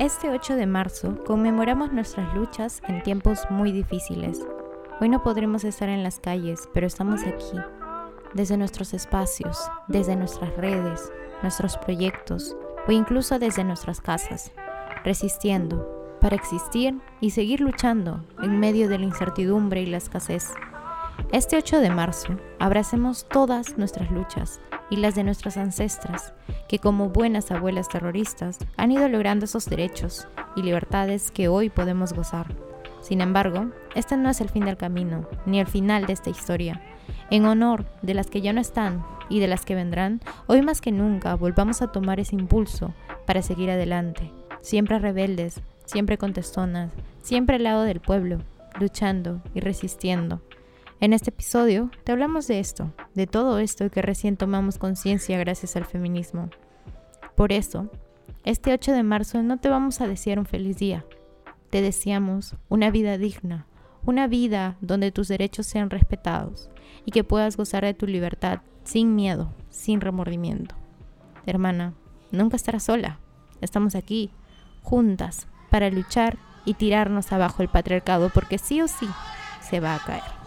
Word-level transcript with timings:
Este 0.00 0.30
8 0.30 0.56
de 0.56 0.64
marzo 0.64 1.22
conmemoramos 1.26 1.92
nuestras 1.92 2.34
luchas 2.34 2.80
en 2.88 3.02
tiempos 3.02 3.40
muy 3.50 3.70
difíciles. 3.70 4.40
Hoy 4.98 5.10
no 5.10 5.22
podremos 5.22 5.62
estar 5.62 5.90
en 5.90 6.02
las 6.02 6.20
calles, 6.20 6.70
pero 6.72 6.86
estamos 6.86 7.20
aquí, 7.20 7.58
desde 8.32 8.56
nuestros 8.56 8.94
espacios, 8.94 9.58
desde 9.88 10.16
nuestras 10.16 10.56
redes, 10.56 11.12
nuestros 11.42 11.76
proyectos 11.76 12.56
o 12.88 12.92
incluso 12.92 13.38
desde 13.38 13.62
nuestras 13.62 14.00
casas, 14.00 14.52
resistiendo 15.04 16.16
para 16.18 16.36
existir 16.36 16.98
y 17.20 17.32
seguir 17.32 17.60
luchando 17.60 18.24
en 18.42 18.58
medio 18.58 18.88
de 18.88 19.00
la 19.00 19.04
incertidumbre 19.04 19.82
y 19.82 19.86
la 19.86 19.98
escasez. 19.98 20.54
Este 21.30 21.58
8 21.58 21.78
de 21.78 21.90
marzo, 21.90 22.38
abracemos 22.58 23.26
todas 23.28 23.76
nuestras 23.76 24.10
luchas 24.10 24.62
y 24.90 24.96
las 24.96 25.14
de 25.14 25.24
nuestras 25.24 25.56
ancestras, 25.56 26.34
que 26.68 26.78
como 26.78 27.08
buenas 27.08 27.50
abuelas 27.50 27.88
terroristas 27.88 28.58
han 28.76 28.92
ido 28.92 29.08
logrando 29.08 29.44
esos 29.44 29.66
derechos 29.66 30.28
y 30.56 30.62
libertades 30.62 31.30
que 31.30 31.48
hoy 31.48 31.70
podemos 31.70 32.12
gozar. 32.12 32.54
Sin 33.00 33.20
embargo, 33.20 33.70
este 33.94 34.16
no 34.16 34.28
es 34.28 34.40
el 34.40 34.50
fin 34.50 34.64
del 34.64 34.76
camino, 34.76 35.26
ni 35.46 35.60
el 35.60 35.66
final 35.66 36.06
de 36.06 36.12
esta 36.12 36.30
historia. 36.30 36.82
En 37.30 37.46
honor 37.46 37.86
de 38.02 38.14
las 38.14 38.28
que 38.28 38.40
ya 38.40 38.52
no 38.52 38.60
están 38.60 39.04
y 39.28 39.40
de 39.40 39.48
las 39.48 39.64
que 39.64 39.74
vendrán, 39.74 40.20
hoy 40.46 40.62
más 40.62 40.80
que 40.80 40.92
nunca 40.92 41.34
volvamos 41.34 41.80
a 41.80 41.92
tomar 41.92 42.20
ese 42.20 42.36
impulso 42.36 42.92
para 43.26 43.42
seguir 43.42 43.70
adelante, 43.70 44.30
siempre 44.60 44.98
rebeldes, 44.98 45.62
siempre 45.86 46.18
contestonas, 46.18 46.90
siempre 47.22 47.56
al 47.56 47.64
lado 47.64 47.82
del 47.82 48.00
pueblo, 48.00 48.38
luchando 48.78 49.40
y 49.54 49.60
resistiendo. 49.60 50.40
En 51.02 51.14
este 51.14 51.30
episodio 51.30 51.90
te 52.04 52.12
hablamos 52.12 52.46
de 52.46 52.60
esto, 52.60 52.92
de 53.14 53.26
todo 53.26 53.58
esto 53.58 53.90
que 53.90 54.02
recién 54.02 54.36
tomamos 54.36 54.76
conciencia 54.76 55.38
gracias 55.38 55.74
al 55.76 55.86
feminismo. 55.86 56.50
Por 57.34 57.52
eso, 57.52 57.88
este 58.44 58.74
8 58.74 58.92
de 58.92 59.02
marzo 59.02 59.42
no 59.42 59.58
te 59.58 59.70
vamos 59.70 60.02
a 60.02 60.06
desear 60.06 60.38
un 60.38 60.44
feliz 60.44 60.76
día. 60.76 61.06
Te 61.70 61.80
deseamos 61.80 62.54
una 62.68 62.90
vida 62.90 63.16
digna, 63.16 63.66
una 64.04 64.26
vida 64.26 64.76
donde 64.82 65.10
tus 65.10 65.28
derechos 65.28 65.64
sean 65.64 65.88
respetados 65.88 66.68
y 67.06 67.12
que 67.12 67.24
puedas 67.24 67.56
gozar 67.56 67.82
de 67.82 67.94
tu 67.94 68.06
libertad 68.06 68.60
sin 68.84 69.16
miedo, 69.16 69.54
sin 69.70 70.02
remordimiento. 70.02 70.74
Hermana, 71.46 71.94
nunca 72.30 72.56
estarás 72.56 72.82
sola. 72.82 73.20
Estamos 73.62 73.94
aquí, 73.94 74.32
juntas, 74.82 75.48
para 75.70 75.88
luchar 75.88 76.36
y 76.66 76.74
tirarnos 76.74 77.32
abajo 77.32 77.62
el 77.62 77.70
patriarcado 77.70 78.28
porque 78.28 78.58
sí 78.58 78.82
o 78.82 78.88
sí 78.88 79.08
se 79.62 79.80
va 79.80 79.94
a 79.94 80.04
caer. 80.04 80.39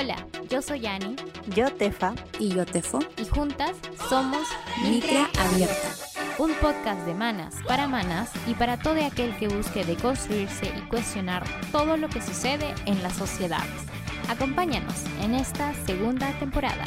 Hola, 0.00 0.16
yo 0.48 0.62
soy 0.62 0.86
Ani. 0.86 1.14
Yo 1.54 1.70
Tefa. 1.70 2.14
Y 2.38 2.54
yo 2.54 2.64
Tefo. 2.64 3.00
Y 3.18 3.26
juntas 3.26 3.76
somos 4.08 4.48
Micra 4.82 5.28
Abierta. 5.38 5.88
Un 6.38 6.54
podcast 6.54 7.04
de 7.04 7.12
manas 7.12 7.56
para 7.68 7.86
manas 7.86 8.30
y 8.46 8.54
para 8.54 8.78
todo 8.78 9.04
aquel 9.04 9.36
que 9.36 9.48
busque 9.48 9.84
deconstruirse 9.84 10.72
y 10.74 10.88
cuestionar 10.88 11.44
todo 11.70 11.98
lo 11.98 12.08
que 12.08 12.22
sucede 12.22 12.74
en 12.86 13.02
las 13.02 13.12
sociedades. 13.12 13.68
Acompáñanos 14.30 15.04
en 15.20 15.34
esta 15.34 15.74
segunda 15.84 16.32
temporada. 16.38 16.84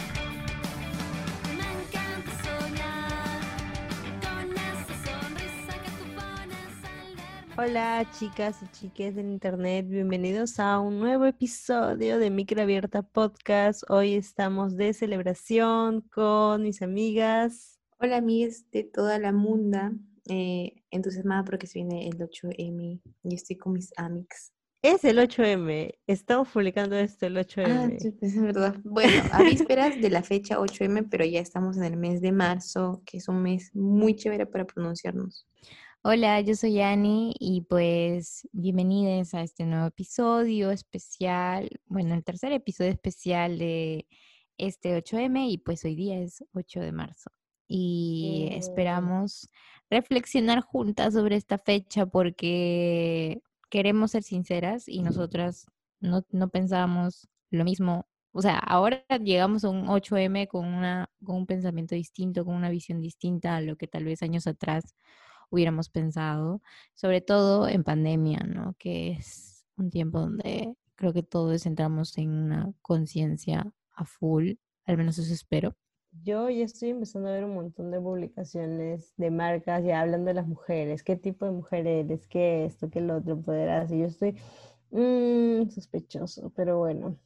Hola 7.55 8.09
chicas 8.17 8.63
y 8.63 8.67
chiques 8.71 9.13
del 9.13 9.27
internet, 9.27 9.87
bienvenidos 9.87 10.59
a 10.59 10.79
un 10.79 10.99
nuevo 10.99 11.27
episodio 11.27 12.17
de 12.17 12.31
Micro 12.31 12.63
Abierta 12.63 13.03
Podcast. 13.03 13.83
Hoy 13.91 14.15
estamos 14.15 14.75
de 14.75 14.91
celebración 14.91 16.01
con 16.01 16.63
mis 16.63 16.81
amigas. 16.81 17.79
Hola 17.99 18.17
amigas 18.17 18.65
de 18.71 18.83
toda 18.83 19.19
la 19.19 19.31
munda, 19.31 19.93
eh, 20.29 20.81
entusiasmada 20.89 21.43
porque 21.43 21.67
se 21.67 21.77
viene 21.77 22.07
el 22.07 22.17
8M 22.17 22.99
y 23.23 23.35
estoy 23.35 23.55
con 23.55 23.73
mis 23.73 23.93
amics. 23.97 24.51
Es 24.81 25.03
el 25.05 25.19
8M, 25.19 25.93
estamos 26.07 26.49
publicando 26.49 26.95
esto 26.95 27.27
el 27.27 27.37
8M. 27.37 27.67
Ah, 27.67 27.89
es 28.19 28.41
verdad. 28.41 28.75
Bueno, 28.83 29.23
a 29.31 29.43
vísperas 29.43 30.01
de 30.01 30.09
la 30.09 30.23
fecha 30.23 30.57
8M, 30.57 31.07
pero 31.07 31.23
ya 31.23 31.39
estamos 31.39 31.77
en 31.77 31.83
el 31.83 31.97
mes 31.97 32.19
de 32.19 32.31
marzo, 32.31 33.03
que 33.05 33.17
es 33.17 33.27
un 33.27 33.43
mes 33.43 33.75
muy 33.75 34.15
chévere 34.15 34.47
para 34.47 34.65
pronunciarnos. 34.65 35.47
Hola, 36.05 36.41
yo 36.41 36.53
soy 36.53 36.81
Ani 36.81 37.33
y 37.39 37.61
pues 37.61 38.45
bienvenidos 38.51 39.33
a 39.33 39.41
este 39.41 39.65
nuevo 39.65 39.85
episodio 39.87 40.69
especial, 40.69 41.69
bueno, 41.85 42.13
el 42.13 42.25
tercer 42.25 42.51
episodio 42.51 42.91
especial 42.91 43.57
de 43.57 44.05
este 44.57 44.97
8M 45.01 45.49
y 45.49 45.59
pues 45.59 45.85
hoy 45.85 45.95
día 45.95 46.19
es 46.19 46.43
8 46.51 46.81
de 46.81 46.91
marzo. 46.91 47.31
Y 47.69 48.49
esperamos 48.51 49.49
reflexionar 49.89 50.59
juntas 50.59 51.13
sobre 51.13 51.37
esta 51.37 51.57
fecha 51.57 52.05
porque 52.05 53.41
queremos 53.69 54.11
ser 54.11 54.23
sinceras 54.23 54.89
y 54.89 55.03
nosotras 55.03 55.67
no, 56.01 56.25
no 56.31 56.49
pensábamos 56.49 57.29
lo 57.49 57.63
mismo. 57.63 58.09
O 58.33 58.41
sea, 58.41 58.59
ahora 58.59 59.05
llegamos 59.23 59.63
a 59.63 59.69
un 59.69 59.87
8M 59.87 60.49
con, 60.49 60.65
una, 60.67 61.09
con 61.23 61.37
un 61.37 61.45
pensamiento 61.45 61.95
distinto, 61.95 62.43
con 62.43 62.55
una 62.55 62.69
visión 62.69 62.99
distinta 62.99 63.55
a 63.55 63.61
lo 63.61 63.77
que 63.77 63.87
tal 63.87 64.03
vez 64.03 64.21
años 64.21 64.47
atrás 64.47 64.95
hubiéramos 65.49 65.89
pensado, 65.89 66.61
sobre 66.93 67.21
todo 67.21 67.67
en 67.67 67.83
pandemia, 67.83 68.39
¿no? 68.39 68.75
Que 68.77 69.11
es 69.11 69.65
un 69.77 69.89
tiempo 69.89 70.19
donde 70.19 70.75
creo 70.95 71.13
que 71.13 71.23
todos 71.23 71.65
entramos 71.65 72.17
en 72.17 72.29
una 72.29 72.71
conciencia 72.81 73.71
a 73.95 74.05
full, 74.05 74.53
al 74.85 74.97
menos 74.97 75.17
eso 75.17 75.33
espero. 75.33 75.75
Yo 76.21 76.49
ya 76.49 76.63
estoy 76.63 76.89
empezando 76.89 77.29
a 77.29 77.31
ver 77.31 77.43
un 77.43 77.55
montón 77.55 77.89
de 77.89 77.99
publicaciones 77.99 79.13
de 79.17 79.31
marcas 79.31 79.83
ya 79.83 80.01
hablando 80.01 80.27
de 80.27 80.35
las 80.35 80.47
mujeres, 80.47 81.03
qué 81.03 81.15
tipo 81.15 81.45
de 81.45 81.51
mujer 81.51 81.87
eres, 81.87 82.27
qué 82.27 82.65
esto, 82.65 82.89
qué 82.89 83.01
lo 83.01 83.17
otro 83.17 83.41
podrás. 83.41 83.91
Y 83.91 83.99
yo 83.99 84.05
estoy 84.05 84.37
mmm, 84.91 85.69
sospechoso, 85.69 86.51
pero 86.55 86.77
bueno, 86.77 87.17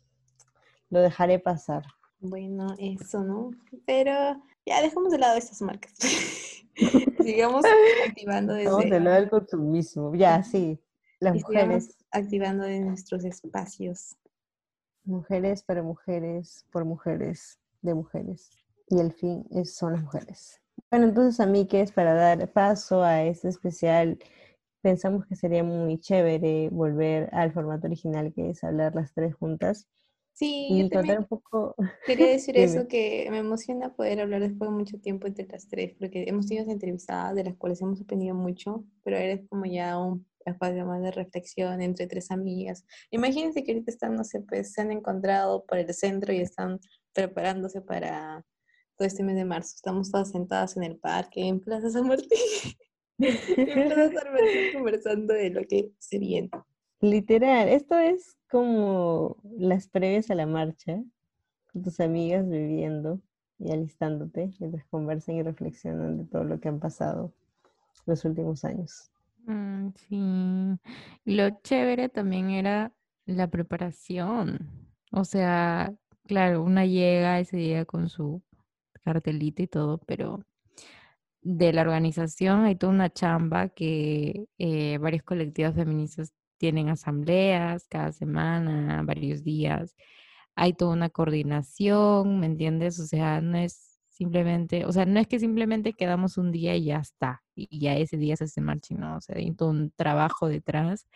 lo 0.89 1.01
dejaré 1.01 1.39
pasar. 1.39 1.83
Bueno, 2.19 2.75
eso, 2.79 3.23
¿no? 3.23 3.51
Pero 3.85 4.41
ya 4.67 4.81
dejamos 4.81 5.11
de 5.11 5.17
lado 5.17 5.37
estas 5.37 5.61
marcas. 5.61 5.93
Sigamos 7.23 7.63
activando 8.07 8.53
desde... 8.53 8.69
Vamos 8.69 8.89
de 8.89 8.99
lado 8.99 9.15
del 9.15 9.29
consumismo, 9.29 10.13
ya, 10.13 10.43
sí. 10.43 10.79
Las 11.19 11.35
mujeres. 11.35 11.97
Activando 12.11 12.65
de 12.65 12.79
nuestros 12.81 13.23
espacios. 13.23 14.17
Mujeres 15.03 15.63
para 15.63 15.81
mujeres, 15.81 16.65
por 16.71 16.85
mujeres, 16.85 17.59
de 17.81 17.93
mujeres. 17.93 18.51
Y 18.89 18.99
el 18.99 19.13
fin 19.13 19.45
es, 19.51 19.75
son 19.75 19.93
las 19.93 20.03
mujeres. 20.03 20.61
Bueno, 20.91 21.07
entonces 21.07 21.39
a 21.39 21.45
mí 21.45 21.65
que 21.67 21.81
es 21.81 21.91
para 21.91 22.13
dar 22.13 22.51
paso 22.51 23.03
a 23.03 23.23
este 23.23 23.47
especial, 23.47 24.19
pensamos 24.81 25.25
que 25.25 25.35
sería 25.35 25.63
muy 25.63 25.97
chévere 25.97 26.69
volver 26.69 27.29
al 27.33 27.51
formato 27.51 27.87
original 27.87 28.33
que 28.33 28.51
es 28.51 28.63
hablar 28.63 28.93
las 28.95 29.13
tres 29.13 29.33
juntas 29.33 29.87
Sí, 30.37 30.67
y 30.69 30.87
yo 30.87 31.17
un 31.17 31.25
poco... 31.25 31.73
quería 32.05 32.27
decir 32.27 32.55
eso, 32.59 32.87
que 32.87 33.27
me 33.31 33.39
emociona 33.39 33.95
poder 33.95 34.21
hablar 34.21 34.41
después 34.41 34.69
de 34.69 34.77
mucho 34.77 34.99
tiempo 34.99 35.25
entre 35.25 35.47
las 35.47 35.67
tres, 35.67 35.95
porque 35.97 36.25
hemos 36.27 36.45
tenido 36.45 36.71
entrevistadas 36.71 37.33
de 37.33 37.43
las 37.43 37.55
cuales 37.55 37.81
hemos 37.81 37.99
aprendido 37.99 38.35
mucho, 38.35 38.85
pero 39.03 39.17
eres 39.17 39.47
como 39.49 39.65
ya 39.65 39.97
un 39.97 40.27
espacio 40.45 40.85
más 40.85 41.01
de 41.01 41.09
reflexión 41.09 41.81
entre 41.81 42.05
tres 42.05 42.29
amigas. 42.29 42.85
Imagínense 43.09 43.63
que 43.63 43.71
ahorita 43.71 43.89
están, 43.89 44.13
no 44.13 44.23
sé, 44.23 44.41
pues 44.41 44.73
se 44.73 44.81
han 44.81 44.91
encontrado 44.91 45.65
por 45.65 45.79
el 45.79 45.91
centro 45.95 46.31
y 46.31 46.37
están 46.37 46.79
preparándose 47.13 47.81
para 47.81 48.45
todo 48.95 49.07
este 49.07 49.23
mes 49.23 49.37
de 49.37 49.45
marzo. 49.45 49.73
Estamos 49.75 50.11
todas 50.11 50.29
sentadas 50.29 50.77
en 50.77 50.83
el 50.83 50.99
parque, 50.99 51.47
en 51.47 51.61
Plaza 51.61 51.89
San 51.89 52.07
Martín, 52.07 52.29
en 53.17 53.87
Plaza 53.87 54.11
San 54.13 54.33
Martín 54.33 54.73
conversando 54.75 55.33
de 55.33 55.49
lo 55.49 55.63
que 55.63 55.89
se 55.97 56.19
viene. 56.19 56.51
Literal, 57.01 57.69
esto 57.69 57.97
es 57.97 58.36
como 58.49 59.37
las 59.57 59.87
previas 59.87 60.29
a 60.31 60.35
la 60.35 60.45
marcha, 60.45 61.03
con 61.71 61.83
tus 61.83 61.99
amigas 61.99 62.47
viviendo 62.47 63.19
y 63.59 63.71
alistándote, 63.71 64.51
mientras 64.59 64.85
conversan 64.87 65.35
y 65.35 65.43
reflexionan 65.43 66.17
de 66.17 66.25
todo 66.25 66.43
lo 66.43 66.59
que 66.59 66.69
han 66.69 66.79
pasado 66.79 67.33
los 68.05 68.23
últimos 68.25 68.63
años. 68.63 69.11
Mm, 69.45 69.89
sí, 69.95 70.79
lo 71.25 71.49
chévere 71.61 72.09
también 72.09 72.49
era 72.49 72.93
la 73.25 73.47
preparación. 73.47 74.69
O 75.11 75.23
sea, 75.25 75.93
claro, 76.25 76.63
una 76.63 76.85
llega 76.85 77.39
ese 77.39 77.57
día 77.57 77.85
con 77.85 78.09
su 78.09 78.41
cartelito 79.03 79.63
y 79.63 79.67
todo, 79.67 79.99
pero 79.99 80.43
de 81.41 81.71
la 81.73 81.81
organización 81.81 82.65
hay 82.65 82.75
toda 82.75 82.93
una 82.93 83.09
chamba 83.09 83.69
que 83.69 84.47
eh, 84.57 84.97
varios 84.99 85.23
colectivos 85.23 85.75
feministas 85.75 86.33
tienen 86.57 86.89
asambleas 86.89 87.87
cada 87.87 88.11
semana, 88.11 89.03
varios 89.03 89.43
días. 89.43 89.95
Hay 90.55 90.73
toda 90.73 90.93
una 90.93 91.09
coordinación, 91.09 92.39
¿me 92.39 92.47
entiendes? 92.47 92.99
O 92.99 93.07
sea, 93.07 93.41
no 93.41 93.57
es 93.57 93.99
simplemente, 94.09 94.85
o 94.85 94.91
sea, 94.91 95.05
no 95.05 95.19
es 95.19 95.27
que 95.27 95.39
simplemente 95.39 95.93
quedamos 95.93 96.37
un 96.37 96.51
día 96.51 96.75
y 96.75 96.85
ya 96.85 96.97
está, 96.99 97.43
y 97.55 97.79
ya 97.79 97.95
ese 97.97 98.17
día 98.17 98.35
se 98.35 98.45
hace 98.45 98.61
marcha, 98.61 98.95
no, 98.95 99.17
o 99.17 99.21
sea, 99.21 99.35
hay 99.37 99.51
todo 99.53 99.69
un 99.69 99.91
trabajo 99.91 100.47
detrás 100.49 101.07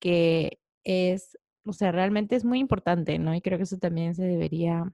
que 0.00 0.58
es, 0.84 1.38
o 1.64 1.72
sea, 1.72 1.92
realmente 1.92 2.36
es 2.36 2.44
muy 2.44 2.58
importante, 2.60 3.18
¿no? 3.18 3.34
Y 3.34 3.40
creo 3.42 3.58
que 3.58 3.64
eso 3.64 3.78
también 3.78 4.14
se 4.16 4.24
debería 4.24 4.92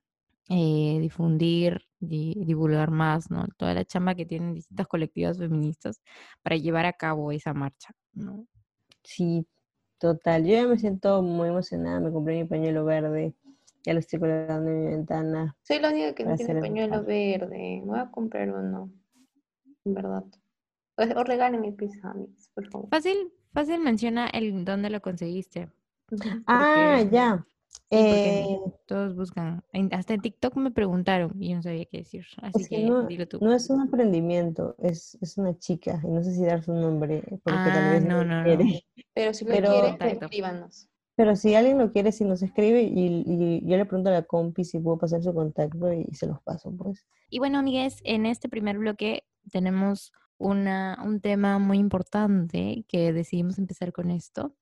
eh, 0.50 0.98
difundir 1.00 1.86
y 2.00 2.44
divulgar 2.44 2.90
más, 2.90 3.30
¿no? 3.30 3.46
Toda 3.56 3.74
la 3.74 3.84
chamba 3.84 4.14
que 4.14 4.26
tienen 4.26 4.54
distintas 4.54 4.86
colectivas 4.88 5.38
feministas 5.38 6.02
para 6.42 6.56
llevar 6.56 6.86
a 6.86 6.92
cabo 6.92 7.32
esa 7.32 7.54
marcha, 7.54 7.94
¿no? 8.12 8.46
Sí, 9.02 9.46
total. 9.98 10.44
Yo 10.44 10.54
ya 10.54 10.66
me 10.66 10.78
siento 10.78 11.22
muy 11.22 11.48
emocionada, 11.48 12.00
me 12.00 12.12
compré 12.12 12.36
mi 12.36 12.44
pañuelo 12.44 12.84
verde, 12.84 13.34
ya 13.84 13.92
lo 13.92 14.00
estoy 14.00 14.18
colgando 14.18 14.70
en 14.70 14.80
mi 14.80 14.86
ventana. 14.86 15.56
Soy 15.62 15.78
la 15.80 15.90
única 15.90 16.14
que 16.14 16.24
no 16.24 16.36
tiene 16.36 16.60
pañuelo 16.60 17.04
verde, 17.04 17.82
voy 17.84 17.98
a 17.98 18.10
comprar 18.10 18.50
uno, 18.50 18.90
en 19.84 19.94
verdad. 19.94 20.24
O, 20.96 21.24
regalen 21.24 21.60
mi 21.60 21.72
pijamas, 21.72 22.50
por 22.54 22.68
favor. 22.70 22.88
Fácil, 22.90 23.32
fácil 23.52 23.80
menciona 23.80 24.28
el 24.28 24.64
dónde 24.64 24.90
lo 24.90 25.00
conseguiste. 25.02 25.68
Ah, 26.46 27.02
ya. 27.10 27.46
Eh, 27.90 28.58
todos 28.86 29.14
buscan. 29.14 29.62
Hasta 29.92 30.14
en 30.14 30.20
TikTok 30.20 30.56
me 30.56 30.70
preguntaron 30.70 31.40
y 31.40 31.50
yo 31.50 31.56
no 31.56 31.62
sabía 31.62 31.84
qué 31.84 31.98
decir. 31.98 32.26
Así 32.42 32.66
que, 32.68 32.84
no, 32.84 33.06
dilo 33.06 33.28
tú. 33.28 33.38
No 33.40 33.52
es 33.52 33.70
un 33.70 33.80
emprendimiento, 33.80 34.74
es, 34.78 35.16
es 35.20 35.38
una 35.38 35.56
chica. 35.58 36.00
Y 36.02 36.08
no 36.08 36.22
sé 36.22 36.32
si 36.32 36.44
dar 36.44 36.62
su 36.64 36.72
nombre. 36.72 37.22
Porque 37.44 37.70
tal 37.70 37.84
ah, 37.84 37.92
vez 37.92 38.04
no, 38.04 38.24
no, 38.24 38.44
no. 38.44 38.56
Pero 39.14 39.34
si 39.34 39.44
lo 39.44 39.52
quiere, 39.52 39.96
escríbanos. 40.00 40.88
Pero 41.14 41.34
si 41.34 41.54
alguien 41.54 41.78
lo 41.78 41.92
quiere, 41.92 42.12
si 42.12 42.24
nos 42.24 42.42
escribe 42.42 42.82
y, 42.82 43.24
y, 43.26 43.66
yo 43.66 43.76
le 43.78 43.86
pregunto 43.86 44.10
a 44.10 44.12
la 44.12 44.22
compi 44.22 44.64
si 44.64 44.78
puedo 44.78 44.98
pasar 44.98 45.22
su 45.22 45.32
contacto 45.32 45.90
y 45.92 46.04
se 46.12 46.26
los 46.26 46.42
paso, 46.42 46.70
pues. 46.76 47.06
Y 47.30 47.38
bueno, 47.38 47.58
amigues, 47.58 48.00
en 48.04 48.26
este 48.26 48.50
primer 48.50 48.78
bloque 48.78 49.24
tenemos 49.50 50.12
una, 50.36 50.98
un 51.02 51.20
tema 51.20 51.58
muy 51.58 51.78
importante 51.78 52.84
que 52.88 53.14
decidimos 53.14 53.58
empezar 53.58 53.92
con 53.92 54.10
esto. 54.10 54.54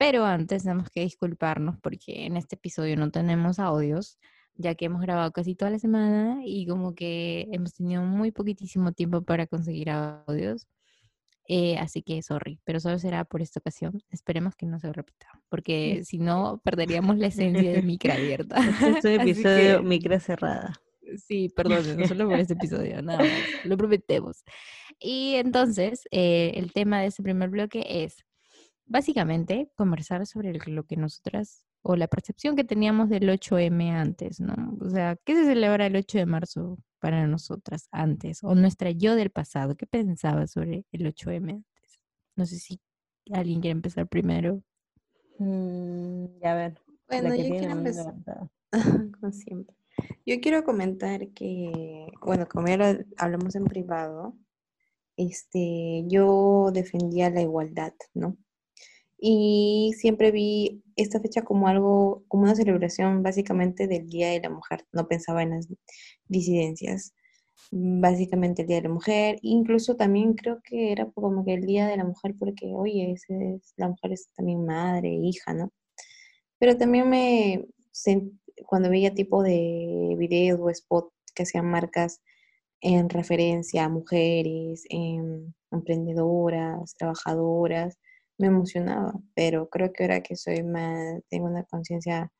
Pero 0.00 0.24
antes 0.24 0.62
tenemos 0.62 0.88
que 0.88 1.02
disculparnos 1.02 1.76
porque 1.78 2.24
en 2.24 2.38
este 2.38 2.54
episodio 2.56 2.96
no 2.96 3.10
tenemos 3.10 3.58
audios, 3.58 4.18
ya 4.54 4.74
que 4.74 4.86
hemos 4.86 5.02
grabado 5.02 5.30
casi 5.30 5.54
toda 5.54 5.70
la 5.70 5.78
semana 5.78 6.40
y 6.42 6.66
como 6.66 6.94
que 6.94 7.48
hemos 7.52 7.74
tenido 7.74 8.02
muy 8.02 8.30
poquitísimo 8.30 8.92
tiempo 8.92 9.20
para 9.20 9.46
conseguir 9.46 9.90
audios. 9.90 10.66
Eh, 11.48 11.76
así 11.76 12.00
que 12.00 12.22
sorry, 12.22 12.58
pero 12.64 12.80
solo 12.80 12.98
será 12.98 13.26
por 13.26 13.42
esta 13.42 13.60
ocasión. 13.60 14.02
Esperemos 14.08 14.56
que 14.56 14.64
no 14.64 14.80
se 14.80 14.90
repita, 14.90 15.26
porque 15.50 16.00
si 16.02 16.18
no, 16.18 16.62
perderíamos 16.64 17.18
la 17.18 17.26
esencia 17.26 17.70
de 17.70 17.82
micra 17.82 18.14
abierta. 18.14 18.56
Este 18.96 19.16
episodio 19.16 19.82
micra 19.82 20.18
cerrada. 20.18 20.80
Sí, 21.18 21.50
perdón, 21.50 21.98
no 21.98 22.06
solo 22.06 22.26
por 22.26 22.38
este 22.38 22.54
episodio, 22.54 23.02
nada 23.02 23.18
más, 23.18 23.64
lo 23.64 23.76
prometemos. 23.76 24.44
Y 24.98 25.34
entonces, 25.34 26.08
eh, 26.10 26.52
el 26.54 26.72
tema 26.72 27.02
de 27.02 27.08
este 27.08 27.22
primer 27.22 27.50
bloque 27.50 27.84
es 27.86 28.24
básicamente 28.90 29.70
conversar 29.76 30.26
sobre 30.26 30.52
lo 30.52 30.84
que 30.84 30.96
nosotras 30.96 31.64
o 31.82 31.96
la 31.96 32.08
percepción 32.08 32.56
que 32.56 32.64
teníamos 32.64 33.08
del 33.08 33.28
8M 33.28 33.92
antes, 33.92 34.40
¿no? 34.40 34.76
O 34.80 34.90
sea, 34.90 35.16
¿qué 35.24 35.34
se 35.34 35.44
celebra 35.44 35.86
el 35.86 35.96
8 35.96 36.18
de 36.18 36.26
marzo 36.26 36.78
para 36.98 37.26
nosotras 37.26 37.88
antes? 37.92 38.42
O 38.42 38.54
nuestra 38.54 38.90
yo 38.90 39.14
del 39.14 39.30
pasado, 39.30 39.76
¿qué 39.76 39.86
pensaba 39.86 40.46
sobre 40.48 40.84
el 40.90 41.06
8M 41.06 41.52
antes? 41.52 42.00
No 42.34 42.44
sé 42.44 42.58
si 42.58 42.80
alguien 43.32 43.60
quiere 43.60 43.72
empezar 43.72 44.08
primero. 44.08 44.62
Mm, 45.38 46.44
a 46.44 46.54
ver. 46.54 46.80
Bueno, 47.08 47.34
yo 47.34 47.48
quiero 47.48 47.70
empezar. 47.70 48.14
Como 49.20 49.32
siempre. 49.32 49.76
Yo 50.26 50.40
quiero 50.40 50.64
comentar 50.64 51.28
que, 51.28 52.06
bueno, 52.22 52.48
como 52.48 52.66
ya 52.68 52.98
hablamos 53.18 53.54
en 53.54 53.64
privado, 53.64 54.34
este, 55.16 56.04
yo 56.06 56.70
defendía 56.72 57.28
la 57.28 57.42
igualdad, 57.42 57.92
¿no? 58.14 58.38
Y 59.20 59.92
siempre 59.98 60.30
vi 60.30 60.82
esta 60.96 61.20
fecha 61.20 61.42
como 61.42 61.68
algo, 61.68 62.24
como 62.28 62.44
una 62.44 62.54
celebración 62.54 63.22
básicamente 63.22 63.86
del 63.86 64.08
Día 64.08 64.30
de 64.30 64.40
la 64.40 64.50
Mujer. 64.50 64.86
No 64.92 65.08
pensaba 65.08 65.42
en 65.42 65.50
las 65.50 65.68
disidencias. 66.26 67.14
Básicamente 67.70 68.62
el 68.62 68.68
Día 68.68 68.78
de 68.78 68.84
la 68.88 68.94
Mujer, 68.94 69.38
incluso 69.42 69.96
también 69.96 70.34
creo 70.34 70.60
que 70.64 70.92
era 70.92 71.06
como 71.10 71.44
que 71.44 71.54
el 71.54 71.66
Día 71.66 71.86
de 71.86 71.98
la 71.98 72.04
Mujer 72.04 72.34
porque, 72.38 72.72
oye, 72.74 73.14
la 73.76 73.88
mujer 73.88 74.12
es 74.12 74.30
también 74.34 74.64
madre, 74.64 75.10
hija, 75.10 75.52
¿no? 75.54 75.70
Pero 76.58 76.76
también 76.78 77.08
me, 77.10 77.66
cuando 78.66 78.90
veía 78.90 79.14
tipo 79.14 79.42
de 79.42 80.14
videos 80.18 80.60
o 80.60 80.70
spot 80.70 81.12
que 81.34 81.42
hacían 81.44 81.66
marcas 81.66 82.22
en 82.80 83.10
referencia 83.10 83.84
a 83.84 83.88
mujeres, 83.90 84.84
en 84.88 85.54
emprendedoras, 85.70 86.94
trabajadoras, 86.96 87.98
me 88.40 88.48
emocionaba, 88.48 89.12
pero 89.34 89.68
creo 89.68 89.92
que 89.92 90.04
ahora 90.04 90.22
que 90.22 90.34
soy 90.34 90.62
más, 90.62 91.20
tengo 91.28 91.46
una 91.46 91.64
conciencia, 91.64 92.32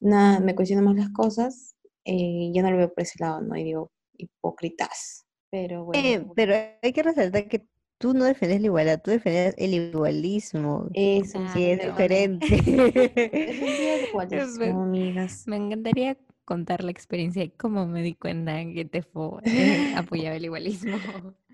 nada, 0.00 0.40
me 0.40 0.54
cuestiono 0.54 0.84
más 0.84 0.96
las 0.96 1.10
cosas, 1.10 1.76
eh, 2.04 2.50
ya 2.52 2.62
no 2.62 2.70
lo 2.70 2.76
veo 2.76 2.92
por 2.92 3.02
ese 3.02 3.16
lado, 3.20 3.40
¿no? 3.40 3.56
Y 3.56 3.64
digo, 3.64 3.92
hipócritas, 4.16 5.26
pero 5.50 5.84
bueno. 5.84 6.06
Eh, 6.06 6.26
pero 6.34 6.54
hay 6.82 6.92
que 6.92 7.02
resaltar 7.02 7.48
que 7.48 7.66
tú 7.98 8.14
no 8.14 8.24
defendes 8.24 8.60
la 8.60 8.66
igualdad, 8.66 9.00
tú 9.02 9.12
defendes 9.12 9.54
el 9.58 9.74
igualismo. 9.74 10.88
Eso 10.92 11.38
sí, 11.52 11.70
es 11.70 11.84
diferente. 11.84 12.46
es 12.46 13.60
un 13.60 13.76
día 13.76 14.58
de 14.58 14.70
amigas. 14.70 15.44
Me 15.46 15.56
encantaría 15.56 16.16
contar 16.44 16.82
la 16.82 16.90
experiencia 16.90 17.44
y 17.44 17.50
cómo 17.50 17.86
me 17.86 18.02
di 18.02 18.14
cuenta 18.14 18.56
que 18.64 18.84
te 18.84 19.02
fue, 19.02 19.40
eh, 19.44 19.92
apoyaba 19.96 20.36
el 20.36 20.46
igualismo. 20.46 20.96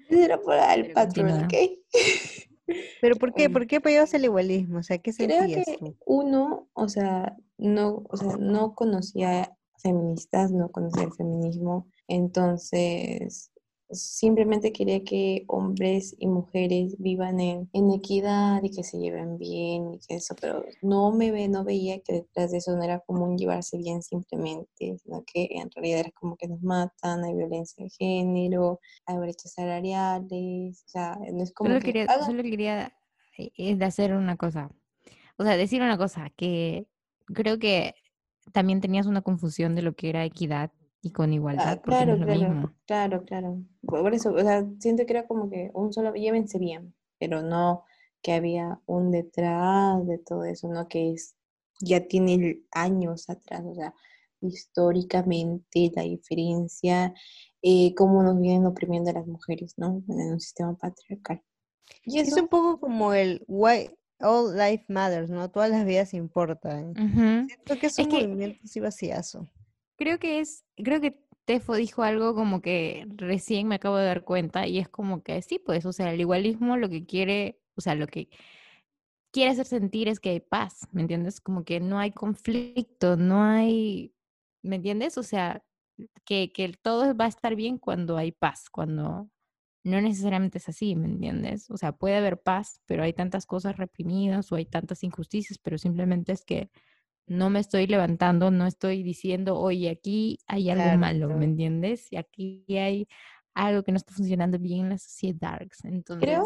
Era 0.09 0.41
por 0.41 0.55
el 0.55 0.93
patrón, 0.93 1.45
¿ok? 1.45 1.55
Pero 3.01 3.17
¿por 3.17 3.35
qué? 3.35 3.51
¿Por 3.51 3.67
qué 3.67 3.77
apoyabas 3.77 4.15
el 4.15 4.25
igualismo? 4.25 4.79
O 4.79 4.83
sea, 4.83 4.99
¿qué 4.99 5.13
sentías 5.13 5.47
Creo 5.47 5.65
que 5.65 5.97
uno, 6.07 6.69
o 6.73 6.89
sea, 6.89 7.37
no, 7.59 8.05
o 8.09 8.17
sea, 8.17 8.37
no 8.39 8.75
conocía 8.75 9.57
feministas, 9.83 10.51
no 10.51 10.71
conocía 10.71 11.05
el 11.05 11.13
feminismo, 11.13 11.89
entonces 12.09 13.53
simplemente 13.91 14.73
quería 14.73 15.05
que 15.05 15.45
hombres 15.47 16.17
y 16.19 16.27
mujeres 16.27 16.97
vivan 16.99 17.41
en, 17.41 17.69
equidad 17.95 18.63
y 18.63 18.71
que 18.71 18.83
se 18.83 18.99
lleven 18.99 19.39
bien 19.39 19.95
y 19.95 19.99
que 19.99 20.17
eso, 20.17 20.35
pero 20.41 20.65
no 20.83 21.13
me 21.13 21.31
ve, 21.31 21.49
no 21.49 21.65
veía 21.65 22.01
que 22.01 22.15
detrás 22.15 22.51
de 22.51 22.59
eso 22.59 22.75
no 22.75 22.83
era 22.83 23.01
como 23.01 23.25
un 23.25 23.37
llevarse 23.37 23.79
bien 23.79 24.03
simplemente, 24.03 24.97
sino 24.99 25.23
que 25.25 25.49
en 25.51 25.71
realidad 25.71 26.01
era 26.01 26.11
como 26.13 26.37
que 26.37 26.49
nos 26.49 26.63
matan, 26.63 27.25
hay 27.25 27.35
violencia 27.35 27.85
de 27.85 27.91
género, 27.91 28.81
hay 29.07 29.19
brechas 29.19 29.53
salariales, 29.53 30.83
o 30.87 30.89
sea, 30.89 31.19
no 31.33 31.43
es 31.43 31.53
como 31.53 31.71
solo 31.71 31.81
que 31.81 31.87
quería, 31.87 32.07
solo 32.25 32.43
quería 32.43 32.97
eh, 33.39 33.79
hacer 33.85 34.15
una 34.15 34.37
cosa, 34.37 34.71
o 35.37 35.45
sea, 35.45 35.57
decir 35.57 35.83
una 35.83 35.99
cosa, 35.99 36.31
que 36.37 36.87
creo 37.27 37.59
que 37.59 37.95
también 38.53 38.81
tenías 38.81 39.07
una 39.07 39.23
confusión 39.23 39.75
de 39.75 39.83
lo 39.83 39.95
que 39.95 40.09
era 40.09 40.25
equidad 40.25 40.73
y 41.05 41.11
con 41.11 41.31
ah, 41.31 41.35
igualdad, 41.35 41.81
porque 41.83 41.91
claro, 41.91 42.15
es 42.15 42.21
lo 42.21 42.27
claro, 42.27 42.41
mismo. 42.41 42.73
claro, 42.87 43.25
claro. 43.25 43.63
Por 43.83 44.15
eso, 44.15 44.33
o 44.33 44.41
sea, 44.41 44.67
siento 44.79 45.05
que 45.05 45.13
era 45.13 45.27
como 45.27 45.51
que 45.51 45.71
un 45.75 45.93
solo, 45.93 46.15
llévense 46.15 46.59
bien, 46.59 46.95
pero 47.19 47.43
no 47.43 47.85
que 48.23 48.33
había 48.33 48.81
un 48.87 49.11
detrás 49.11 50.07
de 50.07 50.17
todo 50.17 50.45
eso, 50.45 50.67
¿no? 50.69 50.89
Que 50.89 51.13
es, 51.13 51.37
ya 51.79 52.01
tiene 52.07 52.63
años 52.73 53.29
atrás, 53.29 53.63
o 53.67 53.75
sea, 53.75 53.95
históricamente 54.41 55.93
la 55.95 56.05
diferencia, 56.05 57.13
eh, 57.61 57.95
cómo 57.95 58.23
nos 58.23 58.41
vienen 58.41 58.65
oprimiendo 58.65 59.11
a 59.11 59.15
las 59.15 59.27
mujeres, 59.27 59.75
¿no? 59.77 60.03
En 60.09 60.33
un 60.33 60.41
sistema 60.41 60.75
patriarcal. 60.75 61.43
Y 62.07 62.19
Es 62.19 62.33
un 62.33 62.49
poco 62.49 62.81
como 62.81 63.13
el 63.13 63.45
why 63.47 63.91
all 64.21 64.57
life 64.57 64.87
matters, 64.89 65.29
¿no? 65.29 65.51
Todas 65.51 65.69
las 65.69 65.85
vidas 65.85 66.15
importan. 66.15 66.95
Siento 66.95 67.79
que 67.79 67.89
es 67.89 67.99
un 67.99 68.09
movimiento 68.09 68.59
así 68.65 68.81
vaciazo. 68.81 69.51
Creo 69.97 70.19
que 70.19 70.41
es, 70.41 70.65
creo 70.77 71.01
que 71.01 71.21
Tefo 71.45 71.75
dijo 71.75 72.03
algo 72.03 72.35
como 72.35 72.63
que 72.63 73.07
recién 73.17 73.69
me 73.69 73.77
acabo 73.77 73.97
de 73.97 74.07
dar 74.07 74.25
cuenta 74.25 74.67
y 74.67 74.79
es 74.79 74.89
como 74.89 75.23
que 75.23 75.41
sí, 75.43 75.59
pues, 75.59 75.85
o 75.87 75.93
sea, 75.93 76.13
el 76.13 76.21
igualismo 76.21 76.77
lo 76.77 76.89
que 76.89 77.05
quiere, 77.07 77.61
o 77.77 77.81
sea, 77.81 77.95
lo 77.95 78.07
que 78.07 78.29
quiere 79.33 79.51
hacer 79.51 79.67
sentir 79.67 80.09
es 80.09 80.21
que 80.21 80.31
hay 80.31 80.41
paz, 80.41 80.89
¿me 80.93 81.03
entiendes? 81.03 81.41
Como 81.41 81.65
que 81.65 81.81
no 81.81 81.99
hay 81.99 82.13
conflicto, 82.13 83.17
no 83.17 83.43
hay, 83.43 84.15
¿me 84.63 84.77
entiendes? 84.77 85.19
O 85.19 85.23
sea, 85.23 85.65
que, 86.25 86.53
que 86.53 86.73
todo 86.81 87.15
va 87.17 87.27
a 87.27 87.29
estar 87.29 87.55
bien 87.57 87.79
cuando 87.79 88.17
hay 88.17 88.33
paz, 88.33 88.71
cuando 88.71 89.29
no 89.85 90.01
necesariamente 90.01 90.59
es 90.59 90.69
así, 90.69 90.97
¿me 90.97 91.07
entiendes? 91.07 91.71
O 91.71 91.77
sea, 91.77 91.93
puede 91.93 92.17
haber 92.17 92.41
paz, 92.41 92.81
pero 92.87 93.03
hay 93.03 93.13
tantas 93.13 93.45
cosas 93.45 93.77
reprimidas 93.77 94.51
o 94.51 94.57
hay 94.57 94.65
tantas 94.67 95.05
injusticias, 95.05 95.59
pero 95.59 95.79
simplemente 95.79 96.33
es 96.33 96.45
que 96.45 96.71
no 97.27 97.51
me 97.51 97.61
estoy 97.61 97.87
levantando, 97.87 98.51
no 98.51 98.67
estoy 98.67 99.03
diciendo, 99.03 99.59
oye, 99.59 99.91
aquí 99.91 100.39
hay 100.47 100.71
algo 100.71 100.99
malo, 100.99 101.29
¿me 101.29 101.45
entiendes? 101.45 102.13
Y 102.13 102.17
aquí 102.17 102.65
hay 102.69 103.09
algo 103.55 103.83
que 103.83 103.93
no 103.93 103.97
está 103.97 104.13
funcionando 104.13 104.59
bien 104.59 104.81
en 104.81 104.89
la 104.91 104.99
sociedad. 104.99 105.61
Entonces, 105.85 106.39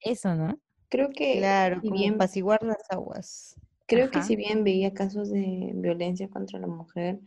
eso, 0.00 0.34
¿no? 0.34 0.58
Creo 0.88 1.10
que... 1.10 1.38
Claro, 1.38 1.80
como 1.80 1.94
bien, 1.94 2.14
apaciguar 2.14 2.62
las 2.62 2.90
aguas. 2.90 3.56
Creo 3.86 4.10
que 4.10 4.22
si 4.22 4.36
bien 4.36 4.64
veía 4.64 4.94
casos 4.94 5.30
de 5.30 5.72
violencia 5.74 6.28
contra 6.28 6.58
la 6.58 6.66
mujer, 6.66 7.20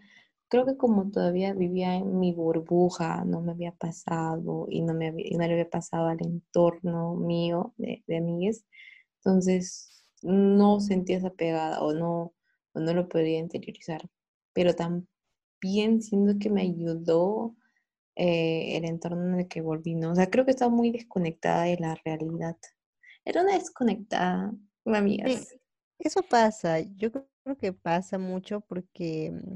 creo 0.47 0.65
que 0.65 0.77
como 0.77 1.11
todavía 1.11 1.53
vivía 1.53 1.95
en 1.95 2.19
mi 2.19 2.33
burbuja, 2.33 3.23
no 3.25 3.41
me 3.41 3.51
había 3.51 3.71
pasado 3.71 4.67
y 4.69 4.81
no, 4.81 4.93
me 4.93 5.09
había, 5.09 5.25
no 5.31 5.45
le 5.45 5.53
había 5.53 5.69
pasado 5.69 6.07
al 6.07 6.21
entorno 6.21 7.15
mío 7.15 7.73
de, 7.77 8.03
de 8.07 8.17
amigues, 8.17 8.65
entonces 9.17 10.05
no 10.21 10.79
sentía 10.79 11.17
esa 11.17 11.29
pegada 11.31 11.81
o 11.81 11.93
no, 11.93 12.33
o 12.75 12.79
no 12.79 12.93
lo 12.93 13.09
podía 13.09 13.39
interiorizar. 13.39 14.09
Pero 14.53 14.75
también 14.75 16.01
siento 16.01 16.33
que 16.39 16.49
me 16.49 16.61
ayudó 16.61 17.55
eh, 18.15 18.77
el 18.77 18.85
entorno 18.85 19.33
en 19.33 19.39
el 19.41 19.47
que 19.47 19.61
volví, 19.61 19.95
¿no? 19.95 20.11
O 20.11 20.15
sea, 20.15 20.29
creo 20.29 20.45
que 20.45 20.51
estaba 20.51 20.71
muy 20.71 20.91
desconectada 20.91 21.63
de 21.63 21.77
la 21.77 21.95
realidad. 22.05 22.57
Era 23.25 23.41
una 23.41 23.53
desconectada, 23.53 24.53
amigas. 24.85 25.55
eso 25.99 26.21
pasa, 26.21 26.79
yo 26.79 27.11
creo 27.11 27.57
que 27.59 27.73
pasa 27.73 28.17
mucho 28.17 28.61
porque 28.61 29.31
mm, 29.31 29.55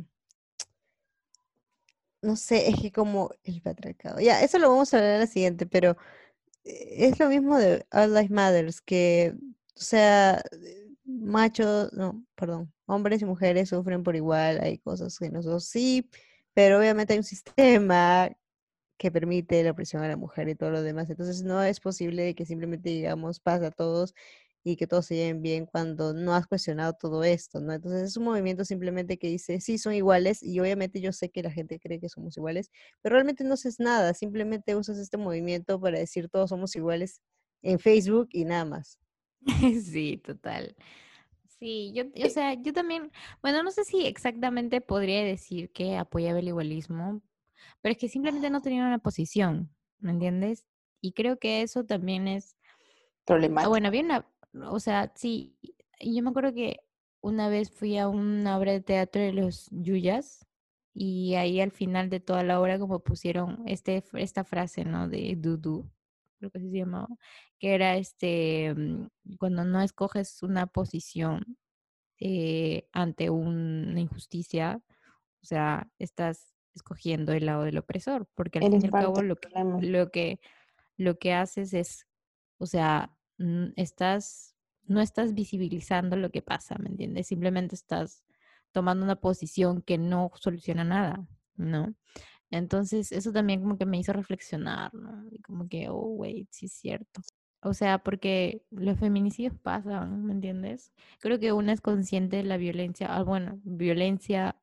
no 2.21 2.35
sé, 2.35 2.69
es 2.69 2.75
que 2.81 2.91
como 2.91 3.31
el 3.43 3.61
patriarcado. 3.61 4.19
Ya, 4.19 4.41
eso 4.41 4.59
lo 4.59 4.69
vamos 4.69 4.93
a 4.93 4.97
hablar 4.97 5.13
en 5.15 5.19
la 5.21 5.27
siguiente, 5.27 5.65
pero 5.65 5.97
eh, 6.63 7.07
es 7.07 7.19
lo 7.19 7.29
mismo 7.29 7.57
de 7.57 7.85
All 7.91 8.13
Life 8.13 8.33
Matters, 8.33 8.81
que, 8.81 9.35
o 9.75 9.81
sea, 9.81 10.41
machos, 11.09 11.91
no, 11.93 12.25
perdón, 12.35 12.73
hombres 12.85 13.21
y 13.21 13.25
mujeres 13.25 13.69
sufren 13.69 14.03
por 14.03 14.15
igual, 14.15 14.59
hay 14.61 14.77
cosas 14.79 15.17
que 15.19 15.29
nosotros 15.29 15.65
sí, 15.65 16.09
pero 16.53 16.79
obviamente 16.79 17.13
hay 17.13 17.19
un 17.19 17.23
sistema 17.25 18.31
que 18.97 19.11
permite 19.11 19.63
la 19.63 19.71
opresión 19.71 20.03
a 20.03 20.07
la 20.09 20.17
mujer 20.17 20.49
y 20.49 20.55
todo 20.55 20.71
lo 20.71 20.83
demás. 20.83 21.09
Entonces 21.09 21.43
no 21.43 21.63
es 21.63 21.79
posible 21.79 22.35
que 22.35 22.45
simplemente 22.45 22.89
digamos 22.89 23.39
pasa 23.39 23.67
a 23.67 23.71
todos 23.71 24.13
y 24.63 24.75
que 24.75 24.87
todos 24.87 25.05
se 25.07 25.15
lleven 25.15 25.41
bien 25.41 25.65
cuando 25.65 26.13
no 26.13 26.33
has 26.35 26.45
cuestionado 26.47 26.93
todo 26.93 27.23
esto, 27.23 27.61
¿no? 27.61 27.73
Entonces 27.73 28.03
es 28.03 28.17
un 28.17 28.25
movimiento 28.25 28.65
simplemente 28.65 29.17
que 29.17 29.27
dice, 29.29 29.61
sí, 29.61 29.77
son 29.77 29.93
iguales 29.93 30.43
y 30.43 30.59
obviamente 30.59 30.99
yo 31.01 31.13
sé 31.13 31.29
que 31.31 31.43
la 31.43 31.51
gente 31.51 31.79
cree 31.79 31.99
que 31.99 32.09
somos 32.09 32.35
iguales, 32.37 32.69
pero 33.01 33.15
realmente 33.15 33.43
no 33.45 33.53
haces 33.53 33.79
nada, 33.79 34.13
simplemente 34.13 34.75
usas 34.75 34.97
este 34.97 35.17
movimiento 35.17 35.79
para 35.79 35.97
decir 35.99 36.29
todos 36.29 36.49
somos 36.49 36.75
iguales 36.75 37.21
en 37.61 37.79
Facebook 37.79 38.29
y 38.33 38.45
nada 38.45 38.65
más. 38.65 38.99
Sí, 39.84 40.17
total. 40.17 40.75
Sí, 41.60 41.91
yo, 41.93 42.03
o 42.25 42.29
sea, 42.29 42.53
yo 42.53 42.72
también, 42.72 43.12
bueno, 43.41 43.63
no 43.63 43.72
sé 43.72 43.84
si 43.84 44.05
exactamente 44.05 44.79
podría 44.79 45.24
decir 45.24 45.72
que 45.72 45.98
apoyaba 45.98 46.39
el 46.39 46.48
igualismo, 46.48 47.22
pero 47.81 47.91
es 47.91 47.98
que 47.98 48.08
simplemente 48.08 48.50
no 48.50 48.62
tenía 48.62 48.86
una 48.86 49.00
posición, 49.00 49.69
¿me 50.00 50.12
entiendes? 50.12 50.65
Y 51.01 51.12
creo 51.13 51.38
que 51.38 51.62
eso 51.62 51.86
también 51.86 52.27
es 52.29 52.55
problemático. 53.25 53.69
Bueno, 53.69 53.88
había 53.89 54.03
una, 54.03 54.25
o 54.69 54.79
sea, 54.79 55.12
sí, 55.15 55.58
yo 56.00 56.24
me 56.24 56.29
acuerdo 56.29 56.53
que 56.53 56.79
una 57.22 57.50
vez 57.50 57.72
fui 57.72 57.98
a 57.98 58.08
una 58.08 58.58
obra 58.58 58.72
de 58.72 58.81
teatro 58.81 59.22
de 59.22 59.34
los 59.34 59.67
Yuyas 59.72 60.46
y 60.93 61.36
ahí 61.36 61.60
al 61.60 61.72
final 61.72 62.10
de 62.10 62.22
toda 62.22 62.43
la 62.43 62.62
obra 62.62 62.79
como 62.79 63.01
pusieron 63.01 63.63
este, 63.67 64.03
esta 64.13 64.46
frase, 64.46 64.86
¿no? 64.86 65.10
De 65.10 65.36
Dudu, 65.38 65.89
creo 66.39 66.50
que 66.51 66.58
así 66.58 66.72
se 66.72 66.77
llamaba, 66.77 67.10
que 67.60 67.75
era 67.75 67.98
este, 67.98 68.74
mm, 68.75 69.10
cuando 69.38 69.63
no 69.65 69.81
escoges 69.81 70.41
una 70.41 70.65
posición 70.65 71.58
eh, 72.19 72.88
ante 72.91 73.29
una 73.29 74.00
injusticia, 74.00 74.81
o 75.41 75.46
sea, 75.46 75.88
estás 76.00 76.55
escogiendo 76.74 77.34
el 77.34 77.46
lado 77.46 77.63
del 77.63 77.77
opresor, 77.77 78.27
porque 78.36 78.60
al 78.60 78.65
fin 78.65 78.81
y 78.81 78.86
al 78.86 78.91
cabo 78.91 79.22
lo 79.22 79.36
que, 79.36 79.50
lo 79.81 80.12
que, 80.12 80.39
lo 80.98 81.17
que 81.17 81.34
haces 81.34 81.74
es, 81.74 82.08
o 82.58 82.65
sea, 82.65 83.15
estás, 83.75 84.55
no 84.86 85.01
estás 85.01 85.34
visibilizando 85.34 86.17
lo 86.17 86.29
que 86.29 86.41
pasa, 86.41 86.75
¿me 86.79 86.89
entiendes? 86.89 87.27
Simplemente 87.27 87.75
estás 87.75 88.24
tomando 88.72 89.03
una 89.05 89.15
posición 89.15 89.81
que 89.81 89.98
no 89.98 90.31
soluciona 90.36 90.84
nada, 90.84 91.25
¿no? 91.55 91.93
Entonces, 92.51 93.11
eso 93.11 93.31
también 93.31 93.61
como 93.61 93.77
que 93.77 93.85
me 93.85 93.97
hizo 93.99 94.13
reflexionar, 94.13 94.93
¿no? 94.93 95.29
Como 95.43 95.67
que, 95.69 95.89
oh, 95.89 96.07
wait, 96.15 96.47
sí 96.51 96.65
es 96.67 96.73
cierto. 96.73 97.21
O 97.61 97.73
sea, 97.73 97.99
porque 97.99 98.63
los 98.71 98.97
feminicidios 98.99 99.53
pasan, 99.61 100.25
¿me 100.25 100.33
entiendes? 100.33 100.93
Creo 101.19 101.39
que 101.39 101.51
una 101.53 101.73
es 101.73 101.81
consciente 101.81 102.37
de 102.37 102.43
la 102.43 102.57
violencia, 102.57 103.07
ah, 103.15 103.23
bueno, 103.23 103.59
violencia 103.63 104.55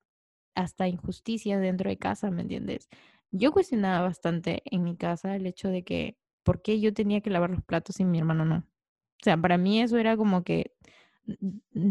hasta 0.55 0.89
injusticia 0.89 1.59
dentro 1.59 1.91
de 1.91 1.99
casa, 1.99 2.31
¿me 2.31 2.43
entiendes? 2.43 2.89
Yo 3.31 3.53
cuestionaba 3.53 4.03
bastante 4.07 4.63
en 4.67 4.83
mi 4.85 4.97
casa 4.97 5.37
el 5.37 5.47
hecho 5.47 5.69
de 5.69 5.85
que 5.85 6.17
¿por 6.45 6.63
qué 6.63 6.81
yo 6.81 6.95
tenía 6.95 7.21
que 7.21 7.31
lavar 7.31 7.51
los 7.51 7.63
platos 7.65 8.01
y 8.01 8.05
mi 8.05 8.19
hermano 8.19 8.45
no? 8.45 8.59
O 8.59 9.25
sea, 9.25 9.37
para 9.37 9.59
mí 9.59 9.81
eso 9.83 9.99
era 9.99 10.17
como 10.17 10.45
que 10.45 10.73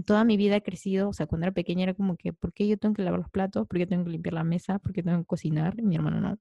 toda 0.06 0.24
mi 0.24 0.38
vida 0.38 0.58
he 0.58 0.64
crecido, 0.64 1.10
o 1.10 1.14
sea, 1.14 1.26
cuando 1.28 1.46
era 1.46 1.54
pequeña 1.54 1.84
era 1.84 1.94
como 1.94 2.18
que, 2.18 2.34
¿por 2.34 2.54
qué 2.54 2.68
yo 2.68 2.78
tengo 2.78 2.94
que 2.96 3.04
lavar 3.04 3.20
los 3.20 3.30
platos? 3.30 3.68
¿Por 3.68 3.78
qué 3.78 3.88
tengo 3.88 4.06
que 4.06 4.12
limpiar 4.12 4.34
la 4.34 4.44
mesa? 4.44 4.80
¿Por 4.80 4.94
qué 4.94 5.04
tengo 5.04 5.20
que 5.20 5.26
cocinar? 5.26 5.76
Y 5.78 5.84
mi 5.84 5.96
hermano 5.96 6.22
no. 6.22 6.38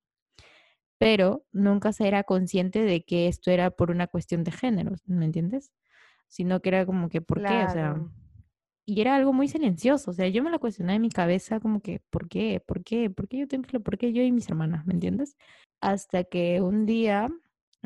Pero 0.98 1.44
nunca 1.52 1.92
se 1.92 2.06
era 2.06 2.24
consciente 2.24 2.82
de 2.82 3.04
que 3.04 3.28
esto 3.28 3.50
era 3.50 3.70
por 3.70 3.90
una 3.90 4.06
cuestión 4.06 4.44
de 4.44 4.52
género, 4.52 4.94
¿me 5.06 5.24
entiendes? 5.24 5.72
Sino 6.28 6.60
que 6.60 6.68
era 6.70 6.86
como 6.86 7.08
que, 7.08 7.20
¿por 7.20 7.42
qué? 7.42 7.64
O 7.64 7.70
sea, 7.70 8.00
y 8.86 9.00
era 9.00 9.16
algo 9.16 9.32
muy 9.32 9.48
silencioso, 9.48 10.10
o 10.10 10.14
sea, 10.14 10.28
yo 10.28 10.42
me 10.42 10.50
lo 10.50 10.60
cuestionaba 10.60 10.96
en 10.96 11.02
mi 11.02 11.10
cabeza 11.10 11.58
como 11.58 11.80
que, 11.80 12.00
¿por 12.10 12.28
qué? 12.28 12.60
¿Por 12.64 12.84
qué? 12.84 13.10
¿Por 13.10 13.28
qué 13.28 13.38
yo 13.38 13.48
tengo 13.48 13.64
que, 13.64 13.80
por 13.80 13.96
qué 13.98 14.12
yo 14.12 14.22
y 14.22 14.30
mis 14.30 14.48
hermanas, 14.48 14.86
¿me 14.86 14.92
entiendes? 14.92 15.36
Hasta 15.80 16.24
que 16.24 16.60
un 16.60 16.84
día 16.86 17.28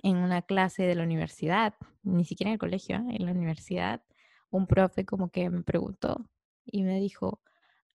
en 0.02 0.16
una 0.16 0.42
clase 0.42 0.84
de 0.84 0.94
la 0.94 1.04
universidad, 1.04 1.74
ni 2.02 2.24
siquiera 2.24 2.50
en 2.50 2.54
el 2.54 2.58
colegio, 2.58 2.96
¿eh? 2.96 3.16
en 3.16 3.26
la 3.26 3.32
universidad, 3.32 4.02
un 4.50 4.66
profe 4.66 5.04
como 5.04 5.30
que 5.30 5.50
me 5.50 5.62
preguntó 5.62 6.28
y 6.66 6.82
me 6.82 7.00
dijo, 7.00 7.40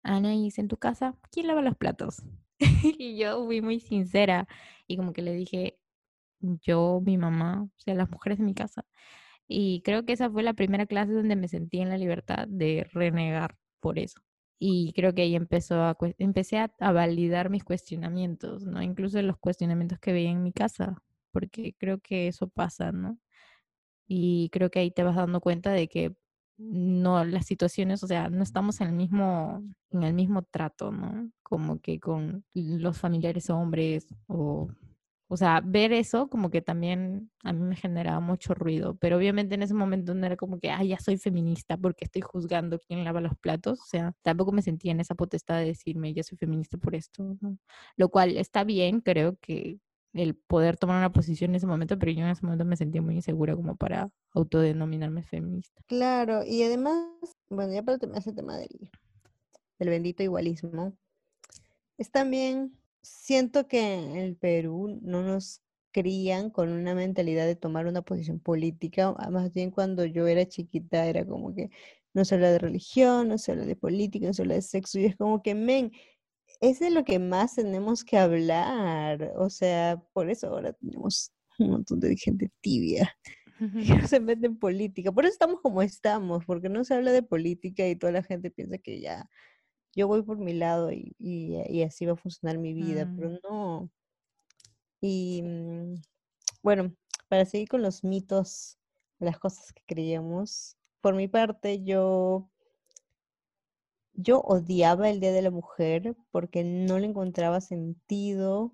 Anaís, 0.02 0.59
en 0.59 0.68
tu 0.68 0.76
casa, 0.78 1.16
¿quién 1.30 1.47
lava 1.49 1.62
los 1.62 1.76
platos? 1.76 2.23
y 2.99 3.18
yo 3.18 3.44
fui 3.47 3.61
muy 3.62 3.80
sincera 3.80 4.49
y 4.87 4.97
como 4.97 5.12
que 5.12 5.23
le 5.23 5.35
dije, 5.35 5.78
yo, 6.40 7.00
mi 7.04 7.18
mamá, 7.18 7.64
o 7.64 7.80
sea, 7.80 7.94
las 7.94 8.11
mujeres 8.11 8.38
de 8.38 8.44
mi 8.44 8.54
casa. 8.54 8.85
Y 9.49 9.82
creo 9.82 10.04
que 10.04 10.12
esa 10.14 10.30
fue 10.30 10.42
la 10.42 10.54
primera 10.54 10.87
clase 10.87 11.12
donde 11.12 11.37
me 11.37 11.49
sentí 11.49 11.80
en 11.80 11.90
la 11.90 11.99
libertad 11.99 12.47
de 12.49 12.87
renegar 12.92 13.56
por 13.80 13.99
eso. 13.99 14.21
Y 14.59 14.92
creo 14.94 15.14
que 15.14 15.23
ahí 15.23 15.35
empezó 15.37 15.97
empecé 16.18 16.59
a, 16.59 16.73
a 16.80 16.92
validar 16.92 17.50
mis 17.50 17.64
cuestionamientos, 17.64 18.64
¿no? 18.64 18.82
Incluso 18.82 19.21
los 19.23 19.38
cuestionamientos 19.38 19.99
que 19.99 20.12
veía 20.12 20.30
en 20.30 20.42
mi 20.42 20.52
casa 20.52 21.02
porque 21.32 21.75
creo 21.78 21.99
que 22.00 22.28
eso 22.28 22.49
pasa, 22.49 22.92
¿no? 22.92 23.18
Y 24.06 24.50
creo 24.52 24.71
que 24.71 24.80
ahí 24.80 24.90
te 24.90 25.02
vas 25.04 25.16
dando 25.16 25.40
cuenta 25.40 25.73
de 25.73 25.88
que 25.88 26.14
no 26.59 27.25
las 27.25 27.47
situaciones, 27.47 28.02
o 28.02 28.06
sea, 28.06 28.28
no 28.30 28.42
estamos 28.42 28.80
en 28.80 28.88
el 28.88 28.94
mismo 28.94 29.62
en 29.90 30.02
el 30.04 30.14
mismo 30.14 30.42
trato, 30.42 30.90
¿no? 30.92 31.30
Como 31.42 31.80
que 31.80 32.00
con 32.00 32.44
los 32.54 32.99
familiares 32.99 33.50
hombres 33.50 34.06
o 34.26 34.68
o 35.28 35.37
sea, 35.38 35.62
ver 35.64 35.92
eso 35.94 36.28
como 36.28 36.50
que 36.50 36.61
también 36.61 37.30
a 37.42 37.52
mí 37.54 37.61
me 37.61 37.75
generaba 37.76 38.21
mucho 38.21 38.52
ruido, 38.54 38.97
pero 38.97 39.16
obviamente 39.16 39.54
en 39.54 39.62
ese 39.62 39.73
momento 39.75 40.14
no 40.14 40.26
era 40.26 40.37
como 40.37 40.61
que, 40.61 40.71
ah, 40.71 40.85
ya 40.85 40.99
soy 40.99 41.16
feminista 41.16 41.78
porque 41.78 42.04
estoy 42.04 42.21
juzgando 42.23 42.78
quién 42.78 43.02
lava 43.04 43.21
los 43.23 43.35
platos, 43.38 43.80
o 43.80 43.85
sea, 43.87 44.12
tampoco 44.23 44.52
me 44.52 44.61
sentía 44.62 44.92
en 44.92 45.00
esa 45.00 45.14
potestad 45.14 45.59
de 45.59 45.66
decirme, 45.66 46.12
ya 46.12 46.23
soy 46.23 46.37
feminista 46.38 46.76
por 46.76 46.94
esto, 46.94 47.37
¿no? 47.40 47.56
Lo 47.97 48.11
cual 48.11 48.37
está 48.37 48.64
bien, 48.64 49.00
creo 49.00 49.37
que 49.40 49.78
el 50.12 50.35
poder 50.35 50.76
tomar 50.76 50.99
una 50.99 51.12
posición 51.12 51.50
en 51.50 51.57
ese 51.57 51.66
momento, 51.66 51.99
pero 51.99 52.12
yo 52.12 52.25
en 52.25 52.31
ese 52.31 52.45
momento 52.45 52.64
me 52.64 52.76
sentía 52.76 53.00
muy 53.00 53.14
insegura 53.14 53.57
como 53.57 53.76
para 53.76 54.11
autodenominarme 54.33 55.23
feminista. 55.23 55.83
Claro, 55.87 56.45
y 56.45 56.62
además, 56.62 57.07
bueno, 57.49 57.73
ya 57.73 57.83
para 57.83 57.99
ese 58.16 58.33
tema 58.33 58.57
del, 58.59 58.90
del 59.78 59.88
bendito 59.88 60.23
igualismo, 60.23 60.97
es 61.99 62.11
también, 62.11 62.76
siento 63.02 63.66
que 63.69 63.95
en 63.95 64.16
el 64.16 64.37
Perú 64.37 64.99
no 65.02 65.23
nos 65.23 65.62
crían 65.92 66.50
con 66.50 66.71
una 66.71 66.95
mentalidad 66.95 67.47
de 67.47 67.57
tomar 67.57 67.87
una 67.87 68.02
posición 68.02 68.40
política, 68.40 69.12
más 69.31 69.52
bien 69.52 69.71
cuando 69.71 70.04
yo 70.04 70.26
era 70.26 70.47
chiquita 70.47 71.07
era 71.07 71.26
como 71.26 71.54
que 71.54 71.71
no 72.14 72.25
se 72.25 72.35
habla 72.35 72.50
de 72.50 72.59
religión, 72.59 73.28
no 73.28 73.38
se 73.38 73.52
habla 73.52 73.64
de 73.64 73.76
política, 73.76 74.26
no 74.26 74.35
se 74.35 74.42
habla 74.42 74.54
de 74.54 74.62
sexo, 74.62 74.99
y 74.99 75.07
es 75.07 75.16
como 75.16 75.42
que, 75.42 75.54
men, 75.54 75.92
es 76.62 76.78
de 76.78 76.90
lo 76.90 77.04
que 77.04 77.19
más 77.19 77.57
tenemos 77.57 78.04
que 78.04 78.16
hablar. 78.16 79.33
O 79.37 79.50
sea, 79.50 80.00
por 80.12 80.31
eso 80.31 80.47
ahora 80.47 80.73
tenemos 80.73 81.33
un 81.59 81.71
montón 81.71 82.00
de 82.00 82.16
gente 82.16 82.50
tibia 82.61 83.14
que 83.59 83.95
no 83.97 84.07
se 84.07 84.21
mete 84.21 84.47
en 84.47 84.57
política. 84.59 85.12
Por 85.12 85.25
eso 85.25 85.33
estamos 85.33 85.61
como 85.61 85.83
estamos, 85.83 86.45
porque 86.47 86.69
no 86.69 86.85
se 86.85 86.95
habla 86.95 87.11
de 87.12 87.23
política 87.25 87.87
y 87.87 87.97
toda 87.97 88.12
la 88.12 88.23
gente 88.23 88.50
piensa 88.50 88.78
que 88.78 89.00
ya 89.00 89.28
yo 89.95 90.07
voy 90.07 90.23
por 90.23 90.38
mi 90.38 90.54
lado 90.54 90.90
y, 90.92 91.83
así 91.85 92.07
va 92.07 92.12
a 92.12 92.16
funcionar 92.16 92.59
mi 92.59 92.73
vida, 92.75 93.12
pero 93.16 93.31
mm. 93.31 93.38
no. 93.42 93.90
Y 95.00 95.42
mm, 95.42 95.95
bueno, 96.62 96.95
para 97.28 97.45
seguir 97.45 97.69
con 97.69 97.83
los 97.83 98.04
mitos, 98.04 98.78
las 99.19 99.38
cosas 99.38 99.73
que 99.73 99.83
creíamos, 99.85 100.76
por 101.00 101.16
mi 101.16 101.26
parte 101.26 101.83
yo 101.83 102.51
yo 104.14 104.40
odiaba 104.40 105.11
el 105.11 105.21
Día 105.21 105.33
de 105.33 105.42
la 105.42 105.50
Mujer 105.50 106.14
porque 106.31 106.64
no 106.64 106.99
le 106.99 107.07
encontraba 107.07 107.61
sentido 107.61 108.73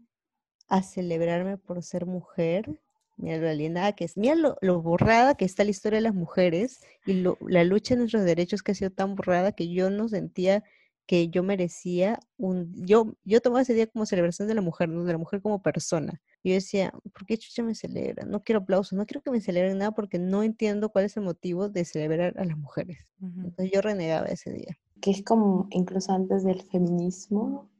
a 0.68 0.82
celebrarme 0.82 1.58
por 1.58 1.82
ser 1.82 2.06
mujer. 2.06 2.80
mira 3.16 3.38
lo 3.38 3.48
alienada 3.48 3.92
que 3.92 4.04
es, 4.04 4.16
mira 4.16 4.34
lo, 4.36 4.82
borrada 4.82 5.34
que 5.34 5.44
está 5.44 5.64
la 5.64 5.70
historia 5.70 5.98
de 5.98 6.02
las 6.02 6.14
mujeres 6.14 6.80
y 7.06 7.24
la 7.40 7.64
lucha 7.64 7.94
de 7.94 8.00
nuestros 8.00 8.24
derechos 8.24 8.62
que 8.62 8.72
ha 8.72 8.74
sido 8.74 8.90
tan 8.90 9.14
borrada 9.14 9.52
que 9.52 9.68
yo 9.68 9.90
no 9.90 10.08
sentía 10.08 10.64
que 11.08 11.30
yo 11.30 11.42
merecía 11.42 12.20
un, 12.36 12.70
yo, 12.86 13.16
yo 13.24 13.40
tomaba 13.40 13.62
ese 13.62 13.72
día 13.72 13.86
como 13.86 14.04
celebración 14.04 14.46
de 14.46 14.54
la 14.54 14.60
mujer, 14.60 14.90
de 14.90 15.12
la 15.12 15.18
mujer 15.18 15.40
como 15.40 15.62
persona. 15.62 16.20
Y 16.42 16.50
yo 16.50 16.56
decía, 16.56 16.92
¿por 17.14 17.24
qué 17.24 17.38
chucha 17.38 17.62
me 17.62 17.74
celebra? 17.74 18.26
No 18.26 18.42
quiero 18.44 18.60
aplausos, 18.60 18.92
no 18.92 19.06
quiero 19.06 19.22
que 19.22 19.30
me 19.30 19.40
celebren 19.40 19.78
nada 19.78 19.92
porque 19.92 20.18
no 20.18 20.42
entiendo 20.42 20.90
cuál 20.90 21.06
es 21.06 21.16
el 21.16 21.22
motivo 21.22 21.70
de 21.70 21.86
celebrar 21.86 22.34
a 22.38 22.44
las 22.44 22.58
mujeres. 22.58 23.14
Entonces 23.22 23.70
yo 23.72 23.80
renegaba 23.80 24.26
ese 24.26 24.52
día. 24.52 24.78
Que 25.00 25.10
es 25.10 25.24
como 25.24 25.68
incluso 25.70 26.12
antes 26.12 26.44
del 26.44 26.62
feminismo, 26.62 27.70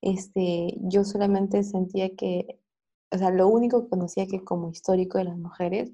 este, 0.00 0.76
yo 0.80 1.04
solamente 1.04 1.62
sentía 1.62 2.14
que, 2.16 2.60
o 3.10 3.18
sea, 3.18 3.30
lo 3.30 3.48
único 3.48 3.84
que 3.84 3.90
conocía 3.90 4.26
que 4.26 4.44
como 4.44 4.70
histórico 4.70 5.18
de 5.18 5.24
las 5.24 5.38
mujeres 5.38 5.92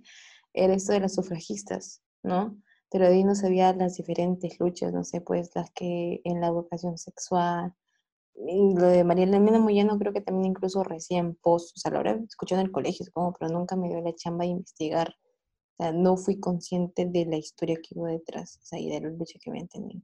era 0.53 0.75
esto 0.75 0.93
de 0.93 1.01
las 1.01 1.15
sufragistas, 1.15 2.03
¿no? 2.23 2.57
pero 2.91 3.07
ahí 3.07 3.25
no 3.25 3.35
sabía 3.35 3.73
las 3.73 3.97
diferentes 3.97 4.59
luchas, 4.59 4.93
no 4.93 5.05
sé, 5.05 5.21
pues 5.21 5.51
las 5.55 5.71
que 5.71 6.21
en 6.25 6.41
la 6.41 6.49
educación 6.49 6.99
sexual, 6.99 7.75
lo 8.35 8.87
de 8.87 9.05
María 9.05 9.25
Elena 9.25 9.59
Moyano 9.59 9.99
creo 9.99 10.13
que 10.13 10.21
también 10.21 10.53
incluso 10.53 10.83
recién 10.83 11.37
post, 11.37 11.77
o 11.77 11.81
sea, 11.81 11.93
lo 11.93 11.99
habré 11.99 12.13
escuchado 12.29 12.61
en 12.61 12.67
el 12.67 12.73
colegio, 12.73 13.07
supongo, 13.07 13.37
pero 13.39 13.53
nunca 13.53 13.77
me 13.77 13.89
dio 13.89 14.01
la 14.01 14.15
chamba 14.15 14.45
de 14.45 14.51
investigar. 14.51 15.15
O 15.79 15.83
sea, 15.83 15.93
no 15.93 16.17
fui 16.17 16.41
consciente 16.41 17.07
de 17.07 17.27
la 17.27 17.37
historia 17.37 17.77
que 17.77 17.95
iba 17.97 18.09
detrás, 18.09 18.59
o 18.63 18.67
sea, 18.67 18.79
y 18.81 18.89
de 18.91 19.01
la 19.01 19.11
lucha 19.11 19.39
que 19.41 19.51
había 19.51 19.67
tenido. 19.67 20.03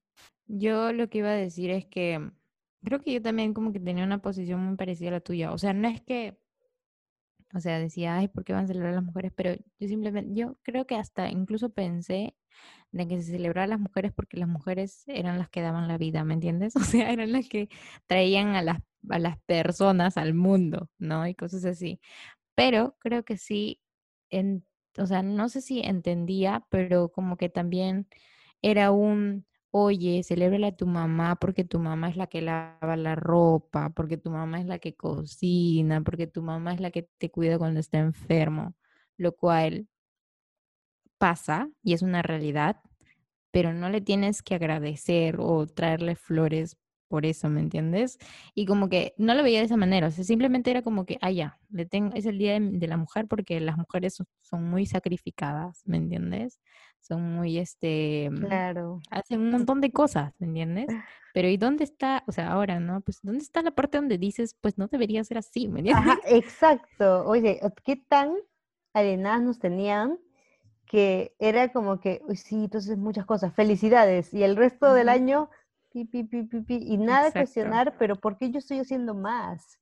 Yo 0.48 0.92
lo 0.92 1.08
que 1.08 1.18
iba 1.18 1.30
a 1.30 1.34
decir 1.34 1.70
es 1.70 1.86
que 1.86 2.30
creo 2.84 3.00
que 3.02 3.12
yo 3.12 3.22
también 3.22 3.54
como 3.54 3.72
que 3.72 3.80
tenía 3.80 4.04
una 4.04 4.20
posición 4.22 4.60
muy 4.64 4.76
parecida 4.76 5.08
a 5.10 5.12
la 5.12 5.20
tuya. 5.20 5.52
O 5.52 5.58
sea, 5.58 5.72
no 5.72 5.88
es 5.88 6.00
que, 6.02 6.38
o 7.54 7.60
sea, 7.60 7.78
decía, 7.78 8.16
ay, 8.16 8.28
¿por 8.28 8.44
qué 8.44 8.52
van 8.52 8.64
a 8.64 8.66
celebrar 8.66 8.94
las 8.94 9.04
mujeres? 9.04 9.32
Pero 9.34 9.54
yo 9.78 9.88
simplemente, 9.88 10.34
yo 10.34 10.58
creo 10.62 10.86
que 10.86 10.96
hasta 10.96 11.30
incluso 11.30 11.70
pensé 11.70 12.34
de 12.92 13.08
que 13.08 13.22
se 13.22 13.32
celebraba 13.32 13.64
a 13.64 13.68
las 13.68 13.80
mujeres 13.80 14.12
porque 14.14 14.36
las 14.38 14.48
mujeres 14.48 15.04
eran 15.08 15.38
las 15.38 15.50
que 15.50 15.62
daban 15.62 15.88
la 15.88 15.98
vida, 15.98 16.24
¿me 16.24 16.34
entiendes? 16.34 16.74
O 16.76 16.80
sea, 16.80 17.12
eran 17.12 17.32
las 17.32 17.48
que 17.48 17.68
traían 18.06 18.56
a 18.56 18.62
las, 18.62 18.78
a 19.10 19.18
las 19.18 19.38
personas 19.42 20.16
al 20.16 20.34
mundo, 20.34 20.90
¿no? 20.98 21.26
Y 21.26 21.34
cosas 21.34 21.64
así. 21.64 22.00
Pero 22.56 22.96
creo 23.00 23.24
que 23.24 23.38
sí, 23.38 23.80
en, 24.30 24.66
o 24.98 25.06
sea, 25.06 25.22
no 25.22 25.48
sé 25.48 25.62
si 25.62 25.80
entendía, 25.82 26.64
pero 26.70 27.10
como 27.10 27.36
que 27.36 27.48
también 27.50 28.08
era 28.62 28.92
un, 28.92 29.46
oye, 29.70 30.22
celébrale 30.22 30.68
a 30.68 30.76
tu 30.76 30.86
mamá 30.86 31.36
porque 31.36 31.64
tu 31.64 31.78
mamá 31.78 32.08
es 32.08 32.16
la 32.16 32.26
que 32.28 32.42
lava 32.42 32.96
la 32.96 33.14
ropa, 33.14 33.90
porque 33.90 34.16
tu 34.16 34.30
mamá 34.30 34.60
es 34.60 34.66
la 34.66 34.78
que 34.78 34.94
cocina, 34.94 36.02
porque 36.02 36.26
tu 36.26 36.42
mamá 36.42 36.74
es 36.74 36.80
la 36.80 36.90
que 36.90 37.08
te 37.18 37.30
cuida 37.30 37.58
cuando 37.58 37.80
está 37.80 37.98
enfermo, 37.98 38.74
lo 39.16 39.32
cual 39.36 39.88
pasa 41.18 41.70
y 41.82 41.94
es 41.94 42.02
una 42.02 42.22
realidad, 42.22 42.80
pero 43.50 43.72
no 43.72 43.88
le 43.90 44.00
tienes 44.00 44.42
que 44.42 44.54
agradecer 44.54 45.36
o 45.40 45.66
traerle 45.66 46.16
flores 46.16 46.76
por 47.08 47.24
eso, 47.26 47.48
¿me 47.48 47.60
entiendes? 47.60 48.18
Y 48.54 48.66
como 48.66 48.88
que 48.88 49.14
no 49.16 49.34
lo 49.34 49.42
veía 49.42 49.60
de 49.60 49.66
esa 49.66 49.76
manera, 49.76 50.08
o 50.08 50.10
sea, 50.10 50.24
simplemente 50.24 50.70
era 50.70 50.82
como 50.82 51.06
que, 51.06 51.18
ah, 51.20 51.30
ya, 51.30 51.58
le 51.70 51.86
tengo, 51.86 52.14
es 52.14 52.26
el 52.26 52.38
día 52.38 52.58
de, 52.60 52.86
la 52.88 52.96
mujer 52.96 53.26
porque 53.28 53.60
las 53.60 53.76
mujeres 53.76 54.22
son, 54.40 54.64
muy 54.64 54.86
sacrificadas, 54.86 55.82
¿me 55.86 55.96
entiendes? 55.98 56.60
Son 57.06 57.22
muy, 57.22 57.58
este, 57.58 58.28
mm, 58.30 58.46
claro. 58.46 59.00
hacen 59.10 59.40
un 59.40 59.50
montón 59.52 59.80
de 59.80 59.92
cosas, 59.92 60.34
¿me 60.40 60.48
entiendes? 60.48 60.86
Pero 61.32 61.48
¿y 61.48 61.56
dónde 61.56 61.84
está, 61.84 62.24
o 62.26 62.32
sea, 62.32 62.50
ahora, 62.50 62.80
¿no? 62.80 63.00
Pues 63.00 63.20
¿dónde 63.22 63.44
está 63.44 63.62
la 63.62 63.70
parte 63.70 63.98
donde 63.98 64.18
dices, 64.18 64.56
pues 64.60 64.76
no 64.76 64.88
debería 64.88 65.22
ser 65.22 65.38
así, 65.38 65.68
¿me 65.68 65.80
entiendes? 65.80 66.04
Ajá, 66.04 66.18
exacto. 66.26 67.24
Oye, 67.26 67.60
¿qué 67.84 67.96
tan 67.96 68.34
arenadas 68.92 69.42
nos 69.42 69.58
tenían 69.60 70.18
que 70.86 71.34
era 71.38 71.72
como 71.72 72.00
que, 72.00 72.22
uy, 72.26 72.36
sí, 72.36 72.64
entonces 72.64 72.96
muchas 72.96 73.26
cosas, 73.26 73.54
felicidades, 73.54 74.32
y 74.32 74.42
el 74.42 74.56
resto 74.56 74.92
del 74.92 75.08
año, 75.08 75.50
pi, 75.92 76.04
pi, 76.06 76.24
pi, 76.24 76.42
pi, 76.44 76.60
pi, 76.62 76.78
y 76.80 76.96
nada 76.96 77.26
de 77.26 77.32
cuestionar, 77.32 77.96
pero 77.98 78.16
¿por 78.16 78.38
qué 78.38 78.50
yo 78.50 78.58
estoy 78.58 78.78
haciendo 78.78 79.14
más? 79.14 79.78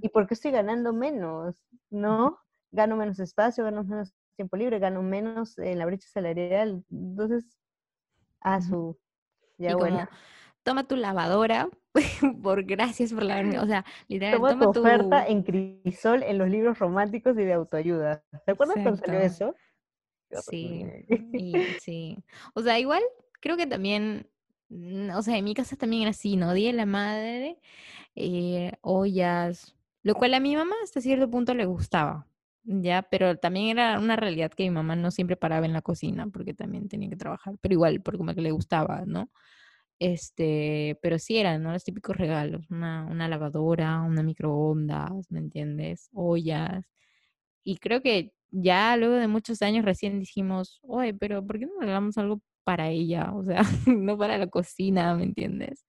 ¿Y 0.00 0.08
por 0.08 0.26
qué 0.26 0.34
estoy 0.34 0.50
ganando 0.50 0.92
menos? 0.92 1.62
¿No? 1.90 2.38
Gano 2.72 2.96
menos 2.96 3.18
espacio, 3.18 3.64
gano 3.64 3.84
menos 3.84 4.12
tiempo 4.36 4.56
libre, 4.56 4.78
gano 4.78 5.02
menos 5.02 5.58
en 5.58 5.78
la 5.78 5.86
brecha 5.86 6.08
salarial, 6.08 6.84
entonces, 6.90 7.58
a 8.40 8.60
su, 8.62 8.98
ya 9.58 9.76
bueno. 9.76 10.08
toma 10.62 10.84
tu 10.84 10.96
lavadora, 10.96 11.68
por 12.42 12.64
gracias 12.64 13.12
por 13.12 13.22
la 13.22 13.40
o 13.60 13.66
sea, 13.66 13.84
literal, 14.08 14.40
toma, 14.40 14.72
tu, 14.72 14.80
oferta 14.80 15.26
en 15.26 15.42
crisol 15.42 16.22
en 16.22 16.38
los 16.38 16.48
libros 16.48 16.78
románticos 16.78 17.36
y 17.38 17.44
de 17.44 17.52
autoayuda. 17.52 18.24
¿Te 18.46 18.52
acuerdas 18.52 18.76
cuando 18.82 18.96
salió 18.96 19.20
eso? 19.20 19.54
Sí, 20.42 20.86
sí. 21.80 22.18
O 22.54 22.62
sea, 22.62 22.78
igual 22.78 23.02
creo 23.40 23.56
que 23.56 23.66
también, 23.66 24.28
mm, 24.68 25.10
o 25.10 25.22
sea, 25.22 25.36
en 25.36 25.44
mi 25.44 25.54
casa 25.54 25.76
también 25.76 26.02
era 26.02 26.10
así, 26.10 26.36
¿no? 26.36 26.54
Día 26.54 26.68
de 26.68 26.76
la 26.76 26.86
madre, 26.86 27.58
eh, 28.14 28.72
ollas, 28.80 29.74
lo 30.02 30.14
cual 30.14 30.34
a 30.34 30.40
mi 30.40 30.56
mamá 30.56 30.76
hasta 30.82 31.00
cierto 31.00 31.28
punto 31.28 31.54
le 31.54 31.64
gustaba, 31.64 32.26
¿ya? 32.64 33.02
Pero 33.10 33.36
también 33.38 33.68
era 33.78 33.98
una 33.98 34.16
realidad 34.16 34.50
que 34.52 34.64
mi 34.64 34.70
mamá 34.70 34.96
no 34.96 35.10
siempre 35.10 35.36
paraba 35.36 35.66
en 35.66 35.72
la 35.72 35.82
cocina 35.82 36.28
porque 36.28 36.54
también 36.54 36.88
tenía 36.88 37.08
que 37.10 37.16
trabajar, 37.16 37.54
pero 37.60 37.74
igual, 37.74 38.02
porque 38.02 38.18
como 38.18 38.34
que 38.34 38.40
le 38.42 38.52
gustaba, 38.52 39.04
¿no? 39.06 39.30
Este, 40.00 40.98
pero 41.02 41.18
sí 41.18 41.38
eran, 41.38 41.62
¿no? 41.62 41.72
Los 41.72 41.84
típicos 41.84 42.16
regalos, 42.16 42.66
una, 42.70 43.06
una 43.06 43.28
lavadora, 43.28 44.00
una 44.02 44.22
microondas, 44.22 45.30
¿me 45.30 45.40
entiendes? 45.40 46.08
Ollas. 46.14 46.86
Y 47.64 47.78
creo 47.78 48.02
que 48.02 48.32
ya 48.50 48.96
luego 48.96 49.14
de 49.16 49.28
muchos 49.28 49.62
años 49.62 49.84
recién 49.84 50.18
dijimos, 50.20 50.80
oye, 50.82 51.14
pero 51.14 51.46
¿por 51.46 51.58
qué 51.58 51.66
no 51.66 51.80
regalamos 51.80 52.18
algo 52.18 52.40
para 52.64 52.90
ella? 52.90 53.32
O 53.34 53.44
sea, 53.44 53.62
no 53.86 54.18
para 54.18 54.38
la 54.38 54.48
cocina, 54.48 55.14
¿me 55.16 55.24
entiendes? 55.24 55.84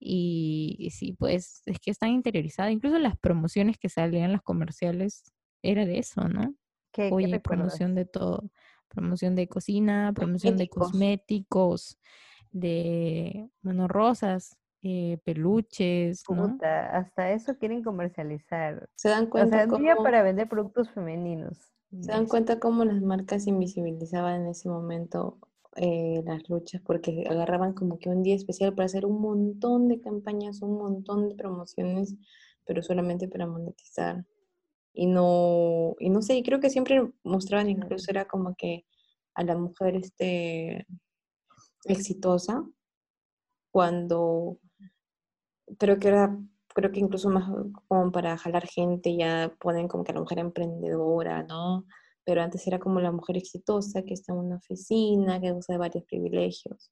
Y, 0.00 0.90
sí, 0.92 1.14
pues 1.18 1.62
es 1.66 1.78
que 1.80 1.90
están 1.90 2.10
interiorizadas. 2.10 2.72
Incluso 2.72 2.98
las 2.98 3.18
promociones 3.18 3.78
que 3.78 3.88
salían 3.88 4.32
los 4.32 4.42
comerciales 4.42 5.32
era 5.62 5.84
de 5.86 5.98
eso, 5.98 6.28
¿no? 6.28 6.54
¿Qué, 6.92 7.10
Oye, 7.12 7.40
promoción 7.40 7.94
de 7.94 8.04
todo. 8.04 8.50
Promoción 8.88 9.34
de 9.34 9.48
cocina, 9.48 10.12
promoción 10.14 10.56
de 10.56 10.68
cosméticos, 10.68 11.98
de, 12.50 13.48
bueno, 13.60 13.86
rosas, 13.86 14.56
eh, 14.82 15.18
peluches, 15.24 16.22
¿no? 16.30 16.56
hasta 16.62 17.32
eso 17.32 17.58
quieren 17.58 17.82
comercializar. 17.82 18.88
Se 18.94 19.08
dan 19.08 19.26
cuenta. 19.26 19.66
O 19.68 19.76
sea, 19.78 19.96
para 19.96 20.22
vender 20.22 20.48
productos 20.48 20.90
femeninos. 20.90 21.58
Se 22.00 22.12
dan 22.12 22.26
cuenta 22.26 22.58
cómo 22.58 22.84
las 22.84 23.00
marcas 23.00 23.46
invisibilizaban 23.46 24.42
en 24.42 24.48
ese 24.48 24.68
momento 24.68 25.38
eh, 25.76 26.22
las 26.24 26.48
luchas 26.48 26.82
porque 26.84 27.24
agarraban 27.28 27.72
como 27.72 27.98
que 27.98 28.08
un 28.10 28.22
día 28.22 28.34
especial 28.34 28.74
para 28.74 28.86
hacer 28.86 29.06
un 29.06 29.20
montón 29.20 29.88
de 29.88 30.00
campañas, 30.00 30.60
un 30.60 30.76
montón 30.76 31.28
de 31.28 31.34
promociones, 31.34 32.16
pero 32.66 32.82
solamente 32.82 33.28
para 33.28 33.46
monetizar. 33.46 34.24
Y 35.00 35.06
no, 35.06 35.94
y 36.00 36.10
no 36.10 36.22
sé, 36.22 36.34
y 36.34 36.42
creo 36.42 36.58
que 36.58 36.70
siempre 36.70 37.08
mostraban 37.22 37.70
incluso 37.70 38.10
era 38.10 38.26
como 38.26 38.56
que 38.56 38.84
a 39.34 39.44
la 39.44 39.56
mujer 39.56 39.94
este 39.94 40.88
exitosa 41.84 42.64
cuando 43.70 44.58
creo 45.78 46.00
que 46.00 46.08
era 46.08 46.36
creo 46.74 46.90
que 46.90 46.98
incluso 46.98 47.30
más 47.30 47.48
como 47.86 48.10
para 48.10 48.36
jalar 48.38 48.66
gente, 48.66 49.16
ya 49.16 49.54
ponen 49.60 49.86
como 49.86 50.02
que 50.02 50.12
la 50.12 50.20
mujer 50.20 50.40
emprendedora, 50.40 51.44
¿no? 51.44 51.84
Pero 52.24 52.42
antes 52.42 52.66
era 52.66 52.80
como 52.80 52.98
la 52.98 53.12
mujer 53.12 53.36
exitosa 53.36 54.02
que 54.02 54.14
está 54.14 54.32
en 54.32 54.40
una 54.40 54.56
oficina, 54.56 55.40
que 55.40 55.52
usa 55.52 55.74
de 55.74 55.78
varios 55.78 56.04
privilegios. 56.06 56.90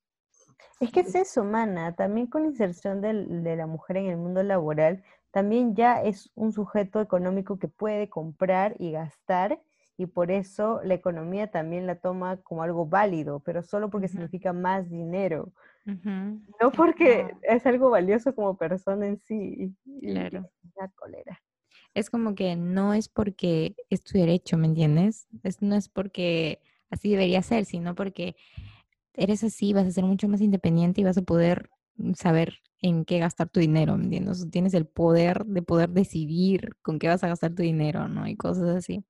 Es 0.79 0.91
que 0.91 1.01
es 1.01 1.13
eso, 1.13 1.43
mana, 1.43 1.93
también 1.93 2.27
con 2.27 2.43
la 2.43 2.49
inserción 2.49 3.01
de 3.01 3.55
la 3.57 3.67
mujer 3.67 3.97
en 3.97 4.07
el 4.07 4.17
mundo 4.17 4.43
laboral, 4.43 5.03
también 5.37 5.75
ya 5.75 6.01
es 6.01 6.31
un 6.33 6.51
sujeto 6.51 6.99
económico 6.99 7.59
que 7.59 7.67
puede 7.67 8.09
comprar 8.09 8.75
y 8.79 8.93
gastar 8.93 9.61
y 9.95 10.07
por 10.07 10.31
eso 10.31 10.81
la 10.83 10.95
economía 10.95 11.51
también 11.51 11.85
la 11.85 11.99
toma 11.99 12.37
como 12.37 12.63
algo 12.63 12.87
válido, 12.87 13.39
pero 13.41 13.61
solo 13.61 13.91
porque 13.91 14.07
significa 14.07 14.51
más 14.51 14.89
dinero. 14.89 15.53
No 15.85 16.71
porque 16.75 17.35
es 17.43 17.67
algo 17.67 17.91
valioso 17.91 18.33
como 18.33 18.57
persona 18.57 19.05
en 19.05 19.19
sí. 19.19 19.75
Claro. 20.01 20.49
La 20.75 20.87
cólera. 20.95 21.39
Es 21.93 22.09
como 22.09 22.33
que 22.33 22.55
no 22.55 22.95
es 22.95 23.07
porque 23.07 23.75
es 23.91 24.01
tu 24.01 24.17
derecho, 24.17 24.57
¿me 24.57 24.65
entiendes? 24.65 25.27
Es, 25.43 25.61
no 25.61 25.75
es 25.75 25.87
porque 25.87 26.63
así 26.89 27.11
debería 27.11 27.43
ser, 27.43 27.65
sino 27.65 27.93
porque 27.93 28.35
eres 29.13 29.43
así, 29.43 29.71
vas 29.71 29.85
a 29.85 29.91
ser 29.91 30.03
mucho 30.03 30.27
más 30.27 30.41
independiente 30.41 31.01
y 31.01 31.03
vas 31.03 31.19
a 31.19 31.21
poder 31.21 31.69
saber 32.15 32.59
en 32.81 33.05
qué 33.05 33.19
gastar 33.19 33.49
tu 33.49 33.59
dinero, 33.59 33.97
¿me 33.97 34.05
entiendes? 34.05 34.47
Tienes 34.51 34.73
el 34.73 34.85
poder 34.85 35.45
de 35.45 35.61
poder 35.61 35.89
decidir 35.89 36.75
con 36.81 36.99
qué 36.99 37.07
vas 37.07 37.23
a 37.23 37.27
gastar 37.27 37.53
tu 37.53 37.63
dinero, 37.63 38.07
¿no? 38.07 38.27
Y 38.27 38.35
cosas 38.35 38.69
así. 38.69 39.03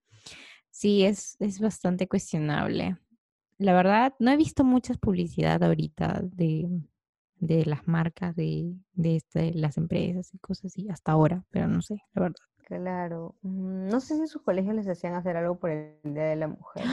Sí, 0.70 1.04
es, 1.04 1.36
es 1.40 1.60
bastante 1.60 2.08
cuestionable. 2.08 2.98
La 3.58 3.74
verdad, 3.74 4.14
no 4.20 4.32
he 4.32 4.38
visto 4.38 4.64
muchas 4.64 4.98
publicidad 4.98 5.64
ahorita 5.64 6.22
de, 6.24 6.70
de 7.40 7.66
las 7.66 7.88
marcas, 7.88 8.36
de, 8.36 8.76
de 8.94 9.16
este, 9.16 9.54
las 9.54 9.78
empresas 9.78 10.34
y 10.34 10.38
cosas 10.38 10.66
así, 10.66 10.88
hasta 10.90 11.12
ahora, 11.12 11.44
pero 11.50 11.68
no 11.68 11.82
sé, 11.82 11.96
la 12.14 12.22
verdad. 12.22 12.40
Claro. 12.68 13.36
Mm, 13.42 13.88
no 13.88 14.00
sé 14.00 14.16
si 14.16 14.22
en 14.22 14.28
sus 14.28 14.42
colegios 14.42 14.76
les 14.76 14.88
hacían 14.88 15.16
hacer 15.16 15.38
algo 15.38 15.58
por 15.58 15.72
el 15.72 15.96
Día 16.04 16.26
de 16.26 16.36
la 16.36 16.48
Mujer. 16.48 16.84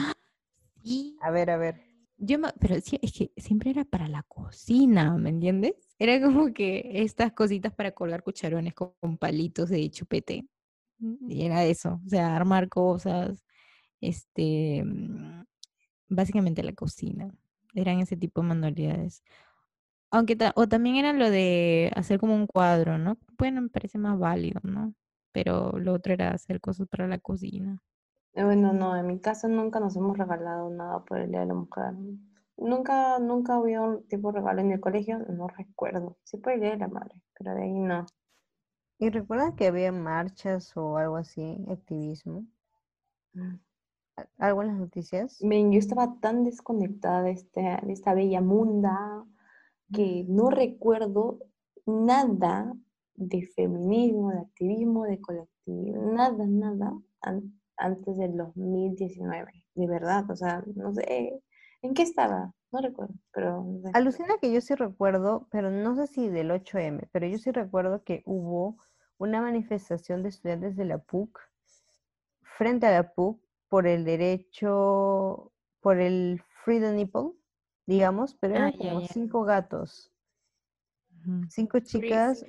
Sí. 0.81 1.17
A 1.21 1.31
ver, 1.31 1.49
a 1.49 1.57
ver. 1.57 1.94
Yo, 2.17 2.37
pero 2.59 2.79
sí, 2.81 2.97
es 3.01 3.11
que 3.11 3.31
siempre 3.37 3.71
era 3.71 3.83
para 3.83 4.07
la 4.07 4.23
cocina, 4.23 5.15
¿me 5.17 5.29
entiendes? 5.29 5.73
Era 5.99 6.21
como 6.21 6.53
que 6.53 6.89
estas 7.03 7.33
cositas 7.33 7.73
para 7.73 7.91
colgar 7.91 8.23
cucharones 8.23 8.73
con, 8.73 9.17
palitos 9.17 9.69
de 9.69 9.89
chupete. 9.89 10.47
Y 11.27 11.45
era 11.45 11.65
eso, 11.65 12.01
o 12.05 12.09
sea, 12.09 12.35
armar 12.35 12.69
cosas, 12.69 13.43
este, 14.01 14.83
mm, 14.85 15.43
básicamente 16.09 16.63
la 16.63 16.73
cocina. 16.73 17.29
Eran 17.75 17.99
ese 17.99 18.17
tipo 18.17 18.41
de 18.41 18.47
manualidades. 18.49 19.23
Aunque, 20.11 20.37
o 20.55 20.67
también 20.67 20.97
era 20.97 21.13
lo 21.13 21.29
de 21.29 21.91
hacer 21.95 22.19
como 22.19 22.35
un 22.35 22.47
cuadro, 22.47 22.97
¿no? 22.97 23.17
Bueno, 23.37 23.61
me 23.61 23.69
parece 23.69 23.97
más 23.97 24.17
válido, 24.19 24.61
¿no? 24.63 24.93
Pero 25.33 25.73
lo 25.79 25.93
otro 25.93 26.13
era 26.13 26.31
hacer 26.31 26.61
cosas 26.61 26.87
para 26.87 27.07
la 27.07 27.19
cocina. 27.19 27.79
Eh, 28.35 28.43
bueno, 28.43 28.73
no, 28.73 28.97
en 28.97 29.07
mi 29.07 29.19
caso 29.21 29.47
nunca 29.47 29.79
nos 29.79 29.95
hemos 29.95 30.17
regalado 30.17 30.69
nada 30.69 31.05
por 31.05 31.19
el 31.19 31.31
Día 31.31 31.39
de 31.39 31.45
la 31.45 31.53
Mujer. 31.53 31.93
Nunca, 32.57 33.17
nunca 33.19 33.55
había 33.55 33.81
un 33.81 34.05
tipo 34.07 34.31
de 34.31 34.39
regalo 34.39 34.59
en 34.59 34.73
el 34.73 34.81
colegio, 34.81 35.19
no 35.19 35.47
recuerdo. 35.47 36.17
Sí 36.23 36.37
por 36.37 36.51
el 36.51 36.59
Día 36.59 36.71
de 36.71 36.77
la 36.77 36.89
Madre, 36.89 37.21
pero 37.37 37.55
de 37.55 37.63
ahí 37.63 37.79
no. 37.79 38.05
¿Y 38.99 39.09
recuerdas 39.09 39.53
que 39.55 39.67
había 39.67 39.93
marchas 39.93 40.75
o 40.75 40.97
algo 40.97 41.15
así, 41.15 41.65
activismo? 41.69 42.45
Mm. 43.33 43.55
¿Algo 44.37 44.61
en 44.63 44.67
las 44.67 44.77
noticias? 44.77 45.39
yo 45.39 45.79
estaba 45.79 46.19
tan 46.19 46.43
desconectada 46.43 47.23
de, 47.23 47.31
este, 47.31 47.61
de 47.61 47.93
esta 47.93 48.13
bella 48.13 48.41
munda 48.41 49.25
que 49.93 50.25
no 50.27 50.49
recuerdo 50.49 51.39
nada 51.85 52.73
de 53.15 53.47
feminismo, 53.55 54.31
de 54.31 54.39
activismo, 54.39 55.03
de 55.05 55.21
colectivo, 55.21 56.11
nada, 56.13 56.45
nada 56.47 56.93
antes 57.77 58.17
del 58.17 58.37
2019, 58.37 59.65
de 59.75 59.87
verdad, 59.87 60.29
o 60.29 60.35
sea, 60.35 60.63
no 60.75 60.93
sé, 60.93 61.41
¿en 61.81 61.93
qué 61.93 62.03
estaba? 62.03 62.53
No 62.71 62.81
recuerdo, 62.81 63.13
pero... 63.33 63.65
Alucina 63.93 64.35
que 64.41 64.51
yo 64.51 64.61
sí 64.61 64.75
recuerdo, 64.75 65.47
pero 65.51 65.71
no 65.71 65.95
sé 65.95 66.07
si 66.07 66.27
del 66.29 66.51
8M, 66.51 67.07
pero 67.11 67.27
yo 67.27 67.37
sí 67.37 67.51
recuerdo 67.51 68.03
que 68.03 68.21
hubo 68.25 68.77
una 69.17 69.41
manifestación 69.41 70.23
de 70.23 70.29
estudiantes 70.29 70.75
de 70.75 70.85
la 70.85 70.97
PUC 70.97 71.39
frente 72.57 72.87
a 72.87 72.91
la 72.91 73.13
PUC 73.13 73.41
por 73.69 73.87
el 73.87 74.05
derecho, 74.05 75.51
por 75.81 75.99
el 75.99 76.41
Freedom 76.63 76.95
Nipple, 76.95 77.31
digamos, 77.85 78.35
pero 78.35 78.55
eran 78.55 78.73
ah, 78.73 78.77
como 78.77 79.01
cinco 79.01 79.43
gatos. 79.43 80.11
Cinco 81.49 81.79
chicas. 81.79 82.45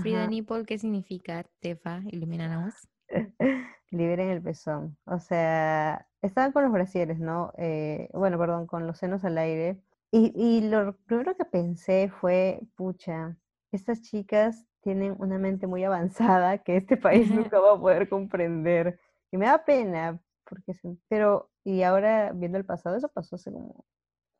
Frida 0.00 0.26
Nipple, 0.26 0.64
¿qué 0.64 0.78
significa? 0.78 1.44
Tefa, 1.60 2.02
ilumínanos. 2.10 2.74
Liberen 3.94 4.28
el 4.28 4.42
pezón. 4.42 4.96
O 5.06 5.18
sea, 5.20 6.06
estaban 6.22 6.52
con 6.52 6.64
los 6.64 6.72
brasieres, 6.72 7.18
¿no? 7.18 7.52
Eh, 7.56 8.08
bueno, 8.12 8.38
perdón, 8.38 8.66
con 8.66 8.86
los 8.86 8.98
senos 8.98 9.24
al 9.24 9.38
aire. 9.38 9.80
Y, 10.10 10.32
y 10.34 10.68
lo 10.68 10.96
primero 11.06 11.36
que 11.36 11.44
pensé 11.44 12.08
fue, 12.08 12.60
pucha, 12.76 13.36
estas 13.72 14.02
chicas 14.02 14.64
tienen 14.80 15.16
una 15.18 15.38
mente 15.38 15.66
muy 15.66 15.82
avanzada 15.84 16.58
que 16.58 16.76
este 16.76 16.96
país 16.96 17.30
nunca 17.30 17.58
va 17.58 17.72
a 17.72 17.80
poder 17.80 18.08
comprender. 18.08 19.00
Y 19.32 19.36
me 19.36 19.46
da 19.46 19.64
pena, 19.64 20.20
porque 20.48 20.74
pero, 21.08 21.50
y 21.64 21.82
ahora 21.82 22.32
viendo 22.32 22.58
el 22.58 22.64
pasado, 22.64 22.96
eso 22.96 23.08
pasó 23.08 23.36
hace 23.36 23.50
como 23.50 23.84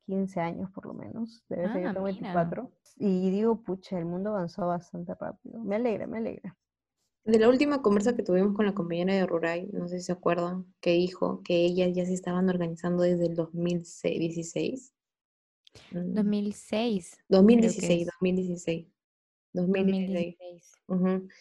15 0.06 0.40
años 0.40 0.70
por 0.70 0.86
lo 0.86 0.94
menos, 0.94 1.42
debe 1.48 1.72
ser, 1.72 1.82
yo 1.82 1.88
ah, 1.88 1.92
tengo 1.92 2.04
24. 2.04 2.70
Y 2.96 3.30
digo, 3.30 3.62
pucha, 3.62 3.98
el 3.98 4.04
mundo 4.04 4.30
avanzó 4.30 4.66
bastante 4.66 5.14
rápido. 5.14 5.60
Me 5.64 5.76
alegra, 5.76 6.06
me 6.06 6.18
alegra. 6.18 6.56
De 7.24 7.38
la 7.38 7.48
última 7.48 7.80
conversa 7.80 8.14
que 8.14 8.22
tuvimos 8.22 8.54
con 8.54 8.66
la 8.66 8.74
compañera 8.74 9.14
de 9.14 9.26
Ruray, 9.26 9.68
no 9.72 9.88
sé 9.88 9.98
si 9.98 10.04
se 10.04 10.12
acuerdan, 10.12 10.66
que 10.80 10.90
dijo 10.90 11.42
que 11.42 11.64
ellas 11.64 11.90
ya 11.94 12.04
se 12.04 12.12
estaban 12.12 12.48
organizando 12.50 13.02
desde 13.02 13.26
el 13.26 13.34
2016. 13.34 14.92
2006. 15.90 17.18
2016, 17.28 18.08
2016. 18.20 18.86
2016. 19.54 20.72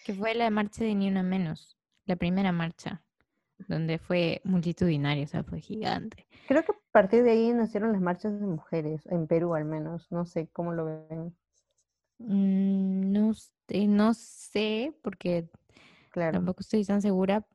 Que 0.05 0.13
fue 0.13 0.33
la 0.35 0.49
marcha 0.49 0.85
de 0.85 0.95
Ni 0.95 1.09
Una 1.09 1.23
Menos, 1.23 1.77
la 2.05 2.15
primera 2.15 2.51
marcha 2.51 3.03
donde 3.67 3.97
fue 3.97 4.41
multitudinario, 4.43 5.23
o 5.23 5.27
sea, 5.27 5.43
fue 5.43 5.59
gigante. 5.59 6.27
Creo 6.47 6.63
que 6.63 6.71
a 6.71 6.75
partir 6.91 7.23
de 7.23 7.31
ahí 7.31 7.53
nacieron 7.53 7.91
las 7.91 8.01
marchas 8.01 8.39
de 8.39 8.45
mujeres, 8.45 9.05
en 9.07 9.27
Perú 9.27 9.53
al 9.53 9.65
menos, 9.65 10.11
no 10.11 10.25
sé 10.25 10.47
cómo 10.47 10.73
lo 10.73 10.85
ven. 10.85 11.35
Mm, 12.19 13.11
no, 13.11 13.31
no 13.87 14.13
sé, 14.13 14.93
porque 15.01 15.49
claro. 16.13 16.37
tampoco 16.37 16.61
estoy 16.61 16.85
tan 16.85 17.01
segura. 17.01 17.45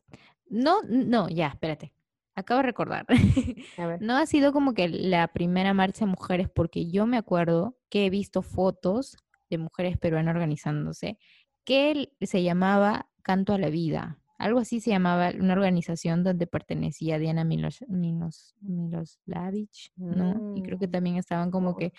No, 0.51 0.83
no, 0.83 1.29
ya, 1.29 1.49
espérate. 1.49 1.92
Acabo 2.35 2.59
de 2.59 2.66
recordar. 2.66 3.07
no 4.01 4.16
ha 4.16 4.27
sido 4.27 4.53
como 4.53 4.75
que 4.75 4.88
la 4.88 5.29
primera 5.29 5.75
marcha 5.75 6.05
de 6.05 6.11
mujeres, 6.11 6.49
porque 6.49 6.90
yo 6.90 7.07
me 7.07 7.16
acuerdo 7.16 7.77
que 7.88 8.07
he 8.07 8.11
visto 8.11 8.42
fotos 8.42 9.16
de 9.51 9.59
mujeres 9.59 9.99
peruanas 9.99 10.35
organizándose, 10.35 11.18
que 11.64 12.12
se 12.21 12.42
llamaba 12.42 13.09
Canto 13.23 13.55
a 13.55 13.59
la 13.59 13.71
Vida. 13.71 14.18
Algo 14.38 14.61
así 14.61 14.81
se 14.81 14.90
llamaba 14.90 15.33
una 15.38 15.55
organización 15.55 16.23
donde 16.23 16.47
pertenecía 16.47 17.18
Diana 17.18 17.42
Milos, 17.42 17.85
Milos, 17.88 18.55
Miloslavich, 18.61 19.92
¿no? 19.97 20.55
Y 20.57 20.62
creo 20.62 20.79
que 20.79 20.87
mm, 20.87 20.92
también 20.92 21.16
estaban 21.16 21.51
como 21.51 21.75
que, 21.77 21.92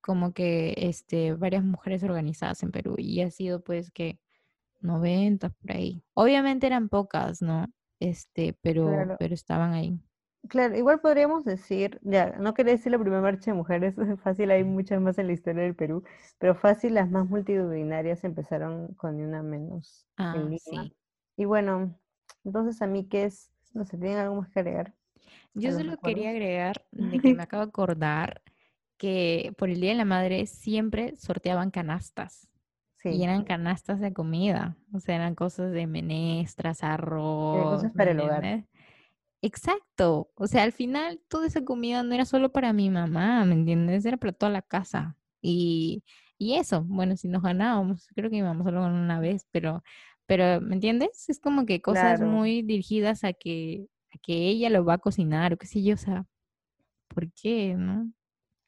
como 0.00 0.32
que 0.32 0.74
este, 0.76 1.32
varias 1.32 1.64
mujeres 1.64 2.04
organizadas 2.04 2.62
en 2.62 2.70
Perú. 2.70 2.94
Y 2.98 3.20
ha 3.20 3.32
sido 3.32 3.64
pues 3.64 3.90
que 3.90 4.20
90 4.86 5.50
por 5.50 5.72
ahí. 5.72 6.02
Obviamente 6.14 6.66
eran 6.66 6.88
pocas, 6.88 7.42
¿no? 7.42 7.66
Este, 8.00 8.56
pero, 8.62 9.16
pero 9.18 9.34
estaban 9.34 9.72
ahí. 9.72 10.00
Claro, 10.48 10.76
igual 10.76 11.00
podríamos 11.00 11.44
decir, 11.44 11.98
ya, 12.02 12.36
no 12.38 12.54
quería 12.54 12.72
decir 12.72 12.92
la 12.92 12.98
primera 12.98 13.20
marcha 13.20 13.50
de 13.50 13.56
mujeres, 13.56 13.96
fácil, 14.22 14.50
hay 14.50 14.64
muchas 14.64 15.00
más 15.00 15.18
en 15.18 15.26
la 15.26 15.32
historia 15.32 15.62
del 15.62 15.74
Perú, 15.74 16.04
pero 16.38 16.54
fácil, 16.54 16.94
las 16.94 17.10
más 17.10 17.28
multitudinarias 17.28 18.22
empezaron 18.24 18.94
con 18.94 19.16
una 19.20 19.42
menos 19.42 20.06
ah, 20.16 20.34
Sí. 20.58 20.92
Y 21.36 21.44
bueno, 21.44 21.98
entonces 22.44 22.80
a 22.80 22.86
mí, 22.86 23.06
¿qué 23.08 23.24
es? 23.24 23.50
No 23.74 23.84
sé, 23.84 23.98
¿tienen 23.98 24.18
algo 24.18 24.36
más 24.36 24.48
que 24.50 24.60
agregar? 24.60 24.94
Yo 25.54 25.72
solo 25.72 25.96
quería 25.98 26.30
agregar 26.30 26.76
de 26.92 27.18
que 27.18 27.34
me 27.34 27.42
acabo 27.42 27.64
de 27.64 27.68
acordar 27.68 28.42
que 28.96 29.52
por 29.58 29.68
el 29.68 29.80
Día 29.80 29.90
de 29.90 29.96
la 29.96 30.04
Madre 30.04 30.46
siempre 30.46 31.16
sorteaban 31.16 31.70
canastas. 31.70 32.48
Sí. 33.10 33.18
Y 33.18 33.24
eran 33.24 33.44
canastas 33.44 34.00
de 34.00 34.12
comida. 34.12 34.76
O 34.92 35.00
sea, 35.00 35.16
eran 35.16 35.34
cosas 35.34 35.72
de 35.72 35.86
menestras, 35.86 36.82
arroz. 36.82 37.76
cosas 37.76 37.92
para 37.92 38.10
el 38.12 38.20
hogar. 38.20 38.64
Exacto. 39.42 40.30
O 40.34 40.46
sea, 40.46 40.62
al 40.62 40.72
final 40.72 41.20
toda 41.28 41.46
esa 41.46 41.64
comida 41.64 42.02
no 42.02 42.14
era 42.14 42.24
solo 42.24 42.52
para 42.52 42.72
mi 42.72 42.90
mamá, 42.90 43.44
¿me 43.44 43.54
entiendes? 43.54 44.04
Era 44.04 44.16
para 44.16 44.32
toda 44.32 44.50
la 44.50 44.62
casa. 44.62 45.16
Y, 45.40 46.02
y 46.38 46.54
eso, 46.54 46.82
bueno, 46.84 47.16
si 47.16 47.28
nos 47.28 47.42
ganábamos, 47.42 48.08
creo 48.14 48.30
que 48.30 48.36
íbamos 48.36 48.64
solo 48.64 48.84
una 48.84 49.20
vez, 49.20 49.46
pero 49.52 49.82
pero, 50.26 50.60
¿me 50.60 50.74
entiendes? 50.74 51.28
Es 51.28 51.38
como 51.38 51.66
que 51.66 51.80
cosas 51.80 52.20
muy 52.20 52.62
dirigidas 52.62 53.22
a 53.22 53.32
que, 53.32 53.86
a 54.12 54.18
que 54.18 54.48
ella 54.48 54.70
lo 54.70 54.84
va 54.84 54.94
a 54.94 54.98
cocinar 54.98 55.52
o 55.52 55.56
qué 55.56 55.66
sé 55.66 55.82
yo, 55.82 55.94
o 55.94 55.98
sea, 55.98 56.26
¿por 57.08 57.30
qué, 57.32 57.74
no? 57.76 58.10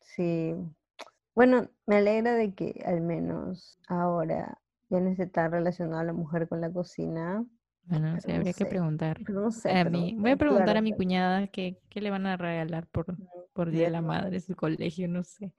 Sí. 0.01 0.55
Bueno, 1.39 1.71
me 1.87 1.99
alegra 1.99 2.35
de 2.35 2.53
que 2.53 2.83
al 2.85 3.01
menos 3.01 3.79
ahora 3.87 4.59
ya 4.91 4.99
no 4.99 5.09
esté 5.09 5.29
tan 5.29 5.53
relacionada 5.53 6.03
la 6.03 6.13
mujer 6.13 6.49
con 6.49 6.61
la 6.61 6.69
cocina. 6.69 7.45
Bueno, 7.85 8.21
sí, 8.21 8.33
habría 8.33 8.53
que 8.55 8.67
preguntar. 8.67 9.21
No 9.31 9.53
sé, 9.53 9.71
a 9.71 9.85
mí, 9.85 10.17
voy 10.19 10.33
a 10.33 10.37
preguntar 10.37 10.77
a 10.77 10.83
mi 10.83 10.93
cuñada 10.93 11.47
qué, 11.47 11.79
qué, 11.91 12.01
le 12.01 12.11
van 12.11 12.27
a 12.27 12.37
regalar 12.37 12.89
por, 12.89 13.15
por 13.53 13.71
Día 13.71 13.85
de 13.85 13.91
la 13.91 14.03
Madre, 14.03 14.41
su 14.41 14.57
colegio, 14.57 15.07
no 15.07 15.23
sé. 15.23 15.53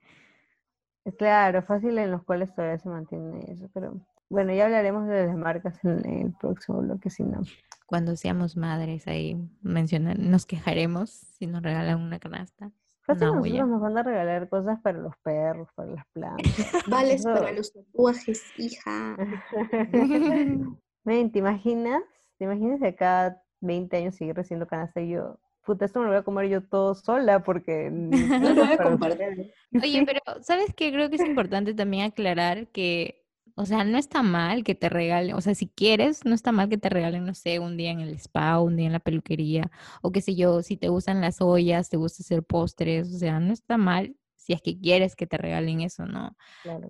Claro, 1.16 1.62
fácil 1.62 1.96
en 1.96 2.10
los 2.10 2.24
cuales 2.24 2.54
todavía 2.54 2.78
se 2.78 2.90
mantiene 2.90 3.50
eso, 3.50 3.70
pero 3.72 4.06
bueno, 4.28 4.52
ya 4.52 4.66
hablaremos 4.66 5.08
de 5.08 5.28
las 5.28 5.34
marcas 5.34 5.82
en 5.82 6.04
el 6.04 6.32
próximo 6.34 6.82
bloque, 6.82 7.08
si 7.08 7.22
no. 7.22 7.40
Cuando 7.86 8.16
seamos 8.16 8.54
madres, 8.54 9.08
ahí 9.08 9.38
mencionan, 9.62 10.30
nos 10.30 10.44
quejaremos 10.44 11.08
si 11.08 11.46
nos 11.46 11.62
regalan 11.62 12.02
una 12.02 12.18
canasta. 12.18 12.70
Nosotros 13.18 13.68
nos 13.68 13.80
van 13.80 13.98
a 13.98 14.02
regalar 14.02 14.48
cosas 14.48 14.80
para 14.80 14.98
los 14.98 15.14
perros, 15.22 15.68
para 15.74 15.90
las 15.92 16.06
plantas. 16.12 16.44
Vales 16.88 17.22
para 17.24 17.52
los 17.52 17.72
tatuajes, 17.72 18.42
hija. 18.56 19.16
¿te 21.04 21.38
imaginas? 21.38 22.02
¿Te 22.38 22.44
imaginas 22.44 22.80
de 22.80 22.88
acá 22.88 23.42
20 23.60 23.96
años 23.96 24.14
seguir 24.14 24.34
recibiendo 24.34 24.66
canasta 24.66 25.00
y 25.00 25.10
yo, 25.10 25.38
puta, 25.64 25.84
esto 25.84 26.00
me 26.00 26.06
lo 26.06 26.12
voy 26.12 26.20
a 26.20 26.24
comer 26.24 26.48
yo 26.48 26.62
todo 26.62 26.94
sola 26.94 27.42
porque... 27.42 27.90
no 27.90 28.54
lo 28.54 28.64
voy 28.64 28.72
a 28.72 28.78
compartir. 28.78 29.52
Oye, 29.74 30.04
pero 30.06 30.20
¿sabes 30.42 30.74
qué? 30.74 30.92
Creo 30.92 31.10
que 31.10 31.16
es 31.16 31.24
importante 31.24 31.74
también 31.74 32.04
aclarar 32.04 32.68
que 32.68 33.19
o 33.60 33.66
sea, 33.66 33.84
no 33.84 33.98
está 33.98 34.22
mal 34.22 34.64
que 34.64 34.74
te 34.74 34.88
regalen, 34.88 35.34
o 35.34 35.40
sea, 35.42 35.54
si 35.54 35.68
quieres, 35.68 36.24
no 36.24 36.34
está 36.34 36.50
mal 36.50 36.70
que 36.70 36.78
te 36.78 36.88
regalen, 36.88 37.26
no 37.26 37.34
sé, 37.34 37.58
un 37.58 37.76
día 37.76 37.90
en 37.90 38.00
el 38.00 38.14
spa, 38.14 38.58
un 38.58 38.76
día 38.76 38.86
en 38.86 38.92
la 38.92 39.00
peluquería, 39.00 39.70
o 40.00 40.12
qué 40.12 40.22
sé 40.22 40.34
yo, 40.34 40.62
si 40.62 40.78
te 40.78 40.88
gustan 40.88 41.20
las 41.20 41.42
ollas, 41.42 41.90
te 41.90 41.98
gusta 41.98 42.22
hacer 42.22 42.42
postres, 42.42 43.14
o 43.14 43.18
sea, 43.18 43.38
no 43.38 43.52
está 43.52 43.76
mal 43.76 44.16
si 44.36 44.54
es 44.54 44.62
que 44.62 44.80
quieres 44.80 45.14
que 45.14 45.26
te 45.26 45.36
regalen 45.36 45.82
eso, 45.82 46.06
¿no? 46.06 46.36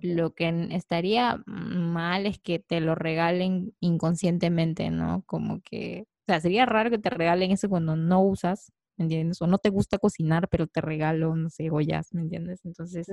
Lo 0.01 0.33
que 0.33 0.69
estaría 0.71 1.43
mal 1.45 2.25
es 2.25 2.39
que 2.39 2.59
te 2.59 2.79
lo 2.79 2.95
regalen 2.95 3.73
inconscientemente, 3.81 4.89
¿no? 4.91 5.23
Como 5.25 5.59
que, 5.61 6.05
o 6.21 6.25
sea, 6.27 6.39
sería 6.39 6.65
raro 6.65 6.89
que 6.89 6.99
te 6.99 7.09
regalen 7.09 7.51
eso 7.51 7.67
cuando 7.67 7.97
no 7.97 8.21
usas, 8.21 8.71
¿me 8.97 9.05
entiendes? 9.05 9.41
O 9.41 9.47
no 9.47 9.57
te 9.57 9.69
gusta 9.69 9.97
cocinar, 9.97 10.47
pero 10.49 10.67
te 10.67 10.81
regalo, 10.81 11.35
no 11.35 11.49
sé, 11.49 11.69
ollas, 11.71 12.13
¿me 12.13 12.21
entiendes? 12.21 12.65
Entonces, 12.65 13.07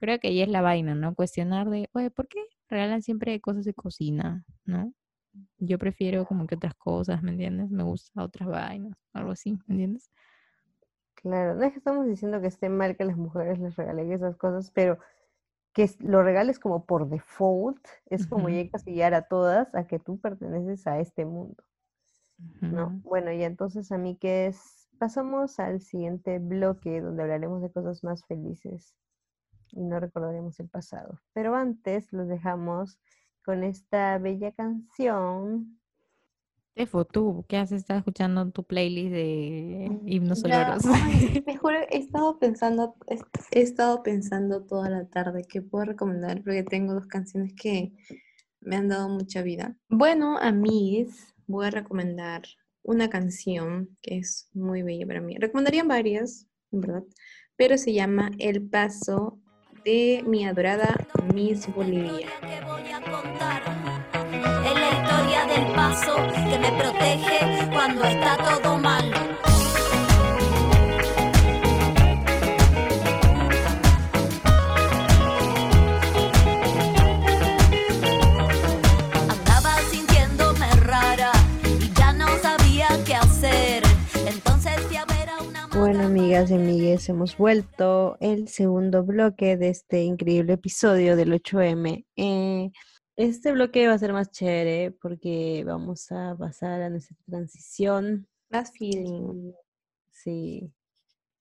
creo 0.00 0.18
que 0.18 0.28
ahí 0.28 0.42
es 0.42 0.48
la 0.48 0.62
vaina, 0.62 0.94
¿no? 0.94 1.14
Cuestionar 1.14 1.70
de, 1.70 1.88
oye, 1.92 2.10
¿por 2.10 2.28
qué 2.28 2.40
regalan 2.68 3.02
siempre 3.02 3.40
cosas 3.40 3.64
de 3.64 3.74
cocina, 3.74 4.44
¿no? 4.64 4.92
Yo 5.58 5.78
prefiero 5.78 6.24
como 6.24 6.46
que 6.46 6.54
otras 6.54 6.74
cosas, 6.74 7.22
¿me 7.22 7.30
entiendes? 7.30 7.70
Me 7.70 7.82
gusta 7.82 8.22
otras 8.22 8.48
vainas, 8.48 8.96
algo 9.12 9.32
así, 9.32 9.52
¿me 9.66 9.74
entiendes? 9.74 10.10
Claro, 11.14 11.54
no 11.54 11.64
es 11.64 11.72
que 11.72 11.78
estamos 11.78 12.06
diciendo 12.06 12.40
que 12.40 12.46
esté 12.46 12.68
mal 12.68 12.96
que 12.96 13.04
las 13.04 13.16
mujeres 13.16 13.58
les 13.58 13.74
regalen 13.76 14.12
esas 14.12 14.36
cosas, 14.36 14.70
pero 14.70 14.98
que 15.72 15.90
lo 15.98 16.22
regales 16.22 16.58
como 16.58 16.86
por 16.86 17.08
default 17.08 17.86
es 18.06 18.26
como 18.26 18.48
ya 18.48 18.60
encasillar 18.60 19.12
a 19.12 19.22
todas 19.22 19.74
a 19.74 19.86
que 19.86 19.98
tú 19.98 20.18
perteneces 20.18 20.86
a 20.86 21.00
este 21.00 21.26
mundo. 21.26 21.62
¿No? 22.60 23.00
Bueno, 23.02 23.32
y 23.32 23.42
entonces 23.42 23.92
a 23.92 23.98
mí 23.98 24.16
que 24.16 24.46
es, 24.46 24.85
pasamos 24.96 25.58
al 25.60 25.80
siguiente 25.80 26.38
bloque 26.38 27.00
donde 27.00 27.22
hablaremos 27.22 27.62
de 27.62 27.70
cosas 27.70 28.02
más 28.04 28.24
felices 28.26 28.94
y 29.72 29.82
no 29.82 30.00
recordaremos 30.00 30.58
el 30.60 30.68
pasado. 30.68 31.20
Pero 31.32 31.54
antes 31.54 32.12
los 32.12 32.28
dejamos 32.28 32.98
con 33.44 33.64
esta 33.64 34.18
bella 34.18 34.52
canción 34.52 35.78
Tefo, 36.76 37.06
tú, 37.06 37.46
¿qué 37.48 37.56
has 37.56 37.72
estado 37.72 38.00
escuchando 38.00 38.50
tu 38.50 38.62
playlist 38.62 39.10
de 39.10 39.88
mm, 39.88 40.08
himnos 40.08 40.40
sonoros? 40.40 40.82
te 41.42 41.56
juro, 41.56 41.78
he 41.88 41.96
estado 41.96 42.38
pensando, 42.38 42.94
he 43.50 43.62
estado 43.62 44.02
pensando 44.02 44.62
toda 44.62 44.90
la 44.90 45.06
tarde 45.06 45.46
qué 45.48 45.62
puedo 45.62 45.86
recomendar, 45.86 46.42
porque 46.44 46.64
tengo 46.64 46.92
dos 46.92 47.06
canciones 47.06 47.54
que 47.54 47.94
me 48.60 48.76
han 48.76 48.88
dado 48.88 49.08
mucha 49.08 49.40
vida. 49.40 49.74
Bueno, 49.88 50.36
a 50.36 50.52
mí 50.52 51.06
voy 51.46 51.66
a 51.66 51.70
recomendar 51.70 52.42
una 52.86 53.10
canción 53.10 53.90
que 54.00 54.18
es 54.18 54.48
muy 54.54 54.82
bella 54.82 55.06
para 55.06 55.20
mí. 55.20 55.36
Recomendarían 55.38 55.88
varias, 55.88 56.46
en 56.72 56.80
verdad, 56.80 57.02
pero 57.56 57.76
se 57.76 57.92
llama 57.92 58.30
El 58.38 58.68
Paso 58.68 59.38
de 59.84 60.24
mi 60.26 60.46
adorada 60.46 61.06
Miss 61.34 61.72
Bolivia 61.74 62.28
del 65.46 65.66
paso 65.74 66.16
que 66.50 66.58
me 66.58 66.72
protege 66.72 67.70
cuando 67.72 68.04
está 68.04 68.36
todo 68.62 68.76
mal. 68.78 68.95
Amigas 86.36 86.50
y 86.50 86.54
amigues, 86.54 87.08
hemos 87.08 87.38
vuelto 87.38 88.18
el 88.20 88.48
segundo 88.48 89.02
bloque 89.04 89.56
de 89.56 89.70
este 89.70 90.02
increíble 90.02 90.52
episodio 90.52 91.16
del 91.16 91.32
8M. 91.32 92.04
Eh, 92.14 92.70
este 93.16 93.52
bloque 93.52 93.88
va 93.88 93.94
a 93.94 93.98
ser 93.98 94.12
más 94.12 94.30
chévere 94.30 94.90
porque 95.00 95.64
vamos 95.64 96.12
a 96.12 96.36
pasar 96.36 96.82
a 96.82 96.90
nuestra 96.90 97.16
transición. 97.24 98.28
Más 98.50 98.70
feeling. 98.72 99.54
Sí, 100.12 100.70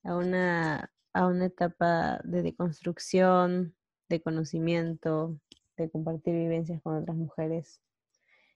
a 0.03 0.15
una, 0.15 0.89
a 1.11 1.27
una 1.27 1.47
etapa 1.47 2.21
de 2.23 2.41
deconstrucción, 2.41 3.75
de 4.07 4.21
conocimiento, 4.21 5.37
de 5.75 5.89
compartir 5.89 6.35
vivencias 6.35 6.81
con 6.81 6.95
otras 6.95 7.17
mujeres. 7.17 7.81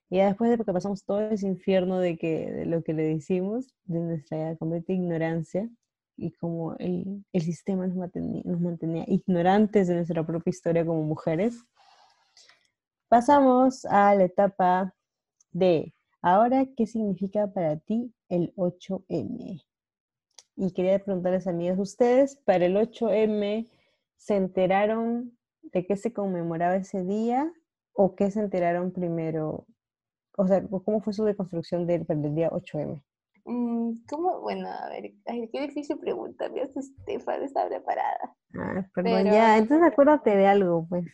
Y 0.08 0.16
ya 0.16 0.28
después 0.28 0.50
de 0.50 0.64
que 0.64 0.72
pasamos 0.72 1.04
todo 1.04 1.20
ese 1.20 1.46
infierno 1.46 1.98
de, 1.98 2.16
que, 2.16 2.50
de 2.50 2.64
lo 2.64 2.82
que 2.82 2.94
le 2.94 3.02
decimos, 3.02 3.74
de 3.84 3.98
nuestra 4.00 4.56
completa 4.56 4.94
ignorancia, 4.94 5.68
y 6.20 6.32
como 6.32 6.76
el, 6.76 7.24
el 7.32 7.42
sistema 7.42 7.86
nos 7.86 7.96
mantenía, 7.96 8.42
nos 8.44 8.60
mantenía 8.60 9.04
ignorantes 9.06 9.88
de 9.88 9.94
nuestra 9.94 10.24
propia 10.24 10.50
historia 10.50 10.84
como 10.84 11.02
mujeres, 11.02 11.64
Pasamos 13.10 13.84
a 13.86 14.14
la 14.14 14.22
etapa 14.22 14.94
de 15.50 15.92
ahora, 16.22 16.64
¿qué 16.76 16.86
significa 16.86 17.52
para 17.52 17.76
ti 17.76 18.14
el 18.28 18.54
8M? 18.54 19.64
Y 20.54 20.72
quería 20.72 21.02
preguntarles, 21.02 21.48
amigos, 21.48 21.80
¿ustedes 21.80 22.36
para 22.36 22.66
el 22.66 22.76
8M 22.76 23.68
se 24.16 24.36
enteraron 24.36 25.36
de 25.60 25.86
qué 25.86 25.96
se 25.96 26.12
conmemoraba 26.12 26.76
ese 26.76 27.02
día 27.02 27.52
o 27.92 28.14
qué 28.14 28.30
se 28.30 28.38
enteraron 28.38 28.92
primero? 28.92 29.66
O 30.36 30.46
sea, 30.46 30.62
¿cómo 30.68 31.00
fue 31.00 31.12
su 31.12 31.24
deconstrucción 31.24 31.88
del, 31.88 32.06
del 32.06 32.34
día 32.36 32.48
8M? 32.50 33.02
Mm, 33.50 34.04
¿Cómo? 34.08 34.40
Bueno, 34.42 34.68
a 34.68 34.88
ver, 34.90 35.12
qué 35.50 35.60
difícil 35.60 35.98
pregunta. 35.98 36.48
Mira, 36.50 36.68
Estefan 36.72 37.42
está 37.42 37.66
preparada. 37.66 38.36
Ah, 38.54 38.86
perdón, 38.94 39.24
ya, 39.24 39.58
entonces 39.58 39.88
acuérdate 39.88 40.36
de 40.36 40.46
algo, 40.46 40.86
pues. 40.88 41.04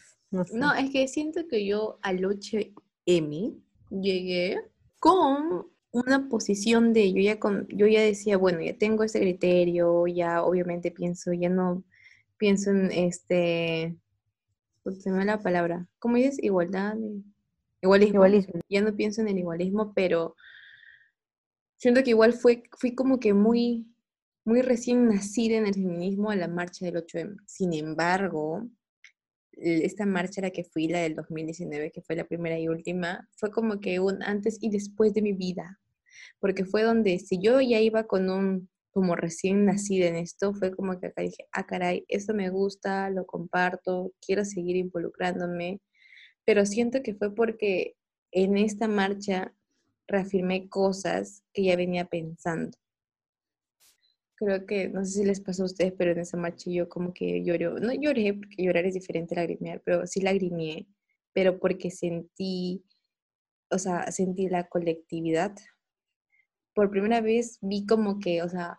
No, 0.53 0.75
es 0.75 0.91
que 0.91 1.09
siento 1.09 1.49
que 1.49 1.67
yo 1.67 1.99
al 2.03 2.19
8M 2.19 3.59
llegué 3.89 4.61
con 5.01 5.67
una 5.93 6.29
posición 6.29 6.93
de, 6.93 7.11
yo 7.15 7.23
ya, 7.23 7.41
con, 7.41 7.67
yo 7.69 7.87
ya 7.87 8.03
decía, 8.03 8.37
bueno, 8.37 8.61
ya 8.61 8.77
tengo 8.77 9.03
ese 9.03 9.21
criterio, 9.21 10.07
ya 10.07 10.43
obviamente 10.43 10.91
pienso, 10.91 11.33
ya 11.33 11.49
no 11.49 11.85
pienso 12.37 12.71
en 12.71 12.93
este, 12.93 13.97
se 14.99 15.11
me 15.11 15.25
la 15.25 15.41
palabra, 15.41 15.89
¿cómo 15.99 16.17
dices? 16.17 16.43
Igualdad, 16.43 16.97
igualismo. 17.81 18.17
igualismo. 18.17 18.61
Ya 18.69 18.83
no 18.83 18.95
pienso 18.95 19.23
en 19.23 19.29
el 19.29 19.39
igualismo, 19.39 19.95
pero 19.95 20.37
siento 21.77 22.03
que 22.03 22.11
igual 22.11 22.33
fue, 22.33 22.65
fui 22.79 22.95
como 22.95 23.19
que 23.21 23.35
muy, 23.35 23.87
muy 24.45 24.63
recién 24.63 25.09
nacida 25.09 25.57
en 25.57 25.67
el 25.67 25.75
feminismo 25.75 26.31
a 26.31 26.37
la 26.37 26.49
marcha 26.49 26.85
del 26.85 26.97
8M. 26.97 27.37
Sin 27.47 27.73
embargo, 27.73 28.69
esta 29.53 30.07
marcha 30.07 30.41
a 30.41 30.45
la 30.45 30.51
que 30.51 30.65
fui, 30.65 30.89
la 30.89 31.01
del 31.01 31.15
2019, 31.15 31.91
que 31.91 32.03
fue 32.03 32.17
la 32.17 32.25
primera 32.25 32.59
y 32.59 32.69
última, 32.69 33.29
fue 33.37 33.51
como 33.51 33.81
que 33.81 34.01
un 34.01 34.23
antes 34.23 34.59
y 34.61 34.71
después 34.71 35.15
de 35.15 35.23
mi 35.23 35.33
vida, 35.33 35.81
porque 36.39 36.65
fue 36.65 36.83
donde 36.83 37.19
si 37.19 37.39
yo 37.41 37.61
ya 37.61 37.81
iba 37.81 38.07
con 38.07 38.31
un, 38.31 38.69
como 38.91 39.17
recién 39.17 39.65
nacida 39.65 40.07
en 40.07 40.17
esto, 40.17 40.55
fue 40.55 40.75
como 40.75 40.99
que 41.01 41.09
acá 41.09 41.23
dije, 41.23 41.47
ah, 41.53 41.67
caray, 41.67 42.05
esto 42.09 42.35
me 42.35 42.51
gusta, 42.51 43.11
lo 43.11 43.27
comparto, 43.27 44.13
quiero 44.25 44.45
seguir 44.45 44.77
involucrándome, 44.77 45.81
pero 46.45 46.65
siento 46.67 47.03
que 47.03 47.15
fue 47.15 47.35
porque 47.35 47.97
en 48.31 48.59
esta 48.59 48.89
marcha 48.89 49.55
reafirmé 50.09 50.69
cosas 50.69 51.43
que 51.53 51.65
ya 51.65 51.77
venía 51.77 52.05
pensando 52.07 52.77
creo 54.37 54.67
que, 54.67 54.89
no 54.89 55.05
sé 55.05 55.13
si 55.13 55.25
les 55.25 55.41
pasó 55.41 55.63
a 55.63 55.67
ustedes, 55.67 55.93
pero 55.97 56.13
en 56.13 56.19
esa 56.19 56.37
marcha 56.37 56.71
yo 56.71 56.89
como 56.89 57.13
que 57.13 57.43
lloré, 57.43 57.69
no 57.81 57.93
lloré, 57.93 58.35
porque 58.35 58.63
llorar 58.63 58.85
es 58.85 58.95
diferente 58.95 59.35
a 59.35 59.39
lagrimear, 59.39 59.83
pero 59.85 60.07
sí 60.07 60.21
lagrimeé, 60.21 60.87
pero 61.33 61.59
porque 61.59 61.91
sentí, 61.91 62.85
o 63.71 63.79
sea, 63.79 64.11
sentí 64.13 64.49
la 64.49 64.69
colectividad. 64.69 65.55
Por 66.75 66.91
primera 66.91 67.21
vez 67.23 67.59
vi 67.63 67.87
como 67.87 68.21
que, 68.21 68.43
o 68.43 68.49
sea, 68.49 68.79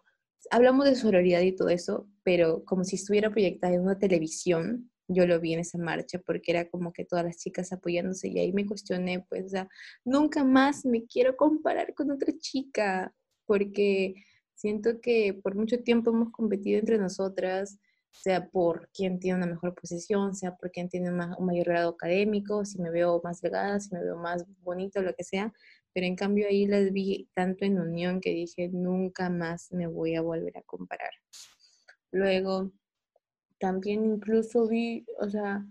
hablamos 0.52 0.86
de 0.86 0.96
sororidad 0.96 1.42
y 1.42 1.56
todo 1.56 1.70
eso, 1.70 2.08
pero 2.24 2.64
como 2.64 2.84
si 2.84 2.96
estuviera 2.96 3.32
proyectada 3.32 3.74
en 3.74 3.82
una 3.82 3.98
televisión, 3.98 4.92
yo 5.08 5.26
lo 5.26 5.40
vi 5.40 5.54
en 5.54 5.60
esa 5.60 5.78
marcha 5.78 6.20
porque 6.20 6.52
era 6.52 6.70
como 6.70 6.92
que 6.94 7.06
todas 7.06 7.26
las 7.26 7.38
chicas 7.38 7.72
apoyándose 7.72 8.28
y 8.28 8.40
ahí 8.40 8.54
me 8.54 8.66
cuestioné, 8.66 9.26
pues, 9.30 9.54
o 9.54 9.68
nunca 10.06 10.44
más 10.44 10.86
me 10.86 11.06
quiero 11.06 11.36
comparar 11.36 11.94
con 11.94 12.12
otra 12.12 12.34
chica 12.38 13.14
porque 13.46 14.16
Siento 14.58 15.02
que 15.02 15.36
por 15.36 15.54
mucho 15.54 15.84
tiempo 15.84 16.10
hemos 16.10 16.32
competido 16.32 16.80
entre 16.80 16.98
nosotras, 16.98 17.78
sea 18.10 18.50
por 18.50 18.90
quién 18.92 19.20
tiene 19.20 19.38
una 19.38 19.46
mejor 19.46 19.76
posición, 19.76 20.34
sea 20.34 20.56
por 20.56 20.72
quién 20.72 20.90
tiene 20.90 21.12
un 21.12 21.46
mayor 21.46 21.68
grado 21.68 21.90
académico, 21.92 22.66
si 22.66 22.82
me 22.82 22.90
veo 22.90 23.22
más 23.24 23.40
delgada, 23.40 23.80
si 23.80 23.94
me 23.94 24.04
veo 24.04 24.18
más 24.18 24.46
bonita, 24.64 25.00
lo 25.02 25.14
que 25.14 25.24
sea. 25.24 25.54
Pero 25.94 26.08
en 26.08 26.16
cambio 26.16 26.48
ahí 26.48 26.66
las 26.66 26.92
vi 26.92 27.30
tanto 27.36 27.66
en 27.66 27.80
unión 27.80 28.20
que 28.20 28.32
dije, 28.32 28.70
nunca 28.70 29.30
más 29.30 29.72
me 29.72 29.86
voy 29.86 30.16
a 30.16 30.22
volver 30.22 30.58
a 30.58 30.64
comparar. 30.64 31.12
Luego, 32.12 32.72
también 33.60 34.06
incluso 34.06 34.68
vi, 34.68 35.06
o 35.20 35.30
sea, 35.30 35.66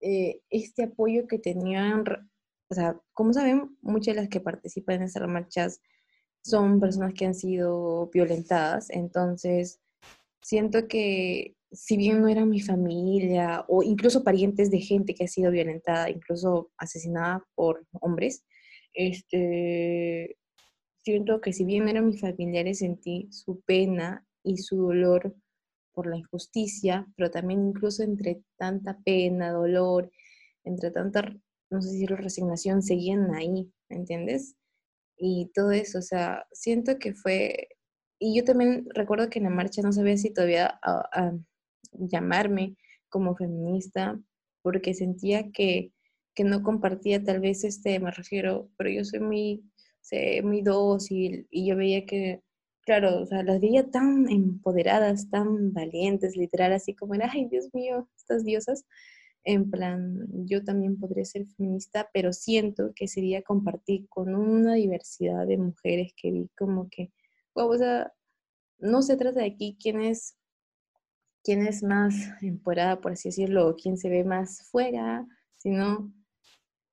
eh, 0.00 0.40
este 0.50 0.84
apoyo 0.84 1.26
que 1.26 1.38
tenían, 1.38 2.04
o 2.68 2.74
sea, 2.74 3.00
como 3.12 3.32
saben, 3.32 3.76
muchas 3.80 4.14
de 4.14 4.22
las 4.22 4.30
que 4.30 4.40
participan 4.40 4.96
en 4.96 5.02
estas 5.04 5.28
marchas 5.28 5.80
son 6.42 6.80
personas 6.80 7.14
que 7.14 7.26
han 7.26 7.34
sido 7.34 8.10
violentadas, 8.12 8.90
entonces 8.90 9.80
siento 10.42 10.86
que 10.88 11.56
si 11.72 11.96
bien 11.96 12.20
no 12.20 12.28
era 12.28 12.44
mi 12.44 12.60
familia 12.60 13.64
o 13.68 13.82
incluso 13.82 14.22
parientes 14.22 14.70
de 14.70 14.78
gente 14.80 15.14
que 15.14 15.24
ha 15.24 15.28
sido 15.28 15.50
violentada, 15.50 16.10
incluso 16.10 16.70
asesinada 16.76 17.44
por 17.54 17.86
hombres, 18.00 18.44
este, 18.92 20.36
siento 21.02 21.40
que 21.40 21.52
si 21.52 21.64
bien 21.64 21.88
eran 21.88 22.08
mis 22.08 22.20
familiares, 22.20 22.78
sentí 22.78 23.28
su 23.30 23.60
pena 23.62 24.26
y 24.44 24.58
su 24.58 24.76
dolor 24.76 25.34
por 25.94 26.06
la 26.06 26.16
injusticia, 26.16 27.06
pero 27.16 27.30
también 27.30 27.68
incluso 27.68 28.02
entre 28.02 28.42
tanta 28.56 28.98
pena, 29.04 29.52
dolor, 29.52 30.10
entre 30.64 30.90
tanta, 30.90 31.22
no 31.70 31.82
sé 31.82 31.90
si 31.90 32.06
resignación, 32.06 32.82
seguían 32.82 33.34
ahí, 33.34 33.72
¿me 33.88 33.96
entiendes? 33.96 34.56
Y 35.16 35.50
todo 35.54 35.70
eso, 35.72 35.98
o 35.98 36.02
sea, 36.02 36.46
siento 36.52 36.98
que 36.98 37.14
fue, 37.14 37.68
y 38.18 38.36
yo 38.36 38.44
también 38.44 38.86
recuerdo 38.94 39.30
que 39.30 39.38
en 39.38 39.44
la 39.44 39.50
marcha 39.50 39.82
no 39.82 39.92
sabía 39.92 40.16
si 40.16 40.32
todavía 40.32 40.78
a, 40.82 41.32
llamarme 41.92 42.76
como 43.08 43.36
feminista, 43.36 44.20
porque 44.62 44.94
sentía 44.94 45.52
que, 45.52 45.92
que 46.34 46.44
no 46.44 46.62
compartía 46.62 47.22
tal 47.22 47.40
vez 47.40 47.62
este, 47.62 48.00
me 48.00 48.10
refiero, 48.10 48.68
pero 48.76 48.90
yo 48.90 49.04
soy 49.04 49.20
muy, 49.20 49.64
sé, 50.00 50.42
muy 50.42 50.62
dócil 50.62 51.46
y 51.50 51.68
yo 51.68 51.76
veía 51.76 52.04
que 52.06 52.42
claro, 52.84 53.20
o 53.22 53.26
sea, 53.26 53.42
las 53.42 53.60
veía 53.60 53.90
tan 53.90 54.28
empoderadas, 54.30 55.30
tan 55.30 55.72
valientes, 55.72 56.36
literal, 56.36 56.72
así 56.72 56.94
como 56.94 57.14
era, 57.14 57.30
ay, 57.32 57.46
Dios 57.46 57.68
mío, 57.72 58.08
estas 58.16 58.44
diosas. 58.44 58.84
En 59.44 59.70
plan, 59.70 60.26
yo 60.46 60.64
también 60.64 60.98
podría 60.98 61.24
ser 61.24 61.46
feminista, 61.46 62.08
pero 62.14 62.32
siento 62.32 62.92
que 62.94 63.08
sería 63.08 63.42
compartir 63.42 64.08
con 64.08 64.34
una 64.34 64.74
diversidad 64.74 65.46
de 65.46 65.58
mujeres 65.58 66.12
que 66.16 66.30
vi 66.30 66.48
como 66.56 66.88
que, 66.88 67.12
wow, 67.54 67.70
o 67.70 67.76
sea, 67.78 68.12
no 68.78 69.02
se 69.02 69.16
trata 69.16 69.40
de 69.40 69.46
aquí 69.46 69.76
quién 69.80 70.00
es, 70.00 70.36
quién 71.42 71.66
es 71.66 71.82
más 71.82 72.14
empoderada, 72.42 73.00
por 73.00 73.12
así 73.12 73.28
decirlo, 73.28 73.68
o 73.68 73.76
quién 73.76 73.98
se 73.98 74.08
ve 74.08 74.24
más 74.24 74.68
fuera, 74.70 75.26
sino 75.56 76.12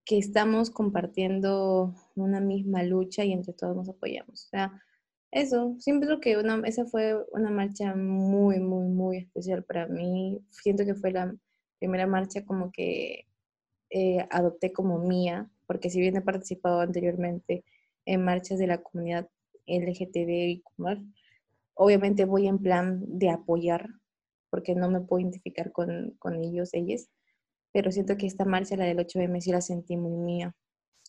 que 0.05 0.17
estamos 0.17 0.71
compartiendo 0.71 1.93
una 2.15 2.41
misma 2.41 2.83
lucha 2.83 3.23
y 3.23 3.31
entre 3.31 3.53
todos 3.53 3.75
nos 3.75 3.89
apoyamos. 3.89 4.45
O 4.45 4.49
sea, 4.49 4.81
eso, 5.31 5.75
siempre 5.79 6.09
que 6.19 6.35
esa 6.65 6.85
fue 6.85 7.17
una 7.31 7.49
marcha 7.49 7.95
muy, 7.95 8.59
muy, 8.59 8.87
muy 8.87 9.17
especial 9.17 9.63
para 9.63 9.87
mí. 9.87 10.39
Siento 10.49 10.85
que 10.85 10.93
fue 10.93 11.11
la 11.11 11.33
primera 11.79 12.05
marcha 12.05 12.45
como 12.45 12.71
que 12.71 13.27
eh, 13.89 14.27
adopté 14.29 14.73
como 14.73 14.99
mía, 14.99 15.49
porque 15.67 15.89
si 15.89 16.01
bien 16.01 16.17
he 16.17 16.21
participado 16.21 16.81
anteriormente 16.81 17.63
en 18.05 18.25
marchas 18.25 18.59
de 18.59 18.67
la 18.67 18.79
comunidad 18.79 19.29
LGTB 19.67 20.29
y 20.29 20.63
obviamente 21.75 22.25
voy 22.25 22.47
en 22.47 22.59
plan 22.59 23.01
de 23.07 23.29
apoyar, 23.29 23.87
porque 24.49 24.75
no 24.75 24.89
me 24.89 24.99
puedo 24.99 25.21
identificar 25.21 25.71
con, 25.71 26.11
con 26.19 26.43
ellos, 26.43 26.73
ellas, 26.73 27.09
pero 27.71 27.91
siento 27.91 28.17
que 28.17 28.27
esta 28.27 28.43
marcha, 28.43 28.75
la 28.75 28.85
del 28.85 28.97
8M, 28.97 29.39
sí 29.39 29.51
la 29.51 29.61
sentí 29.61 29.95
muy 29.95 30.17
mía. 30.17 30.53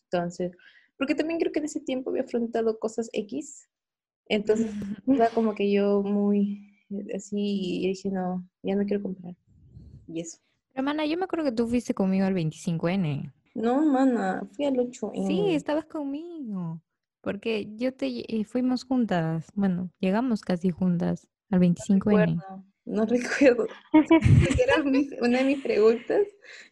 Entonces, 0.05 0.53
porque 0.97 1.17
también 1.17 1.41
creo 1.41 1.51
que 1.51 1.59
en 1.59 1.65
ese 1.65 1.81
tiempo 1.81 2.11
había 2.11 2.23
afrontado 2.23 2.79
cosas 2.79 3.11
X 3.13 3.69
entonces, 4.27 4.71
iba 5.07 5.29
como 5.29 5.55
que 5.55 5.71
yo 5.71 6.03
muy 6.03 6.79
eh, 6.91 7.17
así 7.17 7.83
y 7.83 7.89
dije, 7.89 8.11
no, 8.11 8.47
ya 8.63 8.75
no 8.77 8.85
quiero 8.85 9.03
comprar. 9.03 9.35
Y 10.07 10.21
eso. 10.21 10.39
Pero, 10.73 10.85
mana, 10.85 11.07
yo 11.07 11.17
me 11.17 11.25
acuerdo 11.25 11.45
que 11.45 11.53
tú 11.53 11.69
fuiste 11.69 11.95
conmigo 11.95 12.27
al 12.27 12.35
25N. 12.35 13.33
No, 13.55 13.85
mana, 13.85 14.49
fui 14.53 14.65
al 14.65 14.75
8N. 14.75 15.27
Sí, 15.27 15.55
estabas 15.55 15.85
conmigo. 15.85 16.81
Porque 17.21 17.69
yo 17.77 17.95
te 17.95 18.07
eh, 18.09 18.45
fuimos 18.45 18.85
juntas. 18.85 19.47
Bueno, 19.55 19.91
llegamos 20.01 20.41
casi 20.41 20.71
juntas 20.71 21.29
al 21.51 21.61
25N. 21.61 22.37
No 22.37 22.72
recuerdo. 23.07 23.67
Era 23.93 24.83
una 25.21 25.39
de 25.39 25.45
mis 25.45 25.63
preguntas. 25.63 26.23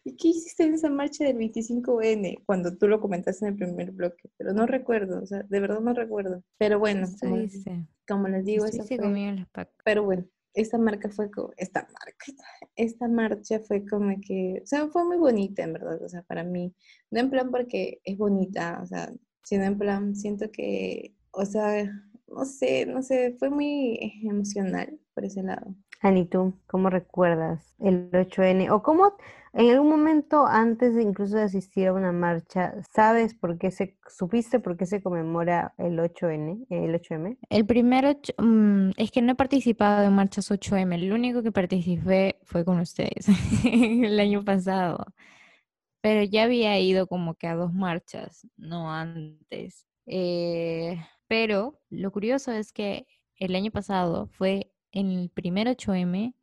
¿Y 0.03 0.15
qué 0.17 0.29
hiciste 0.29 0.63
en 0.63 0.73
esa 0.73 0.89
marcha 0.89 1.23
del 1.23 1.37
25N? 1.37 2.43
Cuando 2.45 2.77
tú 2.77 2.87
lo 2.87 2.99
comentaste 2.99 3.45
en 3.45 3.53
el 3.53 3.57
primer 3.57 3.91
bloque. 3.91 4.29
Pero 4.37 4.53
no 4.53 4.65
recuerdo, 4.65 5.21
o 5.21 5.25
sea, 5.25 5.43
de 5.43 5.59
verdad 5.59 5.79
no 5.79 5.93
recuerdo. 5.93 6.43
Pero 6.57 6.79
bueno, 6.79 7.07
como, 8.07 8.27
les 8.27 8.45
digo, 8.45 8.65
esa 8.65 8.83
fue... 8.83 8.97
Pero 9.85 10.03
bueno, 10.03 10.25
esta 10.53 10.77
marca 10.77 11.09
fue 11.09 11.31
como, 11.31 11.51
esta 11.57 11.81
marca, 11.81 12.25
esta 12.75 13.07
marcha 13.07 13.59
fue 13.59 13.85
como 13.85 14.15
que, 14.19 14.59
o 14.63 14.65
sea, 14.65 14.87
fue 14.87 15.05
muy 15.05 15.17
bonita 15.17 15.63
en 15.63 15.73
verdad, 15.73 16.01
o 16.03 16.09
sea, 16.09 16.23
para 16.23 16.43
mí. 16.43 16.73
No 17.09 17.19
en 17.21 17.29
plan 17.29 17.51
porque 17.51 18.01
es 18.03 18.17
bonita, 18.17 18.79
o 18.83 18.85
sea, 18.85 19.13
sino 19.43 19.63
en 19.63 19.77
plan, 19.77 20.15
siento 20.15 20.51
que, 20.51 21.15
o 21.31 21.45
sea, 21.45 21.89
no 22.27 22.45
sé, 22.45 22.85
no 22.85 23.01
sé, 23.01 23.35
fue 23.39 23.49
muy 23.49 24.21
emocional 24.23 24.99
por 25.13 25.25
ese 25.25 25.43
lado. 25.43 25.75
Ani, 26.01 26.25
¿tú 26.25 26.53
cómo 26.65 26.89
recuerdas 26.89 27.75
el 27.79 28.09
8N? 28.11 28.71
¿O 28.71 28.81
cómo 28.81 29.13
en 29.53 29.69
algún 29.69 29.89
momento 29.89 30.47
antes 30.47 30.95
de 30.95 31.03
incluso 31.03 31.35
de 31.35 31.43
asistir 31.43 31.87
a 31.87 31.93
una 31.93 32.11
marcha, 32.11 32.73
sabes 32.91 33.35
por 33.35 33.57
qué 33.59 33.69
se, 33.69 33.97
supiste 34.07 34.59
por 34.59 34.77
qué 34.77 34.85
se 34.85 35.03
conmemora 35.03 35.73
el 35.77 35.99
8N, 35.99 36.65
el 36.69 36.95
8M? 36.95 37.37
El 37.49 37.65
primero, 37.65 38.17
mm, 38.37 38.91
es 38.97 39.11
que 39.11 39.21
no 39.21 39.33
he 39.33 39.35
participado 39.35 40.03
en 40.03 40.13
marchas 40.13 40.49
8M, 40.49 40.95
el 40.95 41.11
único 41.11 41.43
que 41.43 41.51
participé 41.51 42.39
fue 42.45 42.65
con 42.65 42.79
ustedes 42.79 43.27
el 43.65 44.19
año 44.19 44.43
pasado, 44.43 45.05
pero 46.01 46.23
ya 46.23 46.43
había 46.43 46.79
ido 46.79 47.05
como 47.07 47.35
que 47.35 47.47
a 47.47 47.55
dos 47.55 47.73
marchas, 47.73 48.47
no 48.57 48.91
antes. 48.91 49.85
Eh, 50.07 50.97
pero 51.27 51.79
lo 51.89 52.11
curioso 52.11 52.51
es 52.51 52.71
que 52.71 53.05
el 53.35 53.55
año 53.55 53.69
pasado 53.71 54.27
fue 54.27 54.70
en 54.91 55.11
el 55.11 55.29
primer 55.29 55.67
8M 55.67 56.33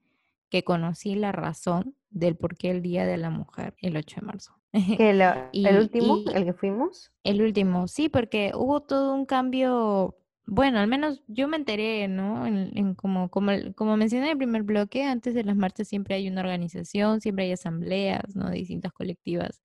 que 0.51 0.65
conocí 0.65 1.15
la 1.15 1.33
razón 1.33 1.95
del 2.11 2.37
por 2.37 2.57
qué 2.57 2.71
el 2.71 2.83
Día 2.83 3.07
de 3.07 3.17
la 3.17 3.31
Mujer, 3.31 3.75
el 3.81 3.97
8 3.97 4.21
de 4.21 4.27
marzo. 4.27 4.55
¿El 4.73 5.79
último, 5.79 6.19
el 6.35 6.45
que 6.45 6.53
fuimos? 6.53 7.13
El 7.25 7.43
último, 7.43 7.89
sí, 7.89 8.09
porque 8.09 8.53
hubo 8.55 8.83
todo 8.83 9.15
un 9.15 9.27
cambio, 9.27 10.17
bueno, 10.47 10.79
al 10.79 10.89
menos 10.89 11.23
yo 11.27 11.49
me 11.49 11.57
enteré, 11.57 12.09
¿no? 12.09 12.47
En, 12.47 12.95
como, 12.95 13.31
como, 13.31 13.53
como 13.75 13.97
mencioné 13.97 14.27
en 14.27 14.33
el 14.33 14.39
primer 14.39 14.63
bloque, 14.63 15.05
antes 15.05 15.35
de 15.35 15.45
las 15.45 15.57
marchas 15.57 15.89
siempre 15.89 16.15
hay 16.15 16.29
una 16.29 16.41
organización, 16.41 17.21
siempre 17.21 17.47
hay 17.47 17.53
asambleas, 17.53 18.37
¿no? 18.37 18.51
Distintas 18.51 18.93
colectivas. 18.93 19.63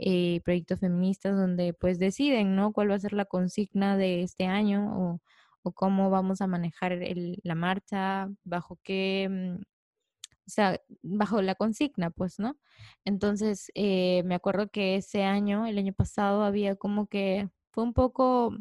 Eh, 0.00 0.40
proyectos 0.44 0.78
feministas 0.78 1.36
donde 1.36 1.72
pues 1.74 1.98
deciden, 1.98 2.54
¿no? 2.54 2.72
¿Cuál 2.72 2.90
va 2.90 2.94
a 2.94 3.00
ser 3.00 3.12
la 3.14 3.24
consigna 3.24 3.96
de 3.96 4.22
este 4.22 4.46
año 4.46 4.92
o, 4.96 5.20
o 5.62 5.72
cómo 5.72 6.10
vamos 6.10 6.40
a 6.40 6.46
manejar 6.46 6.92
el, 6.92 7.40
la 7.44 7.54
marcha, 7.54 8.28
bajo 8.44 8.78
qué, 8.82 9.28
mm, 9.30 9.62
o 10.48 10.50
sea, 10.50 10.80
bajo 11.02 11.42
la 11.42 11.54
consigna, 11.56 12.10
pues, 12.10 12.38
¿no? 12.38 12.58
Entonces, 13.04 13.70
eh, 13.74 14.22
me 14.24 14.34
acuerdo 14.34 14.70
que 14.70 14.96
ese 14.96 15.24
año, 15.24 15.66
el 15.66 15.78
año 15.78 15.92
pasado, 15.92 16.42
había 16.44 16.76
como 16.76 17.06
que 17.08 17.50
fue 17.72 17.84
un 17.84 17.94
poco 17.94 18.56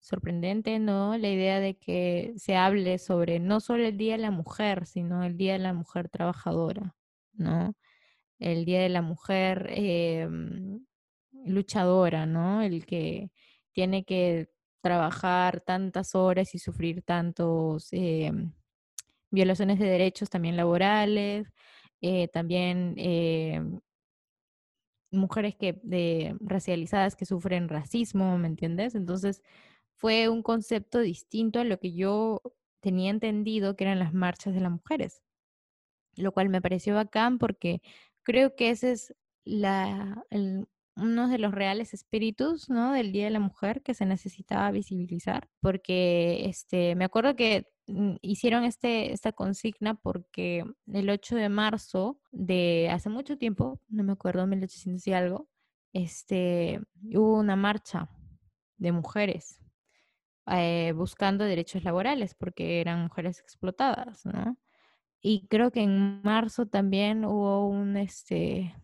sorprendente, 0.00 0.78
¿no? 0.78 1.16
La 1.18 1.28
idea 1.30 1.60
de 1.60 1.76
que 1.76 2.34
se 2.36 2.56
hable 2.56 2.98
sobre 2.98 3.40
no 3.40 3.60
solo 3.60 3.84
el 3.84 3.96
Día 3.98 4.12
de 4.12 4.22
la 4.22 4.30
Mujer, 4.30 4.86
sino 4.86 5.24
el 5.24 5.36
Día 5.36 5.54
de 5.54 5.58
la 5.60 5.72
Mujer 5.72 6.08
Trabajadora, 6.08 6.94
¿no? 7.34 7.74
El 8.38 8.64
Día 8.64 8.80
de 8.82 8.88
la 8.90 9.02
Mujer 9.02 9.68
em, 9.70 10.84
luchadora, 11.44 12.26
¿no? 12.26 12.62
El 12.62 12.86
que 12.86 13.30
tiene 13.72 14.04
que 14.04 14.48
trabajar 14.86 15.60
tantas 15.62 16.14
horas 16.14 16.54
y 16.54 16.60
sufrir 16.60 17.02
tantos 17.02 17.88
em, 17.92 18.52
violaciones 19.32 19.80
de 19.80 19.86
derechos 19.86 20.30
también 20.30 20.56
laborales, 20.56 21.52
eh, 22.00 22.28
también 22.28 22.94
em, 22.96 23.80
mujeres 25.10 25.56
que 25.56 26.36
racializadas 26.40 27.16
que 27.16 27.26
sufren 27.26 27.68
racismo, 27.68 28.38
¿me 28.38 28.46
entiendes? 28.46 28.94
Entonces 28.94 29.42
fue 29.96 30.28
un 30.28 30.42
concepto 30.42 31.00
distinto 31.00 31.58
a 31.60 31.64
lo 31.64 31.78
que 31.80 31.92
yo 31.92 32.40
tenía 32.80 33.10
entendido 33.10 33.74
que 33.74 33.84
eran 33.84 33.98
las 33.98 34.14
marchas 34.14 34.54
de 34.54 34.60
las 34.60 34.70
mujeres, 34.70 35.22
lo 36.16 36.32
cual 36.32 36.48
me 36.48 36.62
pareció 36.62 36.94
bacán 36.94 37.38
porque 37.38 37.82
creo 38.22 38.54
que 38.54 38.70
ese 38.70 38.92
es 38.92 39.14
la, 39.44 40.24
el, 40.30 40.68
uno 40.96 41.28
de 41.28 41.38
los 41.38 41.52
reales 41.52 41.94
espíritus, 41.94 42.70
¿no? 42.70 42.92
Del 42.92 43.12
Día 43.12 43.24
de 43.24 43.30
la 43.30 43.40
Mujer 43.40 43.82
que 43.82 43.94
se 43.94 44.06
necesitaba 44.06 44.70
visibilizar, 44.70 45.48
porque 45.60 46.46
este, 46.48 46.94
me 46.94 47.04
acuerdo 47.04 47.36
que 47.36 47.66
mm, 47.86 48.16
hicieron 48.22 48.64
este, 48.64 49.12
esta 49.12 49.32
consigna 49.32 49.94
porque 49.94 50.64
el 50.92 51.10
8 51.10 51.36
de 51.36 51.48
marzo 51.48 52.18
de 52.32 52.88
hace 52.90 53.10
mucho 53.10 53.36
tiempo, 53.36 53.80
no 53.88 54.04
me 54.04 54.12
acuerdo, 54.12 54.46
1800 54.46 55.06
y 55.06 55.12
algo, 55.12 55.48
este, 55.92 56.80
hubo 57.14 57.38
una 57.38 57.56
marcha 57.56 58.08
de 58.78 58.92
mujeres 58.92 59.60
eh, 60.46 60.92
buscando 60.96 61.44
derechos 61.44 61.84
laborales 61.84 62.34
porque 62.34 62.80
eran 62.80 63.02
mujeres 63.02 63.40
explotadas, 63.40 64.24
¿no? 64.24 64.56
Y 65.20 65.46
creo 65.48 65.72
que 65.72 65.82
en 65.82 66.22
marzo 66.22 66.66
también 66.66 67.24
hubo 67.24 67.66
un, 67.68 67.96
este, 67.96 68.74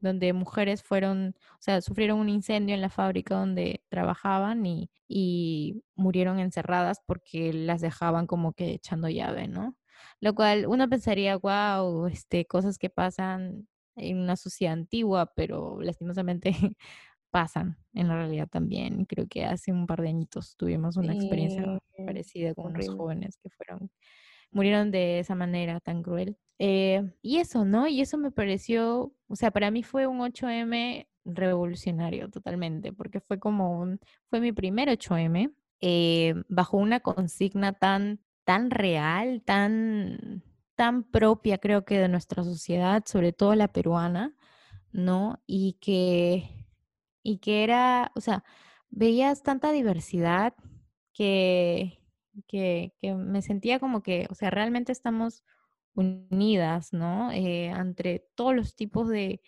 donde 0.00 0.32
mujeres 0.32 0.82
fueron, 0.82 1.34
o 1.52 1.62
sea, 1.62 1.80
sufrieron 1.80 2.18
un 2.18 2.28
incendio 2.28 2.74
en 2.74 2.80
la 2.80 2.90
fábrica 2.90 3.36
donde 3.36 3.82
trabajaban 3.88 4.64
y, 4.66 4.90
y 5.08 5.82
murieron 5.94 6.38
encerradas 6.38 7.00
porque 7.06 7.52
las 7.52 7.80
dejaban 7.80 8.26
como 8.26 8.52
que 8.52 8.72
echando 8.72 9.08
llave, 9.08 9.48
¿no? 9.48 9.76
Lo 10.20 10.34
cual 10.34 10.66
uno 10.66 10.88
pensaría, 10.88 11.36
wow, 11.36 12.06
este, 12.06 12.46
cosas 12.46 12.78
que 12.78 12.90
pasan 12.90 13.68
en 13.96 14.18
una 14.18 14.36
sociedad 14.36 14.74
antigua, 14.74 15.32
pero 15.34 15.80
lastimosamente 15.80 16.50
pasan 17.30 17.78
en 17.94 18.08
la 18.08 18.16
realidad 18.16 18.48
también. 18.48 19.04
Creo 19.06 19.26
que 19.26 19.44
hace 19.44 19.72
un 19.72 19.86
par 19.86 20.02
de 20.02 20.08
añitos 20.08 20.56
tuvimos 20.56 20.96
una 20.96 21.14
experiencia 21.14 21.78
parecida 22.06 22.54
con 22.54 22.66
unos 22.66 22.88
jóvenes 22.88 23.38
que 23.42 23.50
fueron 23.50 23.90
murieron 24.50 24.90
de 24.90 25.20
esa 25.20 25.34
manera 25.34 25.80
tan 25.80 26.02
cruel. 26.02 26.36
Eh, 26.58 27.02
y 27.22 27.38
eso, 27.38 27.64
¿no? 27.64 27.86
Y 27.86 28.00
eso 28.00 28.16
me 28.18 28.30
pareció, 28.30 29.14
o 29.28 29.36
sea, 29.36 29.50
para 29.50 29.70
mí 29.70 29.82
fue 29.82 30.06
un 30.06 30.20
8M 30.20 31.06
revolucionario 31.24 32.30
totalmente, 32.30 32.92
porque 32.92 33.20
fue 33.20 33.38
como 33.38 33.78
un, 33.78 34.00
fue 34.30 34.40
mi 34.40 34.52
primer 34.52 34.88
8M, 34.88 35.52
eh, 35.80 36.34
bajo 36.48 36.78
una 36.78 37.00
consigna 37.00 37.72
tan, 37.74 38.20
tan 38.44 38.70
real, 38.70 39.42
tan, 39.44 40.42
tan 40.76 41.04
propia 41.04 41.58
creo 41.58 41.84
que 41.84 41.98
de 41.98 42.08
nuestra 42.08 42.44
sociedad, 42.44 43.02
sobre 43.06 43.32
todo 43.32 43.54
la 43.54 43.68
peruana, 43.68 44.34
¿no? 44.92 45.42
Y 45.46 45.74
que, 45.80 46.66
y 47.22 47.38
que 47.38 47.64
era, 47.64 48.12
o 48.14 48.20
sea, 48.20 48.44
veías 48.90 49.42
tanta 49.42 49.72
diversidad 49.72 50.54
que, 51.12 52.00
que, 52.48 52.92
me 53.02 53.42
sentía 53.42 53.78
como 53.80 54.02
que, 54.02 54.26
o 54.30 54.34
sea, 54.34 54.50
realmente 54.50 54.92
estamos 54.92 55.42
unidas, 55.94 56.92
¿no? 56.92 57.32
Eh, 57.32 57.66
entre 57.66 58.24
todos 58.34 58.54
los 58.54 58.74
tipos 58.76 59.08
de, 59.08 59.40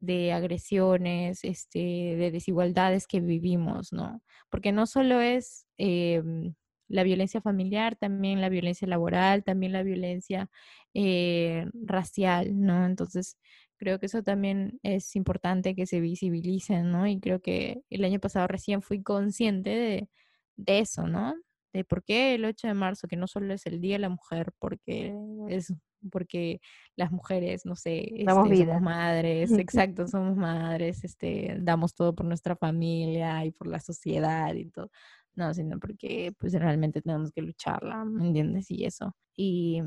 de 0.00 0.32
agresiones, 0.32 1.44
este, 1.44 1.78
de 1.78 2.30
desigualdades 2.30 3.06
que 3.06 3.20
vivimos, 3.20 3.92
¿no? 3.92 4.22
Porque 4.50 4.72
no 4.72 4.86
solo 4.86 5.20
es 5.20 5.66
em, 5.78 6.54
la 6.88 7.02
violencia 7.02 7.40
familiar, 7.40 7.96
también 7.96 8.40
la 8.40 8.48
violencia 8.48 8.86
laboral, 8.88 9.44
también 9.44 9.72
la 9.72 9.82
violencia 9.82 10.48
eh, 10.94 11.66
racial, 11.74 12.60
¿no? 12.60 12.86
Entonces, 12.86 13.38
creo 13.76 13.98
que 13.98 14.06
eso 14.06 14.22
también 14.22 14.78
es 14.82 15.16
importante 15.16 15.74
que 15.74 15.86
se 15.86 16.00
visibilice, 16.00 16.82
¿no? 16.82 17.06
Y 17.06 17.20
creo 17.20 17.40
que 17.40 17.82
el 17.90 18.04
año 18.04 18.20
pasado 18.20 18.46
recién 18.46 18.82
fui 18.82 19.02
consciente 19.02 19.70
de, 19.70 20.08
de 20.56 20.78
eso, 20.80 21.06
¿no? 21.08 21.34
De 21.72 21.84
por 21.84 22.02
qué 22.04 22.34
el 22.34 22.44
8 22.44 22.68
de 22.68 22.74
marzo, 22.74 23.08
que 23.08 23.16
no 23.16 23.26
solo 23.26 23.52
es 23.52 23.66
el 23.66 23.80
Día 23.80 23.96
de 23.96 24.00
la 24.00 24.08
Mujer, 24.08 24.52
porque 24.58 25.14
es 25.48 25.74
porque 26.10 26.60
las 26.96 27.10
mujeres, 27.10 27.64
no 27.66 27.76
sé, 27.76 28.08
Damos 28.24 28.44
este, 28.50 28.64
vida. 28.64 28.74
somos 28.74 28.82
madres, 28.82 29.50
exacto, 29.58 30.06
somos 30.06 30.36
madres, 30.36 31.04
este, 31.04 31.56
damos 31.60 31.94
todo 31.94 32.14
por 32.14 32.26
nuestra 32.26 32.56
familia 32.56 33.44
y 33.44 33.50
por 33.50 33.66
la 33.68 33.80
sociedad 33.80 34.54
y 34.54 34.66
todo. 34.70 34.90
No, 35.34 35.52
sino 35.52 35.78
porque 35.78 36.32
pues 36.38 36.54
realmente 36.54 37.02
tenemos 37.02 37.30
que 37.30 37.42
lucharla, 37.42 38.04
¿me 38.04 38.26
entiendes? 38.26 38.70
Y 38.70 38.84
eso. 38.86 39.14
Y, 39.36 39.82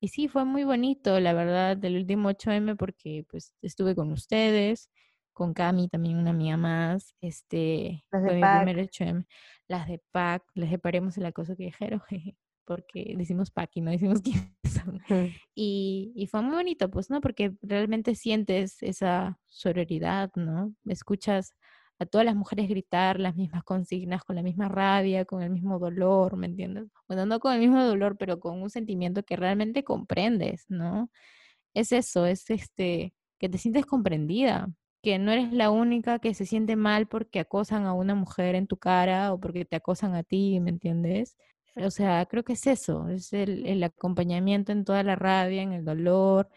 y 0.00 0.08
sí, 0.08 0.28
fue 0.28 0.44
muy 0.46 0.64
bonito, 0.64 1.20
la 1.20 1.34
verdad, 1.34 1.76
del 1.76 1.96
último 1.96 2.30
8M 2.30 2.76
porque 2.76 3.26
pues 3.28 3.52
estuve 3.60 3.94
con 3.94 4.10
ustedes, 4.10 4.88
con 5.32 5.54
Cami, 5.54 5.88
también 5.88 6.18
una 6.18 6.32
mía 6.32 6.56
más, 6.56 7.14
este, 7.20 8.04
Las 8.10 8.22
de 8.22 8.40
PAC. 8.40 8.64
primer 8.64 8.88
8M, 8.88 9.26
las 9.68 9.88
de 9.88 10.02
PAC, 10.12 10.42
les 10.54 10.70
separemos 10.70 11.16
el 11.16 11.26
acoso 11.26 11.56
callejero, 11.56 12.00
jeje, 12.08 12.36
porque 12.64 13.14
decimos 13.16 13.50
PAC 13.50 13.70
y 13.74 13.80
no 13.80 13.90
decimos 13.90 14.20
quiénes 14.24 14.50
son. 14.64 15.00
Y, 15.54 16.12
y 16.14 16.26
fue 16.26 16.42
muy 16.42 16.56
bonito, 16.56 16.90
pues, 16.90 17.10
¿no? 17.10 17.20
Porque 17.20 17.52
realmente 17.62 18.14
sientes 18.14 18.82
esa 18.82 19.38
sororidad, 19.46 20.30
¿no? 20.34 20.74
Escuchas 20.86 21.54
a 22.00 22.06
todas 22.06 22.24
las 22.24 22.34
mujeres 22.34 22.68
gritar 22.68 23.20
las 23.20 23.36
mismas 23.36 23.62
consignas, 23.62 24.24
con 24.24 24.34
la 24.34 24.42
misma 24.42 24.68
rabia, 24.68 25.26
con 25.26 25.42
el 25.42 25.50
mismo 25.50 25.78
dolor, 25.78 26.36
¿me 26.36 26.46
entiendes? 26.46 26.88
Bueno, 27.06 27.26
no 27.26 27.40
con 27.40 27.52
el 27.52 27.60
mismo 27.60 27.84
dolor, 27.84 28.16
pero 28.16 28.40
con 28.40 28.62
un 28.62 28.70
sentimiento 28.70 29.22
que 29.22 29.36
realmente 29.36 29.84
comprendes, 29.84 30.64
¿no? 30.68 31.10
Es 31.74 31.92
eso, 31.92 32.24
es 32.24 32.48
este, 32.50 33.14
que 33.38 33.48
te 33.50 33.58
sientes 33.58 33.84
comprendida, 33.84 34.68
que 35.02 35.18
no 35.18 35.32
eres 35.32 35.52
la 35.52 35.70
única 35.70 36.18
que 36.18 36.34
se 36.34 36.46
siente 36.46 36.76
mal 36.76 37.06
porque 37.08 37.40
acosan 37.40 37.86
a 37.86 37.94
una 37.94 38.14
mujer 38.14 38.54
en 38.54 38.66
tu 38.66 38.76
cara 38.76 39.32
o 39.32 39.40
porque 39.40 39.64
te 39.64 39.76
acosan 39.76 40.14
a 40.14 40.22
ti, 40.22 40.60
¿me 40.60 40.70
entiendes? 40.70 41.36
O 41.76 41.90
sea, 41.90 42.26
creo 42.26 42.44
que 42.44 42.54
es 42.54 42.66
eso, 42.66 43.08
es 43.08 43.32
el, 43.32 43.66
el 43.66 43.82
acompañamiento 43.84 44.72
en 44.72 44.84
toda 44.84 45.02
la 45.02 45.16
rabia, 45.16 45.62
en 45.62 45.72
el 45.72 45.84
dolor, 45.84 46.48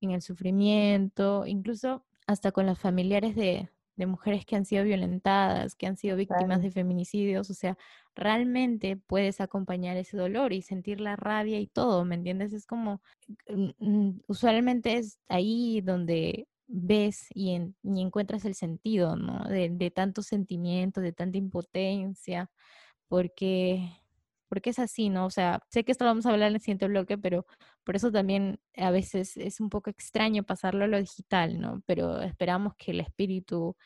en 0.00 0.12
el 0.12 0.22
sufrimiento, 0.22 1.46
incluso 1.46 2.04
hasta 2.26 2.52
con 2.52 2.66
los 2.66 2.78
familiares 2.78 3.34
de, 3.34 3.70
de 3.98 4.06
mujeres 4.06 4.46
que 4.46 4.56
han 4.56 4.64
sido 4.64 4.84
violentadas, 4.84 5.74
que 5.74 5.86
han 5.86 5.96
sido 5.96 6.16
víctimas 6.16 6.62
de 6.62 6.70
feminicidios, 6.70 7.50
o 7.50 7.54
sea, 7.54 7.76
realmente 8.14 8.96
puedes 8.96 9.40
acompañar 9.40 9.96
ese 9.96 10.16
dolor 10.16 10.52
y 10.52 10.62
sentir 10.62 11.00
la 11.00 11.16
rabia 11.16 11.58
y 11.60 11.66
todo, 11.66 12.04
¿me 12.04 12.14
entiendes? 12.14 12.52
Es 12.52 12.66
como, 12.66 13.02
mm, 13.48 13.70
mm, 13.78 14.20
usualmente 14.28 14.96
es 14.98 15.18
ahí 15.28 15.80
donde 15.80 16.46
ves 16.68 17.26
y, 17.34 17.52
en- 17.54 17.76
y 17.82 18.00
encuentras 18.02 18.44
el 18.44 18.54
sentido. 18.54 19.16
De, 19.48 19.70
de 19.70 19.90
tanto 19.90 20.22
sentimiento, 20.22 21.00
de 21.00 21.12
tanta 21.12 21.38
impotencia, 21.38 22.50
porque, 23.08 23.90
porque 24.48 24.70
es 24.70 24.78
así, 24.78 25.08
¿no? 25.10 25.26
O 25.26 25.30
sea, 25.30 25.60
sé 25.70 25.84
que 25.84 25.92
esto 25.92 26.04
lo 26.04 26.10
vamos 26.10 26.26
a 26.26 26.30
hablar 26.30 26.48
en 26.50 26.56
el 26.56 26.60
siguiente 26.60 26.88
bloque, 26.88 27.18
pero 27.18 27.46
por 27.84 27.96
eso 27.96 28.12
también 28.12 28.60
a 28.76 28.90
veces 28.90 29.36
es 29.36 29.60
un 29.60 29.70
poco 29.70 29.90
extraño 29.90 30.44
pasarlo 30.44 30.84
a 30.84 30.88
lo 30.88 30.98
digital, 30.98 31.60
¿no? 31.60 31.82
Pero 31.86 32.20
esperamos 32.22 32.74
que 32.76 32.92
el 32.92 33.00
espíritu 33.00 33.76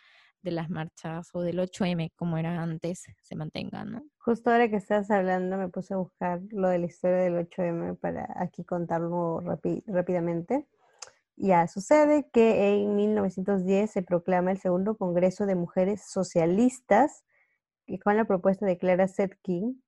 de 0.43 0.51
las 0.51 0.71
marchas 0.71 1.29
o 1.35 1.41
del 1.43 1.61
8M, 1.61 2.13
como 2.17 2.37
era 2.37 2.61
antes, 2.63 3.05
se 3.21 3.37
mantenga, 3.37 3.85
¿no? 3.85 4.05
Justo 4.19 4.51
ahora 4.51 4.69
que 4.69 4.77
estás 4.77 5.11
hablando, 5.11 5.57
me 5.57 5.69
puse 5.69 5.95
a 5.95 5.99
buscar 5.99 6.41
lo 6.51 6.69
de 6.69 6.79
la 6.81 6.87
historia 6.87 7.19
del 7.19 7.37
8M 7.37 7.95
para 7.95 8.29
aquí 8.37 8.65
contarlo 8.65 9.41
rápidamente. 9.41 10.67
Ya, 11.45 11.67
sucede 11.67 12.29
que 12.33 12.69
en 12.69 12.95
1910 12.95 13.91
se 13.91 14.03
proclama 14.03 14.53
el 14.53 14.59
segundo 14.59 14.97
Congreso 14.97 15.45
de 15.45 15.57
Mujeres 15.57 16.05
Socialistas 16.09 17.25
y 17.85 17.99
con 17.99 18.17
la 18.17 18.27
propuesta 18.27 18.65
de 18.65 18.79
Clara 18.79 19.09
Zetkin. 19.09 19.83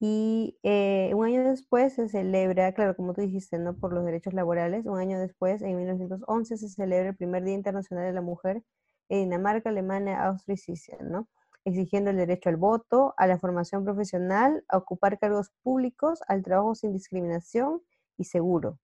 Y 0.00 0.58
eh, 0.62 1.12
un 1.16 1.26
año 1.26 1.42
después 1.42 1.94
se 1.94 2.08
celebra, 2.08 2.72
claro, 2.74 2.94
como 2.96 3.14
tú 3.14 3.20
dijiste, 3.22 3.58
¿no? 3.58 3.76
Por 3.76 3.92
los 3.92 4.04
derechos 4.04 4.32
laborales, 4.32 4.86
un 4.86 4.98
año 4.98 5.18
después, 5.18 5.60
en 5.62 5.76
1911, 5.76 6.56
se 6.56 6.68
celebra 6.68 7.10
el 7.10 7.16
primer 7.16 7.42
Día 7.44 7.54
Internacional 7.54 8.06
de 8.06 8.12
la 8.12 8.22
Mujer 8.22 8.62
en 9.08 9.24
Dinamarca, 9.24 9.70
Alemania, 9.70 10.24
Austria 10.24 10.54
y 10.54 10.58
Suiza, 10.58 10.96
¿no? 11.02 11.28
Exigiendo 11.64 12.10
el 12.10 12.16
derecho 12.16 12.48
al 12.48 12.58
voto, 12.58 13.14
a 13.16 13.26
la 13.26 13.38
formación 13.40 13.84
profesional, 13.84 14.64
a 14.68 14.78
ocupar 14.78 15.18
cargos 15.18 15.50
públicos, 15.64 16.20
al 16.28 16.44
trabajo 16.44 16.76
sin 16.76 16.92
discriminación 16.92 17.82
y 18.18 18.24
seguro. 18.24 18.78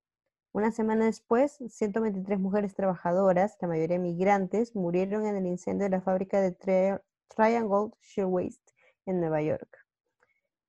Una 0.53 0.72
semana 0.72 1.07
después, 1.07 1.59
123 1.68 2.38
mujeres 2.38 2.74
trabajadoras, 2.74 3.57
la 3.61 3.68
mayoría 3.68 3.99
migrantes, 3.99 4.74
murieron 4.74 5.26
en 5.26 5.36
el 5.36 5.46
incendio 5.46 5.84
de 5.84 5.90
la 5.90 6.03
fábrica 6.03 6.40
de 6.40 6.53
Tri- 6.59 7.01
Triangle 7.28 7.92
Shirtwaist 8.03 8.62
en 9.07 9.20
Nueva 9.20 9.42
York. 9.42 9.68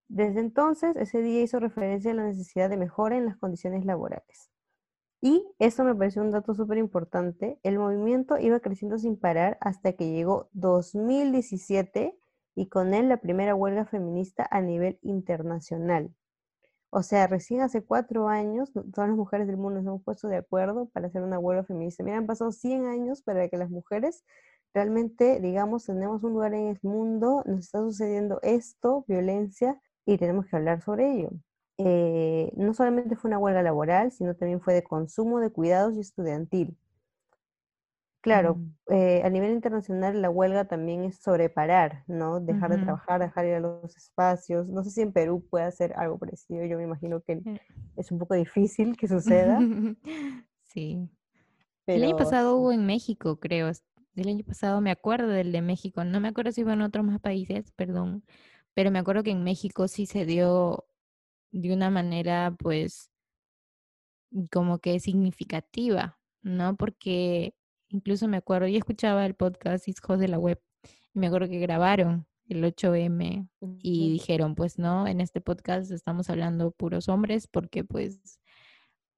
Desde 0.07 0.39
entonces, 0.39 0.95
ese 0.97 1.21
día 1.21 1.41
hizo 1.41 1.59
referencia 1.59 2.11
a 2.11 2.15
la 2.15 2.23
necesidad 2.25 2.69
de 2.69 2.77
mejora 2.77 3.17
en 3.17 3.25
las 3.25 3.37
condiciones 3.37 3.85
laborales. 3.85 4.49
Y 5.21 5.45
eso 5.59 5.83
me 5.83 5.95
pareció 5.95 6.21
un 6.21 6.31
dato 6.31 6.53
súper 6.53 6.77
importante. 6.77 7.59
El 7.63 7.79
movimiento 7.79 8.37
iba 8.37 8.59
creciendo 8.59 8.97
sin 8.97 9.17
parar 9.17 9.57
hasta 9.61 9.93
que 9.93 10.11
llegó 10.11 10.49
2017 10.53 12.17
y 12.55 12.69
con 12.69 12.93
él 12.93 13.09
la 13.09 13.17
primera 13.17 13.55
huelga 13.55 13.85
feminista 13.85 14.47
a 14.51 14.61
nivel 14.61 14.99
internacional. 15.01 16.13
O 16.91 17.03
sea, 17.03 17.27
recién 17.27 17.61
hace 17.61 17.83
cuatro 17.83 18.27
años 18.29 18.71
todas 18.73 19.09
las 19.09 19.17
mujeres 19.17 19.47
del 19.47 19.57
mundo 19.57 19.79
nos 19.79 19.87
hemos 19.87 20.03
puesto 20.03 20.27
de 20.27 20.37
acuerdo 20.37 20.87
para 20.89 21.07
hacer 21.07 21.21
una 21.21 21.37
huelga 21.37 21.63
feminista. 21.63 22.03
Mira, 22.03 22.17
han 22.17 22.25
pasado 22.25 22.51
100 22.51 22.85
años 22.85 23.21
para 23.21 23.47
que 23.47 23.57
las 23.57 23.69
mujeres 23.69 24.23
realmente, 24.73 25.39
digamos, 25.39 25.85
tenemos 25.85 26.23
un 26.23 26.33
lugar 26.33 26.53
en 26.53 26.67
el 26.67 26.79
mundo, 26.83 27.43
nos 27.45 27.59
está 27.61 27.79
sucediendo 27.79 28.39
esto, 28.43 29.05
violencia, 29.07 29.79
y 30.05 30.17
tenemos 30.17 30.47
que 30.47 30.55
hablar 30.55 30.81
sobre 30.81 31.11
ello. 31.11 31.29
Eh, 31.77 32.51
no 32.55 32.73
solamente 32.73 33.15
fue 33.15 33.29
una 33.29 33.37
huelga 33.37 33.61
laboral, 33.63 34.11
sino 34.11 34.35
también 34.35 34.61
fue 34.61 34.73
de 34.73 34.83
consumo, 34.83 35.39
de 35.39 35.51
cuidados 35.51 35.95
y 35.95 35.99
estudiantil. 36.01 36.77
Claro, 38.21 38.55
Mm. 38.55 38.75
eh, 38.93 39.21
a 39.23 39.29
nivel 39.29 39.51
internacional 39.53 40.21
la 40.21 40.29
huelga 40.29 40.65
también 40.65 41.05
es 41.05 41.19
sobre 41.21 41.49
parar, 41.49 42.03
¿no? 42.07 42.41
Dejar 42.41 42.71
de 42.71 42.77
trabajar, 42.79 43.21
dejar 43.21 43.45
ir 43.45 43.53
a 43.55 43.59
los 43.61 43.95
espacios. 43.95 44.67
No 44.67 44.83
sé 44.83 44.91
si 44.91 45.01
en 45.01 45.13
Perú 45.13 45.45
puede 45.49 45.65
hacer 45.65 45.93
algo 45.95 46.17
parecido. 46.19 46.65
Yo 46.65 46.77
me 46.77 46.83
imagino 46.83 47.21
que 47.21 47.33
Eh. 47.33 47.59
es 47.95 48.11
un 48.11 48.19
poco 48.19 48.35
difícil 48.35 48.97
que 48.97 49.07
suceda, 49.07 49.59
Sí. 50.63 51.09
El 51.87 52.03
año 52.03 52.17
pasado 52.17 52.57
hubo 52.57 52.71
en 52.71 52.85
México, 52.85 53.39
creo. 53.39 53.71
El 54.15 54.27
año 54.27 54.43
pasado 54.45 54.81
me 54.81 54.91
acuerdo 54.91 55.29
del 55.29 55.51
de 55.51 55.61
México. 55.61 56.03
No 56.03 56.19
me 56.19 56.27
acuerdo 56.27 56.51
si 56.51 56.63
hubo 56.63 56.71
en 56.71 56.81
otros 56.81 57.05
más 57.05 57.19
países, 57.21 57.71
perdón. 57.71 58.23
Pero 58.75 58.91
me 58.91 58.99
acuerdo 58.99 59.23
que 59.23 59.31
en 59.31 59.43
México 59.43 59.87
sí 59.87 60.05
se 60.05 60.25
dio 60.25 60.85
de 61.51 61.73
una 61.73 61.89
manera, 61.89 62.55
pues, 62.59 63.11
como 64.51 64.79
que 64.79 64.99
significativa, 64.99 66.19
¿no? 66.43 66.75
Porque 66.77 67.55
incluso 67.89 68.27
me 68.27 68.37
acuerdo, 68.37 68.67
yo 68.67 68.77
escuchaba 68.77 69.25
el 69.25 69.35
podcast 69.35 69.87
Hijos 69.87 70.19
de 70.19 70.27
la 70.27 70.39
Web 70.39 70.61
y 71.13 71.19
me 71.19 71.27
acuerdo 71.27 71.49
que 71.49 71.59
grabaron 71.59 72.27
el 72.47 72.63
8M 72.63 73.47
y 73.81 74.11
dijeron, 74.11 74.55
pues 74.55 74.79
no, 74.79 75.07
en 75.07 75.21
este 75.21 75.41
podcast 75.41 75.91
estamos 75.91 76.29
hablando 76.29 76.71
puros 76.71 77.07
hombres 77.09 77.47
porque 77.47 77.83
pues 77.83 78.39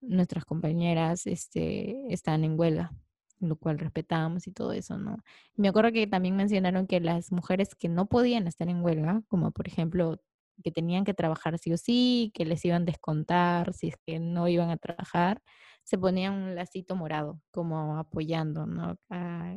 nuestras 0.01 0.45
compañeras 0.45 1.27
este, 1.27 2.11
están 2.13 2.43
en 2.43 2.59
huelga, 2.59 2.91
lo 3.39 3.55
cual 3.55 3.79
respetamos 3.79 4.47
y 4.47 4.51
todo 4.51 4.73
eso, 4.73 4.97
¿no? 4.97 5.23
Me 5.55 5.69
acuerdo 5.69 5.91
que 5.91 6.07
también 6.07 6.35
mencionaron 6.35 6.87
que 6.87 6.99
las 6.99 7.31
mujeres 7.31 7.75
que 7.75 7.87
no 7.87 8.07
podían 8.07 8.47
estar 8.47 8.67
en 8.67 8.83
huelga, 8.83 9.21
como 9.27 9.51
por 9.51 9.67
ejemplo 9.67 10.21
que 10.63 10.71
tenían 10.71 11.03
que 11.03 11.13
trabajar 11.13 11.57
sí 11.57 11.73
o 11.73 11.77
sí, 11.77 12.31
que 12.33 12.45
les 12.45 12.63
iban 12.65 12.83
a 12.83 12.85
descontar 12.85 13.73
si 13.73 13.89
es 13.89 13.95
que 14.05 14.19
no 14.19 14.47
iban 14.47 14.69
a 14.69 14.77
trabajar, 14.77 15.41
se 15.83 15.97
ponían 15.97 16.33
un 16.33 16.55
lacito 16.55 16.95
morado, 16.95 17.41
como 17.51 17.97
apoyando 17.97 18.65
¿no? 18.65 18.97
a, 19.09 19.55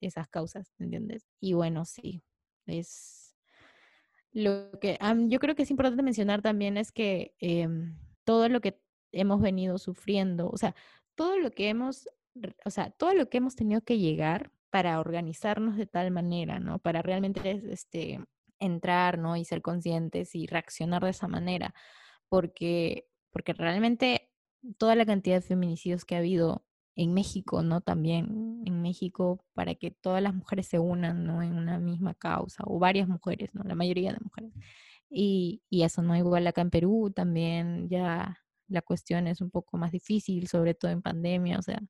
esas 0.00 0.28
causas, 0.28 0.72
¿entiendes? 0.78 1.26
Y 1.40 1.52
bueno, 1.52 1.84
sí, 1.84 2.22
es 2.66 3.36
lo 4.32 4.72
que 4.80 4.98
yo 5.28 5.38
creo 5.38 5.54
que 5.54 5.62
es 5.62 5.70
importante 5.70 6.02
mencionar 6.02 6.42
también 6.42 6.76
es 6.76 6.90
que 6.90 7.34
em, 7.38 7.96
todo 8.24 8.48
lo 8.48 8.60
que 8.60 8.80
hemos 9.12 9.40
venido 9.40 9.78
sufriendo, 9.78 10.50
o 10.50 10.56
sea, 10.56 10.74
todo 11.14 11.38
lo 11.38 11.52
que 11.52 11.68
hemos, 11.68 12.08
o 12.64 12.70
sea, 12.70 12.90
todo 12.90 13.14
lo 13.14 13.28
que 13.28 13.38
hemos 13.38 13.54
tenido 13.54 13.82
que 13.82 13.98
llegar 13.98 14.50
para 14.70 14.98
organizarnos 14.98 15.76
de 15.76 15.86
tal 15.86 16.10
manera, 16.10 16.58
¿no? 16.58 16.80
Para 16.80 17.00
realmente 17.00 17.62
este, 17.70 18.18
entrar, 18.64 19.18
¿no? 19.18 19.36
Y 19.36 19.44
ser 19.44 19.62
conscientes 19.62 20.34
y 20.34 20.46
reaccionar 20.46 21.04
de 21.04 21.10
esa 21.10 21.28
manera, 21.28 21.74
porque, 22.28 23.06
porque 23.30 23.52
realmente 23.52 24.30
toda 24.78 24.94
la 24.94 25.06
cantidad 25.06 25.36
de 25.36 25.42
feminicidios 25.42 26.04
que 26.04 26.14
ha 26.16 26.18
habido 26.18 26.64
en 26.96 27.12
México, 27.12 27.62
¿no? 27.62 27.80
También 27.80 28.62
en 28.64 28.82
México, 28.82 29.44
para 29.52 29.74
que 29.74 29.90
todas 29.90 30.22
las 30.22 30.34
mujeres 30.34 30.68
se 30.68 30.78
unan, 30.78 31.24
¿no? 31.24 31.42
En 31.42 31.54
una 31.54 31.78
misma 31.78 32.14
causa, 32.14 32.62
o 32.66 32.78
varias 32.78 33.08
mujeres, 33.08 33.54
¿no? 33.54 33.64
La 33.64 33.74
mayoría 33.74 34.12
de 34.12 34.18
mujeres. 34.22 34.52
Y, 35.10 35.62
y 35.68 35.82
eso, 35.82 36.02
¿no? 36.02 36.16
Igual 36.16 36.46
acá 36.46 36.60
en 36.60 36.70
Perú 36.70 37.12
también 37.14 37.88
ya 37.88 38.38
la 38.68 38.82
cuestión 38.82 39.26
es 39.26 39.40
un 39.40 39.50
poco 39.50 39.76
más 39.76 39.92
difícil, 39.92 40.48
sobre 40.48 40.74
todo 40.74 40.90
en 40.90 41.02
pandemia, 41.02 41.58
o 41.58 41.62
sea, 41.62 41.80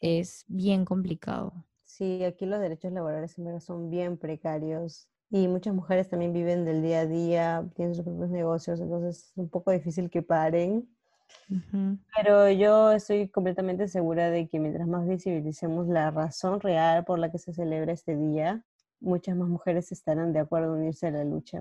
es 0.00 0.44
bien 0.46 0.84
complicado. 0.84 1.66
Sí, 1.84 2.22
aquí 2.24 2.46
los 2.46 2.60
derechos 2.60 2.92
laborales 2.92 3.36
son 3.60 3.90
bien 3.90 4.16
precarios 4.16 5.08
y 5.30 5.46
muchas 5.46 5.74
mujeres 5.74 6.08
también 6.08 6.32
viven 6.32 6.64
del 6.64 6.82
día 6.82 7.00
a 7.00 7.06
día, 7.06 7.70
tienen 7.76 7.94
sus 7.94 8.04
propios 8.04 8.30
negocios, 8.30 8.80
entonces 8.80 9.30
es 9.30 9.32
un 9.36 9.48
poco 9.48 9.70
difícil 9.70 10.10
que 10.10 10.22
paren. 10.22 10.88
Pero 12.16 12.50
yo 12.50 12.90
estoy 12.90 13.28
completamente 13.28 13.86
segura 13.86 14.30
de 14.30 14.48
que 14.48 14.58
mientras 14.58 14.88
más 14.88 15.06
visibilicemos 15.06 15.86
la 15.86 16.10
razón 16.10 16.60
real 16.60 17.04
por 17.04 17.20
la 17.20 17.30
que 17.30 17.38
se 17.38 17.52
celebra 17.52 17.92
este 17.92 18.16
día, 18.16 18.64
muchas 18.98 19.36
más 19.36 19.48
mujeres 19.48 19.92
estarán 19.92 20.32
de 20.32 20.40
acuerdo 20.40 20.74
en 20.74 20.80
unirse 20.82 21.06
a 21.06 21.12
la 21.12 21.24
lucha. 21.24 21.60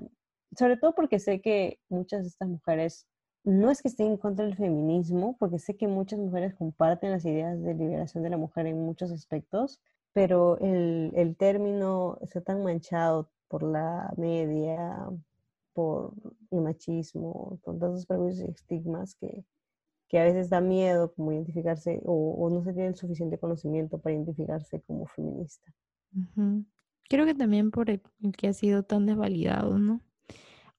Sobre 0.57 0.77
todo 0.77 0.95
porque 0.95 1.19
sé 1.19 1.39
que 1.39 1.79
muchas 1.87 2.23
de 2.23 2.29
estas 2.29 2.49
mujeres 2.49 3.05
no 3.43 3.69
es 3.69 3.83
que 3.83 3.89
estén 3.89 4.07
en 4.07 4.17
contra 4.17 4.45
del 4.45 4.55
feminismo, 4.55 5.37
porque 5.39 5.59
sé 5.59 5.77
que 5.77 5.87
muchas 5.87 6.17
mujeres 6.19 6.55
comparten 6.55 7.11
las 7.11 7.23
ideas 7.25 7.61
de 7.61 7.75
liberación 7.75 8.23
de 8.23 8.31
la 8.31 8.37
mujer 8.37 8.65
en 8.65 8.83
muchos 8.83 9.11
aspectos, 9.11 9.79
pero 10.11 10.57
el, 10.57 11.11
el 11.15 11.37
término 11.37 12.17
está 12.21 12.41
tan 12.41 12.63
manchado 12.63 13.29
por 13.49 13.63
la 13.63 14.13
media, 14.15 15.09
por 15.73 16.13
el 16.51 16.61
machismo, 16.61 17.59
por 17.63 17.75
esos 17.75 18.05
prejuicios 18.05 18.47
y 18.47 18.51
estigmas 18.51 19.15
que, 19.15 19.43
que 20.07 20.19
a 20.19 20.23
veces 20.23 20.49
da 20.49 20.61
miedo 20.61 21.13
como 21.13 21.33
identificarse 21.33 22.01
o, 22.05 22.49
no 22.49 22.63
se 22.63 22.73
tiene 22.73 22.89
el 22.89 22.95
suficiente 22.95 23.37
conocimiento 23.37 23.97
para 23.99 24.15
identificarse 24.15 24.81
como 24.81 25.05
feminista. 25.05 25.73
Creo 27.09 27.25
que 27.25 27.35
también 27.35 27.71
por 27.71 27.89
el, 27.89 28.01
que 28.37 28.47
ha 28.47 28.53
sido 28.53 28.83
tan 28.83 29.05
desvalidado, 29.05 29.77
¿no? 29.77 30.01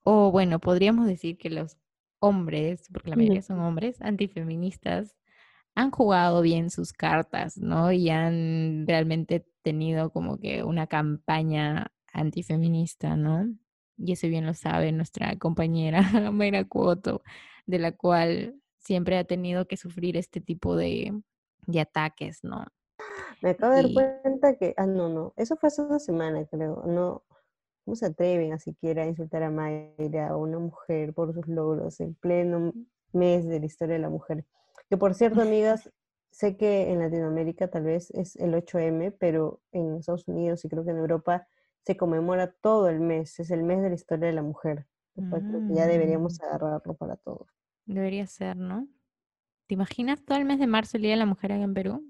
O 0.02 0.30
bueno, 0.30 0.58
podríamos 0.60 1.06
decir 1.06 1.36
que 1.38 1.50
los 1.50 1.76
hombres, 2.20 2.88
porque 2.92 3.10
la 3.10 3.16
mayoría 3.16 3.42
son 3.42 3.60
hombres, 3.60 4.00
antifeministas, 4.00 5.16
han 5.74 5.90
jugado 5.90 6.42
bien 6.42 6.70
sus 6.70 6.92
cartas, 6.92 7.56
¿no? 7.56 7.92
Y 7.92 8.10
han 8.10 8.86
realmente 8.86 9.46
tenido 9.62 10.10
como 10.10 10.38
que 10.38 10.62
una 10.62 10.86
campaña 10.86 11.92
antifeminista, 12.12 13.16
¿no? 13.16 13.46
Y 13.96 14.12
eso 14.12 14.26
bien 14.28 14.46
lo 14.46 14.54
sabe 14.54 14.92
nuestra 14.92 15.36
compañera 15.38 16.00
Mayra 16.32 16.64
Cuoto, 16.64 17.22
de 17.66 17.78
la 17.78 17.92
cual 17.92 18.60
siempre 18.78 19.18
ha 19.18 19.24
tenido 19.24 19.66
que 19.66 19.76
sufrir 19.76 20.16
este 20.16 20.40
tipo 20.40 20.76
de, 20.76 21.20
de 21.66 21.80
ataques, 21.80 22.42
¿no? 22.42 22.64
Me 23.42 23.50
acabo 23.50 23.74
de 23.74 23.82
dar 23.82 23.92
cuenta 23.92 24.56
que, 24.56 24.74
ah, 24.76 24.86
no, 24.86 25.08
no, 25.08 25.32
eso 25.36 25.56
fue 25.56 25.68
hace 25.68 25.82
una 25.82 25.98
semana, 25.98 26.44
creo, 26.46 26.82
no, 26.86 27.24
¿cómo 27.84 27.94
se 27.94 28.06
atreven 28.06 28.52
a 28.52 28.58
siquiera 28.58 29.04
a 29.04 29.06
insultar 29.06 29.42
a 29.42 29.50
Mayra, 29.50 30.36
o 30.36 30.42
una 30.42 30.58
mujer, 30.58 31.14
por 31.14 31.32
sus 31.32 31.46
logros 31.46 32.00
en 32.00 32.14
pleno 32.14 32.72
mes 33.12 33.46
de 33.46 33.60
la 33.60 33.66
historia 33.66 33.94
de 33.94 34.02
la 34.02 34.10
mujer? 34.10 34.44
Que 34.88 34.96
por 34.96 35.14
cierto, 35.14 35.40
amigas, 35.40 35.90
sé 36.30 36.56
que 36.56 36.90
en 36.90 36.98
Latinoamérica 37.00 37.68
tal 37.68 37.84
vez 37.84 38.10
es 38.10 38.36
el 38.36 38.54
8M, 38.54 39.16
pero 39.18 39.60
en 39.72 39.96
Estados 39.96 40.28
Unidos 40.28 40.64
y 40.64 40.68
creo 40.68 40.84
que 40.84 40.90
en 40.90 40.98
Europa 40.98 41.46
se 41.84 41.96
conmemora 41.96 42.52
todo 42.52 42.88
el 42.88 43.00
mes, 43.00 43.38
es 43.40 43.50
el 43.50 43.62
mes 43.62 43.82
de 43.82 43.88
la 43.88 43.94
historia 43.94 44.26
de 44.26 44.34
la 44.34 44.42
mujer. 44.42 44.86
Después 45.14 45.42
creo 45.42 45.66
que 45.66 45.74
ya 45.74 45.86
deberíamos 45.86 46.38
mm. 46.38 46.44
agarrarlo 46.44 46.94
para 46.94 47.16
todo. 47.16 47.46
Debería 47.84 48.26
ser, 48.26 48.56
¿no? 48.56 48.88
¿Te 49.66 49.74
imaginas 49.74 50.24
todo 50.24 50.38
el 50.38 50.44
mes 50.44 50.58
de 50.58 50.66
marzo 50.66 50.96
el 50.96 51.02
Día 51.02 51.12
de 51.12 51.18
la 51.18 51.26
Mujer 51.26 51.52
aquí 51.52 51.62
en 51.62 51.74
Perú? 51.74 52.04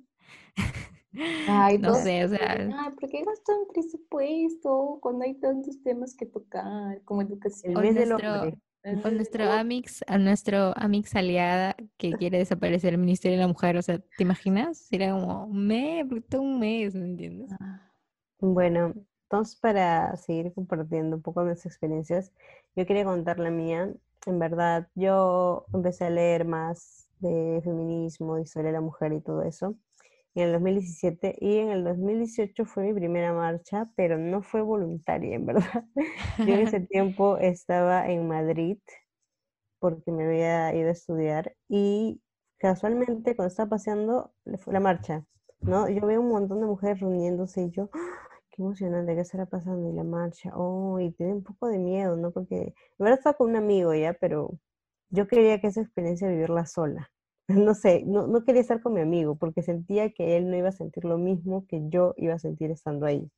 Ay, 1.48 1.78
no 1.78 1.94
sé, 1.94 2.24
o 2.24 2.28
sea. 2.28 2.52
Ay, 2.52 2.90
¿por 2.98 3.10
qué 3.10 3.24
gastan 3.24 3.56
presupuesto 3.72 4.98
cuando 5.00 5.24
hay 5.24 5.34
tantos 5.34 5.82
temas 5.82 6.14
que 6.14 6.26
tocar, 6.26 7.02
como 7.04 7.22
educación? 7.22 7.76
El 7.76 7.82
mes 7.82 7.94
del 7.94 8.12
hombre. 8.12 8.58
Con 9.02 9.16
nuestro 9.16 9.44
Amix, 9.44 10.02
a 10.06 10.16
nuestro 10.16 10.72
Amix 10.74 11.14
aliada 11.14 11.76
que 11.98 12.12
quiere 12.12 12.38
desaparecer 12.38 12.94
el 12.94 13.00
Ministerio 13.00 13.36
de 13.36 13.42
la 13.42 13.48
Mujer, 13.48 13.76
o 13.76 13.82
sea, 13.82 13.98
¿te 13.98 14.22
imaginas? 14.22 14.78
Sería 14.78 15.12
como 15.12 15.44
un 15.44 15.66
mes, 15.66 16.06
un 16.38 16.58
mes, 16.58 16.94
¿me 16.94 17.04
entiendes? 17.04 17.50
Ah. 17.60 17.92
Bueno, 18.38 18.94
entonces 19.30 19.56
para 19.56 20.16
seguir 20.16 20.52
compartiendo 20.52 21.16
un 21.16 21.22
poco 21.22 21.42
mis 21.44 21.64
experiencias, 21.64 22.32
yo 22.74 22.84
quería 22.84 23.04
contar 23.04 23.38
la 23.38 23.50
mía 23.50 23.94
en 24.26 24.38
verdad, 24.38 24.88
yo 24.96 25.66
empecé 25.72 26.06
a 26.06 26.10
leer 26.10 26.44
más 26.44 27.08
de 27.20 27.60
feminismo, 27.62 28.34
de 28.34 28.42
historia 28.42 28.68
de 28.68 28.74
la 28.74 28.80
mujer 28.80 29.12
y 29.12 29.20
todo 29.20 29.42
eso 29.42 29.76
en 30.34 30.44
el 30.44 30.52
2017 30.52 31.36
y 31.40 31.58
en 31.58 31.70
el 31.70 31.84
2018 31.84 32.64
fue 32.64 32.84
mi 32.84 32.94
primera 32.94 33.32
marcha, 33.32 33.90
pero 33.96 34.18
no 34.18 34.42
fue 34.42 34.62
voluntaria, 34.62 35.34
en 35.34 35.46
verdad. 35.46 35.84
Yo 36.38 36.54
en 36.54 36.60
ese 36.60 36.80
tiempo 36.80 37.36
estaba 37.38 38.08
en 38.08 38.28
Madrid 38.28 38.78
porque 39.78 40.12
me 40.12 40.26
había 40.26 40.74
ido 40.74 40.88
a 40.88 40.92
estudiar 40.92 41.56
y 41.68 42.20
casualmente 42.58 43.34
cuando 43.34 43.48
estaba 43.48 43.70
paseando 43.70 44.32
fue 44.58 44.72
la 44.72 44.80
marcha, 44.80 45.24
¿no? 45.60 45.88
Yo 45.88 46.06
veo 46.06 46.20
un 46.20 46.28
montón 46.28 46.60
de 46.60 46.66
mujeres 46.66 47.00
reuniéndose 47.00 47.62
y 47.62 47.70
yo, 47.70 47.90
qué 48.60 48.64
emocionante, 48.64 49.14
¿qué 49.14 49.20
estará 49.22 49.46
pasando? 49.46 49.90
Y 49.90 49.94
la 49.94 50.04
marcha, 50.04 50.52
oh, 50.54 51.00
y 51.00 51.10
tiene 51.12 51.32
un 51.32 51.42
poco 51.42 51.68
de 51.68 51.78
miedo, 51.78 52.16
¿no? 52.16 52.30
Porque, 52.30 52.56
en 52.56 52.74
verdad 52.98 53.18
estaba 53.18 53.36
con 53.36 53.50
un 53.50 53.56
amigo 53.56 53.94
ya, 53.94 54.12
pero 54.12 54.58
yo 55.08 55.26
quería 55.26 55.60
que 55.60 55.68
esa 55.68 55.80
experiencia 55.80 56.28
vivirla 56.28 56.66
sola. 56.66 57.10
No 57.66 57.74
sé, 57.74 58.04
no, 58.06 58.28
no 58.28 58.44
quería 58.44 58.60
estar 58.60 58.80
con 58.80 58.94
mi 58.94 59.00
amigo 59.00 59.34
porque 59.34 59.62
sentía 59.62 60.12
que 60.12 60.36
él 60.36 60.48
no 60.48 60.56
iba 60.56 60.68
a 60.68 60.72
sentir 60.72 61.04
lo 61.04 61.18
mismo 61.18 61.66
que 61.66 61.82
yo 61.88 62.14
iba 62.16 62.34
a 62.34 62.38
sentir 62.38 62.70
estando 62.70 63.06
ahí. 63.06 63.28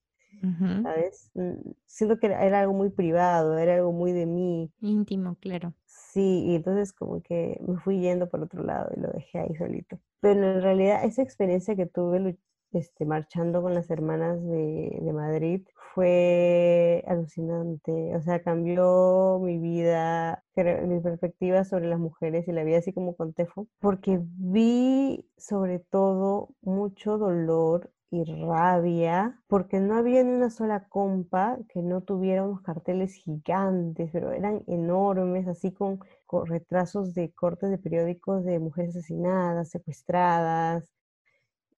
¿Sabes? 0.82 1.30
Mm, 1.32 1.70
siento 1.86 2.18
que 2.18 2.26
era, 2.26 2.60
algo 2.60 2.74
muy 2.74 2.90
privado, 2.90 3.56
era 3.56 3.76
algo 3.76 3.90
muy 3.92 4.12
de 4.12 4.26
mí. 4.26 4.70
Íntimo, 4.82 5.36
claro. 5.36 5.72
Sí, 5.86 6.44
y 6.46 6.56
entonces 6.56 6.92
como 6.92 7.22
que 7.22 7.58
me 7.66 7.78
fui 7.78 8.00
yendo 8.00 8.28
por 8.28 8.42
otro 8.42 8.62
lado 8.62 8.90
y 8.94 9.00
lo 9.00 9.08
dejé 9.12 9.38
ahí 9.38 9.54
solito. 9.56 9.98
Pero 10.20 10.56
en 10.56 10.62
realidad 10.62 11.04
esa 11.04 11.22
experiencia 11.22 11.74
que 11.74 11.86
tuve 11.86 12.36
este, 12.72 13.04
marchando 13.04 13.62
con 13.62 13.74
las 13.74 13.90
hermanas 13.90 14.42
de, 14.42 14.98
de, 15.00 15.12
Madrid 15.12 15.62
fue 15.94 17.04
alucinante. 17.06 18.16
O 18.16 18.22
sea, 18.22 18.42
cambió 18.42 19.38
mi 19.42 19.58
vida, 19.58 20.44
mi 20.56 21.00
perspectiva 21.00 21.64
sobre 21.64 21.88
las 21.88 21.98
mujeres 21.98 22.48
y 22.48 22.52
la 22.52 22.64
vida 22.64 22.78
así 22.78 22.92
como 22.92 23.16
con 23.16 23.32
Tefo, 23.34 23.68
porque 23.80 24.20
vi 24.22 25.26
sobre 25.36 25.78
todo 25.80 26.50
mucho 26.62 27.18
dolor 27.18 27.90
y 28.12 28.24
rabia, 28.24 29.40
porque 29.48 29.80
no 29.80 29.96
había 29.96 30.22
ni 30.22 30.32
una 30.34 30.50
sola 30.50 30.86
compa 30.88 31.58
que 31.70 31.82
no 31.82 32.02
tuviera 32.02 32.44
unos 32.44 32.60
carteles 32.60 33.14
gigantes, 33.14 34.10
pero 34.12 34.32
eran 34.32 34.62
enormes, 34.66 35.48
así 35.48 35.72
con, 35.72 35.98
con 36.26 36.46
retrasos 36.46 37.14
de 37.14 37.32
cortes 37.32 37.70
de 37.70 37.78
periódicos 37.78 38.44
de 38.44 38.58
mujeres 38.58 38.96
asesinadas, 38.96 39.70
secuestradas, 39.70 40.90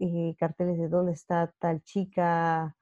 y 0.05 0.35
carteles 0.37 0.79
de 0.79 0.89
dónde 0.89 1.13
está 1.13 1.53
tal 1.59 1.83
chica, 1.83 2.77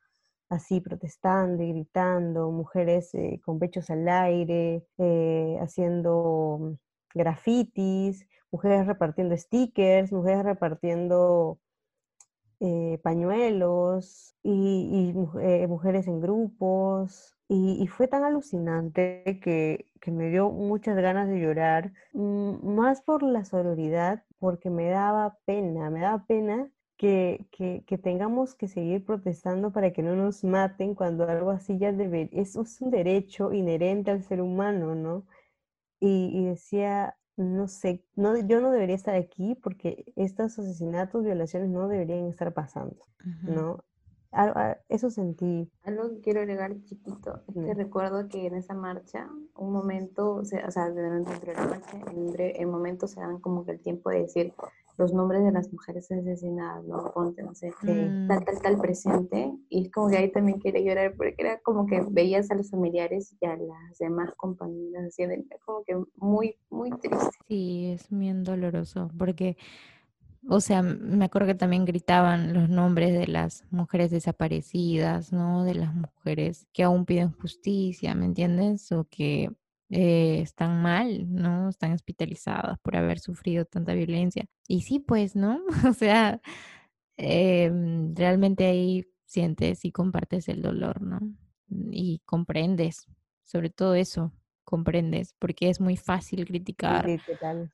así 0.49 0.81
protestando 0.81 1.63
y 1.63 1.73
gritando, 1.73 2.51
mujeres 2.51 3.15
eh, 3.15 3.41
con 3.45 3.59
pechos 3.59 3.91
al 3.91 4.09
aire, 4.09 4.85
eh, 4.99 5.59
haciendo 5.61 6.79
grafitis, 7.15 8.27
mujeres 8.51 8.87
repartiendo 8.87 9.37
stickers, 9.37 10.13
mujeres 10.13 10.45
repartiendo 10.45 11.59
eh, 12.61 13.01
pañuelos 13.03 14.37
y, 14.43 15.13
mujeres 15.69 16.07
en 16.07 16.21
grupos. 16.21 17.35
Y, 17.49 17.87
fue 17.89 18.09
tan 18.09 18.25
alucinante 18.25 19.41
que, 19.43 19.87
que, 20.01 20.11
me 20.11 20.31
dio 20.31 20.51
muchas 20.51 20.97
ganas 20.97 21.29
de 21.29 21.41
llorar, 21.41 21.93
mm, 22.15 22.75
más 22.75 23.03
por 23.03 23.23
la 23.23 23.45
sororidad, 23.45 24.25
porque 24.39 24.71
me 24.71 24.89
daba 24.89 25.39
pena, 25.45 25.91
me 25.91 26.01
daba 26.01 26.25
pena 26.27 26.71
que, 27.03 27.49
que, 27.51 27.83
que, 27.85 27.99
tengamos 27.99 28.55
que 28.55 28.69
seguir 28.69 29.05
protestando 29.05 29.73
para 29.73 29.93
que 29.93 30.05
no 30.05 30.15
nos 30.15 30.45
maten 30.45 30.95
cuando 30.95 31.29
algo 31.29 31.51
así 31.51 31.77
ya 31.77 31.91
debe, 31.91 32.31
eso 32.33 32.63
es 32.63 32.81
un 32.81 32.93
derecho 32.93 33.53
inherente 33.53 34.13
al 34.13 34.23
ser 34.23 34.41
humano, 34.41 34.95
¿no? 34.95 35.27
Y, 35.99 36.31
y 36.33 36.45
decía, 36.45 37.17
no 37.37 37.67
sé, 37.67 38.05
no, 38.15 38.39
yo 38.39 38.61
no 38.61 38.71
debería 38.71 38.95
estar 38.95 39.17
aquí 39.17 39.57
porque 39.57 40.13
estos 40.15 40.57
asesinatos, 40.61 41.25
violaciones 41.25 41.71
no 41.71 41.89
deberían 41.89 42.29
estar 42.29 42.55
pasando, 42.55 43.05
¿no? 43.43 43.83
eso 44.89 45.11
sentí. 45.11 45.71
Algo 45.83 46.09
que 46.09 46.21
quiero 46.21 46.41
agregar 46.41 46.73
chiquito 46.85 47.43
es 47.49 47.55
que 47.67 47.75
recuerdo 47.75 48.29
que 48.29 48.47
en 48.47 48.55
esa 48.55 48.75
marcha, 48.75 49.29
un 49.57 49.73
momento, 49.73 50.37
o 50.37 50.45
sea, 50.45 50.89
dentro 50.89 51.35
de 51.41 51.55
la 51.55 51.67
marcha, 51.67 51.99
en, 52.13 52.33
en 52.39 52.71
momentos 52.71 53.11
se 53.11 53.21
dan 53.21 53.41
como 53.41 53.65
que 53.65 53.73
el 53.73 53.81
tiempo 53.81 54.09
de 54.09 54.21
decir 54.21 54.55
los 54.97 55.13
nombres 55.13 55.43
de 55.45 55.53
las 55.53 55.73
mujeres 55.73 56.11
asesinadas, 56.11 56.85
¿no? 56.85 57.13
Ponte, 57.13 57.43
no 57.43 57.55
sé, 57.55 57.73
tal, 57.81 58.45
tal, 58.45 58.63
tal 58.63 58.79
presente. 58.79 59.53
Y 59.69 59.87
es 59.87 59.93
como 59.93 60.09
que 60.09 60.19
ahí 60.19 60.31
también 60.31 60.61
quería 60.61 60.83
llorar 60.83 61.15
porque 61.17 61.37
era 61.39 61.61
como 61.61 61.87
que 61.87 62.05
veías 62.11 62.51
a 62.51 62.55
los 62.55 62.71
familiares 62.71 63.35
y 63.41 63.47
a 63.47 63.57
las 63.57 63.99
demás 63.99 64.35
compañeras 64.37 65.07
así, 65.07 65.25
como 65.65 65.83
que 65.85 65.97
muy, 66.17 66.57
muy 66.71 66.91
triste. 66.91 67.31
Sí, 67.49 67.93
es 67.93 68.07
bien 68.11 68.45
doloroso 68.45 69.11
porque 69.19 69.57
o 70.49 70.61
sea, 70.61 70.83
me 70.83 71.25
acuerdo 71.25 71.47
que 71.47 71.55
también 71.55 71.85
gritaban 71.85 72.53
los 72.53 72.69
nombres 72.69 73.13
de 73.13 73.29
las 73.29 73.65
mujeres 73.71 74.11
desaparecidas, 74.11 75.33
¿no? 75.33 75.65
De 75.65 75.75
las 75.75 75.95
mujeres 75.95 76.67
que 76.73 76.83
aún 76.83 77.05
piden 77.05 77.33
justicia, 77.33 78.15
¿me 78.15 78.25
entiendes? 78.25 78.91
O 78.91 79.05
que 79.05 79.53
eh, 79.95 80.41
están 80.41 80.81
mal, 80.81 81.27
¿no? 81.31 81.69
Están 81.69 81.93
hospitalizadas 81.93 82.79
por 82.81 82.97
haber 82.97 83.19
sufrido 83.21 83.67
tanta 83.67 83.93
violencia. 83.93 84.47
Y 84.67 84.83
sí, 84.83 85.01
pues, 85.01 85.37
¿no? 85.37 85.61
O 85.91 85.93
sea, 85.93 86.41
em, 87.19 88.15
realmente 88.15 88.65
ahí 88.65 89.05
sientes 89.27 89.85
y 89.85 89.93
compartes 89.93 90.49
el 90.49 90.63
dolor, 90.63 91.03
¿no? 91.03 91.21
Y 91.91 92.23
comprendes, 92.25 93.07
sobre 93.45 93.69
todo 93.69 93.95
eso, 93.95 94.33
comprendes, 94.65 95.35
porque 95.39 95.69
es 95.69 95.79
muy 95.79 95.99
fácil 95.99 96.47
criticar. 96.47 97.07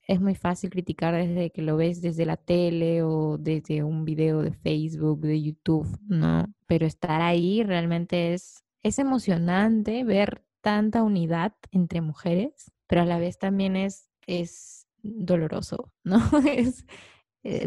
es 0.08 0.20
muy 0.20 0.34
fácil 0.34 0.70
criticar 0.70 1.14
desde 1.14 1.50
que 1.50 1.62
lo 1.62 1.76
ves 1.76 2.02
desde 2.02 2.26
la 2.26 2.36
tele 2.36 3.04
o 3.04 3.38
desde 3.38 3.84
un 3.84 4.04
video 4.04 4.42
de 4.42 4.52
Facebook, 4.52 5.20
de 5.20 5.40
YouTube, 5.40 5.86
¿no? 6.08 6.52
Pero 6.66 6.84
estar 6.84 7.22
ahí 7.22 7.62
realmente 7.62 8.34
es, 8.34 8.64
es 8.82 8.98
emocionante 8.98 10.02
ver 10.02 10.47
tanta 10.60 11.02
unidad 11.02 11.54
entre 11.70 12.00
mujeres, 12.00 12.72
pero 12.86 13.02
a 13.02 13.04
la 13.04 13.18
vez 13.18 13.38
también 13.38 13.76
es, 13.76 14.10
es 14.26 14.86
doloroso, 15.02 15.92
¿no? 16.04 16.18
es, 16.46 16.84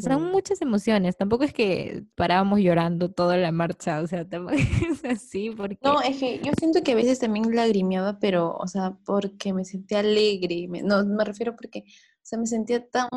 son 0.03 0.31
muchas 0.31 0.61
emociones, 0.61 1.17
tampoco 1.17 1.43
es 1.43 1.53
que 1.53 2.03
parábamos 2.15 2.59
llorando 2.59 3.11
toda 3.11 3.37
la 3.37 3.51
marcha, 3.51 4.01
o 4.01 4.07
sea, 4.07 4.27
tampoco 4.27 4.55
es 4.91 5.05
así, 5.05 5.49
porque... 5.51 5.77
No, 5.81 6.01
es 6.01 6.17
que 6.17 6.39
yo 6.39 6.51
siento 6.57 6.83
que 6.83 6.91
a 6.91 6.95
veces 6.95 7.19
también 7.19 7.55
lagrimeaba, 7.55 8.19
pero, 8.19 8.55
o 8.55 8.67
sea, 8.67 8.97
porque 9.05 9.53
me 9.53 9.65
sentía 9.65 9.99
alegre, 9.99 10.67
no, 10.83 11.05
me 11.05 11.23
refiero 11.23 11.55
porque, 11.55 11.79
o 11.85 12.21
sea, 12.23 12.37
me 12.37 12.47
sentía 12.47 12.87
tan, 12.87 13.09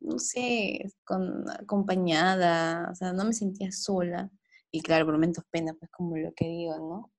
no 0.00 0.18
sé, 0.18 0.92
con, 1.04 1.48
acompañada, 1.50 2.88
o 2.90 2.94
sea, 2.94 3.12
no 3.12 3.24
me 3.24 3.32
sentía 3.32 3.72
sola, 3.72 4.30
y 4.70 4.82
claro, 4.82 5.06
por 5.06 5.14
momentos 5.14 5.44
pena, 5.50 5.74
pues 5.74 5.90
como 5.90 6.16
lo 6.16 6.32
que 6.32 6.46
digo, 6.46 6.78
¿no? 6.78 7.10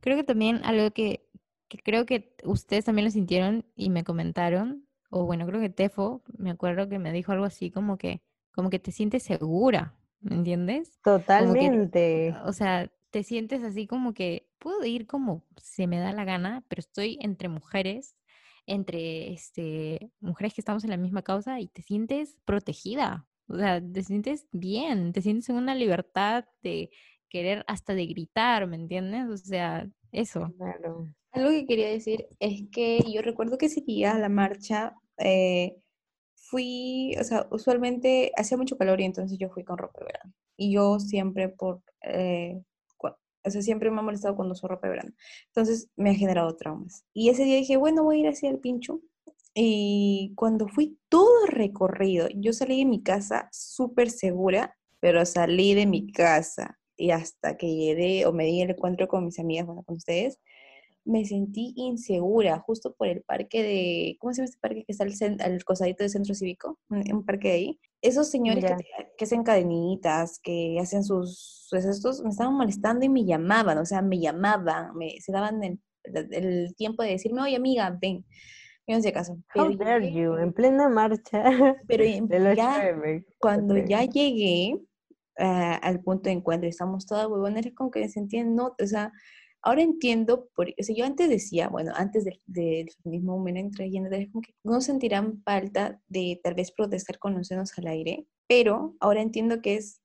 Creo 0.00 0.16
que 0.16 0.24
también 0.24 0.60
algo 0.64 0.90
que, 0.90 1.28
que 1.68 1.78
creo 1.78 2.06
que 2.06 2.34
ustedes 2.44 2.84
también 2.84 3.04
lo 3.04 3.10
sintieron 3.10 3.64
y 3.76 3.90
me 3.90 4.04
comentaron, 4.04 4.86
o 5.10 5.26
bueno, 5.26 5.46
creo 5.46 5.60
que 5.60 5.70
Tefo, 5.70 6.22
me 6.36 6.50
acuerdo 6.50 6.88
que 6.88 6.98
me 6.98 7.12
dijo 7.12 7.32
algo 7.32 7.44
así 7.44 7.70
como 7.70 7.96
que, 7.96 8.22
como 8.52 8.70
que 8.70 8.78
te 8.78 8.92
sientes 8.92 9.22
segura, 9.22 9.96
¿me 10.20 10.34
entiendes? 10.34 11.00
Totalmente. 11.02 12.34
o 12.44 12.52
sea, 12.52 12.90
te 13.10 13.22
sientes 13.22 13.62
así 13.62 13.86
como 13.86 14.12
que 14.12 14.48
puedo 14.58 14.84
ir 14.84 15.06
como 15.06 15.44
se 15.56 15.86
me 15.86 16.00
da 16.00 16.12
la 16.12 16.24
gana, 16.24 16.64
pero 16.68 16.80
estoy 16.80 17.18
entre 17.20 17.48
mujeres, 17.48 18.16
entre 18.66 19.32
este, 19.32 20.10
mujeres 20.20 20.54
que 20.54 20.60
estamos 20.60 20.82
en 20.82 20.90
la 20.90 20.96
misma 20.96 21.22
causa 21.22 21.60
y 21.60 21.68
te 21.68 21.82
sientes 21.82 22.38
protegida, 22.44 23.28
o 23.46 23.56
sea, 23.56 23.80
te 23.80 24.02
sientes 24.02 24.46
bien, 24.52 25.12
te 25.12 25.22
sientes 25.22 25.48
en 25.48 25.56
una 25.56 25.74
libertad 25.74 26.46
de 26.62 26.90
querer 27.28 27.64
hasta 27.66 27.94
de 27.94 28.06
gritar, 28.06 28.66
¿me 28.66 28.76
entiendes? 28.76 29.28
O 29.28 29.36
sea, 29.36 29.86
eso. 30.12 30.52
Claro. 30.56 31.08
Algo 31.32 31.50
que 31.50 31.66
quería 31.66 31.88
decir 31.88 32.26
es 32.38 32.62
que 32.70 33.00
yo 33.12 33.20
recuerdo 33.20 33.58
que 33.58 33.66
ese 33.66 33.80
día 33.80 34.16
la 34.18 34.28
marcha 34.28 34.94
eh, 35.18 35.74
fui, 36.36 37.16
o 37.18 37.24
sea, 37.24 37.46
usualmente 37.50 38.30
hacía 38.36 38.56
mucho 38.56 38.78
calor 38.78 39.00
y 39.00 39.04
entonces 39.04 39.38
yo 39.38 39.50
fui 39.50 39.64
con 39.64 39.78
ropa 39.78 39.98
de 40.00 40.06
verano. 40.06 40.32
Y 40.56 40.72
yo 40.72 41.00
siempre 41.00 41.48
por, 41.48 41.82
eh, 42.02 42.62
o 43.46 43.50
sea, 43.50 43.62
siempre 43.62 43.90
me 43.90 43.98
ha 43.98 44.02
molestado 44.02 44.36
cuando 44.36 44.52
uso 44.52 44.68
ropa 44.68 44.86
de 44.86 44.92
verano. 44.92 45.12
Entonces 45.48 45.88
me 45.96 46.10
ha 46.10 46.14
generado 46.14 46.56
traumas. 46.56 47.04
Y 47.12 47.28
ese 47.28 47.44
día 47.44 47.56
dije, 47.56 47.76
bueno, 47.76 48.04
voy 48.04 48.18
a 48.18 48.20
ir 48.20 48.28
hacia 48.28 48.50
el 48.50 48.58
pincho. 48.58 49.00
Y 49.54 50.32
cuando 50.36 50.66
fui 50.68 50.98
todo 51.08 51.46
recorrido, 51.46 52.28
yo 52.34 52.52
salí 52.52 52.78
de 52.78 52.86
mi 52.86 53.02
casa 53.02 53.48
súper 53.52 54.10
segura, 54.10 54.76
pero 55.00 55.24
salí 55.26 55.74
de 55.74 55.86
mi 55.86 56.10
casa 56.10 56.78
y 56.96 57.10
hasta 57.10 57.56
que 57.56 57.74
llegué 57.74 58.26
o 58.26 58.32
me 58.32 58.44
di 58.44 58.62
el 58.62 58.70
encuentro 58.70 59.08
con 59.08 59.24
mis 59.24 59.38
amigas, 59.38 59.66
bueno, 59.66 59.82
con 59.82 59.96
ustedes, 59.96 60.40
me 61.04 61.24
sentí 61.24 61.74
insegura 61.76 62.58
justo 62.60 62.94
por 62.94 63.08
el 63.08 63.22
parque 63.22 63.62
de, 63.62 64.16
¿cómo 64.18 64.32
se 64.32 64.38
llama 64.38 64.46
este 64.46 64.60
parque 64.60 64.84
que 64.84 64.92
está 64.92 65.04
al, 65.04 65.40
al 65.40 65.64
cosadito 65.64 66.02
del 66.02 66.10
centro 66.10 66.34
cívico? 66.34 66.78
Un, 66.88 67.24
parque 67.24 67.48
de 67.48 67.54
ahí. 67.54 67.80
Esos 68.00 68.30
señores 68.30 68.64
que, 68.64 68.76
que, 69.16 69.24
hacen 69.24 69.42
cadenitas, 69.42 70.40
que 70.42 70.78
hacen 70.80 71.04
sus, 71.04 71.66
pues 71.70 71.84
estos, 71.84 72.22
me 72.22 72.30
estaban 72.30 72.54
molestando 72.54 73.04
y 73.04 73.08
me 73.08 73.24
llamaban, 73.24 73.76
o 73.78 73.84
sea, 73.84 74.00
me 74.00 74.18
llamaban, 74.18 74.96
me, 74.96 75.20
se 75.20 75.32
daban 75.32 75.62
el, 75.62 75.78
el 76.04 76.74
tiempo 76.74 77.02
de 77.02 77.10
decirme, 77.10 77.42
oye 77.42 77.56
amiga, 77.56 77.96
ven. 78.00 78.24
Yo 78.86 78.96
no 78.96 79.02
sé 79.02 79.12
caso. 79.12 79.38
How 79.54 79.74
dare 79.76 80.12
you, 80.12 80.34
en 80.36 80.52
plena 80.52 80.90
marcha. 80.90 81.76
Pero 81.86 82.04
ya, 82.54 82.94
cuando 83.38 83.78
ya 83.78 84.04
llegué 84.04 84.78
uh, 85.38 85.78
al 85.82 86.00
punto 86.00 86.24
de 86.24 86.32
encuentro 86.32 86.66
y 86.66 86.70
estamos 86.70 87.06
todas 87.06 87.26
huevones, 87.26 87.72
como 87.74 87.90
que 87.90 88.00
me 88.00 88.08
sentía 88.08 88.44
no, 88.44 88.74
o 88.80 88.86
sea, 88.86 89.12
Ahora 89.66 89.80
entiendo, 89.80 90.50
por, 90.54 90.68
o 90.68 90.82
sea, 90.82 90.94
yo 90.94 91.06
antes 91.06 91.30
decía, 91.30 91.68
bueno, 91.70 91.92
antes 91.96 92.26
del, 92.26 92.38
del 92.44 92.90
feminismo 93.02 93.38
momento 93.38 93.82
es 93.82 94.30
como 94.30 94.42
que 94.42 94.52
no 94.62 94.82
sentirán 94.82 95.42
falta 95.42 96.02
de 96.06 96.38
tal 96.44 96.52
vez 96.54 96.70
protestar 96.70 97.18
con 97.18 97.34
los 97.34 97.48
senos 97.48 97.72
al 97.78 97.86
aire, 97.86 98.26
pero 98.46 98.94
ahora 99.00 99.22
entiendo 99.22 99.62
que 99.62 99.76
es 99.76 100.02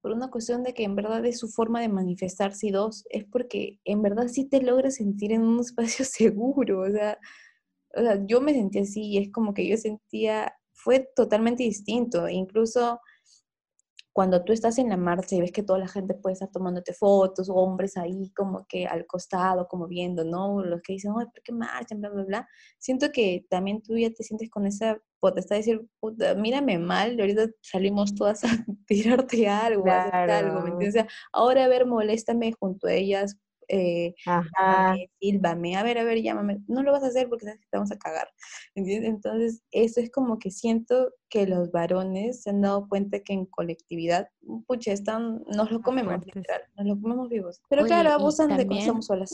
por 0.00 0.12
una 0.12 0.30
cuestión 0.30 0.62
de 0.62 0.74
que 0.74 0.84
en 0.84 0.94
verdad 0.94 1.26
es 1.26 1.40
su 1.40 1.48
forma 1.48 1.80
de 1.80 1.88
manifestarse 1.88 2.68
y 2.68 2.70
dos, 2.70 3.04
es 3.10 3.24
porque 3.24 3.80
en 3.84 4.00
verdad 4.00 4.28
sí 4.28 4.48
te 4.48 4.62
logras 4.62 4.94
sentir 4.94 5.32
en 5.32 5.42
un 5.42 5.58
espacio 5.58 6.04
seguro, 6.04 6.82
o 6.82 6.90
sea, 6.90 7.18
o 7.96 8.00
sea, 8.00 8.24
yo 8.26 8.40
me 8.40 8.54
sentía 8.54 8.82
así 8.82 9.02
y 9.02 9.18
es 9.18 9.32
como 9.32 9.54
que 9.54 9.66
yo 9.66 9.76
sentía, 9.76 10.54
fue 10.72 11.10
totalmente 11.16 11.64
distinto, 11.64 12.28
incluso 12.28 13.00
cuando 14.12 14.42
tú 14.44 14.52
estás 14.52 14.78
en 14.78 14.88
la 14.88 14.96
marcha 14.96 15.36
y 15.36 15.40
ves 15.40 15.52
que 15.52 15.62
toda 15.62 15.78
la 15.78 15.88
gente 15.88 16.14
puede 16.14 16.34
estar 16.34 16.50
tomándote 16.50 16.92
fotos, 16.92 17.48
hombres 17.48 17.96
ahí 17.96 18.30
como 18.36 18.66
que 18.66 18.86
al 18.86 19.06
costado, 19.06 19.68
como 19.68 19.86
viendo, 19.86 20.24
¿no? 20.24 20.64
Los 20.64 20.82
que 20.82 20.94
dicen, 20.94 21.12
ay, 21.18 21.26
¿por 21.26 21.42
qué 21.42 21.52
marchan? 21.52 22.00
Bla, 22.00 22.10
bla, 22.10 22.24
bla. 22.24 22.48
Siento 22.78 23.12
que 23.12 23.46
también 23.48 23.82
tú 23.82 23.96
ya 23.96 24.10
te 24.10 24.24
sientes 24.24 24.50
con 24.50 24.66
esa 24.66 25.00
potestad 25.20 25.56
de 25.56 25.58
decir, 25.58 25.88
puta, 26.00 26.34
mírame 26.34 26.78
mal, 26.78 27.18
ahorita 27.20 27.50
salimos 27.60 28.14
todas 28.14 28.42
a 28.44 28.48
tirarte 28.86 29.48
algo, 29.48 29.88
a 29.88 30.04
hacer 30.04 30.30
algo, 30.30 30.60
¿me 30.62 30.70
entiendes? 30.70 30.88
O 30.88 30.92
sea, 30.92 31.08
ahora 31.32 31.64
a 31.64 31.68
ver, 31.68 31.86
moléstame 31.86 32.52
junto 32.58 32.88
a 32.88 32.92
ellas, 32.92 33.36
eh, 33.70 34.14
sílvame, 35.20 35.76
a 35.76 35.82
ver, 35.82 35.98
a 35.98 36.04
ver, 36.04 36.20
llámame. 36.22 36.58
No 36.66 36.82
lo 36.82 36.92
vas 36.92 37.04
a 37.04 37.08
hacer 37.08 37.28
porque 37.28 37.44
sabes 37.44 37.60
que 37.60 37.66
te 37.70 37.76
vamos 37.76 37.92
a 37.92 37.98
cagar. 37.98 38.28
¿entiendes? 38.74 39.08
Entonces, 39.08 39.62
eso 39.70 40.00
es 40.00 40.10
como 40.10 40.38
que 40.38 40.50
siento 40.50 41.12
que 41.28 41.46
los 41.46 41.70
varones 41.70 42.42
se 42.42 42.50
han 42.50 42.62
dado 42.62 42.88
cuenta 42.88 43.20
que 43.20 43.32
en 43.32 43.46
colectividad, 43.46 44.28
pucha, 44.66 44.92
están, 44.92 45.44
nos 45.46 45.70
lo 45.70 45.80
comemos, 45.80 46.24
literal, 46.24 46.62
nos 46.76 46.86
lo 46.86 47.00
comemos 47.00 47.28
vivos. 47.28 47.62
Pero 47.68 47.84
claro, 47.84 48.10
abusan 48.10 48.56
de 48.56 48.66
que 48.66 48.84
somos 48.84 49.06
solas. 49.06 49.32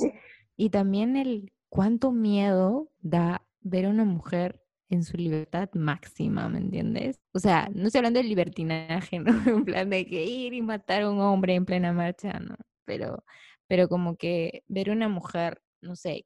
Y 0.57 0.71
también 0.71 1.17
el 1.17 1.53
cuánto 1.69 2.13
miedo 2.13 2.91
da 3.01 3.47
ver 3.61 3.87
a 3.87 3.91
una 3.91 4.05
mujer 4.05 4.63
en 4.89 5.03
su 5.03 5.17
libertad 5.17 5.69
máxima, 5.75 6.49
¿me 6.49 6.59
entiendes? 6.59 7.21
O 7.33 7.39
sea, 7.39 7.69
no 7.75 7.87
estoy 7.87 7.99
hablando 7.99 8.21
de 8.21 8.29
libertinaje, 8.29 9.19
¿no? 9.21 9.33
En 9.47 9.65
plan 9.65 9.91
de 9.91 10.07
que 10.07 10.25
ir 10.25 10.55
y 10.55 10.63
matar 10.63 11.03
a 11.03 11.11
un 11.11 11.21
hombre 11.21 11.55
en 11.55 11.65
plena 11.65 11.93
marcha, 11.93 12.39
¿no? 12.39 12.57
Pero 12.85 13.25
pero 13.69 13.89
como 13.89 14.17
que 14.17 14.65
ver 14.69 14.91
una 14.91 15.09
mujer, 15.09 15.63
no 15.81 15.97
sé, 15.97 16.25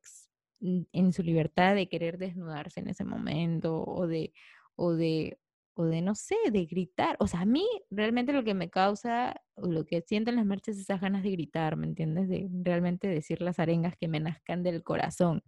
en 0.60 1.12
su 1.12 1.22
libertad 1.22 1.74
de 1.74 1.88
querer 1.88 2.18
desnudarse 2.18 2.80
en 2.80 2.88
ese 2.88 3.04
momento 3.04 3.82
o 3.84 4.06
de, 4.06 4.32
o 4.76 4.92
de, 4.92 5.38
o 5.74 5.84
de, 5.86 6.02
no 6.02 6.14
sé, 6.14 6.36
de 6.52 6.66
gritar. 6.66 7.16
O 7.18 7.26
sea, 7.26 7.40
a 7.40 7.44
mí 7.46 7.66
realmente 7.90 8.32
lo 8.32 8.44
que 8.44 8.54
me 8.54 8.68
causa, 8.70 9.40
o 9.54 9.66
lo 9.68 9.86
que 9.86 10.02
siento 10.02 10.30
en 10.30 10.36
las 10.36 10.44
marchas 10.46 10.76
es 10.76 10.82
esas 10.82 11.00
ganas 11.00 11.22
de 11.22 11.30
gritar, 11.30 11.76
¿me 11.76 11.86
entiendes? 11.86 12.28
De 12.28 12.48
realmente 12.62 13.08
decir 13.08 13.40
las 13.40 13.58
arengas 13.58 13.96
que 13.98 14.08
me 14.08 14.20
nazcan 14.20 14.62
del 14.62 14.82
corazón. 14.82 15.42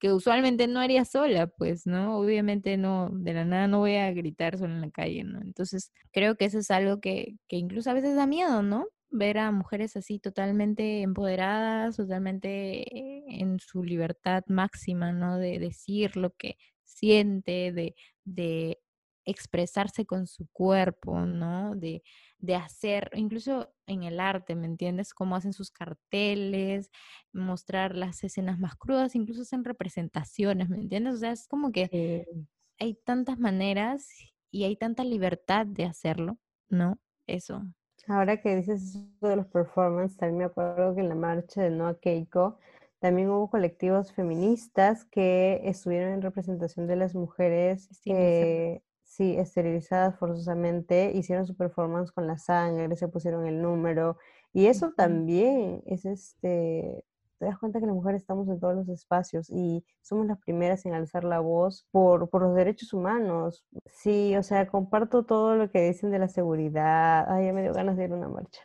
que 0.00 0.12
usualmente 0.12 0.68
no 0.68 0.80
haría 0.80 1.04
sola, 1.06 1.46
pues, 1.48 1.86
¿no? 1.86 2.18
Obviamente 2.18 2.76
no, 2.78 3.10
de 3.12 3.34
la 3.34 3.44
nada 3.46 3.68
no 3.68 3.80
voy 3.80 3.96
a 3.96 4.12
gritar 4.12 4.58
sola 4.58 4.74
en 4.74 4.80
la 4.82 4.90
calle, 4.90 5.24
¿no? 5.24 5.40
Entonces, 5.42 5.92
creo 6.12 6.36
que 6.36 6.46
eso 6.46 6.58
es 6.58 6.70
algo 6.72 7.00
que, 7.00 7.36
que 7.48 7.56
incluso 7.56 7.90
a 7.90 7.94
veces 7.94 8.16
da 8.16 8.26
miedo, 8.26 8.62
¿no? 8.62 8.86
Ver 9.12 9.38
a 9.38 9.50
mujeres 9.50 9.96
así 9.96 10.20
totalmente 10.20 11.02
empoderadas, 11.02 11.96
totalmente 11.96 12.84
en 13.40 13.58
su 13.58 13.82
libertad 13.82 14.44
máxima, 14.46 15.10
¿no? 15.12 15.36
De 15.38 15.58
decir 15.58 16.16
lo 16.16 16.30
que 16.36 16.56
siente, 16.84 17.72
de, 17.72 17.96
de 18.24 18.78
expresarse 19.24 20.06
con 20.06 20.26
su 20.28 20.46
cuerpo, 20.52 21.20
¿no? 21.26 21.74
De, 21.74 22.04
de 22.38 22.54
hacer, 22.54 23.10
incluso 23.14 23.74
en 23.86 24.04
el 24.04 24.20
arte, 24.20 24.54
¿me 24.54 24.66
entiendes? 24.66 25.12
Cómo 25.12 25.34
hacen 25.34 25.52
sus 25.54 25.72
carteles, 25.72 26.90
mostrar 27.32 27.96
las 27.96 28.22
escenas 28.22 28.60
más 28.60 28.76
crudas, 28.76 29.16
incluso 29.16 29.42
hacen 29.42 29.64
representaciones, 29.64 30.68
¿me 30.68 30.78
entiendes? 30.78 31.14
O 31.14 31.18
sea, 31.18 31.32
es 31.32 31.48
como 31.48 31.72
que 31.72 31.90
hay 32.78 32.94
tantas 32.94 33.38
maneras 33.38 34.08
y 34.50 34.64
hay 34.64 34.76
tanta 34.76 35.04
libertad 35.04 35.66
de 35.66 35.84
hacerlo, 35.84 36.38
¿no? 36.68 37.00
Eso. 37.26 37.64
Ahora 38.06 38.40
que 38.40 38.56
dices 38.56 38.82
eso 38.94 39.28
de 39.28 39.36
los 39.36 39.46
performances, 39.46 40.16
también 40.16 40.38
me 40.38 40.44
acuerdo 40.44 40.94
que 40.94 41.00
en 41.00 41.08
la 41.08 41.14
marcha 41.14 41.62
de 41.62 41.70
Noah 41.70 41.98
Keiko 42.00 42.58
también 42.98 43.30
hubo 43.30 43.48
colectivos 43.50 44.12
feministas 44.12 45.04
que 45.04 45.60
estuvieron 45.64 46.12
en 46.12 46.22
representación 46.22 46.86
de 46.86 46.96
las 46.96 47.14
mujeres 47.14 47.88
que 48.04 48.82
Sí, 49.10 49.36
esterilizadas 49.36 50.16
forzosamente, 50.20 51.10
hicieron 51.12 51.44
su 51.44 51.56
performance 51.56 52.12
con 52.12 52.28
la 52.28 52.38
sangre, 52.38 52.94
se 52.94 53.08
pusieron 53.08 53.44
el 53.44 53.60
número. 53.60 54.16
Y 54.52 54.66
eso 54.66 54.92
también 54.92 55.82
es 55.84 56.04
este, 56.04 57.04
te 57.40 57.46
das 57.46 57.58
cuenta 57.58 57.80
que 57.80 57.86
las 57.86 57.94
mujeres 57.94 58.20
estamos 58.20 58.46
en 58.48 58.60
todos 58.60 58.74
los 58.74 58.88
espacios 58.90 59.48
y 59.48 59.82
somos 60.02 60.26
las 60.26 60.38
primeras 60.38 60.84
en 60.84 60.92
alzar 60.92 61.24
la 61.24 61.40
voz 61.40 61.86
por, 61.90 62.28
por 62.28 62.42
los 62.42 62.54
derechos 62.54 62.92
humanos. 62.92 63.64
Sí, 63.86 64.36
o 64.36 64.42
sea, 64.42 64.68
comparto 64.68 65.24
todo 65.24 65.56
lo 65.56 65.70
que 65.70 65.80
dicen 65.80 66.10
de 66.10 66.18
la 66.18 66.28
seguridad. 66.28 67.24
Ay, 67.32 67.46
ya 67.46 67.54
me 67.54 67.62
dio 67.62 67.72
ganas 67.72 67.96
de 67.96 68.04
ir 68.04 68.12
a 68.12 68.16
una 68.16 68.28
marcha. 68.28 68.60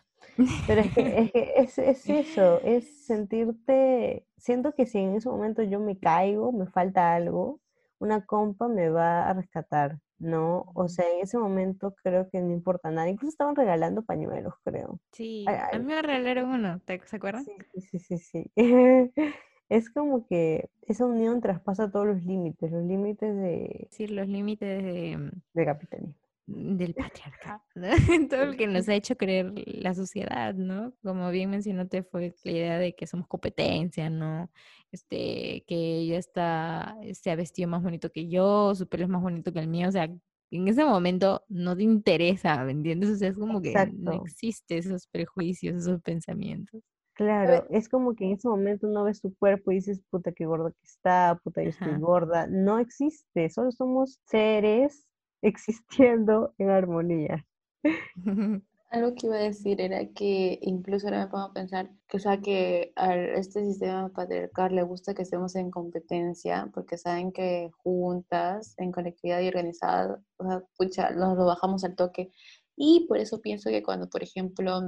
Pero 0.67 0.81
es 0.81 0.93
que, 0.93 1.19
es, 1.21 1.31
que 1.31 1.53
es, 1.55 1.77
es, 1.79 2.09
eso, 2.09 2.59
es 2.63 3.05
sentirte, 3.05 4.27
siento 4.37 4.73
que 4.73 4.85
si 4.85 4.97
en 4.97 5.15
ese 5.15 5.29
momento 5.29 5.63
yo 5.63 5.79
me 5.79 5.97
caigo, 5.97 6.51
me 6.51 6.67
falta 6.67 7.15
algo, 7.15 7.61
una 7.99 8.25
compa 8.25 8.67
me 8.67 8.89
va 8.89 9.29
a 9.29 9.33
rescatar. 9.33 9.99
¿No? 10.19 10.71
O 10.73 10.87
sea, 10.87 11.05
en 11.11 11.21
ese 11.21 11.37
momento 11.37 11.95
creo 12.03 12.29
que 12.29 12.39
no 12.41 12.51
importa 12.51 12.91
nada. 12.91 13.09
Incluso 13.09 13.31
estaban 13.31 13.55
regalando 13.55 14.03
pañuelos, 14.03 14.53
creo. 14.63 14.99
Sí, 15.11 15.45
a 15.47 15.77
mí 15.77 15.85
me 15.85 16.01
regalaron 16.01 16.49
uno, 16.49 16.81
¿se 16.85 17.15
acuerdan? 17.15 17.45
Sí, 17.45 17.81
sí, 17.81 17.99
sí, 17.99 18.17
sí. 18.17 18.51
es 19.69 19.89
como 19.89 20.25
que 20.27 20.69
esa 20.83 21.05
unión 21.05 21.41
traspasa 21.41 21.91
todos 21.91 22.07
los 22.07 22.23
límites, 22.23 22.71
los 22.71 22.83
límites 22.83 23.35
de... 23.35 23.87
Sí, 23.91 24.07
los 24.07 24.27
límites 24.27 24.83
de... 24.83 25.17
Mm, 25.17 25.31
de 25.53 25.65
capitalismo 25.65 26.24
del 26.47 26.93
patriarcado, 26.95 27.61
todo 28.29 28.45
lo 28.45 28.53
que 28.57 28.67
nos 28.67 28.87
ha 28.89 28.95
hecho 28.95 29.15
creer 29.15 29.53
la 29.65 29.93
sociedad, 29.93 30.53
¿no? 30.53 30.93
Como 31.03 31.29
bien 31.31 31.49
mencionaste, 31.49 32.03
fue 32.03 32.35
la 32.43 32.51
idea 32.51 32.79
de 32.79 32.95
que 32.95 33.07
somos 33.07 33.27
competencia, 33.27 34.09
¿no? 34.09 34.49
Este, 34.91 35.63
que 35.67 35.97
ella 35.99 36.17
está, 36.17 36.97
se 37.13 37.31
ha 37.31 37.35
vestido 37.35 37.67
más 37.69 37.83
bonito 37.83 38.11
que 38.11 38.27
yo, 38.27 38.73
su 38.75 38.87
pelo 38.87 39.03
es 39.03 39.09
más 39.09 39.21
bonito 39.21 39.51
que 39.51 39.59
el 39.59 39.67
mío, 39.67 39.89
o 39.89 39.91
sea, 39.91 40.09
en 40.51 40.67
ese 40.67 40.85
momento 40.85 41.43
no 41.49 41.75
te 41.75 41.83
interesa, 41.83 42.63
¿me 42.63 42.71
entiendes? 42.71 43.09
O 43.09 43.15
sea, 43.15 43.29
es 43.29 43.37
como 43.37 43.61
que 43.61 43.73
no 43.93 44.13
existe 44.13 44.77
esos 44.77 45.07
prejuicios, 45.07 45.75
esos 45.75 46.01
pensamientos. 46.01 46.81
Claro, 47.13 47.65
es 47.69 47.87
como 47.87 48.13
que 48.13 48.25
en 48.25 48.33
ese 48.33 48.47
momento 48.47 48.87
no 48.87 49.05
ves 49.05 49.21
tu 49.21 49.33
cuerpo 49.35 49.71
y 49.71 49.75
dices, 49.75 50.01
puta, 50.09 50.33
qué 50.33 50.45
gorda 50.45 50.71
que 50.71 50.85
está, 50.85 51.39
puta, 51.43 51.63
yo 51.63 51.69
estoy 51.69 51.97
gorda. 51.97 52.45
No 52.47 52.77
existe, 52.77 53.49
solo 53.49 53.71
somos 53.71 54.19
seres 54.25 55.05
existiendo 55.45 56.53
en 56.57 56.69
armonía. 56.69 57.45
Algo 58.91 59.13
que 59.15 59.27
iba 59.27 59.35
a 59.35 59.39
decir 59.39 59.81
era 59.81 60.07
que 60.13 60.59
incluso 60.61 61.07
ahora 61.07 61.25
me 61.25 61.27
pongo 61.27 61.45
a 61.45 61.53
pensar 61.53 61.89
que, 62.07 62.17
o 62.17 62.19
sea, 62.19 62.39
que 62.39 62.93
a 62.95 63.15
este 63.15 63.65
sistema 63.65 64.09
patriarcal 64.09 64.75
le 64.75 64.83
gusta 64.83 65.13
que 65.13 65.23
estemos 65.23 65.55
en 65.55 65.69
competencia 65.69 66.69
porque 66.73 66.97
saben 66.97 67.31
que 67.31 67.71
juntas, 67.83 68.73
en 68.77 68.91
colectividad 68.91 69.41
y 69.41 69.47
organizada, 69.49 70.21
o 70.37 70.47
sea, 70.47 70.63
pucha, 70.77 71.11
nos 71.11 71.35
lo 71.37 71.45
bajamos 71.45 71.83
al 71.83 71.95
toque. 71.95 72.31
Y 72.77 73.05
por 73.07 73.17
eso 73.17 73.41
pienso 73.41 73.69
que 73.69 73.83
cuando, 73.83 74.09
por 74.09 74.23
ejemplo, 74.23 74.79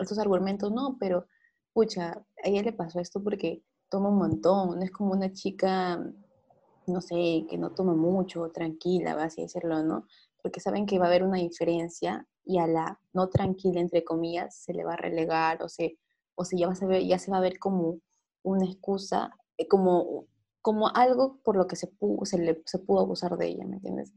estos 0.00 0.18
argumentos, 0.18 0.72
no, 0.72 0.96
pero, 0.98 1.26
pucha, 1.74 2.12
a 2.12 2.48
ella 2.48 2.62
le 2.62 2.72
pasó 2.72 3.00
esto 3.00 3.22
porque 3.22 3.62
toma 3.90 4.08
un 4.08 4.18
montón, 4.18 4.78
no 4.78 4.82
es 4.82 4.90
como 4.90 5.12
una 5.12 5.32
chica 5.32 6.02
no 6.86 7.00
sé, 7.00 7.46
que 7.48 7.58
no 7.58 7.72
toma 7.72 7.94
mucho, 7.94 8.50
tranquila, 8.50 9.14
va 9.14 9.24
así 9.24 9.42
decirlo, 9.42 9.82
¿no? 9.82 10.06
Porque 10.42 10.60
saben 10.60 10.86
que 10.86 10.98
va 10.98 11.06
a 11.06 11.08
haber 11.08 11.22
una 11.22 11.38
diferencia 11.38 12.26
y 12.44 12.58
a 12.58 12.66
la 12.66 12.98
no 13.12 13.28
tranquila, 13.28 13.80
entre 13.80 14.04
comillas, 14.04 14.56
se 14.56 14.74
le 14.74 14.84
va 14.84 14.94
a 14.94 14.96
relegar 14.96 15.62
o 15.62 15.68
se, 15.68 15.98
o 16.34 16.44
se 16.44 16.58
ya, 16.58 16.66
va 16.66 16.74
a 16.80 16.86
ver, 16.86 17.04
ya 17.04 17.18
se 17.18 17.30
va 17.30 17.38
a 17.38 17.42
ver 17.42 17.58
como 17.58 17.98
una 18.42 18.66
excusa, 18.66 19.30
eh, 19.56 19.68
como, 19.68 20.26
como 20.60 20.88
algo 20.88 21.38
por 21.44 21.56
lo 21.56 21.66
que 21.66 21.76
se 21.76 21.86
pudo, 21.86 22.24
se, 22.24 22.38
le, 22.38 22.62
se 22.66 22.78
pudo 22.78 23.00
abusar 23.00 23.36
de 23.36 23.48
ella, 23.48 23.66
¿me 23.66 23.76
entiendes? 23.76 24.12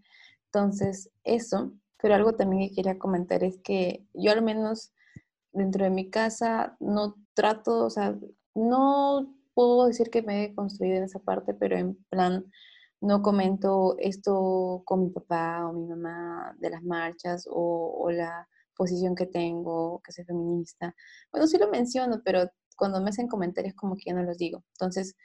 Entonces, 0.45 1.11
eso, 1.23 1.73
pero 2.01 2.15
algo 2.15 2.33
también 2.33 2.69
que 2.69 2.75
quería 2.75 2.97
comentar 2.97 3.43
es 3.43 3.59
que 3.59 4.05
yo 4.13 4.31
al 4.31 4.41
menos 4.41 4.93
dentro 5.51 5.83
de 5.83 5.89
mi 5.89 6.09
casa 6.09 6.75
no 6.79 7.15
trato, 7.33 7.85
o 7.85 7.89
sea, 7.89 8.17
no 8.53 9.35
puedo 9.55 9.87
decir 9.87 10.09
que 10.11 10.21
me 10.21 10.43
he 10.45 10.55
construido 10.55 10.97
en 10.97 11.03
esa 11.05 11.19
parte, 11.19 11.55
pero 11.55 11.77
en 11.77 11.95
plan, 12.09 12.45
no 13.01 13.21
comento 13.21 13.95
esto 13.99 14.83
con 14.85 15.03
mi 15.03 15.09
papá 15.09 15.67
o 15.67 15.73
mi 15.73 15.87
mamá 15.87 16.55
de 16.59 16.69
las 16.69 16.83
marchas 16.83 17.45
o, 17.49 18.09
la 18.11 18.47
posición 18.75 19.15
que 19.15 19.25
tengo, 19.25 20.01
que 20.03 20.11
soy 20.11 20.25
feminista. 20.25 20.93
Bueno, 21.31 21.47
sí 21.47 21.57
lo 21.57 21.69
menciono, 21.69 22.21
pero 22.25 22.49
cuando 22.77 23.01
me 23.01 23.09
hacen 23.09 23.27
comentarios 23.27 23.73
como 23.75 23.95
que 23.95 24.03
ya 24.07 24.13
no 24.13 24.23
los 24.23 24.37
digo. 24.37 24.63
Entonces, 24.73 25.15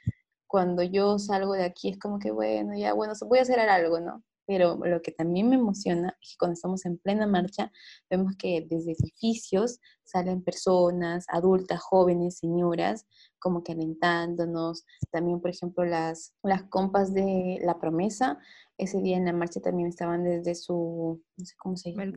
cuando 0.47 0.83
yo 0.83 1.19
salgo 1.19 1.53
de 1.53 1.65
aquí 1.65 1.89
es 1.89 1.99
como 1.99 2.19
que, 2.19 2.31
bueno, 2.31 2.77
ya, 2.77 2.93
bueno, 2.93 3.13
voy 3.27 3.39
a 3.39 3.43
hacer 3.43 3.59
algo, 3.59 3.99
¿no? 3.99 4.23
Pero 4.51 4.75
lo 4.75 5.01
que 5.01 5.13
también 5.13 5.47
me 5.47 5.55
emociona 5.55 6.17
es 6.21 6.31
que 6.31 6.37
cuando 6.37 6.55
estamos 6.55 6.85
en 6.85 6.97
plena 6.97 7.25
marcha, 7.25 7.71
vemos 8.09 8.35
que 8.37 8.67
desde 8.69 8.91
edificios 8.91 9.79
salen 10.03 10.43
personas, 10.43 11.25
adultas, 11.29 11.79
jóvenes, 11.79 12.39
señoras, 12.39 13.07
como 13.39 13.63
que 13.63 13.71
alentándonos. 13.71 14.85
También, 15.09 15.39
por 15.39 15.51
ejemplo, 15.51 15.85
las, 15.85 16.33
las 16.43 16.63
compas 16.63 17.13
de 17.13 17.59
La 17.63 17.79
Promesa, 17.79 18.39
ese 18.77 19.01
día 19.01 19.15
en 19.15 19.23
la 19.23 19.31
marcha 19.31 19.61
también 19.61 19.87
estaban 19.87 20.25
desde 20.25 20.53
su, 20.53 21.23
no 21.37 21.45
sé 21.45 21.55
cómo 21.57 21.77
se 21.77 21.93
llama, 21.93 22.11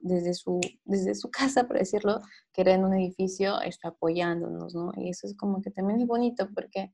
desde, 0.00 0.34
su, 0.34 0.60
desde 0.84 1.14
su 1.14 1.30
casa, 1.30 1.68
por 1.68 1.78
decirlo, 1.78 2.20
que 2.52 2.62
era 2.62 2.74
en 2.74 2.84
un 2.84 2.94
edificio, 2.94 3.60
está 3.60 3.90
apoyándonos, 3.90 4.74
¿no? 4.74 4.90
Y 4.96 5.10
eso 5.10 5.28
es 5.28 5.36
como 5.36 5.62
que 5.62 5.70
también 5.70 6.00
es 6.00 6.06
bonito 6.08 6.48
porque 6.52 6.92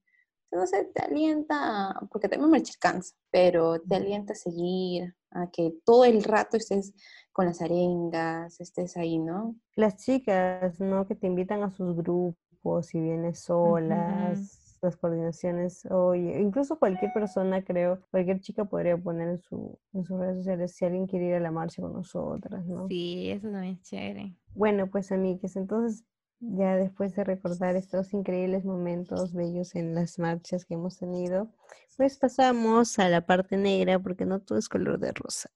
no 0.52 0.66
sé, 0.66 0.90
te 0.94 1.02
alienta, 1.02 1.94
porque 2.10 2.28
también 2.28 2.50
marchar 2.50 2.76
cansa, 2.80 3.14
pero 3.30 3.80
te 3.80 3.96
alienta 3.96 4.32
a 4.32 4.36
seguir, 4.36 5.14
a 5.30 5.48
que 5.50 5.74
todo 5.84 6.04
el 6.04 6.24
rato 6.24 6.56
estés 6.56 6.92
con 7.32 7.46
las 7.46 7.62
arengas, 7.62 8.60
estés 8.60 8.96
ahí, 8.96 9.18
¿no? 9.18 9.56
Las 9.76 9.96
chicas, 9.96 10.80
¿no? 10.80 11.06
Que 11.06 11.14
te 11.14 11.26
invitan 11.26 11.62
a 11.62 11.70
sus 11.70 11.96
grupos, 11.96 12.86
si 12.86 13.00
vienes 13.00 13.40
solas, 13.40 14.78
las 14.82 14.96
coordinaciones, 14.96 15.86
o 15.90 16.14
incluso 16.14 16.78
cualquier 16.78 17.12
persona, 17.12 17.62
creo, 17.62 18.00
cualquier 18.10 18.40
chica 18.40 18.64
podría 18.64 18.96
poner 18.96 19.28
en, 19.28 19.38
su, 19.38 19.78
en 19.92 20.04
sus 20.04 20.18
redes 20.18 20.38
sociales 20.38 20.74
si 20.74 20.84
alguien 20.84 21.06
quiere 21.06 21.26
ir 21.26 21.34
a 21.34 21.40
la 21.40 21.50
marcha 21.50 21.82
con 21.82 21.92
nosotras, 21.92 22.66
¿no? 22.66 22.88
Sí, 22.88 23.30
eso 23.30 23.50
también 23.50 23.74
es 23.74 23.82
chévere. 23.82 24.34
Bueno, 24.54 24.88
pues 24.90 25.12
amigues, 25.12 25.54
entonces 25.56 26.04
ya 26.40 26.76
después 26.76 27.14
de 27.14 27.24
recordar 27.24 27.76
estos 27.76 28.12
increíbles 28.14 28.64
momentos 28.64 29.34
bellos 29.34 29.74
en 29.74 29.94
las 29.94 30.18
marchas 30.18 30.64
que 30.64 30.74
hemos 30.74 30.98
tenido, 30.98 31.50
pues 31.96 32.16
pasamos 32.16 32.98
a 32.98 33.08
la 33.08 33.20
parte 33.26 33.56
negra 33.56 33.98
porque 33.98 34.24
no 34.24 34.40
todo 34.40 34.58
es 34.58 34.68
color 34.68 34.98
de 34.98 35.12
rosa. 35.12 35.50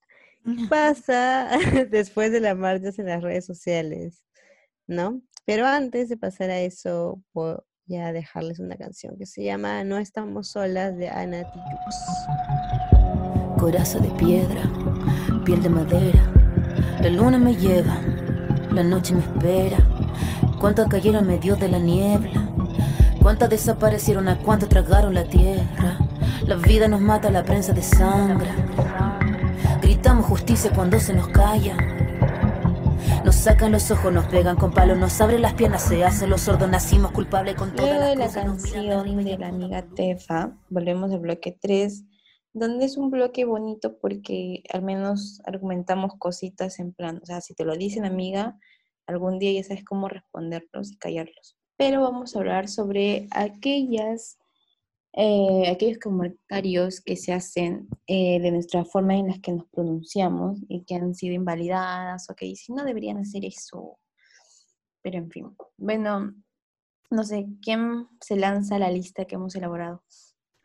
Pasa 0.69 1.49
después 1.91 2.31
de 2.33 2.41
las 2.41 2.57
marchas 2.57 2.99
en 2.99 3.07
las 3.07 3.23
redes 3.23 3.47
sociales, 3.47 4.23
¿no? 4.87 5.23
Pero 5.47 5.67
antes 5.67 6.11
de 6.11 6.19
pasar 6.19 6.51
a 6.51 6.61
eso, 6.61 7.23
voy 7.33 7.57
a 7.99 8.13
dejarles 8.13 8.59
una 8.59 8.77
canción 8.77 9.17
que 9.17 9.25
se 9.27 9.43
llama 9.43 9.85
No 9.85 9.97
estamos 9.97 10.49
solas 10.49 10.97
de 10.97 11.09
Ana 11.09 11.51
Tijoux. 11.51 11.97
Coraza 13.59 13.99
de 13.99 14.11
piedra, 14.11 14.71
piel 15.47 15.63
de 15.63 15.71
madera, 15.71 16.31
la 17.01 17.09
luna 17.09 17.39
me 17.39 17.57
lleva, 17.57 17.99
la 18.71 18.83
noche 18.83 19.15
me 19.15 19.21
espera 19.21 19.79
cuántas 20.65 20.89
cayeron 20.89 21.27
medio 21.27 21.57
de 21.57 21.69
la 21.69 21.79
niebla, 21.79 22.49
cuántas 23.21 23.51
desaparecieron, 23.51 24.29
a 24.29 24.39
cuántas 24.39 24.71
tragaron 24.71 25.13
la 25.13 25.25
tierra. 25.25 25.99
La 26.47 26.57
vida 26.57 26.89
nos 26.89 27.03
mata, 27.03 27.31
la 27.31 27.43
prensa 27.43 27.75
de 27.75 27.83
sangre. 27.83 28.49
Gritamos 29.83 30.25
justicia 30.25 30.73
cuando 30.75 30.99
se 30.99 31.13
nos 31.13 31.29
calla. 31.29 31.77
Nos 33.27 33.35
sacan 33.35 33.73
los 33.73 33.91
ojos, 33.91 34.11
nos 34.11 34.25
pegan 34.29 34.57
con 34.57 34.73
palos, 34.73 34.97
nos 34.97 35.21
abren 35.21 35.43
las 35.43 35.53
piernas, 35.53 35.83
se 35.83 36.03
hacen 36.03 36.31
los 36.31 36.41
sordos, 36.41 36.71
nacimos 36.71 37.13
culpables 37.13 37.57
con 37.57 37.77
de 37.77 37.83
la 38.17 38.25
cosas, 38.25 38.45
canción 38.45 39.17
de 39.23 39.37
la 39.37 39.49
amiga 39.49 39.83
Tefa, 39.95 40.57
volvemos 40.71 41.13
al 41.13 41.19
bloque 41.19 41.59
3, 41.61 42.05
donde 42.55 42.87
es 42.87 42.97
un 42.97 43.11
bloque 43.11 43.45
bonito 43.45 43.99
porque 43.99 44.63
al 44.73 44.81
menos 44.81 45.43
argumentamos 45.45 46.13
cositas 46.19 46.79
en 46.79 46.95
plan, 46.95 47.21
o 47.23 47.27
sea, 47.27 47.43
si 47.43 47.53
te 47.53 47.67
lo 47.67 47.77
dicen 47.77 48.07
amiga, 48.07 48.57
algún 49.07 49.39
día 49.39 49.53
ya 49.53 49.65
sabes 49.65 49.85
cómo 49.85 50.09
responderlos 50.09 50.93
y 50.93 50.97
callarlos. 50.97 51.57
Pero 51.77 52.03
vamos 52.03 52.35
a 52.35 52.39
hablar 52.39 52.69
sobre 52.69 53.27
aquellas, 53.33 54.39
eh, 55.13 55.69
aquellos 55.71 55.99
comentarios 55.99 57.01
que 57.01 57.17
se 57.17 57.33
hacen 57.33 57.89
eh, 58.07 58.41
de 58.41 58.51
nuestra 58.51 58.85
forma 58.85 59.17
en 59.17 59.29
las 59.29 59.41
que 59.41 59.53
nos 59.53 59.67
pronunciamos 59.69 60.61
y 60.69 60.85
que 60.85 60.95
han 60.95 61.15
sido 61.15 61.35
invalidadas 61.35 62.31
o 62.31 62.35
que 62.35 62.47
dicen 62.47 62.77
no 62.77 62.85
deberían 62.85 63.19
hacer 63.19 63.45
eso. 63.45 63.99
Pero 65.03 65.19
en 65.19 65.31
fin, 65.31 65.57
bueno, 65.77 66.35
no 67.11 67.25
sé, 67.25 67.47
¿quién 67.63 68.09
se 68.21 68.37
lanza 68.37 68.77
a 68.77 68.79
la 68.79 68.91
lista 68.91 69.25
que 69.25 69.35
hemos 69.35 69.55
elaborado? 69.55 70.03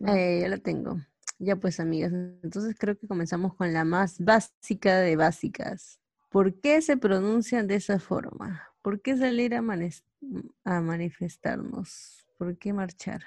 Eh, 0.08 0.40
ya 0.42 0.48
la 0.48 0.58
tengo. 0.58 0.98
Ya 1.40 1.56
pues, 1.56 1.80
amigas. 1.80 2.12
Entonces 2.14 2.76
creo 2.78 2.98
que 2.98 3.08
comenzamos 3.08 3.54
con 3.56 3.72
la 3.74 3.86
más 3.86 4.20
básica 4.20 5.00
de 5.00 5.16
básicas. 5.16 6.00
¿Por 6.30 6.60
qué 6.62 6.82
se 6.82 6.96
pronuncian 6.96 7.68
de 7.68 7.76
esa 7.76 8.00
forma? 8.00 8.64
¿Por 8.82 9.02
qué 9.02 9.18
salir 9.18 9.56
a, 9.56 9.62
manifestarnos? 10.82 12.28
¿Por 12.38 12.58
qué 12.58 12.72
marchar? 12.72 13.24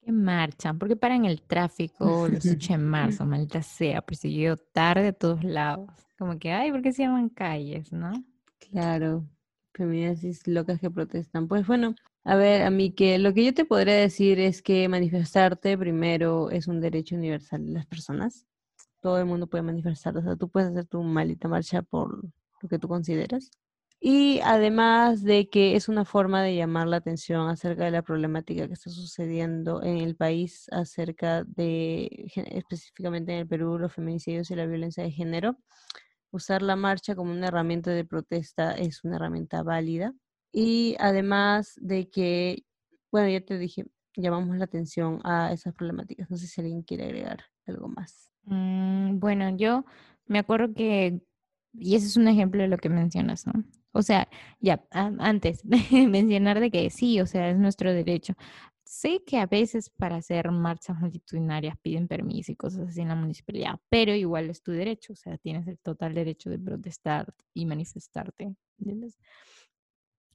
qué 0.00 0.12
marchan? 0.12 0.78
¿Por 0.78 0.88
qué 0.88 0.94
paran 0.96 1.24
el 1.24 1.42
tráfico 1.42 2.28
los 2.28 2.46
8 2.46 2.74
de 2.74 2.78
marzo? 2.78 3.26
Maldita 3.26 3.62
sea, 3.62 4.00
persiguido 4.00 4.56
tarde 4.56 5.08
a 5.08 5.12
todos 5.12 5.42
lados. 5.42 5.90
Como 6.16 6.38
que, 6.38 6.52
ay, 6.52 6.70
¿por 6.70 6.80
qué 6.82 6.92
se 6.92 7.02
llaman 7.02 7.28
calles, 7.28 7.92
no? 7.92 8.12
Claro, 8.70 9.28
feminazis 9.74 10.46
locas 10.46 10.80
que 10.80 10.90
protestan. 10.90 11.48
Pues 11.48 11.66
bueno, 11.66 11.96
a 12.22 12.36
ver, 12.36 12.62
a 12.62 12.70
mí 12.70 12.92
que 12.92 13.18
lo 13.18 13.34
que 13.34 13.44
yo 13.44 13.54
te 13.54 13.64
podría 13.64 13.94
decir 13.94 14.38
es 14.38 14.62
que 14.62 14.88
manifestarte 14.88 15.76
primero 15.76 16.50
es 16.50 16.68
un 16.68 16.80
derecho 16.80 17.16
universal 17.16 17.66
de 17.66 17.72
las 17.72 17.86
personas. 17.86 18.46
Todo 19.06 19.20
el 19.20 19.26
mundo 19.26 19.46
puede 19.46 19.62
manifestarse, 19.62 20.18
o 20.18 20.22
sea, 20.22 20.34
tú 20.34 20.48
puedes 20.48 20.70
hacer 20.70 20.86
tu 20.86 21.00
maldita 21.00 21.46
marcha 21.46 21.80
por 21.82 22.24
lo 22.60 22.68
que 22.68 22.80
tú 22.80 22.88
consideras. 22.88 23.52
Y 24.00 24.40
además 24.40 25.22
de 25.22 25.48
que 25.48 25.76
es 25.76 25.88
una 25.88 26.04
forma 26.04 26.42
de 26.42 26.56
llamar 26.56 26.88
la 26.88 26.96
atención 26.96 27.48
acerca 27.48 27.84
de 27.84 27.92
la 27.92 28.02
problemática 28.02 28.66
que 28.66 28.72
está 28.74 28.90
sucediendo 28.90 29.80
en 29.84 29.98
el 29.98 30.16
país 30.16 30.66
acerca 30.72 31.44
de, 31.44 32.26
específicamente 32.34 33.32
en 33.32 33.38
el 33.38 33.46
Perú, 33.46 33.78
los 33.78 33.92
feminicidios 33.92 34.50
y 34.50 34.56
la 34.56 34.66
violencia 34.66 35.04
de 35.04 35.12
género 35.12 35.56
usar 36.32 36.62
la 36.62 36.74
marcha 36.74 37.14
como 37.14 37.30
una 37.30 37.46
herramienta 37.46 37.92
de 37.92 38.04
protesta 38.04 38.72
es 38.72 39.04
una 39.04 39.16
herramienta 39.16 39.62
válida. 39.62 40.12
Y 40.52 40.96
además 40.98 41.74
de 41.76 42.10
que, 42.10 42.64
bueno, 43.12 43.28
ya 43.28 43.40
te 43.40 43.56
dije, 43.56 43.84
llamamos 44.16 44.56
la 44.56 44.64
atención 44.64 45.20
a 45.22 45.52
esas 45.52 45.74
problemáticas. 45.74 46.28
No 46.28 46.36
sé 46.36 46.48
si 46.48 46.60
alguien 46.60 46.82
quiere 46.82 47.04
agregar 47.04 47.44
algo 47.66 47.86
más. 47.88 48.30
Mm, 48.46 49.18
bueno, 49.18 49.56
yo 49.56 49.84
me 50.26 50.38
acuerdo 50.38 50.72
que, 50.74 51.20
y 51.74 51.96
ese 51.96 52.06
es 52.06 52.16
un 52.16 52.28
ejemplo 52.28 52.62
de 52.62 52.68
lo 52.68 52.78
que 52.78 52.88
mencionas, 52.88 53.46
¿no? 53.46 53.64
O 53.92 54.02
sea, 54.02 54.28
ya, 54.60 54.84
antes 54.90 55.62
mencionar 55.92 56.60
de 56.60 56.70
que 56.70 56.90
sí, 56.90 57.20
o 57.20 57.26
sea, 57.26 57.50
es 57.50 57.58
nuestro 57.58 57.92
derecho. 57.92 58.34
Sé 58.84 59.22
que 59.26 59.38
a 59.38 59.46
veces 59.46 59.90
para 59.90 60.16
hacer 60.16 60.50
marchas 60.52 60.98
multitudinarias 61.00 61.76
piden 61.82 62.06
permiso 62.08 62.52
y 62.52 62.56
cosas 62.56 62.88
así 62.88 63.00
en 63.00 63.08
la 63.08 63.16
municipalidad, 63.16 63.80
pero 63.88 64.14
igual 64.14 64.48
es 64.50 64.62
tu 64.62 64.70
derecho, 64.72 65.12
o 65.14 65.16
sea, 65.16 65.38
tienes 65.38 65.66
el 65.66 65.78
total 65.78 66.14
derecho 66.14 66.50
de 66.50 66.58
protestar 66.58 67.34
y 67.54 67.66
manifestarte. 67.66 68.54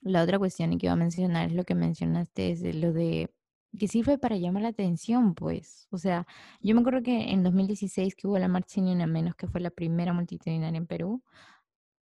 La 0.01 0.21
otra 0.23 0.37
cuestión 0.39 0.77
que 0.77 0.85
iba 0.87 0.93
a 0.93 0.95
mencionar 0.95 1.47
es 1.47 1.53
lo 1.55 1.63
que 1.63 1.75
mencionaste, 1.75 2.51
es 2.51 2.75
lo 2.75 2.93
de 2.93 3.31
que 3.77 3.87
fue 4.03 4.17
para 4.17 4.37
llamar 4.37 4.63
la 4.63 4.69
atención, 4.69 5.33
pues. 5.35 5.87
O 5.91 5.97
sea, 5.97 6.27
yo 6.61 6.75
me 6.75 6.81
acuerdo 6.81 7.01
que 7.03 7.31
en 7.31 7.43
2016 7.43 8.15
que 8.15 8.27
hubo 8.27 8.37
la 8.37 8.47
marcha 8.47 8.81
Ni 8.81 8.91
Una 8.91 9.07
Menos, 9.07 9.35
que 9.35 9.47
fue 9.47 9.61
la 9.61 9.71
primera 9.71 10.13
multitudinaria 10.13 10.77
en 10.77 10.87
Perú. 10.87 11.23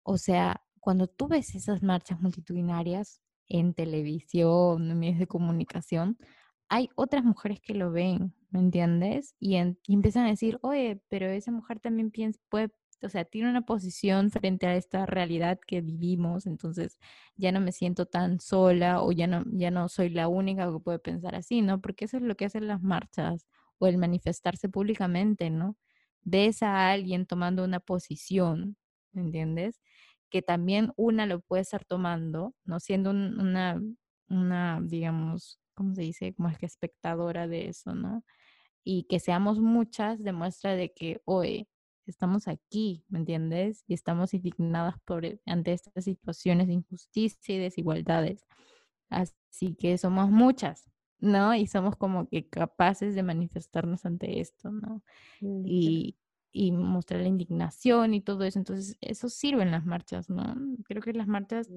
O 0.03 0.17
sea, 0.17 0.61
cuando 0.79 1.07
tú 1.07 1.27
ves 1.27 1.55
esas 1.55 1.83
marchas 1.83 2.21
multitudinarias 2.21 3.21
en 3.47 3.73
televisión, 3.73 4.89
en 4.89 4.99
medios 4.99 5.19
de 5.19 5.27
comunicación, 5.27 6.17
hay 6.69 6.89
otras 6.95 7.23
mujeres 7.23 7.59
que 7.61 7.73
lo 7.73 7.91
ven, 7.91 8.33
¿me 8.51 8.59
entiendes? 8.59 9.35
Y, 9.39 9.57
y 9.57 9.93
empiezan 9.93 10.25
a 10.25 10.29
decir, 10.29 10.59
oye, 10.61 11.01
pero 11.09 11.27
esa 11.27 11.51
mujer 11.51 11.79
también 11.79 12.11
piensa, 12.11 12.39
puede, 12.49 12.71
o 13.03 13.09
sea, 13.09 13.25
tiene 13.25 13.49
una 13.49 13.61
posición 13.61 14.31
frente 14.31 14.67
a 14.67 14.75
esta 14.75 15.05
realidad 15.05 15.59
que 15.65 15.81
vivimos, 15.81 16.45
entonces 16.45 16.99
ya 17.37 17.51
no 17.51 17.59
me 17.61 17.71
siento 17.71 18.05
tan 18.05 18.39
sola 18.39 19.01
o 19.01 19.11
ya 19.11 19.27
no, 19.27 19.43
ya 19.51 19.71
no 19.71 19.87
soy 19.89 20.09
la 20.09 20.27
única 20.27 20.71
que 20.71 20.79
puede 20.79 20.99
pensar 20.99 21.35
así, 21.35 21.61
¿no? 21.61 21.81
Porque 21.81 22.05
eso 22.05 22.17
es 22.17 22.23
lo 22.23 22.35
que 22.35 22.45
hacen 22.45 22.67
las 22.67 22.81
marchas 22.81 23.47
o 23.79 23.87
el 23.87 23.97
manifestarse 23.97 24.69
públicamente, 24.69 25.49
¿no? 25.49 25.77
Ves 26.23 26.63
a 26.63 26.91
alguien 26.91 27.25
tomando 27.25 27.63
una 27.63 27.79
posición, 27.79 28.77
¿me 29.13 29.21
entiendes? 29.21 29.81
Que 30.29 30.41
también 30.41 30.91
una 30.97 31.25
lo 31.25 31.39
puede 31.41 31.61
estar 31.63 31.85
tomando, 31.85 32.55
¿no? 32.65 32.79
Siendo 32.79 33.09
un- 33.11 33.39
una, 33.39 33.81
una, 34.29 34.79
digamos, 34.83 35.59
¿cómo 35.73 35.95
se 35.95 36.01
dice? 36.03 36.33
Como 36.35 36.49
es 36.49 36.57
que 36.57 36.65
espectadora 36.65 37.47
de 37.47 37.69
eso, 37.69 37.95
¿no? 37.95 38.23
Y 38.83 39.03
que 39.05 39.19
seamos 39.19 39.59
muchas 39.59 40.23
demuestra 40.23 40.75
de 40.75 40.93
que, 40.93 41.21
hoy 41.25 41.67
estamos 42.11 42.47
aquí, 42.47 43.03
¿me 43.09 43.19
entiendes? 43.19 43.83
Y 43.87 43.93
estamos 43.93 44.33
indignadas 44.33 44.95
por, 45.05 45.25
e- 45.25 45.41
ante 45.45 45.73
estas 45.73 46.03
situaciones 46.05 46.67
de 46.67 46.73
injusticia 46.73 47.55
y 47.55 47.59
desigualdades. 47.59 48.45
Así 49.09 49.75
que 49.75 49.97
somos 49.97 50.29
muchas, 50.31 50.89
¿no? 51.19 51.55
Y 51.55 51.67
somos 51.67 51.95
como 51.95 52.27
que 52.29 52.47
capaces 52.47 53.15
de 53.15 53.23
manifestarnos 53.23 54.05
ante 54.05 54.39
esto, 54.41 54.71
¿no? 54.71 55.03
Y, 55.63 56.17
y 56.51 56.71
mostrar 56.71 57.21
la 57.21 57.27
indignación 57.29 58.13
y 58.13 58.21
todo 58.21 58.43
eso. 58.45 58.59
Entonces, 58.59 58.97
eso 59.01 59.29
sirve 59.29 59.63
en 59.63 59.71
las 59.71 59.85
marchas, 59.85 60.29
¿no? 60.29 60.55
Creo 60.85 61.01
que 61.01 61.13
las 61.13 61.27
marchas 61.27 61.69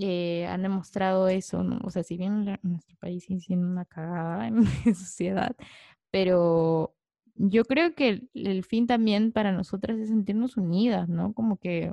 eh, 0.00 0.46
han 0.46 0.62
demostrado 0.62 1.28
eso, 1.28 1.62
¿no? 1.62 1.80
O 1.84 1.90
sea, 1.90 2.02
si 2.02 2.16
bien 2.16 2.44
la- 2.46 2.60
nuestro 2.62 2.96
país 2.98 3.24
sigue 3.24 3.40
siendo 3.40 3.66
una 3.68 3.84
cagada 3.84 4.46
en 4.48 4.64
la 4.64 4.94
sociedad, 4.94 5.56
pero 6.10 6.94
yo 7.34 7.64
creo 7.64 7.94
que 7.94 8.22
el, 8.34 8.64
fin 8.64 8.86
también 8.86 9.32
para 9.32 9.52
nosotras 9.52 9.98
es 9.98 10.08
sentirnos 10.08 10.56
unidas, 10.56 11.08
¿no? 11.08 11.34
Como 11.34 11.58
que, 11.58 11.92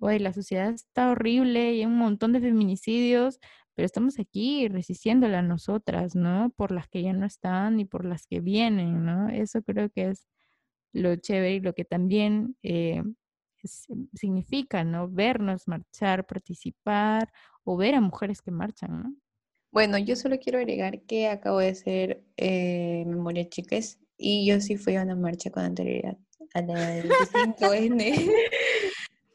oye, 0.00 0.20
la 0.20 0.32
sociedad 0.32 0.70
está 0.70 1.10
horrible 1.10 1.74
y 1.74 1.80
hay 1.80 1.86
un 1.86 1.96
montón 1.96 2.32
de 2.32 2.40
feminicidios, 2.40 3.40
pero 3.74 3.86
estamos 3.86 4.18
aquí 4.18 4.68
resistiéndola 4.68 5.40
a 5.40 5.42
nosotras, 5.42 6.14
¿no? 6.14 6.50
Por 6.56 6.72
las 6.72 6.88
que 6.88 7.02
ya 7.02 7.12
no 7.12 7.26
están 7.26 7.80
y 7.80 7.84
por 7.84 8.04
las 8.04 8.26
que 8.26 8.40
vienen, 8.40 9.04
¿no? 9.04 9.28
Eso 9.30 9.62
creo 9.62 9.90
que 9.90 10.10
es 10.10 10.26
lo 10.92 11.16
chévere 11.16 11.56
y 11.56 11.60
lo 11.60 11.74
que 11.74 11.84
también 11.84 12.56
eh, 12.62 13.02
significa, 14.14 14.84
¿no? 14.84 15.08
Vernos 15.08 15.68
marchar, 15.68 16.26
participar 16.26 17.32
o 17.64 17.76
ver 17.76 17.94
a 17.94 18.00
mujeres 18.00 18.42
que 18.42 18.50
marchan, 18.50 19.02
¿no? 19.02 19.14
Bueno, 19.70 19.98
yo 19.98 20.16
solo 20.16 20.38
quiero 20.38 20.58
agregar 20.58 21.02
que 21.02 21.28
acabo 21.28 21.58
de 21.58 21.68
hacer 21.68 22.24
eh, 22.36 23.04
Memoria 23.06 23.48
Chicas 23.48 23.98
y 24.18 24.46
yo 24.46 24.60
sí 24.60 24.76
fui 24.76 24.96
a 24.96 25.02
una 25.02 25.14
marcha 25.16 25.50
con 25.50 25.62
anterioridad 25.64 26.18
a 26.54 26.60
la 26.62 26.90
del 26.90 27.08
25N. 27.08 28.30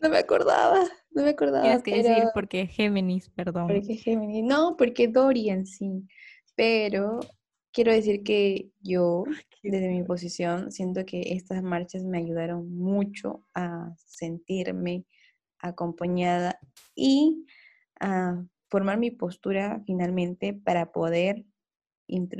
No 0.02 0.10
me 0.10 0.18
acordaba, 0.18 0.84
no 1.12 1.24
me 1.24 1.30
acordaba. 1.30 1.62
Tienes 1.64 1.82
que 1.84 1.96
decir 1.96 2.14
pero- 2.18 2.32
porque 2.34 2.68
Géminis, 2.68 3.30
perdón. 3.30 3.68
Porque 3.68 3.96
Géminis. 3.96 4.44
No, 4.44 4.76
porque 4.78 5.08
Dorian 5.08 5.66
sí. 5.66 6.06
Pero 6.56 7.22
quiero 7.72 7.94
decir 7.94 8.22
que 8.22 8.70
yo, 8.82 9.24
desde 9.64 9.88
mi 9.88 10.04
posición, 10.04 10.74
siento 10.74 11.06
que 11.06 11.22
estas 11.34 11.64
marchas 11.64 12.04
me 12.04 12.18
ayudaron 12.18 12.76
mucho 12.76 13.46
a 13.56 13.94
sentirme 13.96 15.06
acompañada 15.60 16.60
y 16.96 17.46
a 18.02 18.44
formar 18.70 18.98
mi 18.98 19.10
postura 19.10 19.82
finalmente 19.86 20.54
para 20.54 20.92
poder 20.92 21.46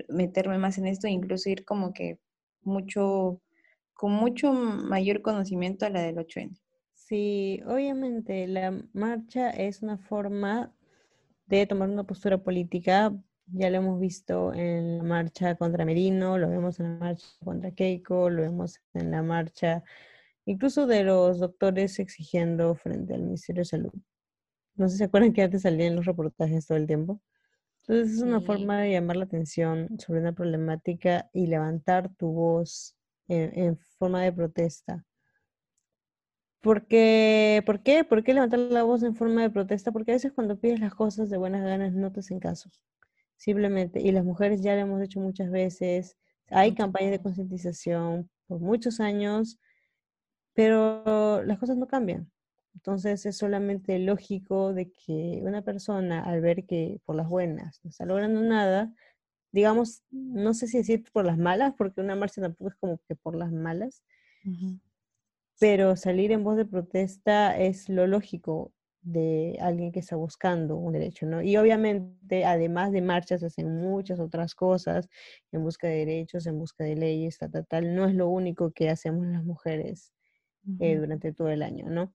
meterme 0.10 0.58
más 0.58 0.78
en 0.78 0.88
esto 0.88 1.08
e 1.08 1.12
incluso 1.12 1.50
ir 1.50 1.64
como 1.64 1.94
que 1.94 2.20
mucho, 2.66 3.42
con 3.94 4.12
mucho 4.12 4.54
mayor 4.54 5.22
conocimiento 5.22 5.86
a 5.86 5.90
la 5.90 6.02
del 6.02 6.18
8N. 6.18 6.58
Sí, 6.94 7.62
obviamente 7.66 8.48
la 8.48 8.72
marcha 8.94 9.50
es 9.50 9.82
una 9.82 9.98
forma 9.98 10.74
de 11.48 11.68
tomar 11.68 11.90
una 11.90 12.06
postura 12.06 12.42
política. 12.42 13.14
Ya 13.48 13.70
lo 13.70 13.78
hemos 13.78 14.00
visto 14.00 14.54
en 14.54 15.00
la 15.00 15.04
marcha 15.04 15.56
contra 15.56 15.86
Merino, 15.86 16.38
lo 16.38 16.50
vemos 16.50 16.80
en 16.80 16.94
la 16.94 17.00
marcha 17.00 17.28
contra 17.44 17.72
Keiko, 17.72 18.30
lo 18.30 18.42
vemos 18.42 18.80
en 18.94 19.12
la 19.12 19.22
marcha 19.22 19.84
incluso 20.46 20.88
de 20.88 21.04
los 21.04 21.40
doctores 21.40 22.00
exigiendo 22.00 22.76
frente 22.76 23.14
al 23.14 23.24
Ministerio 23.24 23.62
de 23.62 23.66
Salud. 23.66 23.94
No 24.76 24.88
sé 24.88 24.94
si 24.94 24.98
se 25.00 25.04
acuerdan 25.06 25.34
que 25.34 25.44
antes 25.44 25.62
salían 25.64 25.96
los 25.96 26.06
reportajes 26.06 26.68
todo 26.68 26.78
el 26.78 26.88
tiempo. 26.88 27.22
Entonces 27.88 28.16
es 28.18 28.22
una 28.24 28.40
Sí. 28.40 28.46
forma 28.46 28.82
de 28.82 28.92
llamar 28.92 29.18
la 29.18 29.26
atención 29.26 29.90
sobre 30.00 30.20
una 30.22 30.34
problemática 30.34 31.30
y 31.34 31.48
levantar 31.48 32.14
tu 32.16 32.32
voz 32.32 32.96
en, 33.28 33.58
en 33.58 33.78
forma 34.00 34.22
de 34.24 34.34
protesta. 34.34 35.06
Porque, 36.62 37.62
¿Por 37.66 37.84
qué? 37.84 38.04
¿Por 38.06 38.24
qué 38.24 38.34
levantar 38.34 38.60
la 38.60 38.84
voz 38.84 39.04
en 39.04 39.16
forma 39.16 39.42
de 39.42 39.50
protesta? 39.50 39.92
Porque 39.92 40.12
a 40.12 40.16
veces 40.16 40.32
cuando 40.32 40.58
pides 40.60 40.80
las 40.80 40.96
cosas 40.96 41.30
de 41.30 41.38
buenas 41.38 41.62
ganas 41.64 41.94
no 41.94 42.12
te 42.12 42.22
hacen 42.22 42.40
caso. 42.40 42.70
Simplemente. 43.38 44.02
Y 44.02 44.12
las 44.14 44.26
mujeres 44.26 44.62
ya 44.64 44.76
lo 44.76 44.82
hemos 44.82 45.02
hecho 45.04 45.22
muchas 45.22 45.52
veces. 45.52 46.18
Hay 46.50 46.76
campañas 46.76 47.12
de 47.12 47.22
concientización 47.22 48.30
por 48.48 48.62
muchos 48.62 49.00
años, 49.02 49.60
pero 50.56 51.44
las 51.46 51.60
cosas 51.60 51.78
no 51.78 51.88
cambian. 51.88 52.32
Entonces 52.76 53.26
es 53.26 53.38
solamente 53.38 54.00
lógico 54.00 54.74
de 54.74 54.92
que 54.92 55.42
una 55.44 55.62
persona 55.62 56.24
al 56.24 56.42
ver 56.42 56.66
que 56.66 57.00
por 57.06 57.16
las 57.16 57.30
buenas 57.30 57.80
no 57.84 57.90
está 57.90 58.06
logrando 58.06 58.42
nada, 58.42 58.94
digamos, 59.52 60.04
no 60.12 60.54
sé 60.54 60.68
si 60.68 60.78
decir 60.80 61.04
por 61.14 61.26
las 61.26 61.38
malas, 61.38 61.74
porque 61.78 62.02
una 62.02 62.16
marcha 62.16 62.42
tampoco 62.42 62.70
es 62.72 62.76
como 62.76 63.00
que 63.08 63.16
por 63.16 63.36
las 63.36 63.52
malas, 63.52 64.04
pero 65.60 65.96
salir 65.96 66.32
en 66.32 66.44
voz 66.44 66.58
de 66.58 66.66
protesta 66.66 67.58
es 67.58 67.88
lo 67.90 68.08
lógico 68.08 68.74
de 69.02 69.58
alguien 69.62 69.92
que 69.92 70.00
está 70.00 70.16
buscando 70.16 70.78
un 70.78 70.94
derecho, 70.94 71.26
¿no? 71.26 71.42
Y 71.42 71.58
obviamente, 71.58 72.46
además 72.46 72.92
de 72.92 73.02
marchas, 73.02 73.44
hacen 73.44 73.78
muchas 73.78 74.20
otras 74.20 74.56
cosas 74.56 75.10
en 75.52 75.64
busca 75.64 75.88
de 75.88 76.06
derechos, 76.06 76.48
en 76.48 76.58
busca 76.58 76.84
de 76.86 76.96
leyes, 76.96 77.38
tal, 77.38 77.66
tal, 77.68 77.96
No 77.96 78.06
es 78.08 78.16
lo 78.16 78.30
único 78.30 78.72
que 78.72 78.90
hacemos 78.90 79.26
las 79.28 79.44
mujeres 79.44 80.14
eh, 80.80 80.96
durante 80.98 81.34
todo 81.34 81.50
el 81.50 81.62
año, 81.62 81.90
¿no? 81.90 82.14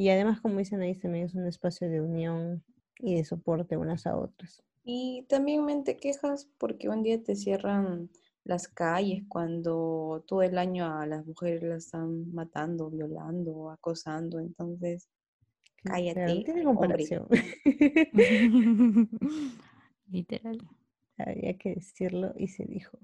Y 0.00 0.08
además, 0.08 0.40
como 0.40 0.58
dicen 0.58 0.80
ahí, 0.80 0.94
también 0.94 1.26
es 1.26 1.34
un 1.34 1.46
espacio 1.46 1.90
de 1.90 2.00
unión 2.00 2.64
y 3.00 3.16
de 3.16 3.24
soporte 3.26 3.76
unas 3.76 4.06
a 4.06 4.16
otras. 4.16 4.62
Y 4.82 5.26
también 5.28 5.62
me 5.66 5.82
te 5.82 5.98
quejas 5.98 6.48
porque 6.56 6.88
un 6.88 7.02
día 7.02 7.22
te 7.22 7.36
cierran 7.36 8.08
las 8.42 8.66
calles 8.66 9.24
cuando 9.28 10.24
todo 10.26 10.40
el 10.40 10.56
año 10.56 10.86
a 10.86 11.04
las 11.04 11.26
mujeres 11.26 11.62
las 11.62 11.84
están 11.84 12.32
matando, 12.32 12.88
violando, 12.88 13.68
acosando. 13.68 14.38
Entonces, 14.38 15.06
cállate. 15.84 16.44
tiene 16.46 16.64
comparación. 16.64 17.28
Literal. 20.10 20.66
Había 21.18 21.58
que 21.58 21.74
decirlo 21.74 22.32
y 22.38 22.48
se 22.48 22.64
dijo. 22.64 22.98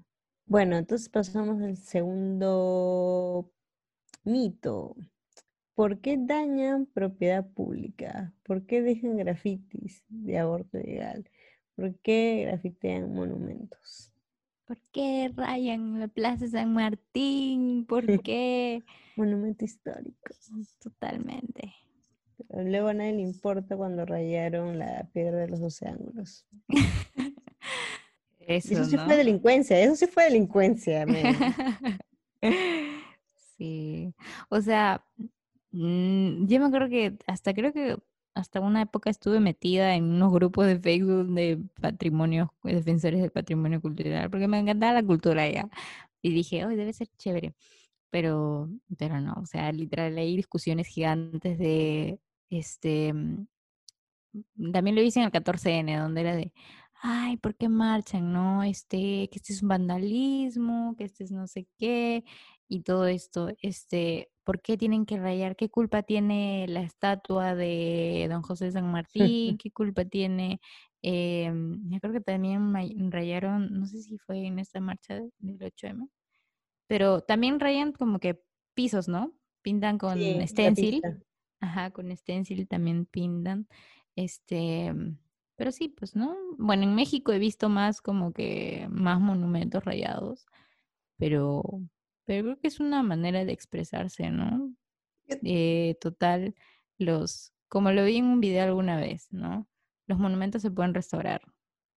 Bueno, 0.47 0.75
entonces 0.77 1.09
pasamos 1.09 1.61
al 1.61 1.77
segundo 1.77 3.51
mito. 4.23 4.95
¿Por 5.77 5.99
qué 5.99 6.17
dañan 6.17 6.87
propiedad 6.87 7.45
pública? 7.45 8.33
¿Por 8.41 8.65
qué 8.65 8.81
dejan 8.81 9.15
grafitis 9.15 10.03
de 10.09 10.39
aborto 10.39 10.79
legal? 10.79 11.29
¿Por 11.75 11.93
qué 11.99 12.45
grafitean 12.47 13.13
monumentos? 13.13 14.11
¿Por 14.65 14.79
qué 14.91 15.31
rayan 15.35 15.99
la 15.99 16.07
Plaza 16.07 16.47
San 16.47 16.73
Martín? 16.73 17.85
¿Por 17.85 18.07
qué? 18.23 18.81
Monumento 19.15 19.65
histórico. 19.65 20.33
Totalmente. 20.79 21.75
luego 22.49 22.87
a 22.87 22.95
nadie 22.95 23.13
le 23.13 23.21
importa 23.21 23.77
cuando 23.77 24.03
rayaron 24.03 24.79
la 24.79 25.07
piedra 25.13 25.37
de 25.37 25.47
los 25.47 25.59
doce 25.59 25.87
ángulos. 25.87 26.47
eso, 28.39 28.83
sí 28.83 28.97
fue 28.97 29.15
delincuencia, 29.15 29.79
eso 29.79 29.95
sí 29.95 30.07
fue 30.07 30.23
delincuencia. 30.23 31.05
sí, 33.59 34.11
o 34.49 34.59
sea, 34.59 35.05
mm, 35.77 36.47
yo 36.47 36.59
me 36.59 36.65
acuerdo 36.67 36.89
que 36.89 37.17
hasta 37.27 37.53
creo 37.53 37.73
que 37.73 37.97
hasta 38.35 38.61
una 38.61 38.83
época 38.83 39.09
estuve 39.09 39.39
metida 39.39 39.95
en 39.95 40.05
unos 40.05 40.31
grupos 40.33 40.67
de 40.67 40.79
Facebook 40.79 41.27
de 41.33 41.59
patrimonio, 41.81 42.53
defensores 42.63 43.21
del 43.21 43.31
patrimonio 43.31 43.81
cultural, 43.81 44.29
porque 44.29 44.47
me 44.47 44.59
encantaba 44.59 44.93
la 44.93 45.03
cultura 45.03 45.49
ya. 45.49 45.69
Y 46.21 46.31
dije, 46.33 46.65
hoy 46.65 46.75
debe 46.75 46.93
ser 46.93 47.07
chévere. 47.17 47.55
Pero, 48.11 48.69
pero 48.97 49.21
no, 49.21 49.35
o 49.41 49.45
sea, 49.45 49.71
literal 49.71 50.17
hay 50.17 50.35
discusiones 50.37 50.87
gigantes 50.87 51.57
de, 51.59 52.19
este, 52.49 53.13
mm, 53.13 53.47
también 54.71 54.95
lo 54.95 55.01
hice 55.01 55.19
en 55.19 55.25
el 55.25 55.31
14N, 55.31 55.97
donde 55.97 56.21
era 56.21 56.35
de, 56.35 56.53
ay, 57.01 57.37
¿por 57.37 57.55
qué 57.55 57.69
marchan? 57.69 58.31
No, 58.33 58.63
este, 58.63 59.29
que 59.29 59.37
este 59.37 59.53
es 59.53 59.61
un 59.63 59.69
vandalismo, 59.69 60.95
que 60.97 61.05
este 61.05 61.23
es 61.23 61.31
no 61.31 61.47
sé 61.47 61.67
qué, 61.77 62.23
y 62.67 62.81
todo 62.81 63.07
esto, 63.07 63.49
este, 63.61 64.29
¿por 64.43 64.61
qué 64.61 64.77
tienen 64.77 65.05
que 65.05 65.17
rayar? 65.17 65.55
¿Qué 65.55 65.69
culpa 65.69 66.03
tiene 66.03 66.65
la 66.67 66.81
estatua 66.81 67.55
de 67.55 68.27
don 68.29 68.41
José 68.41 68.71
San 68.71 68.91
Martín? 68.91 69.13
¿Qué 69.61 69.71
culpa 69.71 70.05
tiene? 70.05 70.59
Eh, 71.01 71.51
yo 71.89 71.99
creo 71.99 72.13
que 72.13 72.21
también 72.21 72.73
rayaron, 73.11 73.79
no 73.79 73.85
sé 73.85 74.01
si 74.01 74.17
fue 74.17 74.45
en 74.45 74.59
esta 74.59 74.79
marcha 74.79 75.15
del 75.15 75.59
8M, 75.59 76.09
pero 76.87 77.21
también 77.21 77.59
rayan 77.59 77.91
como 77.91 78.19
que 78.19 78.41
pisos, 78.73 79.07
¿no? 79.07 79.33
Pintan 79.61 79.97
con 79.97 80.19
stencil. 80.47 81.01
Ajá, 81.59 81.91
con 81.91 82.15
stencil 82.15 82.67
también 82.67 83.05
pintan. 83.05 83.67
Este, 84.15 84.93
pero 85.55 85.71
sí, 85.71 85.89
pues, 85.89 86.15
¿no? 86.15 86.35
Bueno, 86.57 86.83
en 86.83 86.95
México 86.95 87.31
he 87.31 87.39
visto 87.39 87.67
más 87.67 88.01
como 88.01 88.31
que 88.31 88.87
más 88.89 89.19
monumentos 89.19 89.83
rayados, 89.83 90.45
pero 91.17 91.63
pero 92.27 92.43
creo 92.43 92.59
que 92.59 92.67
es 92.67 92.79
una 92.81 93.01
manera 93.03 93.45
de 93.45 93.53
expresarse, 93.53 94.29
¿no? 94.29 94.73
Eh, 95.43 95.95
total, 96.01 96.55
los, 96.97 97.53
como 97.69 97.91
lo 97.91 98.03
vi 98.03 98.17
en 98.17 98.25
un 98.25 98.41
video 98.41 98.65
alguna 98.65 98.97
vez, 98.97 99.27
¿no? 99.31 99.65
Los 100.07 100.19
monumentos 100.19 100.61
se 100.61 100.69
pueden 100.69 100.93
restaurar, 100.93 101.41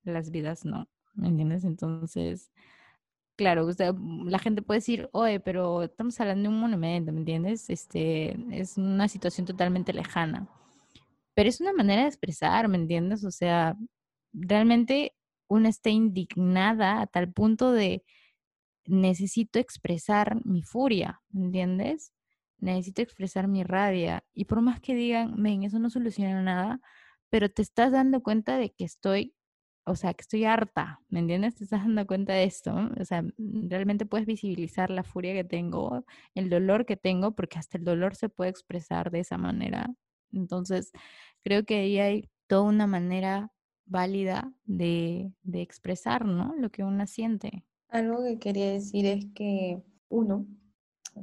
las 0.04 0.30
vidas 0.30 0.64
no, 0.64 0.88
¿me 1.14 1.28
entiendes? 1.28 1.64
Entonces, 1.64 2.52
claro, 3.36 3.68
la 4.24 4.38
gente 4.38 4.62
puede 4.62 4.78
decir, 4.78 5.08
oye, 5.12 5.40
pero 5.40 5.82
estamos 5.82 6.20
hablando 6.20 6.48
de 6.48 6.54
un 6.54 6.60
monumento, 6.60 7.12
¿me 7.12 7.18
entiendes? 7.18 7.68
Este, 7.68 8.36
es 8.52 8.78
una 8.78 9.08
situación 9.08 9.46
totalmente 9.46 9.92
lejana. 9.92 10.48
Pero 11.34 11.48
es 11.48 11.60
una 11.60 11.72
manera 11.72 12.02
de 12.02 12.08
expresar, 12.08 12.68
¿me 12.68 12.76
entiendes? 12.76 13.24
O 13.24 13.32
sea, 13.32 13.76
realmente 14.32 15.12
una 15.48 15.70
está 15.70 15.90
indignada 15.90 17.00
a 17.00 17.06
tal 17.08 17.32
punto 17.32 17.72
de 17.72 18.04
necesito 18.90 19.58
expresar 19.58 20.44
mi 20.44 20.62
furia, 20.62 21.22
¿entiendes? 21.34 22.12
Necesito 22.58 23.02
expresar 23.02 23.48
mi 23.48 23.62
rabia. 23.64 24.24
Y 24.34 24.46
por 24.46 24.60
más 24.62 24.80
que 24.80 24.94
digan, 24.94 25.42
ven, 25.42 25.62
eso 25.64 25.78
no 25.78 25.90
soluciona 25.90 26.42
nada, 26.42 26.80
pero 27.30 27.48
te 27.50 27.62
estás 27.62 27.92
dando 27.92 28.22
cuenta 28.22 28.56
de 28.58 28.70
que 28.72 28.84
estoy, 28.84 29.34
o 29.84 29.96
sea, 29.96 30.14
que 30.14 30.22
estoy 30.22 30.44
harta, 30.44 31.00
¿me 31.08 31.20
entiendes? 31.20 31.54
Te 31.56 31.64
estás 31.64 31.82
dando 31.82 32.06
cuenta 32.06 32.32
de 32.34 32.44
esto. 32.44 32.74
O 33.00 33.04
sea, 33.04 33.22
mm, 33.22 33.68
realmente 33.70 34.06
puedes 34.06 34.26
visibilizar 34.26 34.90
la 34.90 35.04
furia 35.04 35.34
que 35.34 35.44
tengo, 35.44 36.04
el 36.34 36.50
dolor 36.50 36.84
que 36.86 36.96
tengo, 36.96 37.34
porque 37.34 37.58
hasta 37.58 37.78
el 37.78 37.84
dolor 37.84 38.16
se 38.16 38.28
puede 38.28 38.50
expresar 38.50 39.10
de 39.10 39.20
esa 39.20 39.38
manera. 39.38 39.88
Entonces, 40.32 40.92
creo 41.42 41.64
que 41.64 41.76
ahí 41.76 41.98
hay 41.98 42.30
toda 42.48 42.62
una 42.62 42.86
manera 42.86 43.52
válida 43.86 44.52
de, 44.64 45.32
de 45.42 45.62
expresar, 45.62 46.24
¿no? 46.26 46.54
Lo 46.56 46.70
que 46.70 46.84
uno 46.84 47.06
siente. 47.06 47.64
Algo 47.90 48.22
que 48.24 48.38
quería 48.38 48.70
decir 48.70 49.06
es 49.06 49.26
que 49.34 49.82
uno 50.08 50.46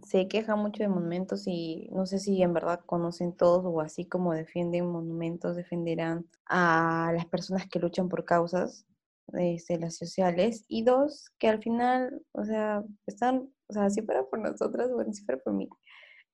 se 0.06 0.28
queja 0.28 0.56
mucho 0.56 0.84
de 0.84 0.90
monumentos 0.90 1.44
y 1.48 1.90
no 1.92 2.06
sé 2.06 2.20
si 2.20 2.42
en 2.42 2.54
verdad 2.54 2.82
conocen 2.86 3.34
todos 3.36 3.64
o 3.66 3.82
así 3.82 4.06
como 4.06 4.34
defienden 4.34 4.92
monumentos, 4.92 5.56
defenderán 5.56 6.28
a 6.46 7.12
las 7.16 7.26
personas 7.26 7.68
que 7.68 7.80
luchan 7.80 8.10
por 8.10 8.26
causas 8.26 8.86
este, 9.34 9.80
las 9.80 9.96
sociales. 9.98 10.66
Y 10.68 10.84
dos, 10.84 11.32
que 11.40 11.48
al 11.50 11.62
final, 11.62 12.22
o 12.32 12.46
sea, 12.46 12.84
están, 13.06 13.50
o 13.68 13.74
sea, 13.74 13.90
si 13.90 14.02
fuera 14.02 14.24
por 14.26 14.40
nosotras, 14.40 14.92
bueno, 14.92 15.14
si 15.14 15.24
fuera 15.24 15.42
por 15.42 15.54
mí, 15.54 15.70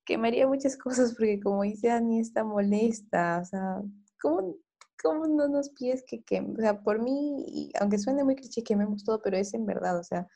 quemaría 0.05 0.47
muchas 0.47 0.77
cosas 0.77 1.13
porque 1.15 1.39
como 1.39 1.63
dice 1.63 1.91
Ani, 1.91 2.19
está 2.19 2.43
molesta, 2.43 3.39
o 3.41 3.45
sea, 3.45 3.81
¿cómo 4.21 4.55
¿cómo 5.03 5.27
no 5.27 5.47
nos 5.49 5.69
pides 5.71 6.03
que 6.07 6.23
quememos? 6.23 6.57
O 6.59 6.61
sea, 6.61 6.81
por 6.81 7.01
mí, 7.01 7.71
aunque 7.79 7.99
suene 7.99 8.23
muy 8.23 8.35
cliché, 8.35 8.63
quememos 8.63 9.03
todo, 9.03 9.21
pero 9.21 9.37
es 9.37 9.53
en 9.53 9.65
verdad, 9.65 9.99
o 9.99 10.03
sea, 10.03 10.27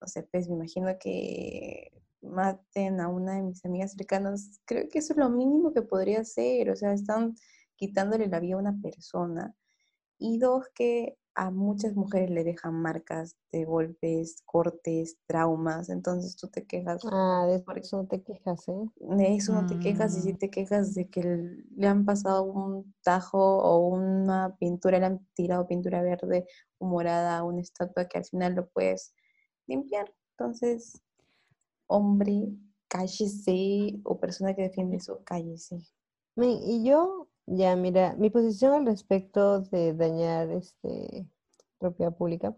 no 0.00 0.08
sé, 0.08 0.24
pues 0.24 0.48
me 0.48 0.56
imagino 0.56 0.88
que 0.98 1.92
maten 2.22 3.00
a 3.00 3.08
una 3.08 3.34
de 3.36 3.42
mis 3.42 3.64
amigas 3.64 3.92
cercanas, 3.92 4.60
creo 4.64 4.88
que 4.88 4.98
eso 4.98 5.12
es 5.12 5.18
lo 5.18 5.28
mínimo 5.30 5.72
que 5.72 5.82
podría 5.82 6.20
hacer, 6.20 6.70
o 6.70 6.76
sea, 6.76 6.92
están 6.94 7.36
quitándole 7.76 8.26
la 8.28 8.40
vida 8.40 8.54
a 8.56 8.58
una 8.58 8.80
persona. 8.82 9.54
Y 10.18 10.38
dos, 10.38 10.66
que 10.74 11.18
a 11.34 11.50
muchas 11.50 11.94
mujeres 11.94 12.30
le 12.30 12.44
dejan 12.44 12.74
marcas 12.74 13.36
de 13.50 13.64
golpes, 13.64 14.42
cortes, 14.44 15.18
traumas, 15.26 15.88
entonces 15.88 16.36
tú 16.36 16.48
te 16.48 16.64
quejas. 16.64 17.02
Ah, 17.10 17.46
de 17.48 17.62
eso 17.80 17.96
no 17.96 18.06
te 18.06 18.22
quejas, 18.22 18.68
¿eh? 18.68 18.90
De 19.00 19.34
eso 19.34 19.52
no 19.52 19.66
te 19.66 19.78
quejas 19.78 20.16
y 20.16 20.20
si 20.20 20.32
mm. 20.34 20.38
te 20.38 20.50
quejas 20.50 20.94
de 20.94 21.08
que 21.08 21.22
le 21.76 21.86
han 21.86 22.04
pasado 22.04 22.44
un 22.44 22.94
tajo 23.02 23.38
o 23.38 23.88
una 23.88 24.56
pintura, 24.58 24.98
le 24.98 25.06
han 25.06 25.26
tirado 25.34 25.66
pintura 25.66 26.02
verde 26.02 26.46
o 26.78 26.86
morada 26.86 27.38
a 27.38 27.44
una 27.44 27.60
estatua 27.60 28.06
que 28.06 28.18
al 28.18 28.24
final 28.24 28.54
lo 28.54 28.68
puedes 28.68 29.14
limpiar. 29.66 30.14
Entonces, 30.38 31.02
hombre, 31.86 32.48
cállese 32.88 34.00
o 34.04 34.20
persona 34.20 34.54
que 34.54 34.62
defiende 34.62 34.96
eso, 34.96 35.20
cállese. 35.24 35.82
Y 36.36 36.84
yo 36.84 37.23
ya, 37.46 37.76
mira, 37.76 38.14
mi 38.18 38.30
posición 38.30 38.72
al 38.72 38.86
respecto 38.86 39.60
de 39.60 39.94
dañar 39.94 40.50
este, 40.50 41.26
propiedad 41.78 42.14
pública, 42.14 42.56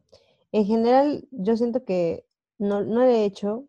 en 0.52 0.64
general 0.64 1.28
yo 1.30 1.56
siento 1.56 1.84
que 1.84 2.26
no, 2.58 2.82
no 2.82 3.00
lo 3.00 3.06
he 3.06 3.24
hecho, 3.24 3.66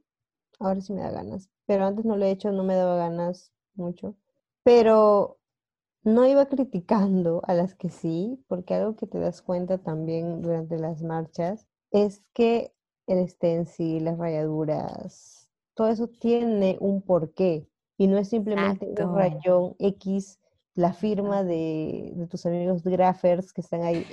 ahora 0.59 0.81
sí 0.81 0.93
me 0.93 1.01
da 1.01 1.11
ganas, 1.11 1.49
pero 1.65 1.85
antes 1.85 2.05
no 2.05 2.17
lo 2.17 2.25
he 2.25 2.31
hecho, 2.31 2.51
no 2.51 2.63
me 2.63 2.75
daba 2.75 2.97
ganas 2.97 3.51
mucho, 3.75 4.15
pero 4.63 5.37
no 6.03 6.25
iba 6.25 6.45
criticando 6.45 7.41
a 7.45 7.53
las 7.53 7.75
que 7.75 7.89
sí, 7.89 8.43
porque 8.47 8.73
algo 8.73 8.95
que 8.95 9.07
te 9.07 9.19
das 9.19 9.41
cuenta 9.41 9.77
también 9.77 10.41
durante 10.41 10.77
las 10.77 11.03
marchas 11.03 11.67
es 11.91 12.23
que 12.33 12.73
el 13.07 13.27
stencil, 13.27 14.05
las 14.05 14.17
rayaduras, 14.17 15.49
todo 15.73 15.89
eso 15.89 16.07
tiene 16.07 16.77
un 16.79 17.01
porqué 17.01 17.67
y 17.97 18.07
no 18.07 18.17
es 18.17 18.29
simplemente 18.29 18.93
un 19.03 19.15
rayón 19.15 19.75
X, 19.79 20.39
la 20.77 20.93
firma 20.93 21.43
de, 21.43 22.27
tus 22.29 22.45
amigos 22.45 22.83
graffers 22.83 23.51
que 23.51 23.61
están 23.61 23.81
ahí. 23.81 24.05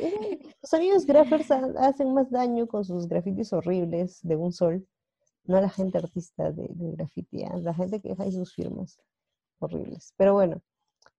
Los 0.63 0.73
amigos 0.73 1.05
graffers 1.05 1.51
hacen 1.51 2.15
más 2.15 2.31
daño 2.31 2.67
con 2.67 2.87
sus 2.87 3.07
grafitis 3.07 3.53
horribles 3.53 4.21
de 4.23 4.35
un 4.35 4.51
sol, 4.51 4.89
no 5.45 5.59
a 5.59 5.61
la 5.61 5.69
gente 5.69 5.99
artista 5.99 6.53
de, 6.53 6.67
de 6.71 6.93
graffiti, 6.93 7.45
a 7.45 7.59
la 7.59 7.75
gente 7.75 8.01
que 8.01 8.09
deja 8.09 8.23
ahí 8.23 8.33
sus 8.33 8.55
firmas 8.55 8.99
horribles. 9.59 10.15
Pero 10.17 10.33
bueno, 10.33 10.63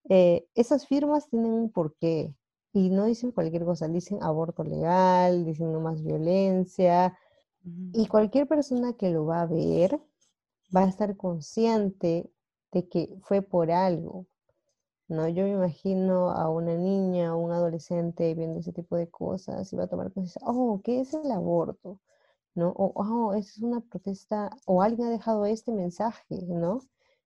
eh, 0.10 0.48
esas 0.56 0.88
firmas 0.88 1.30
tienen 1.30 1.52
un 1.52 1.72
porqué 1.72 2.34
y 2.74 2.90
no 2.90 3.06
dicen 3.06 3.32
cualquier 3.32 3.66
cosa, 3.66 3.88
dicen 3.88 4.24
aborto 4.24 4.64
legal, 4.64 5.46
dicen 5.46 5.72
no 5.72 5.80
más 5.80 6.04
violencia 6.04 7.16
y 7.94 8.08
cualquier 8.08 8.48
persona 8.48 8.94
que 8.94 9.12
lo 9.12 9.28
va 9.28 9.42
a 9.42 9.46
ver 9.46 10.02
va 10.76 10.86
a 10.86 10.90
estar 10.90 11.16
consciente 11.16 12.32
de 12.72 12.90
que 12.90 13.16
fue 13.22 13.44
por 13.44 13.70
algo. 13.70 14.26
¿No? 15.08 15.28
Yo 15.30 15.44
me 15.44 15.52
imagino 15.52 16.32
a 16.32 16.50
una 16.50 16.76
niña 16.76 17.36
o 17.36 17.40
un 17.40 17.52
adolescente 17.52 18.34
viendo 18.36 18.60
ese 18.60 18.74
tipo 18.74 18.96
de 18.98 19.10
cosas 19.10 19.72
y 19.72 19.76
va 19.76 19.84
a 19.86 19.88
tomar 19.88 20.12
conciencia, 20.14 20.42
oh, 20.46 20.82
¿qué 20.84 21.02
es 21.02 21.14
el 21.14 21.32
aborto? 21.32 22.00
¿No? 22.56 22.70
O, 22.72 22.94
oh, 22.96 23.34
es 23.36 23.58
una 23.60 23.82
protesta, 23.82 24.50
o 24.66 24.82
alguien 24.82 25.10
ha 25.10 25.12
dejado 25.12 25.46
este 25.46 25.72
mensaje, 25.72 26.26
¿no? 26.48 26.82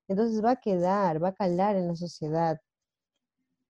Entonces 0.07 0.43
va 0.43 0.51
a 0.51 0.55
quedar, 0.61 1.23
va 1.23 1.29
a 1.29 1.33
calar 1.35 1.75
en 1.75 1.87
la 1.87 1.95
sociedad. 1.95 2.59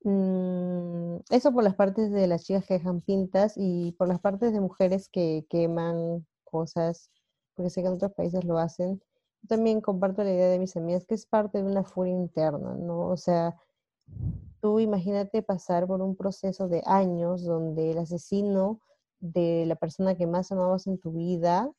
Mm, 0.04 1.18
eso 1.30 1.52
por 1.52 1.64
las 1.64 1.76
partes 1.76 2.12
de 2.12 2.28
las 2.28 2.44
chicas 2.46 2.66
que 2.66 2.76
dejan 2.76 3.02
pintas 3.02 3.54
y 3.58 3.92
por 3.94 4.08
las 4.08 4.20
partes 4.20 4.54
de 4.54 4.62
mujeres 4.62 5.10
que 5.10 5.46
queman 5.50 6.26
cosas, 6.46 7.12
porque 7.56 7.70
sé 7.70 7.82
que 7.82 7.88
en 7.88 7.94
otros 7.96 8.14
países 8.14 8.44
lo 8.46 8.58
hacen. 8.58 9.02
También 9.48 9.82
comparto 9.82 10.24
la 10.24 10.32
idea 10.34 10.50
de 10.50 10.60
mis 10.60 10.76
amigas 10.78 11.06
que 11.06 11.16
es 11.16 11.26
parte 11.26 11.60
de 11.60 11.70
una 11.70 11.84
furia 11.84 12.14
interna, 12.14 12.76
¿no? 12.76 13.08
O 13.08 13.18
sea, 13.18 13.56
tú 14.62 14.80
imagínate 14.80 15.42
pasar 15.42 15.88
por 15.88 16.02
un 16.02 16.16
proceso 16.16 16.68
de 16.68 16.84
años 16.86 17.44
donde 17.44 17.92
el 17.92 17.98
asesino 18.00 18.82
de 19.20 19.66
la 19.66 19.76
persona 19.76 20.16
que 20.16 20.28
más 20.28 20.52
amabas 20.52 20.88
en 20.88 20.98
tu 20.98 21.12
vida 21.12 21.72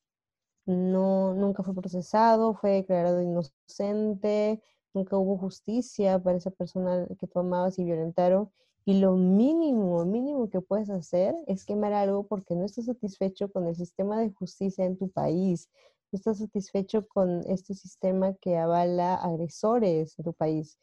no, 0.67 1.35
nunca 1.35 1.63
fue 1.63 1.75
procesado, 1.75 2.55
fue 2.55 2.73
declarado 2.73 3.23
inocente, 3.23 4.63
nunca 4.95 5.17
hubo 5.17 5.39
justicia 5.39 6.19
para 6.23 6.39
esa 6.39 6.51
persona 6.51 7.07
que 7.19 7.27
tú 7.27 7.39
amabas 7.39 7.79
y 7.79 7.85
violentaron. 7.85 8.51
Y 8.85 8.95
lo 8.99 9.15
mínimo, 9.17 10.05
mínimo 10.05 10.49
que 10.49 10.61
puedes 10.61 10.91
hacer 10.91 11.35
es 11.47 11.65
quemar 11.65 11.93
algo 11.93 12.27
porque 12.27 12.55
no 12.55 12.65
estás 12.65 12.87
satisfecho 12.87 13.51
con 13.53 13.67
el 13.67 13.77
sistema 13.77 14.19
de 14.19 14.33
justicia 14.33 14.85
en 14.85 14.97
tu 14.97 15.11
país, 15.11 15.69
no 16.13 16.17
estás 16.17 16.39
satisfecho 16.39 17.07
con 17.07 17.43
este 17.47 17.75
sistema 17.75 18.35
que 18.35 18.57
avala 18.57 19.15
agresores 19.15 20.19
en 20.19 20.25
tu 20.25 20.33
país. 20.33 20.79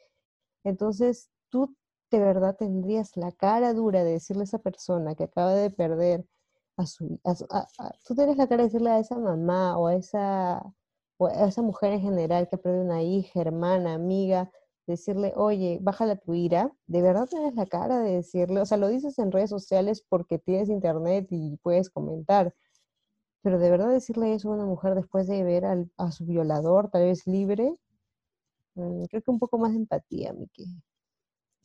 Entonces, 0.63 1.29
tú 1.49 1.75
de 2.11 2.19
verdad 2.19 2.55
tendrías 2.57 3.17
la 3.17 3.31
cara 3.31 3.73
dura 3.73 4.03
de 4.03 4.11
decirle 4.13 4.43
a 4.43 4.45
esa 4.45 4.59
persona 4.59 5.15
que 5.15 5.25
acaba 5.25 5.53
de 5.53 5.69
perder 5.71 6.25
a 6.77 6.85
su... 6.85 7.19
tú 8.07 8.15
tienes 8.15 8.37
la 8.37 8.47
cara 8.47 8.63
de 8.63 8.69
decirle 8.69 8.91
a 8.91 8.99
esa 8.99 9.17
mamá 9.17 9.77
o 9.77 9.87
a 9.87 9.95
esa 9.95 10.63
o 11.17 11.27
a 11.27 11.47
esa 11.47 11.61
mujer 11.61 11.93
en 11.93 12.01
general 12.01 12.47
que 12.49 12.57
perdido 12.57 12.83
una 12.83 13.01
hija, 13.03 13.41
hermana, 13.41 13.93
amiga, 13.95 14.51
decirle, 14.85 15.33
oye, 15.35 15.79
bájala 15.81 16.15
tu 16.15 16.33
ira, 16.33 16.71
¿de 16.87 17.01
verdad 17.01 17.27
tienes 17.27 17.55
la 17.55 17.65
cara 17.65 17.99
de 17.99 18.13
decirle? 18.17 18.61
O 18.61 18.65
sea, 18.65 18.77
lo 18.77 18.87
dices 18.87 19.17
en 19.19 19.31
redes 19.31 19.49
sociales 19.49 20.03
porque 20.07 20.39
tienes 20.39 20.69
internet 20.69 21.27
y 21.31 21.57
puedes 21.57 21.89
comentar, 21.89 22.53
pero 23.41 23.59
de 23.59 23.71
verdad 23.71 23.89
decirle 23.89 24.33
eso 24.33 24.51
a 24.51 24.55
una 24.55 24.65
mujer 24.65 24.95
después 24.95 25.27
de 25.27 25.43
ver 25.43 25.65
a 25.97 26.11
su 26.11 26.25
violador, 26.25 26.89
tal 26.91 27.03
vez 27.05 27.27
libre, 27.27 27.75
mm, 28.75 29.05
creo 29.05 29.21
que 29.21 29.31
un 29.31 29.39
poco 29.39 29.57
más 29.57 29.71
de 29.71 29.77
empatía, 29.79 30.33
Miki. 30.33 30.65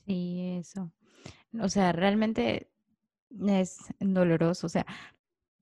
Sí, 0.06 0.56
eso. 0.58 0.92
O 1.60 1.68
sea, 1.68 1.92
realmente 1.92 2.70
es 3.46 3.78
doloroso. 4.00 4.66
O 4.66 4.70
sea, 4.70 4.86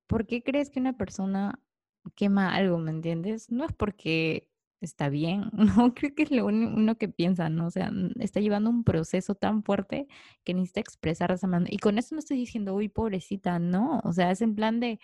¿por 0.06 0.26
qué 0.26 0.42
crees 0.42 0.70
que 0.70 0.80
una 0.80 0.96
persona 0.96 1.60
quema 2.16 2.54
algo, 2.54 2.78
¿me 2.78 2.90
entiendes? 2.90 3.50
No 3.50 3.64
es 3.64 3.72
porque 3.72 4.48
está 4.80 5.10
bien, 5.10 5.50
no 5.88 5.94
creo 5.94 6.14
que 6.14 6.24
es 6.24 6.30
lo 6.30 6.46
uno 6.46 6.96
que 6.98 7.08
piensa, 7.08 7.48
¿no? 7.50 7.66
O 7.68 7.70
sea, 7.70 7.92
está 8.20 8.40
llevando 8.40 8.70
un 8.70 8.84
proceso 8.84 9.34
tan 9.34 9.62
fuerte 9.64 10.08
que 10.44 10.54
necesita 10.54 10.80
expresar 10.80 11.32
esa 11.32 11.46
manera. 11.48 11.74
Y 11.74 11.78
con 11.78 11.98
eso 11.98 12.14
no 12.14 12.20
estoy 12.20 12.38
diciendo, 12.38 12.74
uy, 12.74 12.88
pobrecita, 12.88 13.58
no, 13.58 14.00
o 14.04 14.12
sea, 14.12 14.30
es 14.32 14.42
en 14.42 14.54
plan 14.54 14.80
de, 14.80 15.00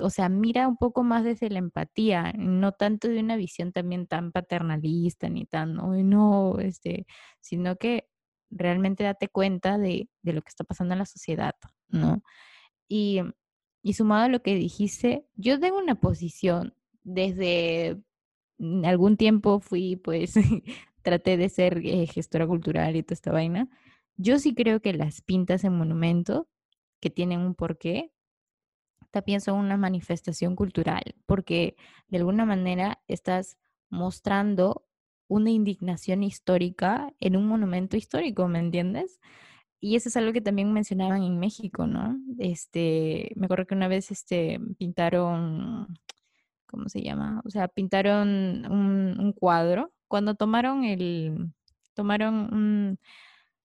o 0.00 0.10
sea, 0.10 0.28
mira 0.28 0.68
un 0.68 0.76
poco 0.76 1.02
más 1.04 1.24
desde 1.24 1.50
la 1.50 1.58
empatía, 1.58 2.32
no 2.36 2.72
tanto 2.72 3.08
de 3.08 3.20
una 3.20 3.36
visión 3.36 3.72
también 3.72 4.06
tan 4.06 4.32
paternalista 4.32 5.28
ni 5.28 5.46
tan, 5.46 5.80
uy, 5.80 6.04
no, 6.04 6.58
este, 6.60 7.06
sino 7.40 7.76
que 7.76 8.08
realmente 8.54 9.04
date 9.04 9.28
cuenta 9.28 9.78
de, 9.78 10.08
de 10.22 10.32
lo 10.32 10.42
que 10.42 10.48
está 10.48 10.64
pasando 10.64 10.94
en 10.94 11.00
la 11.00 11.06
sociedad, 11.06 11.54
¿no? 11.88 12.22
Y 12.88 13.20
y 13.84 13.92
sumado 13.92 14.24
a 14.24 14.28
lo 14.28 14.42
que 14.42 14.54
dijiste, 14.54 15.26
yo 15.36 15.60
tengo 15.60 15.78
una 15.78 15.94
posición 16.00 16.74
desde 17.02 18.00
algún 18.82 19.18
tiempo 19.18 19.60
fui, 19.60 19.96
pues, 19.96 20.32
traté 21.02 21.36
de 21.36 21.50
ser 21.50 21.82
eh, 21.84 22.06
gestora 22.06 22.46
cultural 22.46 22.96
y 22.96 23.02
toda 23.02 23.12
esta 23.12 23.30
vaina. 23.30 23.68
Yo 24.16 24.38
sí 24.38 24.54
creo 24.54 24.80
que 24.80 24.94
las 24.94 25.20
pintas 25.20 25.64
en 25.64 25.76
monumento, 25.76 26.48
que 26.98 27.10
tienen 27.10 27.40
un 27.40 27.54
porqué, 27.54 28.10
también 29.10 29.42
son 29.42 29.58
una 29.58 29.76
manifestación 29.76 30.56
cultural, 30.56 31.14
porque 31.26 31.76
de 32.08 32.16
alguna 32.16 32.46
manera 32.46 33.02
estás 33.06 33.58
mostrando 33.90 34.86
una 35.28 35.50
indignación 35.50 36.22
histórica 36.22 37.12
en 37.20 37.36
un 37.36 37.46
monumento 37.46 37.96
histórico, 37.96 38.48
¿me 38.48 38.58
entiendes? 38.58 39.20
Y 39.80 39.96
eso 39.96 40.08
es 40.08 40.16
algo 40.16 40.32
que 40.32 40.40
también 40.40 40.72
mencionaban 40.72 41.22
en 41.22 41.38
México, 41.38 41.86
¿no? 41.86 42.18
Este, 42.38 43.32
me 43.36 43.46
acuerdo 43.46 43.66
que 43.66 43.74
una 43.74 43.88
vez 43.88 44.10
este, 44.10 44.58
pintaron, 44.78 45.98
¿cómo 46.66 46.88
se 46.88 47.02
llama? 47.02 47.42
O 47.44 47.50
sea, 47.50 47.68
pintaron 47.68 48.28
un, 48.70 49.16
un 49.20 49.32
cuadro. 49.32 49.92
Cuando 50.08 50.34
tomaron 50.36 50.84
el, 50.84 51.52
tomaron 51.94 52.34
un, 52.54 52.98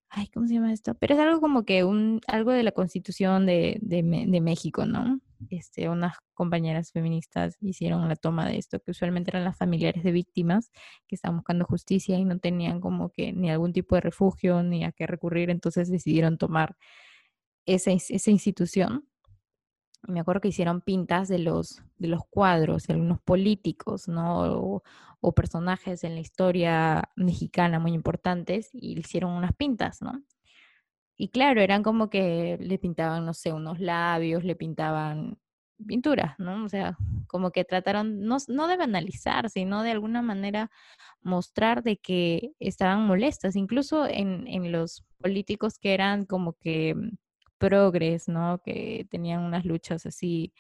ay, 0.10 0.28
¿cómo 0.30 0.48
se 0.48 0.56
llama 0.56 0.74
esto? 0.74 0.96
Pero 0.96 1.16
es 1.16 1.20
algo 1.20 1.40
como 1.40 1.64
que 1.66 1.84
un, 1.84 2.22
algo 2.28 2.52
de 2.52 2.64
la 2.64 2.72
constitución 2.72 3.46
de, 3.46 3.78
de, 3.82 4.04
México, 4.42 4.86
¿no? 4.86 5.20
Este, 5.50 5.88
unas 5.90 6.18
compañeras 6.34 6.92
feministas 6.92 7.58
hicieron 7.62 8.08
la 8.10 8.16
toma 8.16 8.48
de 8.48 8.58
esto, 8.58 8.80
que 8.80 8.92
usualmente 8.92 9.32
eran 9.32 9.44
las 9.44 9.58
familiares 9.58 10.04
de 10.04 10.12
víctimas 10.12 10.72
que 11.08 11.16
estaban 11.16 11.38
buscando 11.38 11.66
justicia 11.66 12.18
y 12.18 12.26
no 12.26 12.40
tenían 12.40 12.82
como 12.82 13.12
que 13.12 13.34
ni 13.34 13.50
algún 13.52 13.72
tipo 13.74 13.96
de 13.96 14.02
refugio 14.02 14.64
ni 14.64 14.84
a 14.84 14.92
qué 14.92 15.08
recurrir, 15.08 15.50
entonces 15.50 15.90
decidieron 15.90 16.38
tomar 16.38 16.76
esa, 17.66 17.92
esa 17.92 18.32
institución 18.32 19.09
me 20.08 20.20
acuerdo 20.20 20.42
que 20.42 20.48
hicieron 20.50 20.82
pintas 20.82 21.28
de 21.28 21.40
los, 21.40 21.82
de 21.98 22.08
los 22.08 22.22
cuadros 22.30 22.88
de 22.88 22.94
algunos 22.94 23.20
políticos, 23.22 24.08
¿no? 24.08 24.82
O, 25.22 25.34
personajes 25.36 26.04
en 26.04 26.16
la 26.16 26.22
historia 26.22 27.10
mexicana 27.16 27.80
muy 27.80 27.94
importantes 27.94 28.70
y 28.74 28.98
hicieron 28.98 29.32
unas 29.32 29.54
pintas, 29.54 30.02
¿no? 30.02 30.24
Y 31.18 31.30
claro, 31.30 31.62
eran 31.62 31.84
como 31.84 32.10
que 32.10 32.58
le 32.62 32.80
pintaban, 32.80 33.26
no 33.26 33.34
sé, 33.34 33.52
unos 33.54 33.80
labios, 33.80 34.44
le 34.46 34.56
pintaban 34.56 35.38
pinturas, 35.86 36.36
¿no? 36.40 36.64
O 36.64 36.70
sea, 36.70 36.98
como 37.28 37.52
que 37.52 37.66
trataron, 37.66 38.22
no, 38.22 38.38
no 38.48 38.68
de 38.68 38.78
banalizar, 38.78 39.50
sino 39.50 39.84
de 39.84 39.92
alguna 39.92 40.22
manera 40.22 40.72
mostrar 41.22 41.84
de 41.84 41.98
que 41.98 42.54
estaban 42.60 43.06
molestas, 43.06 43.56
incluso 43.56 44.08
en, 44.08 44.48
en 44.48 44.72
los 44.72 45.04
políticos 45.20 45.80
que 45.80 45.94
eran 45.94 46.26
como 46.26 46.54
que 46.54 46.96
progres, 47.60 48.28
¿no? 48.28 48.62
Que 48.64 49.08
tenían 49.12 49.42
unas 49.42 49.66
luchas 49.66 50.06
así 50.06 50.54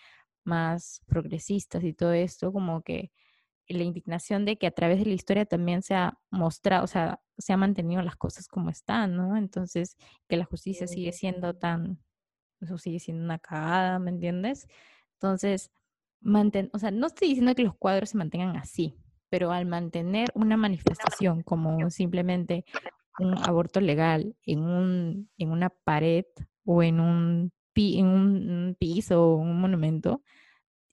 más 0.44 1.02
progresistas 1.08 1.84
y 1.84 1.94
todo 1.94 2.14
esto, 2.14 2.54
como 2.54 2.82
que 2.84 3.12
la 3.68 3.84
indignación 3.84 4.46
de 4.46 4.58
que 4.58 4.68
a 4.68 4.72
través 4.72 5.00
de 5.00 5.06
la 5.06 5.14
historia 5.14 5.46
también 5.46 5.82
se 5.82 5.96
ha 5.96 6.18
mostrado, 6.32 6.84
o 6.84 6.88
sea, 6.88 7.22
se 7.38 7.54
han 7.54 7.60
mantenido 7.60 8.02
las 8.02 8.16
cosas 8.16 8.48
como 8.48 8.70
están, 8.70 9.16
¿no? 9.16 9.38
Entonces, 9.38 9.96
que 10.28 10.38
la 10.38 10.46
justicia 10.46 10.88
sigue 10.88 11.12
siendo 11.12 11.56
tan, 11.56 12.00
eso 12.62 12.78
sigue 12.78 13.00
siendo 13.00 13.24
una 13.24 13.40
cagada, 13.40 14.00
¿me 14.00 14.10
entiendes? 14.10 14.68
Entonces, 15.14 15.72
manten, 16.20 16.70
o 16.74 16.80
sea, 16.80 16.92
no 16.92 17.08
estoy 17.08 17.30
diciendo 17.30 17.56
que 17.56 17.64
los 17.64 17.76
cuadros 17.78 18.10
se 18.10 18.18
mantengan 18.18 18.58
así, 18.58 18.98
pero 19.30 19.52
al 19.52 19.66
mantener 19.66 20.30
una 20.34 20.58
manifestación 20.58 21.44
como 21.44 21.90
simplemente 21.92 22.66
un 23.20 23.38
aborto 23.38 23.82
legal 23.82 24.36
en, 24.46 24.62
un, 24.62 25.30
en 25.38 25.52
una 25.52 25.70
pared 25.70 26.26
o 26.72 26.84
en 26.84 27.00
un, 27.00 27.52
piso 27.74 29.24
o 29.24 29.36
un 29.38 29.60
monumento 29.60 30.22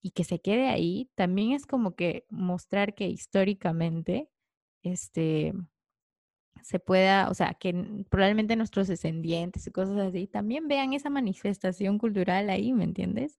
y 0.02 0.12
que 0.12 0.24
se 0.24 0.40
quede 0.40 0.68
ahí, 0.68 1.10
también 1.16 1.52
es 1.52 1.66
como 1.66 1.96
que 1.96 2.24
mostrar 2.30 2.94
que 2.94 3.08
históricamente 3.08 4.30
este, 4.82 5.52
se 6.62 6.78
pueda, 6.78 7.28
o 7.28 7.34
sea, 7.34 7.54
que 7.54 7.74
probablemente 8.08 8.56
nuestros 8.56 8.88
descendientes 8.88 9.66
y 9.66 9.72
cosas 9.72 9.98
así 9.98 10.26
también 10.28 10.68
vean 10.68 10.94
esa 10.94 11.10
manifestación 11.10 11.98
cultural 11.98 12.48
ahí, 12.50 12.72
¿me 12.72 12.84
entiendes? 12.84 13.38